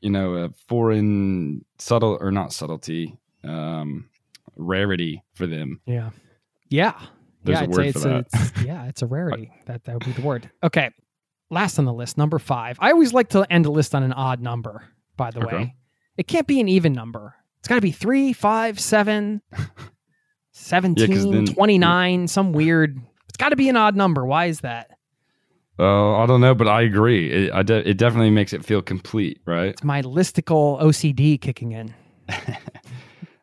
you 0.00 0.10
know 0.10 0.34
a 0.34 0.50
foreign 0.68 1.64
subtle 1.78 2.18
or 2.20 2.30
not 2.30 2.52
subtlety 2.52 3.18
um 3.44 4.08
rarity 4.56 5.22
for 5.34 5.46
them. 5.46 5.80
Yeah. 5.86 6.10
Yeah. 6.68 6.98
There's 7.42 7.60
yeah, 7.60 7.66
a 7.66 7.68
word 7.68 7.92
for 7.92 7.98
that. 8.00 8.26
It's, 8.32 8.62
yeah, 8.62 8.84
it's 8.86 9.02
a 9.02 9.06
rarity. 9.06 9.50
that 9.66 9.84
that 9.84 9.94
would 9.94 10.04
be 10.04 10.12
the 10.12 10.22
word. 10.22 10.50
Okay. 10.62 10.90
Last 11.50 11.78
on 11.78 11.84
the 11.84 11.92
list, 11.92 12.16
number 12.16 12.38
five. 12.38 12.76
I 12.80 12.92
always 12.92 13.12
like 13.12 13.28
to 13.30 13.50
end 13.52 13.66
a 13.66 13.70
list 13.70 13.94
on 13.94 14.02
an 14.02 14.12
odd 14.12 14.40
number, 14.40 14.84
by 15.16 15.30
the 15.30 15.40
Okay. 15.44 15.56
way. 15.56 15.76
It 16.16 16.28
can't 16.28 16.46
be 16.46 16.60
an 16.60 16.68
even 16.68 16.92
number. 16.92 17.34
It's 17.58 17.68
got 17.68 17.74
to 17.74 17.80
be 17.80 17.90
three, 17.92 18.32
five, 18.32 18.78
seven, 18.78 19.42
17, 20.52 21.30
then- 21.32 21.46
29, 21.46 22.28
some 22.28 22.52
weird. 22.52 22.98
It's 23.28 23.36
got 23.36 23.50
to 23.50 23.56
be 23.56 23.68
an 23.68 23.76
odd 23.76 23.96
number. 23.96 24.24
Why 24.24 24.46
is 24.46 24.60
that? 24.60 24.90
Oh, 25.78 26.14
I 26.16 26.26
don't 26.26 26.40
know, 26.42 26.54
but 26.54 26.68
I 26.68 26.82
agree. 26.82 27.30
It 27.30 27.52
I 27.54 27.62
de- 27.62 27.88
it 27.88 27.96
definitely 27.96 28.30
makes 28.30 28.52
it 28.52 28.64
feel 28.64 28.82
complete, 28.82 29.40
right? 29.46 29.70
It's 29.70 29.82
my 29.84 30.02
listicle 30.02 30.80
OCD 30.82 31.40
kicking 31.40 31.72
in. 31.72 31.94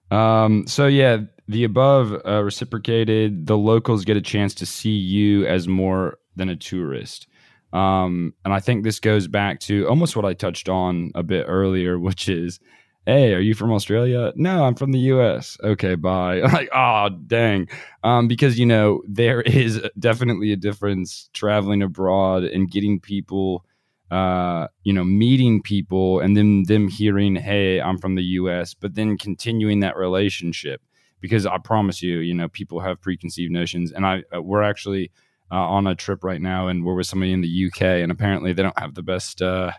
Um, 0.10 0.66
so 0.68 0.88
yeah, 0.88 1.18
the 1.50 1.66
above 1.66 2.14
uh, 2.26 2.42
reciprocated. 2.42 3.46
The 3.46 3.58
locals 3.58 4.06
get 4.06 4.16
a 4.16 4.22
chance 4.22 4.54
to 4.56 4.66
see 4.66 4.92
you 4.96 5.46
as 5.46 5.68
more 5.68 6.18
than 6.38 6.48
a 6.48 6.56
tourist. 6.56 7.28
Um, 7.74 8.34
and 8.46 8.54
I 8.54 8.60
think 8.60 8.84
this 8.84 9.00
goes 9.00 9.28
back 9.28 9.60
to 9.62 9.88
almost 9.88 10.16
what 10.16 10.26
I 10.26 10.34
touched 10.34 10.70
on 10.70 11.12
a 11.16 11.24
bit 11.24 11.46
earlier, 11.48 12.00
which 12.08 12.30
is, 12.30 12.60
hey, 13.06 13.34
are 13.34 13.40
you 13.40 13.54
from 13.54 13.72
Australia? 13.72 14.34
No, 14.36 14.64
I'm 14.66 14.76
from 14.76 14.92
the 14.92 15.00
U.S. 15.00 15.58
Okay, 15.64 15.96
bye. 15.96 16.40
like, 16.54 16.70
oh, 16.74 17.10
dang. 17.28 17.68
Um, 18.04 18.28
because 18.28 18.58
you 18.60 18.66
know 18.66 19.02
there 19.08 19.42
is 19.46 19.82
definitely 20.00 20.52
a 20.52 20.58
difference 20.58 21.30
traveling 21.34 21.82
abroad 21.82 22.44
and 22.44 22.70
getting 22.70 23.00
people 23.00 23.66
uh, 24.10 24.68
you 24.84 24.94
know, 24.94 25.04
meeting 25.04 25.62
people 25.62 26.22
and 26.22 26.38
then 26.38 26.64
them 26.64 26.88
hearing, 26.88 27.36
"Hey, 27.36 27.82
I'm 27.82 27.98
from 27.98 28.16
the 28.16 28.24
U.S.," 28.24 28.74
but 28.74 28.96
then 28.96 29.18
continuing 29.18 29.82
that 29.82 29.98
relationship 29.98 30.82
because 31.20 31.46
I 31.46 31.58
promise 31.58 32.02
you, 32.02 32.20
you 32.20 32.34
know, 32.34 32.48
people 32.48 32.80
have 32.80 33.02
preconceived 33.02 33.52
notions, 33.52 33.92
and 33.92 34.06
I 34.06 34.24
uh, 34.34 34.42
we're 34.42 34.64
actually 34.64 35.12
uh, 35.52 35.56
on 35.56 35.88
a 35.88 35.96
trip 35.96 36.24
right 36.24 36.42
now, 36.42 36.68
and 36.68 36.86
we're 36.86 36.96
with 36.96 37.08
somebody 37.08 37.32
in 37.32 37.42
the 37.42 37.68
UK, 37.68 37.82
and 37.82 38.12
apparently 38.12 38.54
they 38.54 38.64
don't 38.64 38.80
have 38.80 38.96
the 38.96 39.04
best 39.04 39.42
uh, 39.42 39.72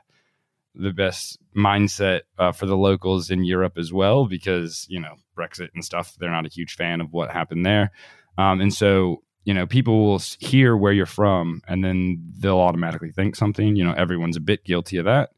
the 0.75 0.93
best 0.93 1.39
mindset 1.57 2.23
uh, 2.39 2.53
for 2.53 2.67
the 2.67 2.77
locals 2.77 3.31
in 3.31 3.45
Europe 3.45 3.77
as 3.77 3.93
well 3.93 4.27
because 4.27 4.87
you 4.89 5.01
know 5.01 5.15
Brexit 5.37 5.69
and 5.75 5.85
stuff. 5.85 6.17
They're 6.19 6.31
not 6.31 6.47
a 6.47 6.51
huge 6.51 6.75
fan 6.75 7.01
of 7.01 7.13
what 7.13 7.31
happened 7.31 7.67
there, 7.67 7.91
um, 8.37 8.61
and 8.61 8.73
so 8.73 9.23
you 9.49 9.55
know 9.55 9.67
people 9.67 10.05
will 10.05 10.21
hear 10.41 10.77
where 10.77 10.93
you're 10.93 11.07
from 11.07 11.63
and 11.67 11.83
then 11.83 12.23
they'll 12.39 12.59
automatically 12.59 13.11
think 13.11 13.35
something 13.35 13.77
you 13.77 13.83
know 13.83 13.95
everyone's 13.95 14.37
a 14.37 14.41
bit 14.41 14.63
guilty 14.63 14.99
of 14.99 15.07
that 15.07 15.31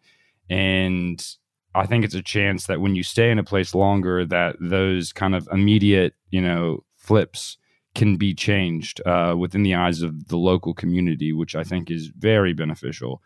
and 0.51 1.37
i 1.77 1.87
think 1.87 2.05
it's 2.05 2.17
a 2.17 2.23
chance 2.23 2.67
that 2.67 2.81
when 2.81 2.97
you 2.97 3.05
stay 3.05 3.31
in 3.31 3.39
a 3.39 3.45
place 3.45 3.73
longer 3.73 4.27
that 4.27 4.57
those 4.61 5.13
kind 5.13 5.37
of 5.37 5.49
immediate 5.53 6.15
you 6.31 6.41
know 6.41 6.83
flips 6.97 7.57
can 7.95 8.17
be 8.17 8.35
changed 8.35 9.01
uh, 9.07 9.35
within 9.37 9.63
the 9.63 9.75
eyes 9.75 10.03
of 10.03 10.29
the 10.29 10.37
local 10.37 10.75
community 10.75 11.33
which 11.33 11.57
i 11.57 11.65
think 11.65 11.91
is 11.91 12.09
very 12.09 12.53
beneficial. 12.53 13.23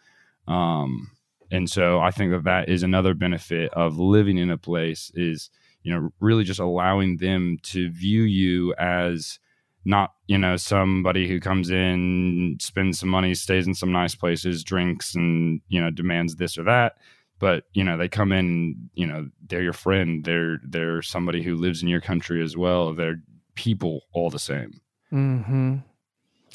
Um, 0.47 1.11
and 1.51 1.69
so 1.71 2.01
i 2.01 2.11
think 2.11 2.33
that 2.33 2.45
that 2.45 2.69
is 2.69 2.83
another 2.83 3.15
benefit 3.15 3.73
of 3.75 3.99
living 3.99 4.39
in 4.39 4.51
a 4.51 4.59
place 4.59 5.11
is 5.15 5.51
you 5.83 5.93
know 5.93 6.11
really 6.21 6.45
just 6.45 6.61
allowing 6.61 7.19
them 7.19 7.59
to 7.63 7.91
view 7.91 8.23
you 8.23 8.75
as 8.75 9.39
not 9.85 10.13
you 10.27 10.39
know 10.39 10.57
somebody 10.57 11.29
who 11.29 11.39
comes 11.39 11.71
in 11.71 12.57
spends 12.61 12.99
some 12.99 13.09
money 13.09 13.35
stays 13.35 13.67
in 13.67 13.75
some 13.75 13.93
nice 13.93 14.15
places 14.15 14.65
drinks 14.65 15.15
and 15.15 15.61
you 15.69 15.81
know 15.81 15.91
demands 15.91 16.37
this 16.37 16.57
or 16.59 16.65
that. 16.65 16.97
But 17.39 17.65
you 17.75 17.85
know 17.85 17.97
they 17.97 18.09
come 18.09 18.33
in 18.33 18.91
you 18.95 19.07
know 19.07 19.29
they're 19.47 19.63
your 19.63 19.73
friend. 19.73 20.25
They're 20.25 20.59
they're 20.67 21.03
somebody 21.03 21.43
who 21.43 21.57
lives 21.57 21.83
in 21.83 21.89
your 21.89 22.01
country 22.01 22.43
as 22.43 22.57
well. 22.57 22.95
They're 22.95 23.21
people 23.55 24.03
all 24.13 24.31
the 24.31 24.39
same 24.39 24.81
hmm 25.11 25.77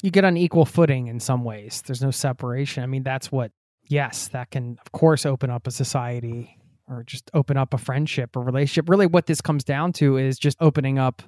You 0.02 0.10
get 0.10 0.24
on 0.24 0.36
equal 0.36 0.64
footing 0.64 1.06
in 1.08 1.20
some 1.20 1.44
ways. 1.44 1.82
There's 1.86 2.02
no 2.02 2.10
separation. 2.10 2.82
I 2.82 2.86
mean, 2.86 3.02
that's 3.02 3.30
what, 3.30 3.52
yes, 3.88 4.28
that 4.28 4.50
can, 4.50 4.78
of 4.84 4.92
course, 4.92 5.26
open 5.26 5.50
up 5.50 5.66
a 5.66 5.70
society 5.70 6.56
or 6.88 7.04
just 7.04 7.30
open 7.34 7.56
up 7.56 7.72
a 7.72 7.78
friendship 7.78 8.36
or 8.36 8.42
relationship. 8.42 8.88
Really, 8.88 9.06
what 9.06 9.26
this 9.26 9.40
comes 9.40 9.64
down 9.64 9.92
to 9.94 10.16
is 10.16 10.38
just 10.38 10.56
opening 10.60 10.98
up 10.98 11.22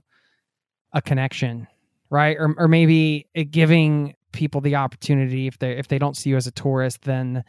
a 0.93 1.01
connection, 1.01 1.69
right? 2.11 2.37
Or, 2.39 2.55
or 2.59 2.69
maybe 2.69 3.29
giving 3.51 4.15
people 4.33 4.61
the 4.61 4.77
opportunity 4.77 5.47
if 5.47 5.59
they 5.59 5.73
if 5.73 5.89
they 5.89 5.99
don't 5.99 6.17
see 6.17 6.31
you 6.31 6.37
as 6.37 6.47
a 6.47 6.51
tourist, 6.51 7.03
then 7.03 7.45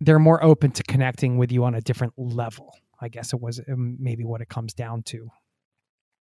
they're 0.00 0.18
more 0.18 0.42
open 0.42 0.70
to 0.72 0.82
connecting 0.82 1.38
with 1.38 1.52
you 1.52 1.64
on 1.64 1.74
a 1.74 1.80
different 1.80 2.14
level. 2.16 2.72
I 3.00 3.08
guess 3.08 3.32
it 3.32 3.40
was 3.40 3.60
um, 3.70 3.96
maybe 4.00 4.24
what 4.24 4.40
it 4.40 4.48
comes 4.48 4.74
down 4.74 5.02
to. 5.04 5.28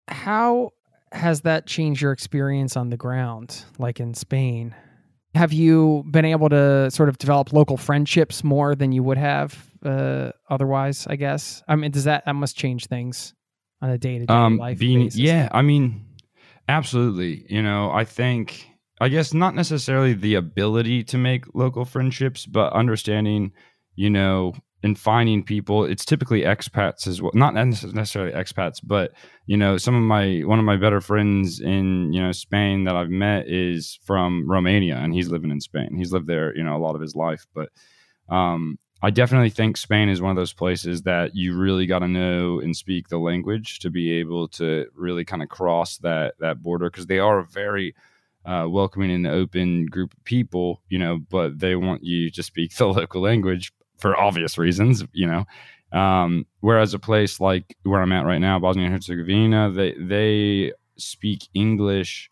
How 0.08 0.70
has 1.12 1.42
that 1.42 1.66
changed 1.66 2.00
your 2.00 2.12
experience 2.12 2.76
on 2.76 2.90
the 2.90 2.96
ground, 2.96 3.64
like 3.78 4.00
in 4.00 4.14
Spain? 4.14 4.74
Have 5.34 5.52
you 5.52 6.04
been 6.10 6.24
able 6.24 6.48
to 6.50 6.90
sort 6.90 7.08
of 7.08 7.18
develop 7.18 7.52
local 7.52 7.76
friendships 7.76 8.44
more 8.44 8.74
than 8.74 8.92
you 8.92 9.02
would 9.02 9.18
have 9.18 9.70
uh, 9.84 10.32
otherwise? 10.50 11.06
I 11.08 11.16
guess. 11.16 11.62
I 11.68 11.76
mean, 11.76 11.90
does 11.90 12.04
that 12.04 12.26
that 12.26 12.34
must 12.34 12.56
change 12.56 12.86
things 12.86 13.34
on 13.82 13.90
a 13.90 13.98
day 13.98 14.18
to 14.20 14.26
day 14.26 14.48
life 14.56 14.78
being 14.78 15.04
basis? 15.04 15.20
yeah 15.20 15.48
i 15.52 15.60
mean 15.60 16.06
absolutely 16.68 17.44
you 17.50 17.60
know 17.60 17.90
i 17.90 18.04
think 18.04 18.68
i 19.00 19.08
guess 19.08 19.34
not 19.34 19.54
necessarily 19.54 20.14
the 20.14 20.36
ability 20.36 21.02
to 21.02 21.18
make 21.18 21.44
local 21.54 21.84
friendships 21.84 22.46
but 22.46 22.72
understanding 22.72 23.52
you 23.96 24.08
know 24.08 24.54
and 24.82 24.98
finding 24.98 25.42
people 25.42 25.84
it's 25.84 26.04
typically 26.04 26.42
expats 26.42 27.06
as 27.06 27.22
well 27.22 27.32
not 27.34 27.54
necessarily 27.54 28.32
expats 28.32 28.80
but 28.82 29.12
you 29.46 29.56
know 29.56 29.76
some 29.76 29.94
of 29.94 30.02
my 30.02 30.40
one 30.40 30.58
of 30.58 30.64
my 30.64 30.76
better 30.76 31.00
friends 31.00 31.60
in 31.60 32.12
you 32.12 32.22
know 32.22 32.32
spain 32.32 32.84
that 32.84 32.96
i've 32.96 33.10
met 33.10 33.46
is 33.48 33.98
from 34.04 34.48
romania 34.50 34.96
and 34.96 35.14
he's 35.14 35.28
living 35.28 35.50
in 35.50 35.60
spain. 35.60 35.94
He's 35.96 36.12
lived 36.12 36.26
there 36.26 36.56
you 36.56 36.64
know 36.64 36.76
a 36.76 36.82
lot 36.82 36.94
of 36.94 37.00
his 37.00 37.14
life 37.14 37.46
but 37.54 37.68
um 38.28 38.78
I 39.04 39.10
definitely 39.10 39.50
think 39.50 39.76
Spain 39.76 40.08
is 40.08 40.22
one 40.22 40.30
of 40.30 40.36
those 40.36 40.52
places 40.52 41.02
that 41.02 41.34
you 41.34 41.56
really 41.56 41.86
got 41.86 41.98
to 42.00 42.08
know 42.08 42.60
and 42.60 42.76
speak 42.76 43.08
the 43.08 43.18
language 43.18 43.80
to 43.80 43.90
be 43.90 44.12
able 44.12 44.46
to 44.50 44.86
really 44.94 45.24
kind 45.24 45.42
of 45.42 45.48
cross 45.48 45.98
that 45.98 46.34
that 46.38 46.62
border 46.62 46.88
because 46.88 47.06
they 47.06 47.18
are 47.18 47.40
a 47.40 47.44
very 47.44 47.96
uh, 48.44 48.66
welcoming 48.68 49.10
and 49.10 49.26
open 49.26 49.86
group 49.86 50.12
of 50.12 50.24
people, 50.24 50.82
you 50.88 50.98
know, 50.98 51.18
but 51.30 51.58
they 51.58 51.74
want 51.74 52.04
you 52.04 52.30
to 52.30 52.42
speak 52.44 52.74
the 52.76 52.86
local 52.86 53.20
language 53.20 53.72
for 53.98 54.18
obvious 54.18 54.58
reasons, 54.58 55.04
you 55.12 55.26
know. 55.26 55.44
Um, 55.98 56.46
whereas 56.60 56.94
a 56.94 56.98
place 56.98 57.40
like 57.40 57.76
where 57.82 58.00
I'm 58.00 58.12
at 58.12 58.24
right 58.24 58.40
now, 58.40 58.58
Bosnia 58.58 58.86
and 58.86 58.94
Herzegovina, 58.94 59.70
they 59.70 59.94
they 59.98 60.72
speak 60.96 61.48
English 61.54 62.30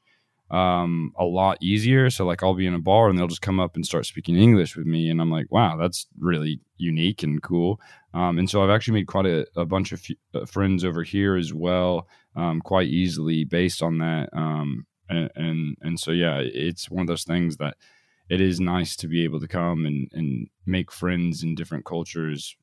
um, 0.50 1.12
a 1.16 1.24
lot 1.24 1.58
easier. 1.60 2.10
So 2.10 2.24
like 2.24 2.42
I'll 2.42 2.54
be 2.54 2.66
in 2.66 2.74
a 2.74 2.80
bar 2.80 3.08
and 3.08 3.18
they'll 3.18 3.28
just 3.28 3.42
come 3.42 3.60
up 3.60 3.76
and 3.76 3.86
start 3.86 4.06
speaking 4.06 4.36
English 4.36 4.76
with 4.76 4.86
me, 4.86 5.10
and 5.10 5.20
I'm 5.20 5.30
like, 5.30 5.46
wow, 5.50 5.76
that's 5.76 6.06
really 6.18 6.60
unique 6.76 7.22
and 7.22 7.42
cool. 7.42 7.80
Um, 8.14 8.38
and 8.38 8.50
so 8.50 8.62
I've 8.62 8.70
actually 8.70 8.94
made 8.94 9.06
quite 9.06 9.26
a, 9.26 9.46
a 9.54 9.64
bunch 9.64 9.92
of 9.92 10.02
f- 10.02 10.42
uh, 10.42 10.46
friends 10.46 10.84
over 10.84 11.04
here 11.04 11.36
as 11.36 11.54
well, 11.54 12.08
um, 12.34 12.60
quite 12.60 12.88
easily 12.88 13.44
based 13.44 13.82
on 13.82 13.98
that. 13.98 14.30
Um, 14.32 14.86
and, 15.08 15.30
and 15.36 15.76
and 15.82 16.00
so 16.00 16.10
yeah, 16.10 16.40
it's 16.42 16.90
one 16.90 17.02
of 17.02 17.06
those 17.08 17.24
things 17.24 17.58
that 17.58 17.76
it 18.30 18.40
is 18.40 18.60
nice 18.60 18.96
to 18.96 19.08
be 19.08 19.24
able 19.24 19.40
to 19.40 19.48
come 19.48 19.84
and 19.84 20.08
and 20.12 20.48
make 20.64 20.90
friends 20.90 21.42
in 21.42 21.54
different 21.54 21.84
cultures 21.84 22.56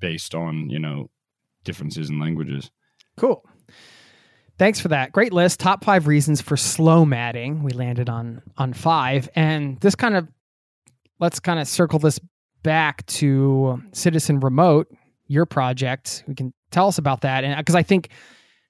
based 0.00 0.34
on 0.34 0.70
you 0.70 0.78
know 0.78 1.10
differences 1.62 2.10
in 2.10 2.18
languages. 2.18 2.70
Cool. 3.16 3.44
Thanks 4.56 4.80
for 4.80 4.88
that. 4.88 5.12
Great 5.12 5.32
list. 5.32 5.60
Top 5.60 5.84
five 5.84 6.06
reasons 6.06 6.40
for 6.40 6.56
slomading. 6.56 7.62
We 7.62 7.72
landed 7.72 8.08
on 8.08 8.42
on 8.56 8.72
five, 8.72 9.28
and 9.36 9.78
this 9.80 9.94
kind 9.94 10.16
of 10.16 10.26
let's 11.20 11.38
kind 11.38 11.60
of 11.60 11.68
circle 11.68 11.98
this 11.98 12.18
back 12.62 13.04
to 13.06 13.82
Citizen 13.92 14.40
Remote, 14.40 14.88
your 15.26 15.44
project. 15.44 16.24
We 16.26 16.34
can 16.34 16.54
tell 16.70 16.88
us 16.88 16.98
about 16.98 17.20
that, 17.20 17.44
and 17.44 17.54
uh, 17.54 17.58
because 17.58 17.74
I 17.74 17.82
think 17.82 18.08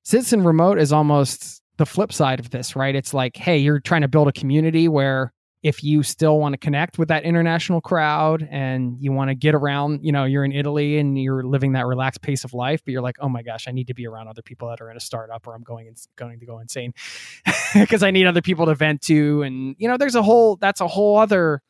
Citizen 0.03 0.43
Remote 0.43 0.79
is 0.79 0.93
almost 0.93 1.63
the 1.77 1.87
flip 1.87 2.13
side 2.13 2.41
of 2.41 2.51
this, 2.51 2.77
right? 2.77 2.95
It's 2.95 3.15
like, 3.15 3.37
hey, 3.37 3.59
you're 3.59 3.81
trying 3.81 4.03
to 4.03 4.09
build 4.09 4.29
a 4.29 4.33
community 4.33 4.89
where 4.89 5.33
if 5.65 5.83
you 5.83 6.03
still 6.03 6.39
want 6.39 6.53
to 6.53 6.59
connect 6.59 6.99
with 6.99 7.09
that 7.09 7.25
international 7.25 7.81
crowd 7.81 8.47
and 8.51 8.99
you 9.01 9.13
want 9.13 9.31
to 9.31 9.35
get 9.35 9.55
around, 9.55 10.05
you 10.05 10.13
know, 10.13 10.25
you're 10.25 10.45
in 10.45 10.53
Italy 10.53 10.99
and 10.99 11.19
you're 11.19 11.43
living 11.43 11.73
that 11.73 11.87
relaxed 11.87 12.21
pace 12.21 12.45
of 12.45 12.53
life, 12.53 12.85
but 12.85 12.93
you're 12.93 13.01
like, 13.01 13.17
oh 13.19 13.31
my 13.31 13.43
gosh, 13.43 13.67
I 13.67 13.73
need 13.73 13.87
to 13.87 13.95
be 13.95 14.07
around 14.07 14.29
other 14.29 14.43
people 14.43 14.69
that 14.69 14.83
are 14.83 14.91
in 14.91 14.97
a 14.99 15.01
startup 15.01 15.47
or 15.47 15.55
I'm 15.55 15.63
going 15.63 15.93
going 16.17 16.39
to 16.39 16.45
go 16.45 16.59
insane 16.59 16.93
because 17.75 18.03
I 18.03 18.11
need 18.11 18.27
other 18.27 18.43
people 18.43 18.67
to 18.67 18.75
vent 18.75 19.01
to. 19.03 19.41
And 19.41 19.75
you 19.79 19.89
know, 19.89 19.97
there's 19.97 20.15
a 20.15 20.23
whole 20.23 20.57
that's 20.57 20.83
a 20.83 20.87
whole 20.87 21.17
other 21.17 21.63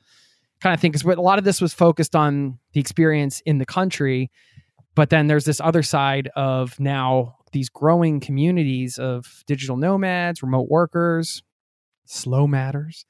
kind 0.60 0.74
of 0.74 0.80
thing 0.80 0.90
because 0.90 1.04
a 1.04 1.20
lot 1.20 1.38
of 1.38 1.44
this 1.44 1.60
was 1.60 1.72
focused 1.72 2.16
on 2.16 2.58
the 2.72 2.80
experience 2.80 3.42
in 3.46 3.58
the 3.58 3.66
country. 3.66 4.32
But 4.96 5.10
then 5.10 5.28
there's 5.28 5.44
this 5.44 5.60
other 5.60 5.84
side 5.84 6.30
of 6.34 6.80
now 6.80 7.36
these 7.52 7.68
growing 7.68 8.18
communities 8.18 8.98
of 8.98 9.44
digital 9.46 9.76
nomads, 9.76 10.42
remote 10.42 10.68
workers, 10.68 11.44
slow 12.06 12.46
matters, 12.46 13.06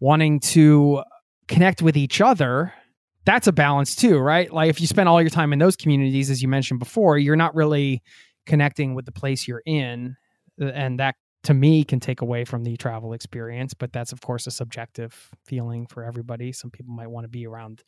wanting 0.00 0.40
to 0.40 1.02
connect 1.48 1.82
with 1.82 1.96
each 1.96 2.20
other. 2.20 2.72
That's 3.24 3.46
a 3.46 3.52
balance 3.52 3.94
too, 3.94 4.18
right? 4.18 4.52
Like 4.52 4.70
if 4.70 4.80
you 4.80 4.86
spend 4.86 5.08
all 5.08 5.20
your 5.20 5.30
time 5.30 5.52
in 5.52 5.58
those 5.58 5.76
communities, 5.76 6.30
as 6.30 6.40
you 6.40 6.48
mentioned 6.48 6.78
before, 6.78 7.18
you're 7.18 7.36
not 7.36 7.54
really 7.54 8.02
connecting 8.46 8.94
with 8.94 9.04
the 9.04 9.12
place 9.12 9.46
you're 9.46 9.62
in. 9.66 10.16
And 10.58 10.98
that 10.98 11.16
to 11.44 11.54
me 11.54 11.84
can 11.84 12.00
take 12.00 12.20
away 12.20 12.44
from 12.44 12.64
the 12.64 12.76
travel 12.76 13.12
experience, 13.12 13.74
but 13.74 13.92
that's 13.92 14.12
of 14.12 14.20
course 14.20 14.46
a 14.46 14.50
subjective 14.50 15.30
feeling 15.46 15.86
for 15.86 16.04
everybody. 16.04 16.52
Some 16.52 16.70
people 16.70 16.94
might 16.94 17.10
want 17.10 17.24
to 17.24 17.28
be 17.28 17.46
around 17.46 17.82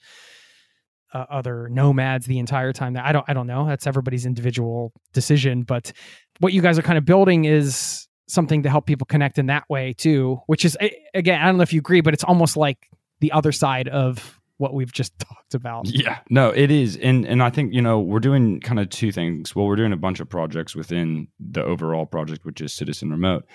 uh, 1.12 1.26
other 1.28 1.68
nomads 1.68 2.26
the 2.26 2.38
entire 2.38 2.72
time. 2.72 2.96
I 2.96 3.12
don't 3.12 3.24
I 3.28 3.32
don't 3.32 3.46
know. 3.46 3.66
That's 3.66 3.86
everybody's 3.86 4.26
individual 4.26 4.92
decision, 5.12 5.62
but 5.62 5.92
what 6.38 6.52
you 6.52 6.62
guys 6.62 6.78
are 6.78 6.82
kind 6.82 6.98
of 6.98 7.04
building 7.04 7.44
is 7.44 8.06
something 8.30 8.62
to 8.62 8.70
help 8.70 8.86
people 8.86 9.06
connect 9.06 9.38
in 9.38 9.46
that 9.46 9.68
way 9.68 9.92
too, 9.92 10.40
which 10.46 10.64
is 10.64 10.76
again, 11.14 11.40
I 11.40 11.46
don't 11.46 11.56
know 11.56 11.62
if 11.62 11.72
you 11.72 11.80
agree, 11.80 12.00
but 12.00 12.14
it's 12.14 12.24
almost 12.24 12.56
like 12.56 12.88
the 13.20 13.32
other 13.32 13.52
side 13.52 13.88
of 13.88 14.40
what 14.56 14.74
we've 14.74 14.92
just 14.92 15.18
talked 15.18 15.54
about. 15.54 15.88
Yeah, 15.88 16.18
no, 16.28 16.50
it 16.50 16.70
is, 16.70 16.96
and 16.96 17.26
and 17.26 17.42
I 17.42 17.50
think 17.50 17.72
you 17.72 17.82
know 17.82 18.00
we're 18.00 18.20
doing 18.20 18.60
kind 18.60 18.78
of 18.78 18.90
two 18.90 19.12
things. 19.12 19.54
Well, 19.54 19.66
we're 19.66 19.76
doing 19.76 19.92
a 19.92 19.96
bunch 19.96 20.20
of 20.20 20.28
projects 20.28 20.76
within 20.76 21.28
the 21.38 21.62
overall 21.64 22.06
project, 22.06 22.44
which 22.44 22.60
is 22.60 22.72
Citizen 22.72 23.10
Remote, 23.10 23.46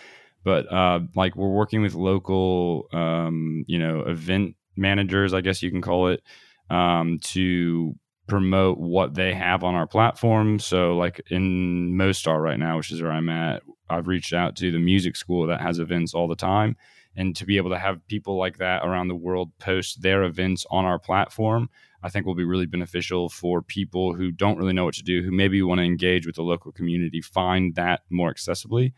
but 0.44 0.72
uh, 0.72 1.00
like 1.16 1.36
we're 1.36 1.50
working 1.50 1.82
with 1.82 1.94
local, 1.94 2.88
um, 2.94 3.64
you 3.68 3.80
know, 3.80 4.02
event 4.02 4.56
managers, 4.76 5.34
I 5.34 5.42
guess 5.42 5.64
you 5.64 5.72
can 5.72 5.82
call 5.82 6.10
it, 6.10 6.22
um, 6.70 7.20
to 7.24 7.96
promote 8.28 8.80
what 8.80 9.14
they 9.14 9.34
have 9.34 9.64
on 9.64 9.76
our 9.76 9.88
platform. 9.88 10.60
So, 10.60 10.96
like 10.96 11.22
in 11.30 11.96
Mostar 11.96 12.42
right 12.42 12.60
now, 12.60 12.78
which 12.78 12.92
is 12.92 13.02
where 13.02 13.12
I'm 13.12 13.30
at, 13.30 13.64
I've 13.90 14.08
reached 14.08 14.34
out 14.34 14.56
to 14.58 14.72
the 14.72 14.80
music 14.80 15.16
school 15.16 15.48
that 15.48 15.62
has 15.62 15.80
events 15.80 16.14
all 16.14 16.28
the 16.28 16.36
time. 16.36 16.76
And 17.18 17.36
to 17.38 17.46
be 17.46 17.58
able 17.58 17.70
to 17.70 17.80
have 17.80 18.06
people 18.08 18.38
like 18.38 18.58
that 18.58 18.84
around 18.84 19.08
the 19.08 19.16
world 19.16 19.52
post 19.58 20.02
their 20.02 20.24
events 20.24 20.66
on 20.70 20.84
our 20.84 21.00
platform, 21.00 21.70
I 22.04 22.10
think 22.10 22.26
will 22.26 22.36
be 22.36 22.44
really 22.44 22.66
beneficial 22.66 23.30
for 23.30 23.62
people 23.62 24.14
who 24.14 24.32
don't 24.32 24.58
really 24.58 24.74
know 24.74 24.84
what 24.84 24.96
to 24.96 25.04
do, 25.04 25.24
who 25.24 25.32
maybe 25.32 25.62
want 25.62 25.80
to 25.80 25.86
engage 25.86 26.26
with 26.26 26.36
the 26.36 26.44
local 26.44 26.74
community, 26.74 27.22
find 27.22 27.74
that 27.76 28.02
more 28.10 28.34
accessibly. 28.34 28.92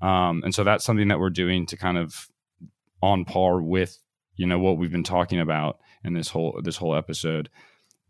Um, 0.00 0.42
and 0.42 0.54
so 0.54 0.64
that's 0.64 0.84
something 0.84 1.08
that 1.08 1.20
we're 1.20 1.28
doing 1.28 1.66
to 1.66 1.76
kind 1.76 1.98
of 1.98 2.30
on 3.02 3.24
par 3.24 3.60
with 3.60 3.98
you 4.36 4.46
know 4.46 4.58
what 4.58 4.78
we've 4.78 4.90
been 4.90 5.04
talking 5.04 5.38
about 5.40 5.78
in 6.02 6.14
this 6.14 6.28
whole 6.28 6.60
this 6.62 6.76
whole 6.76 6.96
episode 6.96 7.50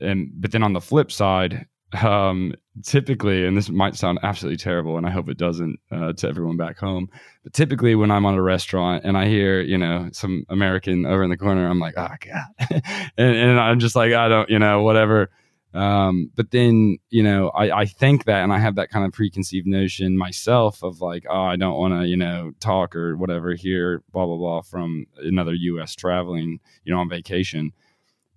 and 0.00 0.30
but 0.34 0.52
then 0.52 0.62
on 0.62 0.72
the 0.72 0.80
flip 0.80 1.12
side 1.12 1.66
um, 1.92 2.54
typically, 2.84 3.44
and 3.46 3.56
this 3.56 3.68
might 3.68 3.96
sound 3.96 4.20
absolutely 4.22 4.58
terrible, 4.58 4.96
and 4.96 5.06
I 5.06 5.10
hope 5.10 5.28
it 5.28 5.38
doesn't 5.38 5.78
uh, 5.90 6.12
to 6.12 6.28
everyone 6.28 6.56
back 6.56 6.78
home, 6.78 7.08
but 7.42 7.52
typically 7.52 7.94
when 7.94 8.10
I'm 8.10 8.26
on 8.26 8.34
a 8.34 8.42
restaurant 8.42 9.04
and 9.04 9.16
I 9.16 9.26
hear, 9.26 9.60
you 9.60 9.76
know, 9.76 10.08
some 10.12 10.44
American 10.48 11.04
over 11.04 11.24
in 11.24 11.30
the 11.30 11.36
corner, 11.36 11.68
I'm 11.68 11.80
like, 11.80 11.94
oh, 11.96 12.08
God. 12.20 12.70
and, 13.16 13.36
and, 13.36 13.60
I'm 13.60 13.80
just 13.80 13.96
like, 13.96 14.12
I 14.12 14.28
don't, 14.28 14.48
you 14.48 14.58
know, 14.58 14.82
whatever. 14.82 15.30
Um, 15.72 16.30
but 16.34 16.50
then, 16.50 16.98
you 17.10 17.22
know, 17.22 17.50
I, 17.50 17.80
I 17.80 17.86
think 17.86 18.24
that, 18.24 18.42
and 18.42 18.52
I 18.52 18.58
have 18.58 18.74
that 18.74 18.90
kind 18.90 19.04
of 19.04 19.12
preconceived 19.12 19.66
notion 19.66 20.18
myself 20.18 20.82
of 20.82 21.00
like, 21.00 21.24
oh, 21.28 21.42
I 21.42 21.56
don't 21.56 21.78
want 21.78 21.94
to, 21.94 22.08
you 22.08 22.16
know, 22.16 22.52
talk 22.60 22.96
or 22.96 23.16
whatever 23.16 23.54
here, 23.54 24.02
blah, 24.12 24.26
blah, 24.26 24.36
blah, 24.36 24.62
from 24.62 25.06
another 25.18 25.54
US 25.54 25.94
traveling, 25.94 26.60
you 26.84 26.92
know, 26.92 27.00
on 27.00 27.08
vacation. 27.08 27.72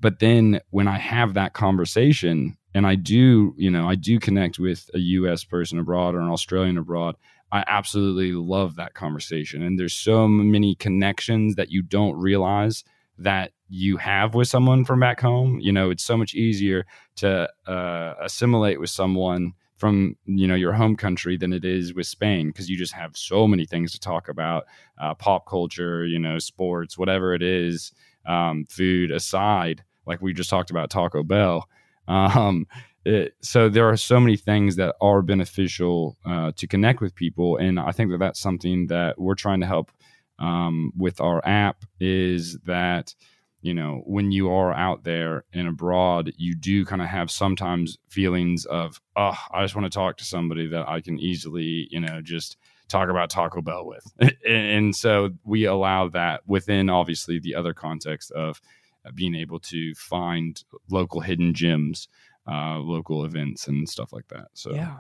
But 0.04 0.20
then 0.20 0.60
when 0.72 0.90
I 0.90 0.98
have 0.98 1.34
that 1.36 1.54
conversation 1.54 2.58
and 2.74 2.86
I 2.86 2.96
do, 2.96 3.56
you 3.58 3.72
know, 3.72 3.88
I 3.88 3.96
do 3.96 4.20
connect 4.20 4.60
with 4.60 4.90
a 4.94 5.00
US 5.00 5.46
person 5.46 5.80
abroad 5.80 6.14
or 6.14 6.20
an 6.20 6.28
Australian 6.28 6.78
abroad, 6.78 7.16
I 7.54 7.64
absolutely 7.68 8.34
love 8.34 8.76
that 8.76 8.96
conversation. 8.96 9.64
And 9.64 9.80
there's 9.80 9.94
so 9.94 10.28
many 10.28 10.76
connections 10.76 11.56
that 11.56 11.72
you 11.72 11.82
don't 11.82 12.18
realize 12.18 12.84
that 13.18 13.54
you 13.70 13.96
have 13.96 14.36
with 14.36 14.50
someone 14.50 14.84
from 14.84 15.00
back 15.00 15.22
home. 15.22 15.62
You 15.62 15.72
know, 15.72 15.90
it's 15.90 16.04
so 16.04 16.18
much 16.18 16.34
easier 16.34 16.86
to 17.18 17.50
uh, 17.66 18.16
assimilate 18.22 18.82
with 18.82 18.90
someone 18.90 19.54
from 19.78 20.18
you 20.26 20.48
know 20.48 20.56
your 20.56 20.74
home 20.74 20.98
country 20.98 21.38
than 21.38 21.54
it 21.54 21.64
is 21.64 21.94
with 21.94 22.08
Spain 22.08 22.48
because 22.48 22.70
you 22.70 22.76
just 22.76 22.94
have 22.94 23.16
so 23.16 23.48
many 23.48 23.66
things 23.66 23.94
to 23.94 24.02
talk 24.02 24.28
about, 24.28 24.66
uh, 25.02 25.14
pop 25.14 25.48
culture, 25.48 26.06
you 26.06 26.20
know, 26.20 26.40
sports, 26.40 26.98
whatever 26.98 27.34
it 27.34 27.42
is, 27.42 27.94
um, 28.26 28.66
food 28.66 29.10
aside 29.10 29.86
like 30.06 30.22
we 30.22 30.34
just 30.34 30.50
talked 30.50 30.72
about 30.72 30.90
Taco 30.90 31.24
Bell. 31.24 31.68
Um, 32.08 32.68
it, 33.06 33.36
so 33.42 33.70
there 33.70 33.88
are 33.90 33.98
so 33.98 34.20
many 34.20 34.38
things 34.38 34.78
that 34.78 34.96
are 35.02 35.22
beneficial 35.22 36.18
uh, 36.26 36.52
to 36.56 36.68
connect 36.68 37.02
with 37.02 37.16
people, 37.16 37.58
and 37.58 37.80
I 37.80 37.92
think 37.92 38.12
that 38.12 38.20
that's 38.20 38.40
something 38.40 38.88
that 38.88 39.20
we're 39.20 39.36
trying 39.36 39.60
to 39.60 39.66
help 39.66 39.92
um, 40.40 40.94
with 40.98 41.20
our 41.20 41.46
app. 41.46 41.84
Is 42.00 42.58
that 42.66 43.14
you 43.62 43.74
know 43.74 44.04
when 44.06 44.32
you 44.32 44.50
are 44.52 44.74
out 44.74 45.04
there 45.04 45.44
and 45.54 45.68
abroad, 45.68 46.32
you 46.38 46.56
do 46.56 46.86
kind 46.86 47.02
of 47.02 47.10
have 47.10 47.30
sometimes 47.30 47.98
feelings 48.08 48.66
of, 48.66 49.02
oh, 49.18 49.38
I 49.52 49.64
just 49.64 49.76
want 49.76 49.92
to 49.92 49.96
talk 49.96 50.18
to 50.18 50.26
somebody 50.26 50.68
that 50.70 50.88
I 50.88 51.02
can 51.02 51.20
easily, 51.20 51.88
you 51.92 52.00
know, 52.00 52.22
just 52.22 52.56
talk 52.88 53.10
about 53.10 53.30
Taco 53.30 53.62
Bell 53.62 53.86
with, 53.86 54.34
and 54.48 54.96
so 54.96 55.32
we 55.44 55.66
allow 55.66 56.08
that 56.10 56.48
within 56.48 56.90
obviously 56.90 57.40
the 57.40 57.56
other 57.56 57.74
context 57.74 58.32
of 58.32 58.62
being 59.16 59.36
able 59.36 59.60
to 59.60 59.94
find 59.96 60.64
local 60.90 61.22
hidden 61.22 61.54
gems, 61.54 62.08
uh, 62.50 62.78
local 62.78 63.26
events, 63.26 63.68
and 63.68 63.88
stuff 63.88 64.14
like 64.14 64.28
that. 64.30 64.48
So 64.54 64.74
yeah, 64.74 65.00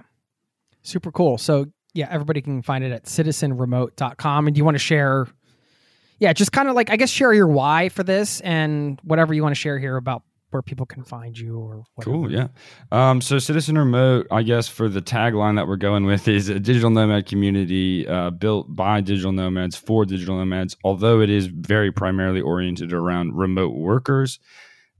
super 0.81 1.11
cool. 1.11 1.37
So 1.37 1.67
yeah, 1.93 2.07
everybody 2.09 2.41
can 2.41 2.61
find 2.61 2.83
it 2.83 2.91
at 2.91 3.05
citizenremote.com. 3.05 4.47
And 4.47 4.55
do 4.55 4.57
you 4.57 4.65
want 4.65 4.75
to 4.75 4.79
share? 4.79 5.27
Yeah, 6.19 6.33
just 6.33 6.51
kind 6.51 6.69
of 6.69 6.75
like 6.75 6.89
I 6.89 6.95
guess 6.95 7.09
share 7.09 7.33
your 7.33 7.47
why 7.47 7.89
for 7.89 8.03
this 8.03 8.39
and 8.41 8.99
whatever 9.03 9.33
you 9.33 9.43
want 9.43 9.55
to 9.55 9.59
share 9.59 9.79
here 9.79 9.97
about 9.97 10.23
where 10.53 10.61
people 10.61 10.85
can 10.85 11.03
find 11.03 11.37
you 11.37 11.57
or 11.57 11.83
whatever. 11.95 12.17
Cool, 12.17 12.31
yeah. 12.31 12.47
Um, 12.91 13.21
so 13.21 13.39
Citizen 13.39 13.77
Remote, 13.77 14.27
I 14.31 14.43
guess 14.43 14.67
for 14.67 14.87
the 14.87 15.01
tagline 15.01 15.55
that 15.55 15.67
we're 15.67 15.77
going 15.77 16.05
with 16.05 16.27
is 16.27 16.47
a 16.47 16.59
digital 16.59 16.91
nomad 16.91 17.25
community 17.25 18.07
uh, 18.07 18.29
built 18.29 18.73
by 18.73 19.01
digital 19.01 19.31
nomads 19.31 19.75
for 19.75 20.05
digital 20.05 20.37
nomads, 20.37 20.77
although 20.83 21.21
it 21.21 21.29
is 21.29 21.47
very 21.47 21.91
primarily 21.91 22.39
oriented 22.39 22.93
around 22.93 23.35
remote 23.35 23.75
workers. 23.75 24.39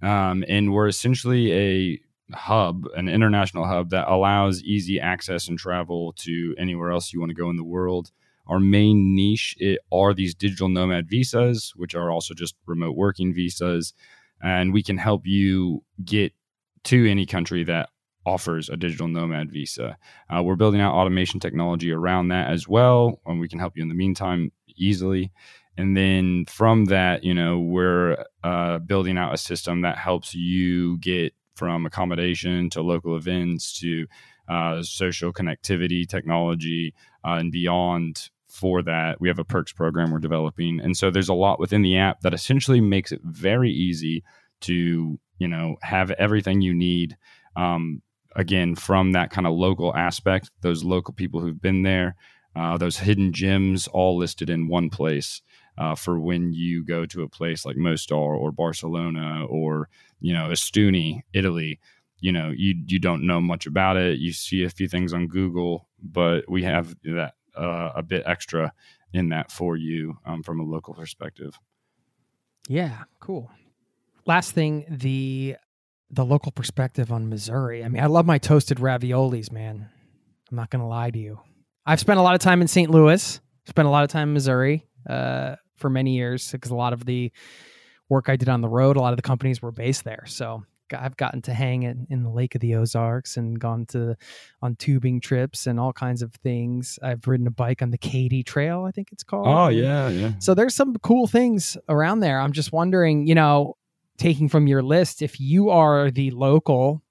Um, 0.02 0.44
and 0.50 0.74
we're 0.74 0.88
essentially 0.88 1.54
a 1.54 2.00
hub, 2.36 2.86
an 2.96 3.08
international 3.08 3.66
hub 3.66 3.92
that 3.92 4.10
allows 4.10 4.64
easy 4.64 5.00
access 5.00 5.48
and 5.48 5.58
travel 5.58 6.14
to 6.14 6.56
anywhere 6.58 6.92
else 6.92 7.14
you 7.14 7.20
want 7.20 7.30
to 7.30 7.36
go 7.36 7.50
in 7.50 7.56
the 7.56 7.64
world. 7.64 8.12
Our 8.48 8.60
main 8.60 9.16
niche 9.16 9.56
are 9.92 10.14
these 10.14 10.36
digital 10.36 10.68
nomad 10.68 11.08
visas, 11.08 11.72
which 11.78 11.96
are 11.96 12.12
also 12.12 12.34
just 12.34 12.56
remote 12.66 12.98
working 12.98 13.34
visas 13.34 13.94
and 14.44 14.74
we 14.74 14.84
can 14.84 14.98
help 14.98 15.26
you 15.26 15.84
get 16.04 16.34
to 16.84 17.10
any 17.10 17.26
country 17.26 17.64
that 17.64 17.90
offers 18.26 18.70
a 18.70 18.78
digital 18.78 19.08
nomad 19.08 19.52
visa. 19.52 19.98
Uh, 20.30 20.42
we're 20.44 20.56
building 20.56 20.82
out 20.82 20.94
automation 20.94 21.40
technology 21.40 21.92
around 21.92 22.30
that 22.30 22.50
as 22.50 22.68
well, 22.68 23.20
and 23.26 23.40
we 23.40 23.48
can 23.48 23.60
help 23.60 23.76
you 23.76 23.84
in 23.84 23.90
the 23.90 23.96
meantime 23.96 24.52
easily. 24.76 25.32
And 25.78 25.98
then 25.98 26.46
from 26.46 26.86
that, 26.86 27.24
you 27.24 27.34
know, 27.34 27.60
we're 27.60 28.24
uh, 28.44 28.78
building 28.80 29.18
out 29.18 29.34
a 29.34 29.38
system 29.38 29.82
that 29.82 29.98
helps 29.98 30.36
you 30.36 30.98
get 31.00 31.34
from 31.56 31.86
accommodation 31.86 32.70
to 32.72 32.82
local 32.82 33.16
events 33.16 33.80
to 33.80 34.06
uh, 34.48 34.84
social 34.84 35.32
connectivity 35.32 36.08
technology 36.08 36.94
uh, 37.26 37.34
and 37.34 37.52
beyond 37.52 38.30
for 38.54 38.84
that. 38.84 39.20
We 39.20 39.28
have 39.30 39.40
a 39.40 39.44
perks 39.44 39.74
program 39.74 40.12
we're 40.12 40.20
developing. 40.20 40.80
And 40.80 40.96
so 40.96 41.10
there's 41.10 41.30
a 41.30 41.34
lot 41.34 41.60
within 41.60 41.82
the 41.82 41.98
app 41.98 42.22
that 42.22 42.36
essentially 42.36 42.80
makes 42.80 43.12
it 43.12 43.20
very 43.24 43.72
easy 43.72 44.24
to, 44.62 45.20
you 45.40 45.48
know, 45.48 45.78
have 45.82 46.12
everything 46.12 46.62
you 46.62 46.74
need. 46.74 47.18
Um, 47.56 48.04
again, 48.36 48.76
from 48.76 49.14
that 49.14 49.32
kind 49.32 49.48
of 49.48 49.54
local 49.54 49.96
aspect, 49.96 50.52
those 50.62 50.84
local 50.84 51.16
people 51.16 51.40
who've 51.40 51.62
been 51.62 51.82
there, 51.82 52.16
uh, 52.56 52.78
those 52.78 52.98
hidden 52.98 53.34
gems 53.34 53.88
all 53.88 54.18
listed 54.18 54.52
in 54.52 54.68
one 54.68 54.90
place. 54.90 55.42
Uh, 55.76 55.96
for 55.96 56.20
when 56.20 56.54
you 56.54 56.84
go 56.84 57.04
to 57.08 57.24
a 57.24 57.30
place 57.30 57.66
like 57.66 57.76
Mostar 57.76 58.36
or 58.36 58.52
Barcelona 58.52 59.44
or 59.50 59.90
you 60.22 60.32
know 60.32 60.50
Ostuni, 60.50 61.24
Italy, 61.34 61.80
you 62.20 62.32
know 62.32 62.54
you 62.56 62.76
you 62.86 63.00
don't 63.00 63.26
know 63.26 63.42
much 63.42 63.66
about 63.66 63.98
it. 63.98 64.20
You 64.20 64.32
see 64.34 64.64
a 64.64 64.70
few 64.70 64.88
things 64.88 65.14
on 65.14 65.28
Google, 65.28 65.88
but 66.00 66.48
we 66.48 66.62
have 66.62 66.96
that 67.06 67.34
uh, 67.56 67.92
a 67.96 68.04
bit 68.04 68.24
extra 68.26 68.74
in 69.14 69.30
that 69.30 69.52
for 69.52 69.76
you 69.78 70.18
um, 70.26 70.44
from 70.44 70.60
a 70.60 70.64
local 70.64 70.94
perspective. 70.94 71.58
Yeah, 72.68 73.04
cool. 73.20 73.52
Last 74.26 74.52
thing, 74.52 74.86
the 74.90 75.58
the 76.10 76.24
local 76.24 76.52
perspective 76.52 77.12
on 77.12 77.28
Missouri. 77.28 77.84
I 77.84 77.90
mean, 77.90 78.02
I 78.02 78.06
love 78.06 78.26
my 78.26 78.38
toasted 78.38 78.78
raviolis, 78.78 79.52
man. 79.52 79.90
I'm 80.52 80.58
not 80.58 80.70
gonna 80.70 80.88
lie 80.88 81.12
to 81.12 81.20
you. 81.20 81.40
I've 81.86 82.00
spent 82.00 82.20
a 82.20 82.22
lot 82.22 82.36
of 82.36 82.42
time 82.42 82.62
in 82.62 82.68
St. 82.68 82.90
Louis. 82.90 83.40
Spent 83.66 83.88
a 83.88 83.92
lot 83.92 84.04
of 84.04 84.10
time 84.10 84.30
in 84.30 84.34
Missouri 84.34 84.86
uh, 85.10 85.56
for 85.78 85.90
many 85.90 86.16
years 86.16 86.52
because 86.52 86.72
a 86.72 86.76
lot 86.76 86.94
of 86.94 87.06
the 87.06 87.32
work 88.10 88.30
I 88.30 88.36
did 88.36 88.50
on 88.50 88.62
the 88.62 88.70
road, 88.70 88.98
a 88.98 89.02
lot 89.02 89.14
of 89.14 89.18
the 89.18 89.24
companies 89.24 89.62
were 89.62 89.72
based 89.72 90.04
there. 90.04 90.24
So 90.28 90.64
I've 90.94 91.18
gotten 91.18 91.42
to 91.44 91.54
hang 91.54 91.84
in, 91.84 92.08
in 92.10 92.24
the 92.24 92.30
Lake 92.30 92.56
of 92.56 92.62
the 92.62 92.76
Ozarks 92.76 93.38
and 93.38 93.60
gone 93.60 93.86
to 93.88 94.16
on 94.62 94.76
tubing 94.76 95.20
trips 95.22 95.68
and 95.68 95.80
all 95.80 95.94
kinds 95.94 96.22
of 96.22 96.34
things. 96.36 97.00
I've 97.02 97.28
ridden 97.28 97.48
a 97.48 97.52
bike 97.52 97.82
on 97.82 97.92
the 97.92 97.98
Katy 97.98 98.44
Trail, 98.44 98.86
I 98.86 98.92
think 98.92 99.12
it's 99.12 99.24
called. 99.24 99.48
Oh 99.48 99.68
yeah, 99.68 100.10
yeah. 100.10 100.34
So 100.40 100.54
there's 100.54 100.76
some 100.76 100.96
cool 100.98 101.28
things 101.28 101.78
around 101.90 102.20
there. 102.22 102.40
I'm 102.40 102.52
just 102.54 102.72
wondering, 102.72 103.28
you 103.28 103.36
know, 103.36 103.78
taking 104.18 104.48
from 104.50 104.68
your 104.68 104.84
list, 104.84 105.22
if 105.22 105.40
you 105.40 105.70
are 105.70 106.12
the 106.12 106.32
local 106.32 107.02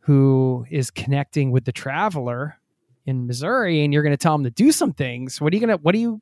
who 0.00 0.66
is 0.70 0.90
connecting 0.90 1.50
with 1.50 1.64
the 1.64 1.72
traveler 1.72 2.58
in 3.06 3.26
Missouri 3.26 3.82
and 3.84 3.92
you're 3.92 4.02
going 4.02 4.12
to 4.12 4.16
tell 4.16 4.34
them 4.36 4.44
to 4.44 4.50
do 4.50 4.70
some 4.72 4.92
things, 4.92 5.40
what 5.40 5.52
are 5.52 5.56
you 5.56 5.60
going 5.66 5.76
to, 5.76 5.82
what 5.82 5.92
do 5.92 5.98
you 5.98 6.20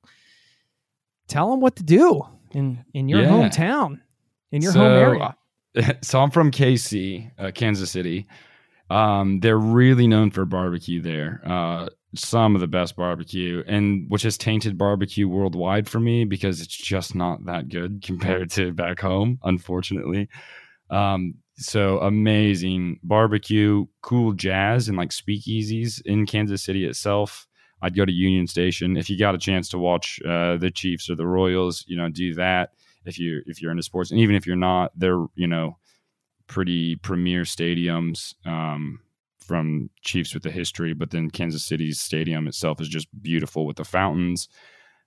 tell 1.29 1.51
them 1.51 1.61
what 1.61 1.77
to 1.77 1.83
do 1.83 2.23
in, 2.53 2.85
in 2.95 3.09
your 3.09 3.21
Yeah. 3.23 3.29
hometown, 3.31 4.01
in 4.53 4.63
your 4.63 4.73
So, 4.73 4.81
home 4.81 4.93
area? 4.93 5.37
so 6.03 6.21
I'm 6.21 6.31
from 6.31 6.51
KC, 6.51 7.31
uh, 7.39 7.51
Kansas 7.53 7.91
City. 7.91 8.27
Um, 8.89 9.41
they're 9.41 9.59
really 9.59 10.07
known 10.07 10.31
for 10.31 10.45
barbecue 10.45 11.01
there. 11.01 11.41
Uh, 11.45 11.89
some 12.15 12.57
of 12.57 12.61
the 12.61 12.67
best 12.67 12.97
barbecue, 12.97 13.63
and 13.67 14.07
which 14.09 14.23
has 14.23 14.37
tainted 14.37 14.77
barbecue 14.77 15.29
worldwide 15.29 15.89
for 15.89 16.01
me 16.01 16.25
because 16.25 16.61
it's 16.61 16.77
just 16.77 17.15
not 17.15 17.45
that 17.47 17.69
good 17.69 18.03
compared 18.05 18.51
to 18.53 18.73
back 18.73 19.01
home, 19.01 19.39
unfortunately. 19.45 20.29
Um, 20.91 21.35
so 21.57 21.99
amazing 21.99 22.99
barbecue, 23.03 23.87
cool 24.03 24.33
jazz, 24.33 24.89
and 24.89 24.97
like 24.97 25.11
speakeasies 25.11 26.03
in 26.05 26.27
Kansas 26.27 26.65
City 26.65 26.85
itself. 26.85 27.47
I'd 27.83 27.97
go 27.97 28.05
to 28.05 28.13
Union 28.13 28.47
Station 28.47 28.97
if 28.97 29.09
you 29.09 29.19
got 29.19 29.35
a 29.35 29.39
chance 29.39 29.69
to 29.71 29.79
watch 29.79 30.21
uh, 30.27 30.57
the 30.57 30.71
Chiefs 30.71 31.09
or 31.09 31.15
the 31.15 31.27
Royals. 31.27 31.85
You 31.87 31.97
know, 31.97 32.09
do 32.09 32.35
that 32.35 32.73
if 33.05 33.19
you 33.19 33.43
if 33.47 33.61
you're 33.61 33.71
into 33.71 33.83
sports, 33.83 34.11
and 34.11 34.21
even 34.21 34.37
if 34.37 34.47
you're 34.47 34.57
not, 34.57 34.93
they're 34.97 35.25
you 35.35 35.47
know 35.47 35.77
pretty 36.47 36.97
premier 36.97 37.43
stadiums 37.43 38.35
um, 38.45 39.01
from 39.41 39.89
Chiefs 40.03 40.35
with 40.35 40.43
the 40.43 40.51
history. 40.51 40.93
But 40.93 41.11
then 41.11 41.31
Kansas 41.31 41.65
City's 41.65 42.01
stadium 42.01 42.49
itself 42.49 42.81
is 42.81 42.89
just 42.89 43.09
beautiful 43.23 43.67
with 43.67 43.77
the 43.77 43.85
fountains. 43.85 44.49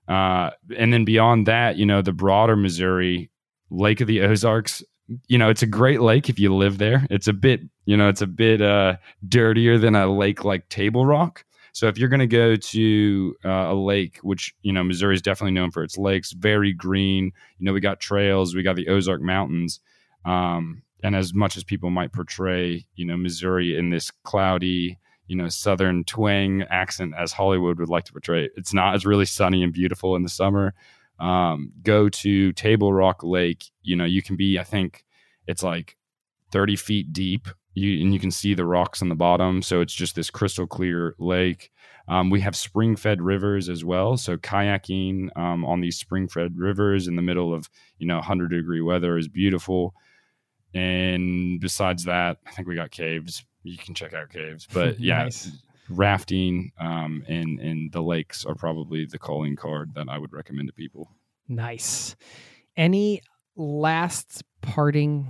Uh, 0.08 0.52
and 0.78 0.92
then 0.92 1.06
beyond 1.06 1.48
that, 1.48 1.78
you 1.78 1.86
know, 1.86 2.02
the 2.02 2.14
broader 2.14 2.56
Missouri 2.56 3.30
Lake 3.70 4.02
of 4.02 4.08
the 4.08 4.22
Ozarks. 4.22 4.84
You 5.28 5.38
know, 5.38 5.50
it's 5.50 5.62
a 5.62 5.68
great 5.68 6.02
lake 6.02 6.30
if 6.30 6.40
you 6.40 6.54
live 6.56 6.78
there. 6.78 7.06
It's 7.10 7.28
a 7.28 7.34
bit, 7.34 7.62
you 7.86 7.98
know, 7.98 8.08
it's 8.08 8.22
a 8.22 8.28
bit 8.28 8.62
uh, 8.62 8.96
dirtier 9.28 9.78
than 9.78 9.96
a 9.96 10.08
lake 10.08 10.46
like 10.46 10.70
Table 10.70 11.06
Rock. 11.06 11.44
So 11.74 11.88
if 11.88 11.98
you're 11.98 12.10
going 12.10 12.20
to 12.20 12.28
go 12.28 12.56
to 12.56 13.36
uh, 13.44 13.50
a 13.50 13.74
lake, 13.74 14.20
which 14.22 14.54
you 14.62 14.72
know 14.72 14.84
Missouri 14.84 15.16
is 15.16 15.22
definitely 15.22 15.54
known 15.54 15.72
for 15.72 15.84
its 15.84 15.98
lakes, 15.98 16.32
very 16.32 16.72
green. 16.72 17.32
You 17.58 17.66
know, 17.66 17.74
we 17.74 17.82
got 17.82 18.00
trails, 18.00 18.56
we 18.56 18.64
got 18.64 18.76
the 18.76 18.88
Ozark 18.88 19.22
Mountains, 19.22 19.80
um, 20.24 20.84
and 21.04 21.16
as 21.16 21.34
much 21.34 21.58
as 21.58 21.64
people 21.64 21.90
might 21.90 22.14
portray, 22.14 22.86
you 22.96 23.06
know, 23.06 23.18
Missouri 23.18 23.76
in 23.76 23.90
this 23.90 24.12
cloudy, 24.24 25.00
you 25.28 25.36
know, 25.36 25.50
southern 25.50 26.04
twang 26.04 26.62
accent 26.70 27.16
as 27.18 27.34
Hollywood 27.34 27.80
would 27.80 27.90
like 27.90 28.06
to 28.06 28.12
portray, 28.12 28.46
it, 28.46 28.52
it's 28.56 28.74
not. 28.74 28.94
It's 28.94 29.06
really 29.06 29.26
sunny 29.26 29.64
and 29.64 29.74
beautiful 29.74 30.16
in 30.16 30.22
the 30.22 30.30
summer. 30.30 30.76
Um, 31.20 31.72
go 31.82 32.08
to 32.08 32.54
Table 32.54 32.94
Rock 32.94 33.24
Lake. 33.24 33.66
You 33.82 33.96
know, 33.96 34.06
you 34.06 34.22
can 34.22 34.36
be. 34.36 34.60
I 34.60 34.64
think 34.64 35.06
it's 35.48 35.64
like 35.64 35.98
30 36.52 36.76
feet 36.76 37.14
deep 37.14 37.48
you, 37.74 38.02
and 38.02 38.14
you 38.14 38.20
can 38.20 38.32
see 38.32 38.54
the 38.54 38.66
rocks 38.66 39.02
on 39.02 39.10
the 39.10 39.16
bottom. 39.16 39.62
So 39.62 39.82
it's 39.82 39.94
just 39.94 40.16
this 40.16 40.30
crystal 40.30 40.68
clear 40.68 41.16
lake. 41.20 41.72
Um, 42.08 42.30
we 42.30 42.42
have 42.42 42.56
spring 42.56 42.96
fed 42.96 43.22
rivers 43.22 43.70
as 43.70 43.84
well. 43.86 44.18
So 44.18 44.38
kayaking 44.38 45.36
um, 45.38 45.64
on 45.66 45.80
these 45.82 45.98
spring 45.98 46.28
fed 46.28 46.58
rivers 46.58 47.08
in 47.08 47.16
the 47.16 47.22
middle 47.22 47.54
of, 47.54 47.70
you 47.98 48.06
know, 48.06 48.16
100 48.16 48.50
degree 48.50 48.82
weather 48.82 49.18
is 49.18 49.28
beautiful. 49.28 49.94
And 50.74 51.60
besides 51.60 52.06
that, 52.06 52.38
I 52.48 52.52
think 52.52 52.68
we 52.68 52.76
got 52.76 52.92
caves. 52.92 53.46
You 53.64 53.78
can 53.78 53.94
check 53.94 54.14
out 54.14 54.30
caves. 54.30 54.68
But 54.72 55.00
yeah, 55.02 55.24
Nice. 55.24 55.52
rafting 55.90 56.72
um, 56.80 57.24
and, 57.28 57.60
and 57.60 57.92
the 57.92 58.02
lakes 58.02 58.46
are 58.46 58.56
probably 58.56 59.06
the 59.06 59.20
calling 59.20 59.56
card 59.56 59.94
that 59.96 60.08
I 60.10 60.18
would 60.18 60.34
recommend 60.34 60.68
to 60.68 60.74
people. 60.74 61.10
Nice. 61.48 62.16
Any 62.76 63.22
last 63.56 64.44
parting 64.62 65.28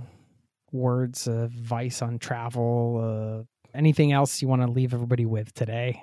words 0.74 1.26
of 1.26 1.44
advice 1.44 2.02
on 2.02 2.18
travel? 2.18 3.46
Uh, 3.46 3.76
anything 3.76 4.12
else 4.12 4.42
you 4.42 4.48
want 4.48 4.62
to 4.62 4.70
leave 4.70 4.92
everybody 4.92 5.24
with 5.24 5.54
today? 5.54 6.02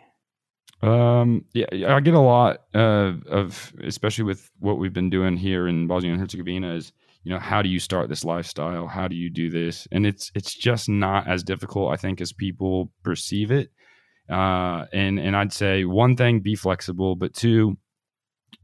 Um, 0.81 1.45
yeah, 1.53 1.95
I 1.95 1.99
get 1.99 2.15
a 2.15 2.19
lot 2.19 2.61
uh, 2.73 3.13
of, 3.27 3.73
especially 3.83 4.23
with 4.23 4.49
what 4.59 4.79
we've 4.79 4.93
been 4.93 5.11
doing 5.11 5.37
here 5.37 5.67
in 5.67 5.85
Bosnia 5.87 6.11
and 6.11 6.19
Herzegovina, 6.19 6.73
is 6.73 6.91
you 7.23 7.31
know 7.31 7.39
how 7.39 7.61
do 7.61 7.69
you 7.69 7.79
start 7.79 8.09
this 8.09 8.25
lifestyle? 8.25 8.87
How 8.87 9.07
do 9.07 9.15
you 9.15 9.29
do 9.29 9.51
this? 9.51 9.87
And 9.91 10.07
it's 10.07 10.31
it's 10.33 10.55
just 10.55 10.89
not 10.89 11.27
as 11.27 11.43
difficult, 11.43 11.93
I 11.93 11.97
think, 11.97 12.19
as 12.19 12.33
people 12.33 12.91
perceive 13.03 13.51
it. 13.51 13.69
Uh, 14.27 14.85
and 14.91 15.19
and 15.19 15.35
I'd 15.35 15.53
say 15.53 15.85
one 15.85 16.15
thing, 16.15 16.39
be 16.39 16.55
flexible, 16.55 17.15
but 17.15 17.35
two, 17.35 17.77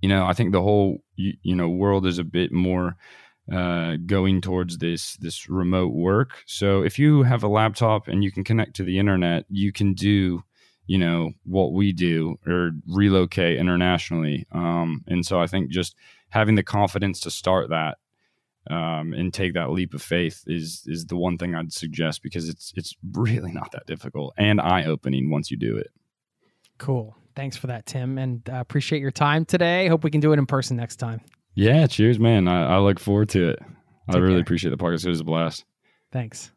you 0.01 0.09
know, 0.09 0.25
I 0.25 0.33
think 0.33 0.53
the 0.53 0.61
whole 0.61 1.03
you, 1.15 1.33
you 1.43 1.55
know 1.55 1.69
world 1.69 2.07
is 2.07 2.17
a 2.17 2.23
bit 2.23 2.51
more 2.51 2.95
uh, 3.51 3.97
going 4.05 4.41
towards 4.41 4.77
this 4.77 5.15
this 5.17 5.49
remote 5.49 5.93
work. 5.93 6.43
So 6.45 6.83
if 6.83 6.99
you 6.99 7.23
have 7.23 7.43
a 7.43 7.47
laptop 7.47 8.07
and 8.07 8.23
you 8.23 8.31
can 8.31 8.43
connect 8.43 8.75
to 8.77 8.83
the 8.83 8.99
internet, 8.99 9.45
you 9.49 9.71
can 9.71 9.93
do 9.93 10.43
you 10.85 10.97
know 10.97 11.31
what 11.43 11.73
we 11.73 11.91
do 11.91 12.37
or 12.47 12.71
relocate 12.87 13.57
internationally. 13.57 14.45
Um, 14.51 15.03
and 15.07 15.25
so 15.25 15.39
I 15.39 15.47
think 15.47 15.69
just 15.69 15.95
having 16.29 16.55
the 16.55 16.63
confidence 16.63 17.19
to 17.21 17.31
start 17.31 17.69
that 17.69 17.97
um, 18.69 19.13
and 19.13 19.33
take 19.33 19.53
that 19.53 19.71
leap 19.71 19.93
of 19.93 20.01
faith 20.01 20.43
is 20.47 20.83
is 20.87 21.05
the 21.05 21.17
one 21.17 21.37
thing 21.37 21.55
I'd 21.55 21.73
suggest 21.73 22.23
because 22.23 22.49
it's 22.49 22.73
it's 22.75 22.95
really 23.13 23.51
not 23.51 23.71
that 23.71 23.85
difficult 23.85 24.33
and 24.37 24.59
eye 24.59 24.85
opening 24.85 25.29
once 25.29 25.51
you 25.51 25.57
do 25.57 25.77
it. 25.77 25.91
Cool. 26.77 27.15
Thanks 27.35 27.55
for 27.55 27.67
that, 27.67 27.85
Tim, 27.85 28.17
and 28.17 28.47
uh, 28.49 28.55
appreciate 28.55 28.99
your 28.99 29.11
time 29.11 29.45
today. 29.45 29.87
Hope 29.87 30.03
we 30.03 30.11
can 30.11 30.21
do 30.21 30.33
it 30.33 30.39
in 30.39 30.45
person 30.45 30.75
next 30.75 30.95
time. 30.95 31.21
Yeah, 31.57 31.87
cheers, 31.87 32.19
man. 32.19 32.47
I, 32.47 32.75
I 32.75 32.77
look 32.77 32.99
forward 32.99 33.29
to 33.29 33.49
it. 33.49 33.59
I 34.07 34.17
really 34.17 34.35
care. 34.35 34.41
appreciate 34.41 34.69
the 34.69 34.77
podcast. 34.77 35.07
It 35.07 35.09
was 35.09 35.21
a 35.21 35.23
blast. 35.23 35.65
Thanks. 36.11 36.51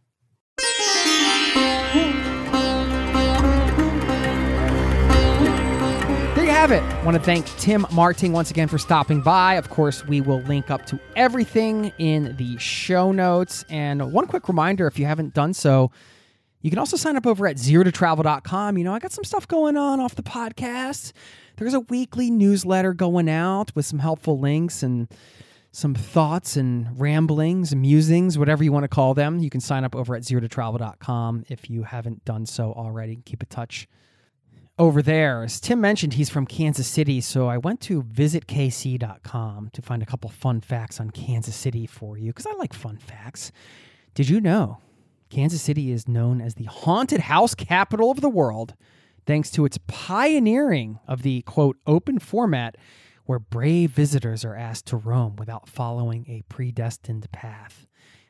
There 6.35 6.45
you 6.45 6.51
have 6.51 6.71
it. 6.71 6.83
I 6.83 7.03
want 7.03 7.17
to 7.17 7.23
thank 7.23 7.47
Tim 7.57 7.87
Marting 7.93 8.35
once 8.35 8.51
again 8.51 8.69
for 8.69 8.77
stopping 8.77 9.23
by. 9.23 9.55
Of 9.55 9.71
course, 9.71 10.05
we 10.05 10.21
will 10.21 10.43
link 10.43 10.71
up 10.71 10.85
to 10.87 11.01
everything 11.17 11.95
in 11.97 12.37
the 12.37 12.59
show 12.59 13.11
notes. 13.11 13.65
And 13.71 14.13
one 14.13 14.27
quick 14.27 14.49
reminder 14.49 14.87
if 14.87 14.99
you 14.99 15.07
haven't 15.07 15.33
done 15.33 15.55
so, 15.55 15.91
you 16.61 16.69
can 16.69 16.79
also 16.79 16.99
sign 16.99 17.17
up 17.17 17.27
over 17.27 17.47
at 17.47 17.57
zerototravel.com. 17.57 18.77
You 18.77 18.85
know, 18.85 18.93
I 18.93 18.99
got 18.99 19.13
some 19.13 19.25
stuff 19.25 19.49
going 19.49 19.79
on 19.79 19.99
off 19.99 20.15
the 20.15 20.23
podcast. 20.23 21.13
There's 21.61 21.75
a 21.75 21.81
weekly 21.81 22.31
newsletter 22.31 22.95
going 22.95 23.29
out 23.29 23.71
with 23.77 23.85
some 23.85 23.99
helpful 23.99 24.39
links 24.39 24.83
and 24.83 25.09
some 25.73 25.95
thoughts 25.95 26.57
and 26.57 26.99
ramblings 26.99 27.77
musings, 27.77 28.39
whatever 28.39 28.65
you 28.65 28.73
want 28.73 28.85
to 28.85 28.89
call 28.89 29.13
them. 29.13 29.41
You 29.41 29.51
can 29.51 29.61
sign 29.61 29.85
up 29.85 29.95
over 29.95 30.15
at 30.15 30.23
zerototravel.com 30.23 31.45
if 31.51 31.69
you 31.69 31.83
haven't 31.83 32.25
done 32.25 32.47
so 32.47 32.73
already. 32.73 33.17
Keep 33.27 33.43
in 33.43 33.49
touch 33.51 33.87
over 34.79 35.03
there. 35.03 35.43
As 35.43 35.61
Tim 35.61 35.83
mentioned, 35.83 36.15
he's 36.15 36.31
from 36.31 36.47
Kansas 36.47 36.89
City, 36.89 37.21
so 37.21 37.47
I 37.47 37.59
went 37.59 37.83
to 37.83 38.03
visitkc.com 38.05 39.69
to 39.75 39.83
find 39.83 40.03
a 40.03 40.07
couple 40.07 40.31
fun 40.31 40.63
facts 40.63 40.99
on 40.99 41.11
Kansas 41.11 41.55
City 41.55 41.85
for 41.85 42.17
you 42.17 42.31
because 42.31 42.47
I 42.47 42.55
like 42.55 42.73
fun 42.73 42.97
facts. 42.97 43.53
Did 44.15 44.31
you 44.31 44.41
know 44.41 44.79
Kansas 45.29 45.61
City 45.61 45.93
is 45.93 46.09
known 46.09 46.41
as 46.41 46.55
the 46.55 46.65
haunted 46.65 47.21
house 47.21 47.55
capital 47.55 48.11
of 48.11 48.23
the 48.23 48.31
world 48.31 48.73
thanks 49.27 49.51
to 49.53 49.65
its 49.65 49.79
pioneering 49.87 50.99
of 51.07 51.23
the 51.23 51.43
quote 51.43 51.77
open 51.87 52.19
format 52.19 52.77
where 53.27 53.39
brave 53.39 53.93
visitors 53.93 54.45
are 54.45 54.57
asked 54.57 54.87
to 54.87 54.97
roam 54.97 55.37
without 55.37 55.69
following 55.69 56.27
a 56.29 56.43
predestined 56.49 57.31
path. 57.31 57.87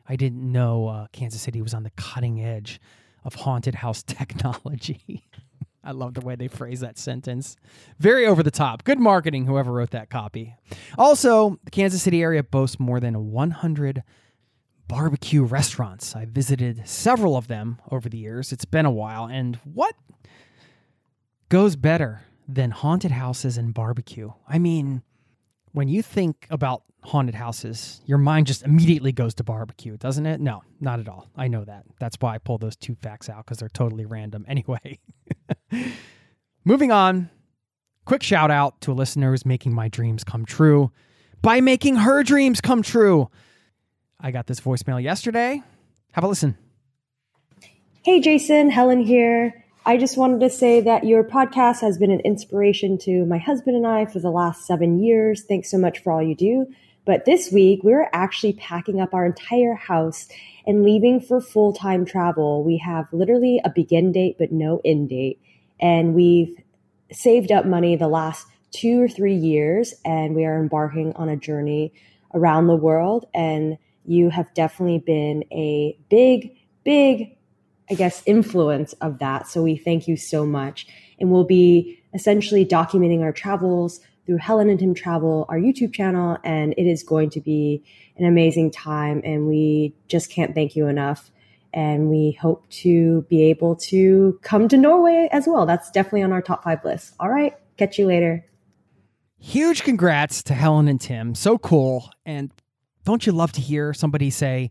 I 0.07 0.17
didn't 0.17 0.51
know 0.51 0.89
uh, 0.89 1.07
Kansas 1.13 1.41
City 1.41 1.63
was 1.63 1.73
on 1.73 1.85
the 1.85 1.93
cutting 1.97 2.43
edge 2.43 2.81
of 3.25 3.35
haunted 3.35 3.77
house 3.77 4.03
technology. 4.07 5.25
I 5.85 5.93
love 5.93 6.15
the 6.15 6.21
way 6.21 6.37
they 6.37 6.49
phrase 6.49 6.81
that 6.81 6.99
sentence. 6.99 7.57
Very 7.99 8.27
over 8.27 8.43
the 8.43 8.51
top. 8.51 8.85
Good 8.85 8.99
marketing, 8.99 9.47
whoever 9.47 9.73
wrote 9.73 9.91
that 9.91 10.11
copy. 10.11 10.55
Also, 10.99 11.59
the 11.65 11.71
Kansas 11.71 12.03
City 12.03 12.23
area 12.23 12.43
boasts 12.43 12.79
more 12.79 13.01
than 13.01 13.31
100 13.31 14.03
barbecue 14.87 15.45
restaurants. 15.45 16.15
I 16.15 16.27
visited 16.27 16.87
several 16.87 17.37
of 17.37 17.47
them 17.49 17.81
over 17.91 18.09
the 18.09 18.19
years. 18.19 18.53
It's 18.53 18.65
been 18.67 18.85
a 18.85 18.91
while. 18.91 19.27
And 19.27 19.57
what 19.65 19.95
goes 21.51 21.77
better 21.77 22.23
than 22.49 22.71
haunted 22.71 23.11
houses 23.11 23.59
and 23.59 23.75
barbecue? 23.75 24.33
I 24.49 24.59
mean, 24.59 25.03
when 25.73 25.89
you 25.89 26.03
think 26.03 26.47
about 26.49 26.85
haunted 27.03 27.35
houses, 27.35 28.01
your 28.07 28.19
mind 28.19 28.47
just 28.47 28.63
immediately 28.63 29.13
goes 29.13 29.35
to 29.35 29.45
barbecue, 29.45 29.97
doesn't 29.99 30.27
it? 30.27 30.41
No, 30.41 30.63
not 30.81 31.01
at 31.01 31.09
all. 31.09 31.29
I 31.37 31.49
know 31.49 31.65
that. 31.65 31.85
That's 31.99 32.17
why 32.21 32.35
I 32.35 32.39
pull 32.39 32.57
those 32.57 32.77
two 32.77 32.95
facts 32.95 33.29
out 33.29 33.45
because 33.45 33.59
they're 33.59 33.69
totally 33.69 34.07
random 34.07 34.47
anyway. 34.49 34.99
Moving 36.65 36.93
on, 36.93 37.31
quick 38.05 38.23
shout 38.23 38.51
out 38.51 38.81
to 38.83 38.93
a 38.93 38.95
listener 38.95 39.31
who's 39.31 39.45
making 39.45 39.75
my 39.75 39.89
dreams 39.89 40.25
come 40.25 40.45
true 40.45 40.91
by 41.43 41.61
making 41.61 41.97
her 41.97 42.23
dreams 42.23 42.61
come 42.61 42.83
true. 42.83 43.29
I 44.21 44.31
got 44.31 44.47
this 44.47 44.61
voicemail 44.61 45.03
yesterday. 45.03 45.63
Have 46.13 46.25
a 46.25 46.29
listen. 46.29 46.57
Hey, 48.03 48.21
Jason, 48.21 48.71
Helen 48.71 49.01
here. 49.01 49.65
I 49.91 49.97
just 49.97 50.17
wanted 50.17 50.39
to 50.39 50.51
say 50.51 50.81
that 50.83 51.03
your 51.03 51.25
podcast 51.25 51.81
has 51.81 51.99
been 51.99 52.13
an 52.13 52.21
inspiration 52.21 52.97
to 52.99 53.27
my 53.27 53.39
husband 53.39 53.77
and 53.77 53.85
I 53.85 54.07
for 54.07 54.21
the 54.21 54.31
last 54.31 54.65
seven 54.65 55.01
years. 55.01 55.43
Thanks 55.43 55.69
so 55.69 55.79
much 55.79 55.99
for 55.99 56.13
all 56.13 56.23
you 56.23 56.37
do. 56.37 56.73
But 57.05 57.25
this 57.25 57.51
week, 57.51 57.81
we're 57.83 58.09
actually 58.13 58.53
packing 58.53 59.01
up 59.01 59.15
our 59.15 59.27
entire 59.27 59.75
house 59.75 60.29
and 60.65 60.85
leaving 60.85 61.21
for 61.21 61.41
full 61.41 61.73
time 61.73 62.05
travel. 62.05 62.63
We 62.63 62.79
have 62.79 63.13
literally 63.13 63.61
a 63.65 63.69
begin 63.69 64.13
date, 64.13 64.37
but 64.39 64.53
no 64.53 64.81
end 64.85 65.09
date. 65.09 65.41
And 65.81 66.15
we've 66.15 66.57
saved 67.11 67.51
up 67.51 67.67
money 67.67 67.97
the 67.97 68.07
last 68.07 68.47
two 68.71 69.03
or 69.03 69.09
three 69.09 69.35
years, 69.35 69.93
and 70.05 70.37
we 70.37 70.45
are 70.45 70.61
embarking 70.61 71.15
on 71.17 71.29
a 71.29 71.37
journey 71.37 71.93
around 72.33 72.69
the 72.69 72.77
world. 72.77 73.27
And 73.35 73.77
you 74.05 74.31
have 74.31 74.55
definitely 74.55 75.01
been 75.01 75.43
a 75.51 75.99
big, 76.09 76.57
big, 76.85 77.37
I 77.91 77.95
guess, 77.95 78.23
influence 78.25 78.93
of 78.95 79.19
that. 79.19 79.49
So 79.49 79.63
we 79.63 79.77
thank 79.77 80.07
you 80.07 80.17
so 80.17 80.47
much. 80.47 80.87
And 81.19 81.31
we'll 81.31 81.45
be 81.45 82.01
essentially 82.15 82.65
documenting 82.65 83.23
our 83.23 83.33
travels 83.33 84.01
through 84.27 84.37
Helen 84.37 84.71
and 84.71 84.79
Tim 84.79 84.95
Travel, 84.95 85.47
our 85.49 85.59
YouTube 85.59 85.93
channel. 85.93 86.39
And 86.45 86.73
it 86.77 86.87
is 86.87 87.03
going 87.03 87.31
to 87.31 87.41
be 87.41 87.83
an 88.17 88.25
amazing 88.25 88.71
time. 88.71 89.21
And 89.25 89.47
we 89.47 89.95
just 90.09 90.31
can't 90.31 90.55
thank 90.55 90.77
you 90.77 90.87
enough. 90.87 91.31
And 91.73 92.09
we 92.09 92.39
hope 92.41 92.69
to 92.71 93.23
be 93.29 93.45
able 93.45 93.77
to 93.77 94.39
come 94.43 94.69
to 94.69 94.77
Norway 94.77 95.29
as 95.33 95.47
well. 95.47 95.67
That's 95.67 95.91
definitely 95.91 96.23
on 96.23 96.33
our 96.33 96.43
top 96.43 96.65
five 96.65 96.85
list. 96.85 97.15
All 97.21 97.29
right. 97.29 97.55
Catch 97.77 97.99
you 97.99 98.07
later. 98.07 98.45
Huge 99.39 99.85
congrats 99.85 100.43
to 100.45 100.55
Helen 100.55 100.87
and 100.87 101.01
Tim. 101.01 101.35
So 101.35 101.59
cool. 101.59 102.11
And 102.27 102.53
don't 103.05 103.25
you 103.25 103.33
love 103.33 103.53
to 103.53 103.61
hear 103.61 103.95
somebody 103.95 104.31
say, 104.31 104.71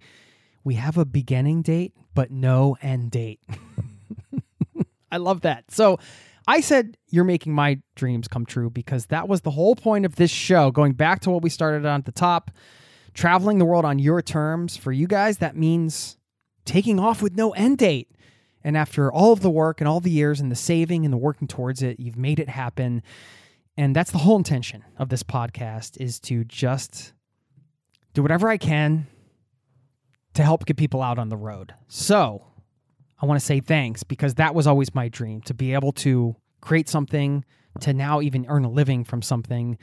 we 0.63 0.75
have 0.75 0.97
a 0.97 1.05
beginning 1.05 1.63
date, 1.63 1.93
but 2.13 2.31
no 2.31 2.77
end 2.81 3.11
date? 3.11 3.39
I 5.11 5.17
love 5.17 5.41
that. 5.41 5.71
So 5.71 5.99
I 6.47 6.61
said, 6.61 6.97
you're 7.09 7.23
making 7.23 7.53
my 7.53 7.79
dreams 7.95 8.27
come 8.27 8.45
true 8.45 8.69
because 8.69 9.07
that 9.07 9.27
was 9.27 9.41
the 9.41 9.51
whole 9.51 9.75
point 9.75 10.05
of 10.05 10.15
this 10.15 10.31
show. 10.31 10.71
Going 10.71 10.93
back 10.93 11.21
to 11.21 11.29
what 11.29 11.43
we 11.43 11.49
started 11.49 11.85
on 11.85 11.99
at 11.99 12.05
the 12.05 12.11
top, 12.11 12.51
traveling 13.13 13.59
the 13.59 13.65
world 13.65 13.85
on 13.85 13.99
your 13.99 14.21
terms. 14.21 14.75
For 14.75 14.91
you 14.91 15.07
guys, 15.07 15.37
that 15.37 15.55
means 15.55 16.17
taking 16.65 16.99
off 16.99 17.21
with 17.21 17.35
no 17.35 17.51
end 17.51 17.77
date. 17.77 18.09
And 18.63 18.75
after 18.75 19.11
all 19.11 19.31
of 19.31 19.41
the 19.41 19.49
work 19.49 19.79
and 19.79 19.87
all 19.87 19.99
the 19.99 20.11
years 20.11 20.39
and 20.39 20.51
the 20.51 20.55
saving 20.55 21.05
and 21.05 21.13
the 21.13 21.17
working 21.17 21.47
towards 21.47 21.81
it, 21.81 21.99
you've 21.99 22.17
made 22.17 22.39
it 22.39 22.49
happen. 22.49 23.03
And 23.77 23.95
that's 23.95 24.11
the 24.11 24.17
whole 24.17 24.37
intention 24.37 24.83
of 24.97 25.09
this 25.09 25.23
podcast 25.23 26.01
is 26.01 26.19
to 26.21 26.43
just 26.43 27.13
do 28.13 28.21
whatever 28.21 28.49
I 28.49 28.57
can 28.57 29.07
to 30.33 30.43
help 30.43 30.65
get 30.65 30.77
people 30.77 31.01
out 31.01 31.19
on 31.19 31.29
the 31.29 31.37
road. 31.37 31.73
So 31.87 32.45
I 33.21 33.25
want 33.25 33.39
to 33.39 33.45
say 33.45 33.59
thanks 33.59 34.03
because 34.03 34.35
that 34.35 34.55
was 34.55 34.67
always 34.67 34.93
my 34.93 35.09
dream 35.09 35.41
to 35.41 35.53
be 35.53 35.73
able 35.73 35.91
to 35.93 36.35
create 36.61 36.89
something, 36.89 37.43
to 37.81 37.93
now 37.93 38.21
even 38.21 38.45
earn 38.47 38.65
a 38.65 38.69
living 38.69 39.03
from 39.03 39.21
something 39.21 39.77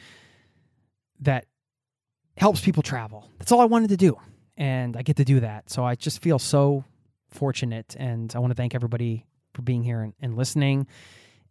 that 1.21 1.47
helps 2.37 2.61
people 2.61 2.83
travel. 2.83 3.31
That's 3.39 3.53
all 3.53 3.61
I 3.61 3.67
wanted 3.67 3.91
to 3.91 3.97
do. 3.97 4.17
And 4.57 4.97
I 4.97 5.03
get 5.03 5.17
to 5.17 5.25
do 5.25 5.41
that. 5.41 5.71
So 5.71 5.85
I 5.85 5.95
just 5.95 6.23
feel 6.23 6.39
so 6.39 6.85
fortunate. 7.29 7.97
And 7.99 8.33
I 8.35 8.39
want 8.39 8.51
to 8.51 8.55
thank 8.55 8.75
everybody 8.75 9.27
for 9.55 9.63
being 9.63 9.83
here 9.83 10.01
and, 10.01 10.15
and 10.21 10.37
listening. 10.37 10.87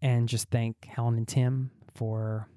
And 0.01 0.27
just 0.27 0.49
thank 0.49 0.85
Helen 0.85 1.17
and 1.17 1.27
Tim 1.27 1.72
for 1.95 2.47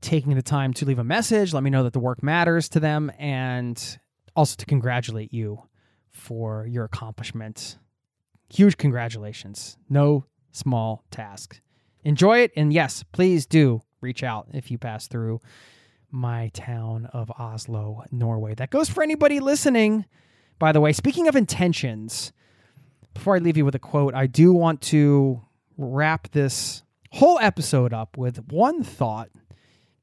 taking 0.00 0.34
the 0.34 0.42
time 0.42 0.72
to 0.74 0.84
leave 0.84 0.98
a 0.98 1.04
message, 1.04 1.52
let 1.52 1.62
me 1.62 1.70
know 1.70 1.82
that 1.82 1.92
the 1.92 1.98
work 1.98 2.22
matters 2.22 2.68
to 2.70 2.80
them, 2.80 3.10
and 3.18 3.98
also 4.36 4.54
to 4.56 4.66
congratulate 4.66 5.32
you 5.32 5.62
for 6.10 6.66
your 6.66 6.84
accomplishment. 6.84 7.78
Huge 8.48 8.76
congratulations. 8.76 9.76
No 9.88 10.26
small 10.52 11.04
task. 11.10 11.60
Enjoy 12.04 12.38
it, 12.38 12.52
and 12.56 12.72
yes, 12.72 13.02
please 13.12 13.46
do 13.46 13.82
reach 14.00 14.22
out 14.22 14.46
if 14.52 14.70
you 14.70 14.78
pass 14.78 15.08
through 15.08 15.40
my 16.10 16.50
town 16.54 17.06
of 17.12 17.30
Oslo, 17.32 18.04
Norway. 18.12 18.54
That 18.54 18.70
goes 18.70 18.88
for 18.88 19.02
anybody 19.02 19.40
listening. 19.40 20.04
By 20.58 20.72
the 20.72 20.80
way, 20.80 20.92
speaking 20.92 21.26
of 21.28 21.34
intentions, 21.34 22.32
before 23.12 23.34
I 23.34 23.38
leave 23.38 23.56
you 23.56 23.64
with 23.64 23.74
a 23.74 23.80
quote, 23.80 24.14
I 24.14 24.26
do 24.26 24.52
want 24.52 24.80
to 24.82 25.42
wrap 25.76 26.30
this 26.30 26.82
whole 27.12 27.38
episode 27.40 27.92
up 27.92 28.16
with 28.16 28.50
one 28.50 28.82
thought. 28.82 29.30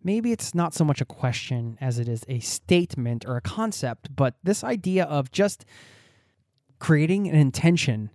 Maybe 0.04 0.32
it's 0.32 0.54
not 0.54 0.74
so 0.74 0.84
much 0.84 1.00
a 1.00 1.06
question 1.06 1.78
as 1.80 1.98
it 1.98 2.10
is 2.10 2.26
a 2.28 2.40
statement 2.40 3.26
or 3.26 3.38
a 3.38 3.42
concept, 3.42 4.14
but 4.16 4.36
this 4.44 4.64
idea 4.64 5.06
of 5.06 5.32
just 5.32 5.66
creating 6.80 7.28
an 7.30 7.36
intention 7.36 8.10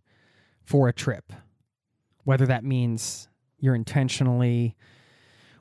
for 0.65 0.89
a 0.89 0.93
trip, 0.93 1.33
whether 2.25 2.45
that 2.45 2.63
means 2.63 3.29
you're 3.59 3.75
intentionally 3.75 4.77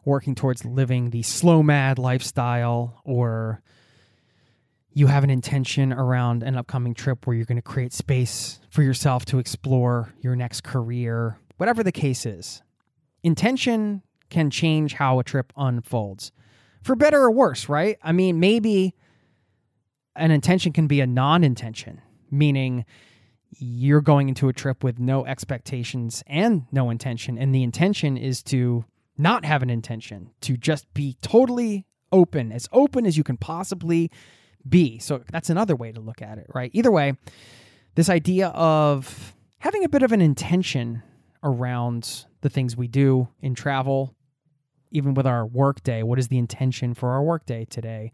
working 0.04 0.36
towards 0.36 0.66
living 0.66 1.10
the 1.10 1.22
slowmad 1.22 1.98
lifestyle 1.98 3.02
or 3.06 3.62
you 4.91 5.08
have 5.08 5.24
an 5.24 5.30
intention 5.30 5.94
around 5.94 6.44
an 6.44 6.58
upcoming 6.58 6.94
trip 6.94 7.28
where 7.28 7.36
you're 7.36 7.45
going 7.45 7.56
to 7.56 7.62
create 7.62 7.94
space 7.94 8.60
for 8.70 8.84
yourself 8.84 9.26
to 9.26 9.38
explore 9.38 10.14
your 10.22 10.36
next 10.36 10.64
career, 10.64 11.38
whatever 11.58 11.84
the 11.84 11.91
case 11.91 12.26
is. 12.26 12.64
Intention 13.22 14.02
can 14.30 14.49
change 14.49 14.94
how 14.94 15.20
a 15.20 15.24
trip 15.24 15.54
unfolds 15.58 16.32
for 16.84 16.95
better 16.95 17.22
or 17.22 17.32
worse, 17.32 17.68
right? 17.70 17.98
I 18.02 18.12
mean, 18.12 18.40
maybe 18.40 18.95
an 20.16 20.32
intention 20.32 20.74
can 20.74 20.88
be 20.88 21.02
a 21.02 21.08
non 21.08 21.44
intention, 21.44 22.02
meaning 22.32 22.86
you're 23.52 24.02
going 24.02 24.30
into 24.30 24.49
a 24.49 24.54
trip 24.54 24.84
with 24.84 24.99
no 24.99 25.26
expectations 25.26 26.24
and 26.28 26.66
no 26.72 26.90
intention. 26.90 27.38
And 27.38 27.54
the 27.54 27.64
intention 27.64 28.18
is 28.18 28.44
to 28.44 28.86
not 29.18 29.45
have 29.45 29.64
an 29.64 29.70
intention, 29.70 30.32
to 30.41 30.58
just 30.58 30.91
be 30.94 31.18
totally 31.22 31.86
open, 32.12 32.52
as 32.52 32.68
open 32.72 33.06
as 33.06 33.18
you 33.18 33.24
can 33.24 33.38
possibly 33.38 34.12
be. 34.68 34.99
So 34.99 35.24
that's 35.32 35.49
another 35.49 35.76
way 35.76 35.91
to 35.91 35.99
look 35.99 36.22
at 36.22 36.38
it, 36.38 36.48
right? 36.54 36.72
Either 36.74 36.91
way, 36.91 37.14
this 37.95 38.10
idea 38.10 38.48
of 38.49 39.34
having 39.60 39.84
a 39.84 39.90
bit 39.90 40.04
of 40.04 40.12
an 40.12 40.22
intention 40.22 41.02
around 41.44 42.26
the 42.41 42.49
things 42.49 42.76
we 42.76 42.88
do 42.88 43.28
in 43.41 43.56
travel, 43.56 44.14
even 44.91 45.14
with 45.14 45.27
our 45.27 45.45
work 45.45 45.84
day. 45.84 46.03
What 46.03 46.19
is 46.19 46.27
the 46.27 46.38
intention 46.38 46.93
for 46.93 47.09
our 47.09 47.23
work 47.23 47.45
day 47.45 47.65
today? 47.65 48.11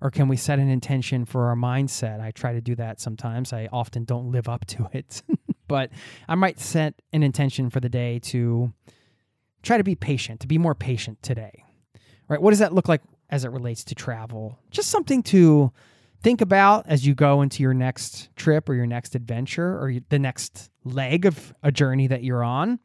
Or 0.00 0.10
can 0.10 0.28
we 0.28 0.36
set 0.36 0.58
an 0.58 0.68
intention 0.68 1.24
for 1.24 1.48
our 1.48 1.56
mindset? 1.56 2.20
I 2.20 2.30
try 2.30 2.52
to 2.52 2.60
do 2.60 2.74
that 2.76 3.00
sometimes. 3.00 3.52
I 3.52 3.68
often 3.72 4.04
don't 4.04 4.30
live 4.30 4.48
up 4.48 4.64
to 4.66 4.88
it, 4.92 5.22
but 5.68 5.90
I 6.28 6.34
might 6.34 6.58
set 6.58 6.94
an 7.12 7.22
intention 7.22 7.68
for 7.68 7.80
the 7.80 7.88
day 7.88 8.18
to 8.20 8.72
try 9.62 9.76
to 9.76 9.84
be 9.84 9.94
patient, 9.94 10.40
to 10.40 10.46
be 10.46 10.58
more 10.58 10.74
patient 10.74 11.22
today. 11.22 11.64
Right? 12.28 12.40
What 12.40 12.50
does 12.50 12.60
that 12.60 12.72
look 12.72 12.88
like 12.88 13.02
as 13.28 13.44
it 13.44 13.50
relates 13.50 13.84
to 13.84 13.94
travel? 13.94 14.58
Just 14.70 14.88
something 14.88 15.22
to 15.24 15.72
think 16.22 16.40
about 16.40 16.86
as 16.86 17.06
you 17.06 17.14
go 17.14 17.42
into 17.42 17.62
your 17.62 17.74
next 17.74 18.34
trip 18.36 18.68
or 18.68 18.74
your 18.74 18.86
next 18.86 19.14
adventure 19.14 19.78
or 19.78 19.92
the 20.08 20.18
next 20.18 20.70
leg 20.84 21.26
of 21.26 21.54
a 21.62 21.72
journey 21.72 22.06
that 22.06 22.22
you're 22.22 22.44
on. 22.44 22.78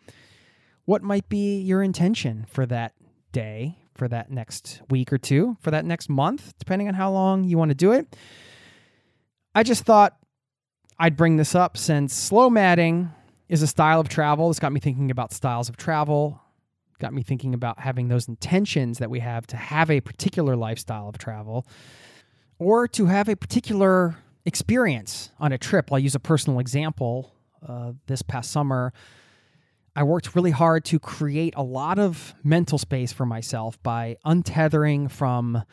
What 0.86 1.02
might 1.02 1.30
be 1.30 1.60
your 1.62 1.82
intention 1.82 2.46
for 2.48 2.66
that 2.68 2.94
day, 3.36 3.78
for 3.96 4.08
that 4.08 4.32
next 4.32 4.82
week 4.90 5.12
or 5.12 5.18
two, 5.18 5.58
for 5.60 5.72
that 5.72 5.84
next 5.84 6.10
month, 6.10 6.54
depending 6.58 6.88
on 6.88 6.94
how 6.94 7.12
long 7.12 7.44
you 7.44 7.58
want 7.58 7.70
to 7.70 7.76
do 7.76 7.92
it? 7.92 8.16
I 9.54 9.64
just 9.64 9.84
thought 9.84 10.18
I'd 10.98 11.18
bring 11.18 11.36
this 11.36 11.54
up 11.54 11.76
since 11.76 12.30
slomading 12.30 13.12
is 13.50 13.62
a 13.62 13.68
style 13.68 14.00
of 14.00 14.08
travel. 14.08 14.50
It's 14.50 14.60
got 14.60 14.72
me 14.72 14.80
thinking 14.80 15.12
about 15.12 15.34
styles 15.34 15.68
of 15.68 15.76
travel, 15.76 16.42
got 17.00 17.14
me 17.14 17.24
thinking 17.24 17.54
about 17.54 17.80
having 17.80 18.08
those 18.08 18.30
intentions 18.30 19.00
that 19.00 19.10
we 19.10 19.20
have 19.20 19.46
to 19.48 19.58
have 19.58 19.92
a 19.92 20.00
particular 20.00 20.56
lifestyle 20.56 21.10
of 21.10 21.18
travel 21.18 21.68
or 22.58 22.88
to 22.88 23.08
have 23.08 23.28
a 23.28 23.36
particular 23.36 24.16
experience 24.46 25.30
on 25.40 25.52
a 25.52 25.58
trip. 25.58 25.92
I'll 25.92 26.00
use 26.00 26.16
a 26.16 26.20
personal 26.22 26.60
example. 26.60 27.34
Uh, 27.68 27.94
this 28.08 28.22
past 28.22 28.52
summer, 28.52 28.94
I 29.96 30.04
worked 30.04 30.36
really 30.36 30.52
hard 30.52 30.84
to 30.86 31.00
create 31.00 31.54
a 31.56 31.64
lot 31.64 32.00
of 32.00 32.36
mental 32.44 32.78
space 32.78 33.14
for 33.14 33.26
myself 33.26 33.82
by 33.82 34.18
untethering 34.26 35.10
from 35.10 35.64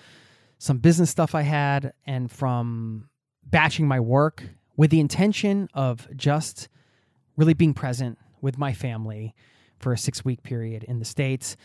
some 0.58 0.78
business 0.78 1.10
stuff 1.10 1.34
I 1.34 1.42
had 1.42 1.92
and 2.06 2.30
from 2.30 3.08
batching 3.44 3.88
my 3.88 3.98
work 3.98 4.44
with 4.76 4.90
the 4.90 5.00
intention 5.00 5.68
of 5.74 6.06
just 6.14 6.68
really 7.36 7.54
being 7.54 7.74
present 7.74 8.16
with 8.40 8.58
my 8.58 8.72
family 8.72 9.34
for 9.78 9.92
a 9.92 9.98
six 9.98 10.24
week 10.24 10.44
period 10.44 10.84
in 10.84 11.00
the 11.00 11.04
States. 11.04 11.56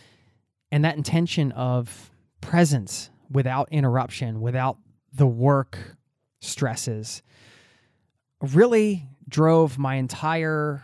And 0.71 0.83
that 0.83 0.97
intention 0.97 1.51
of 1.51 2.11
presence 2.41 3.11
without 3.29 3.69
interruption, 3.71 4.41
without 4.41 4.77
the 5.13 5.27
work 5.27 5.95
stresses 6.41 7.21
really 8.41 9.07
drove 9.27 9.77
my 9.77 9.95
entire 9.95 10.83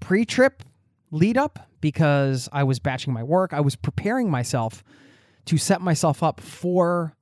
pre 0.00 0.26
trip 0.26 0.62
lead 1.12 1.36
up 1.36 1.70
because 1.80 2.48
I 2.52 2.64
was 2.64 2.80
batching 2.80 3.12
my 3.12 3.22
work. 3.22 3.52
I 3.52 3.60
was 3.60 3.76
preparing 3.76 4.28
myself 4.28 4.82
to 5.44 5.58
set 5.58 5.80
myself 5.80 6.22
up 6.22 6.40
for 6.40 7.14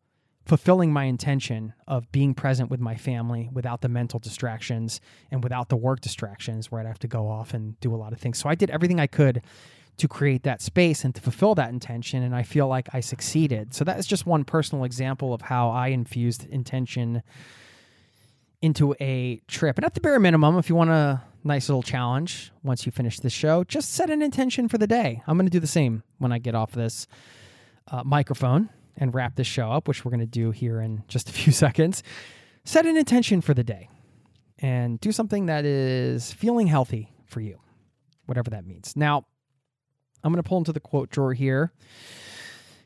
fulfilling 0.47 0.93
my 0.93 1.05
intention 1.05 1.75
of 1.87 2.11
being 2.13 2.35
present 2.35 2.71
with 2.71 2.81
my 2.81 2.95
family 2.95 3.49
without 3.53 3.83
the 3.83 3.89
mental 3.89 4.19
distractions 4.19 5.01
and 5.31 5.43
without 5.43 5.69
the 5.69 5.77
work 5.77 6.01
distractions 6.01 6.71
where 6.71 6.81
I'd 6.81 6.87
have 6.87 6.99
to 7.01 7.09
go 7.09 7.29
off 7.29 7.53
and 7.53 7.79
do 7.81 7.95
a 7.95 7.97
lot 7.97 8.13
of 8.13 8.19
things. 8.19 8.39
So 8.39 8.49
I 8.49 8.55
did 8.55 8.71
everything 8.71 8.99
I 8.99 9.07
could 9.07 9.43
to 9.99 10.09
create 10.09 10.45
that 10.45 10.63
space 10.63 11.05
and 11.05 11.15
to 11.15 11.21
fulfill 11.21 11.55
that 11.57 11.69
intention. 11.69 12.23
And 12.23 12.35
I 12.35 12.43
feel 12.43 12.69
like 12.69 12.89
I 12.93 13.01
succeeded. 13.01 13.75
So 13.75 13.85
that 13.85 13.99
is 13.99 14.07
just 14.07 14.25
one 14.25 14.45
personal 14.45 14.85
example 14.85 15.35
of 15.35 15.43
how 15.43 15.71
I 15.71 15.89
infused 15.89 16.47
intention 16.47 17.23
into 18.63 18.95
a 19.01 19.41
trip. 19.47 19.77
And 19.77 19.85
at 19.85 19.95
the 19.95 20.01
bare 20.01 20.19
minimum, 20.19 20.59
if 20.59 20.69
you 20.69 20.75
want 20.75 20.91
a 20.91 21.23
nice 21.45 21.69
little 21.69 21.83
challenge 21.83 22.53
once 22.63 22.87
you 22.87 22.93
finish 22.93 23.21
this 23.21 23.33
show, 23.33 23.65
just 23.65 23.93
set 23.93 24.11
an 24.11 24.23
intention 24.23 24.69
for 24.69 24.79
the 24.79 24.87
day. 24.87 25.23
I'm 25.27 25.37
going 25.37 25.47
to 25.47 25.51
do 25.51 25.61
the 25.61 25.67
same 25.67 26.03
when 26.19 26.33
I 26.33 26.39
get 26.39 26.55
off 26.55 26.73
this 26.73 27.07
uh, 27.89 28.03
microphone 28.05 28.69
and 28.97 29.15
wrap 29.15 29.37
this 29.37 29.47
show 29.47 29.71
up, 29.71 29.89
which 29.89 30.05
we're 30.05 30.11
going 30.11 30.21
to 30.21 30.27
do 30.27 30.51
here 30.51 30.81
in 30.81 31.05
just 31.09 31.29
a 31.29 31.33
few 31.41 31.53
seconds. 31.53 32.03
Set 32.65 32.87
an 32.87 32.97
intention 32.97 33.41
for 33.41 33.55
the 33.55 33.65
day 33.65 33.89
and 34.59 35.01
do 35.01 35.13
something 35.13 35.47
that 35.47 35.65
is 35.65 36.33
feeling 36.33 36.67
healthy 36.67 37.13
for 37.27 37.41
you, 37.41 37.59
whatever 38.27 38.51
that 38.51 38.67
means. 38.67 38.95
Now, 38.97 39.25
I'm 40.23 40.33
going 40.33 40.43
to 40.43 40.49
pull 40.49 40.59
into 40.59 40.73
the 40.73 40.81
quote 40.81 41.11
drawer 41.11 41.33
here 41.33 41.73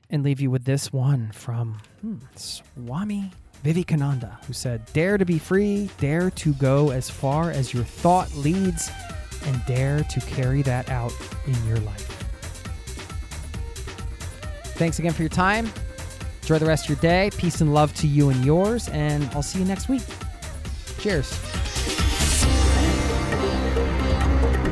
and 0.08 0.22
leave 0.22 0.40
you 0.40 0.50
with 0.50 0.64
this 0.64 0.92
one 0.92 1.32
from 1.32 1.80
hmm, 2.00 2.18
Swami 2.36 3.32
Vivekananda, 3.64 4.38
who 4.46 4.52
said, 4.52 4.84
Dare 4.92 5.16
to 5.16 5.24
be 5.24 5.38
free, 5.38 5.88
dare 5.98 6.30
to 6.32 6.52
go 6.54 6.90
as 6.90 7.08
far 7.08 7.50
as 7.50 7.72
your 7.72 7.82
thought 7.82 8.32
leads, 8.34 8.90
and 9.46 9.64
dare 9.66 10.04
to 10.04 10.20
carry 10.20 10.60
that 10.62 10.90
out 10.90 11.12
in 11.46 11.66
your 11.66 11.78
life. 11.78 12.10
Thanks 14.76 14.98
again 14.98 15.12
for 15.12 15.22
your 15.22 15.30
time. 15.30 15.72
Enjoy 16.42 16.58
the 16.58 16.66
rest 16.66 16.84
of 16.84 16.90
your 16.90 16.98
day. 16.98 17.30
Peace 17.38 17.62
and 17.62 17.72
love 17.72 17.94
to 17.94 18.06
you 18.06 18.28
and 18.28 18.44
yours, 18.44 18.88
and 18.88 19.24
I'll 19.32 19.42
see 19.42 19.60
you 19.60 19.64
next 19.64 19.88
week. 19.88 20.02
Cheers. 20.98 21.30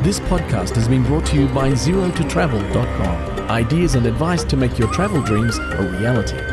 This 0.03 0.21
podcast 0.21 0.75
has 0.75 0.87
been 0.87 1.03
brought 1.05 1.25
to 1.27 1.37
you 1.37 1.47
by 1.49 1.71
ZeroToTravel.com. 1.71 3.51
Ideas 3.51 3.95
and 3.95 4.05
advice 4.05 4.45
to 4.45 4.57
make 4.57 4.79
your 4.79 4.93
travel 4.93 5.23
dreams 5.23 5.57
a 5.57 5.97
reality. 5.99 6.52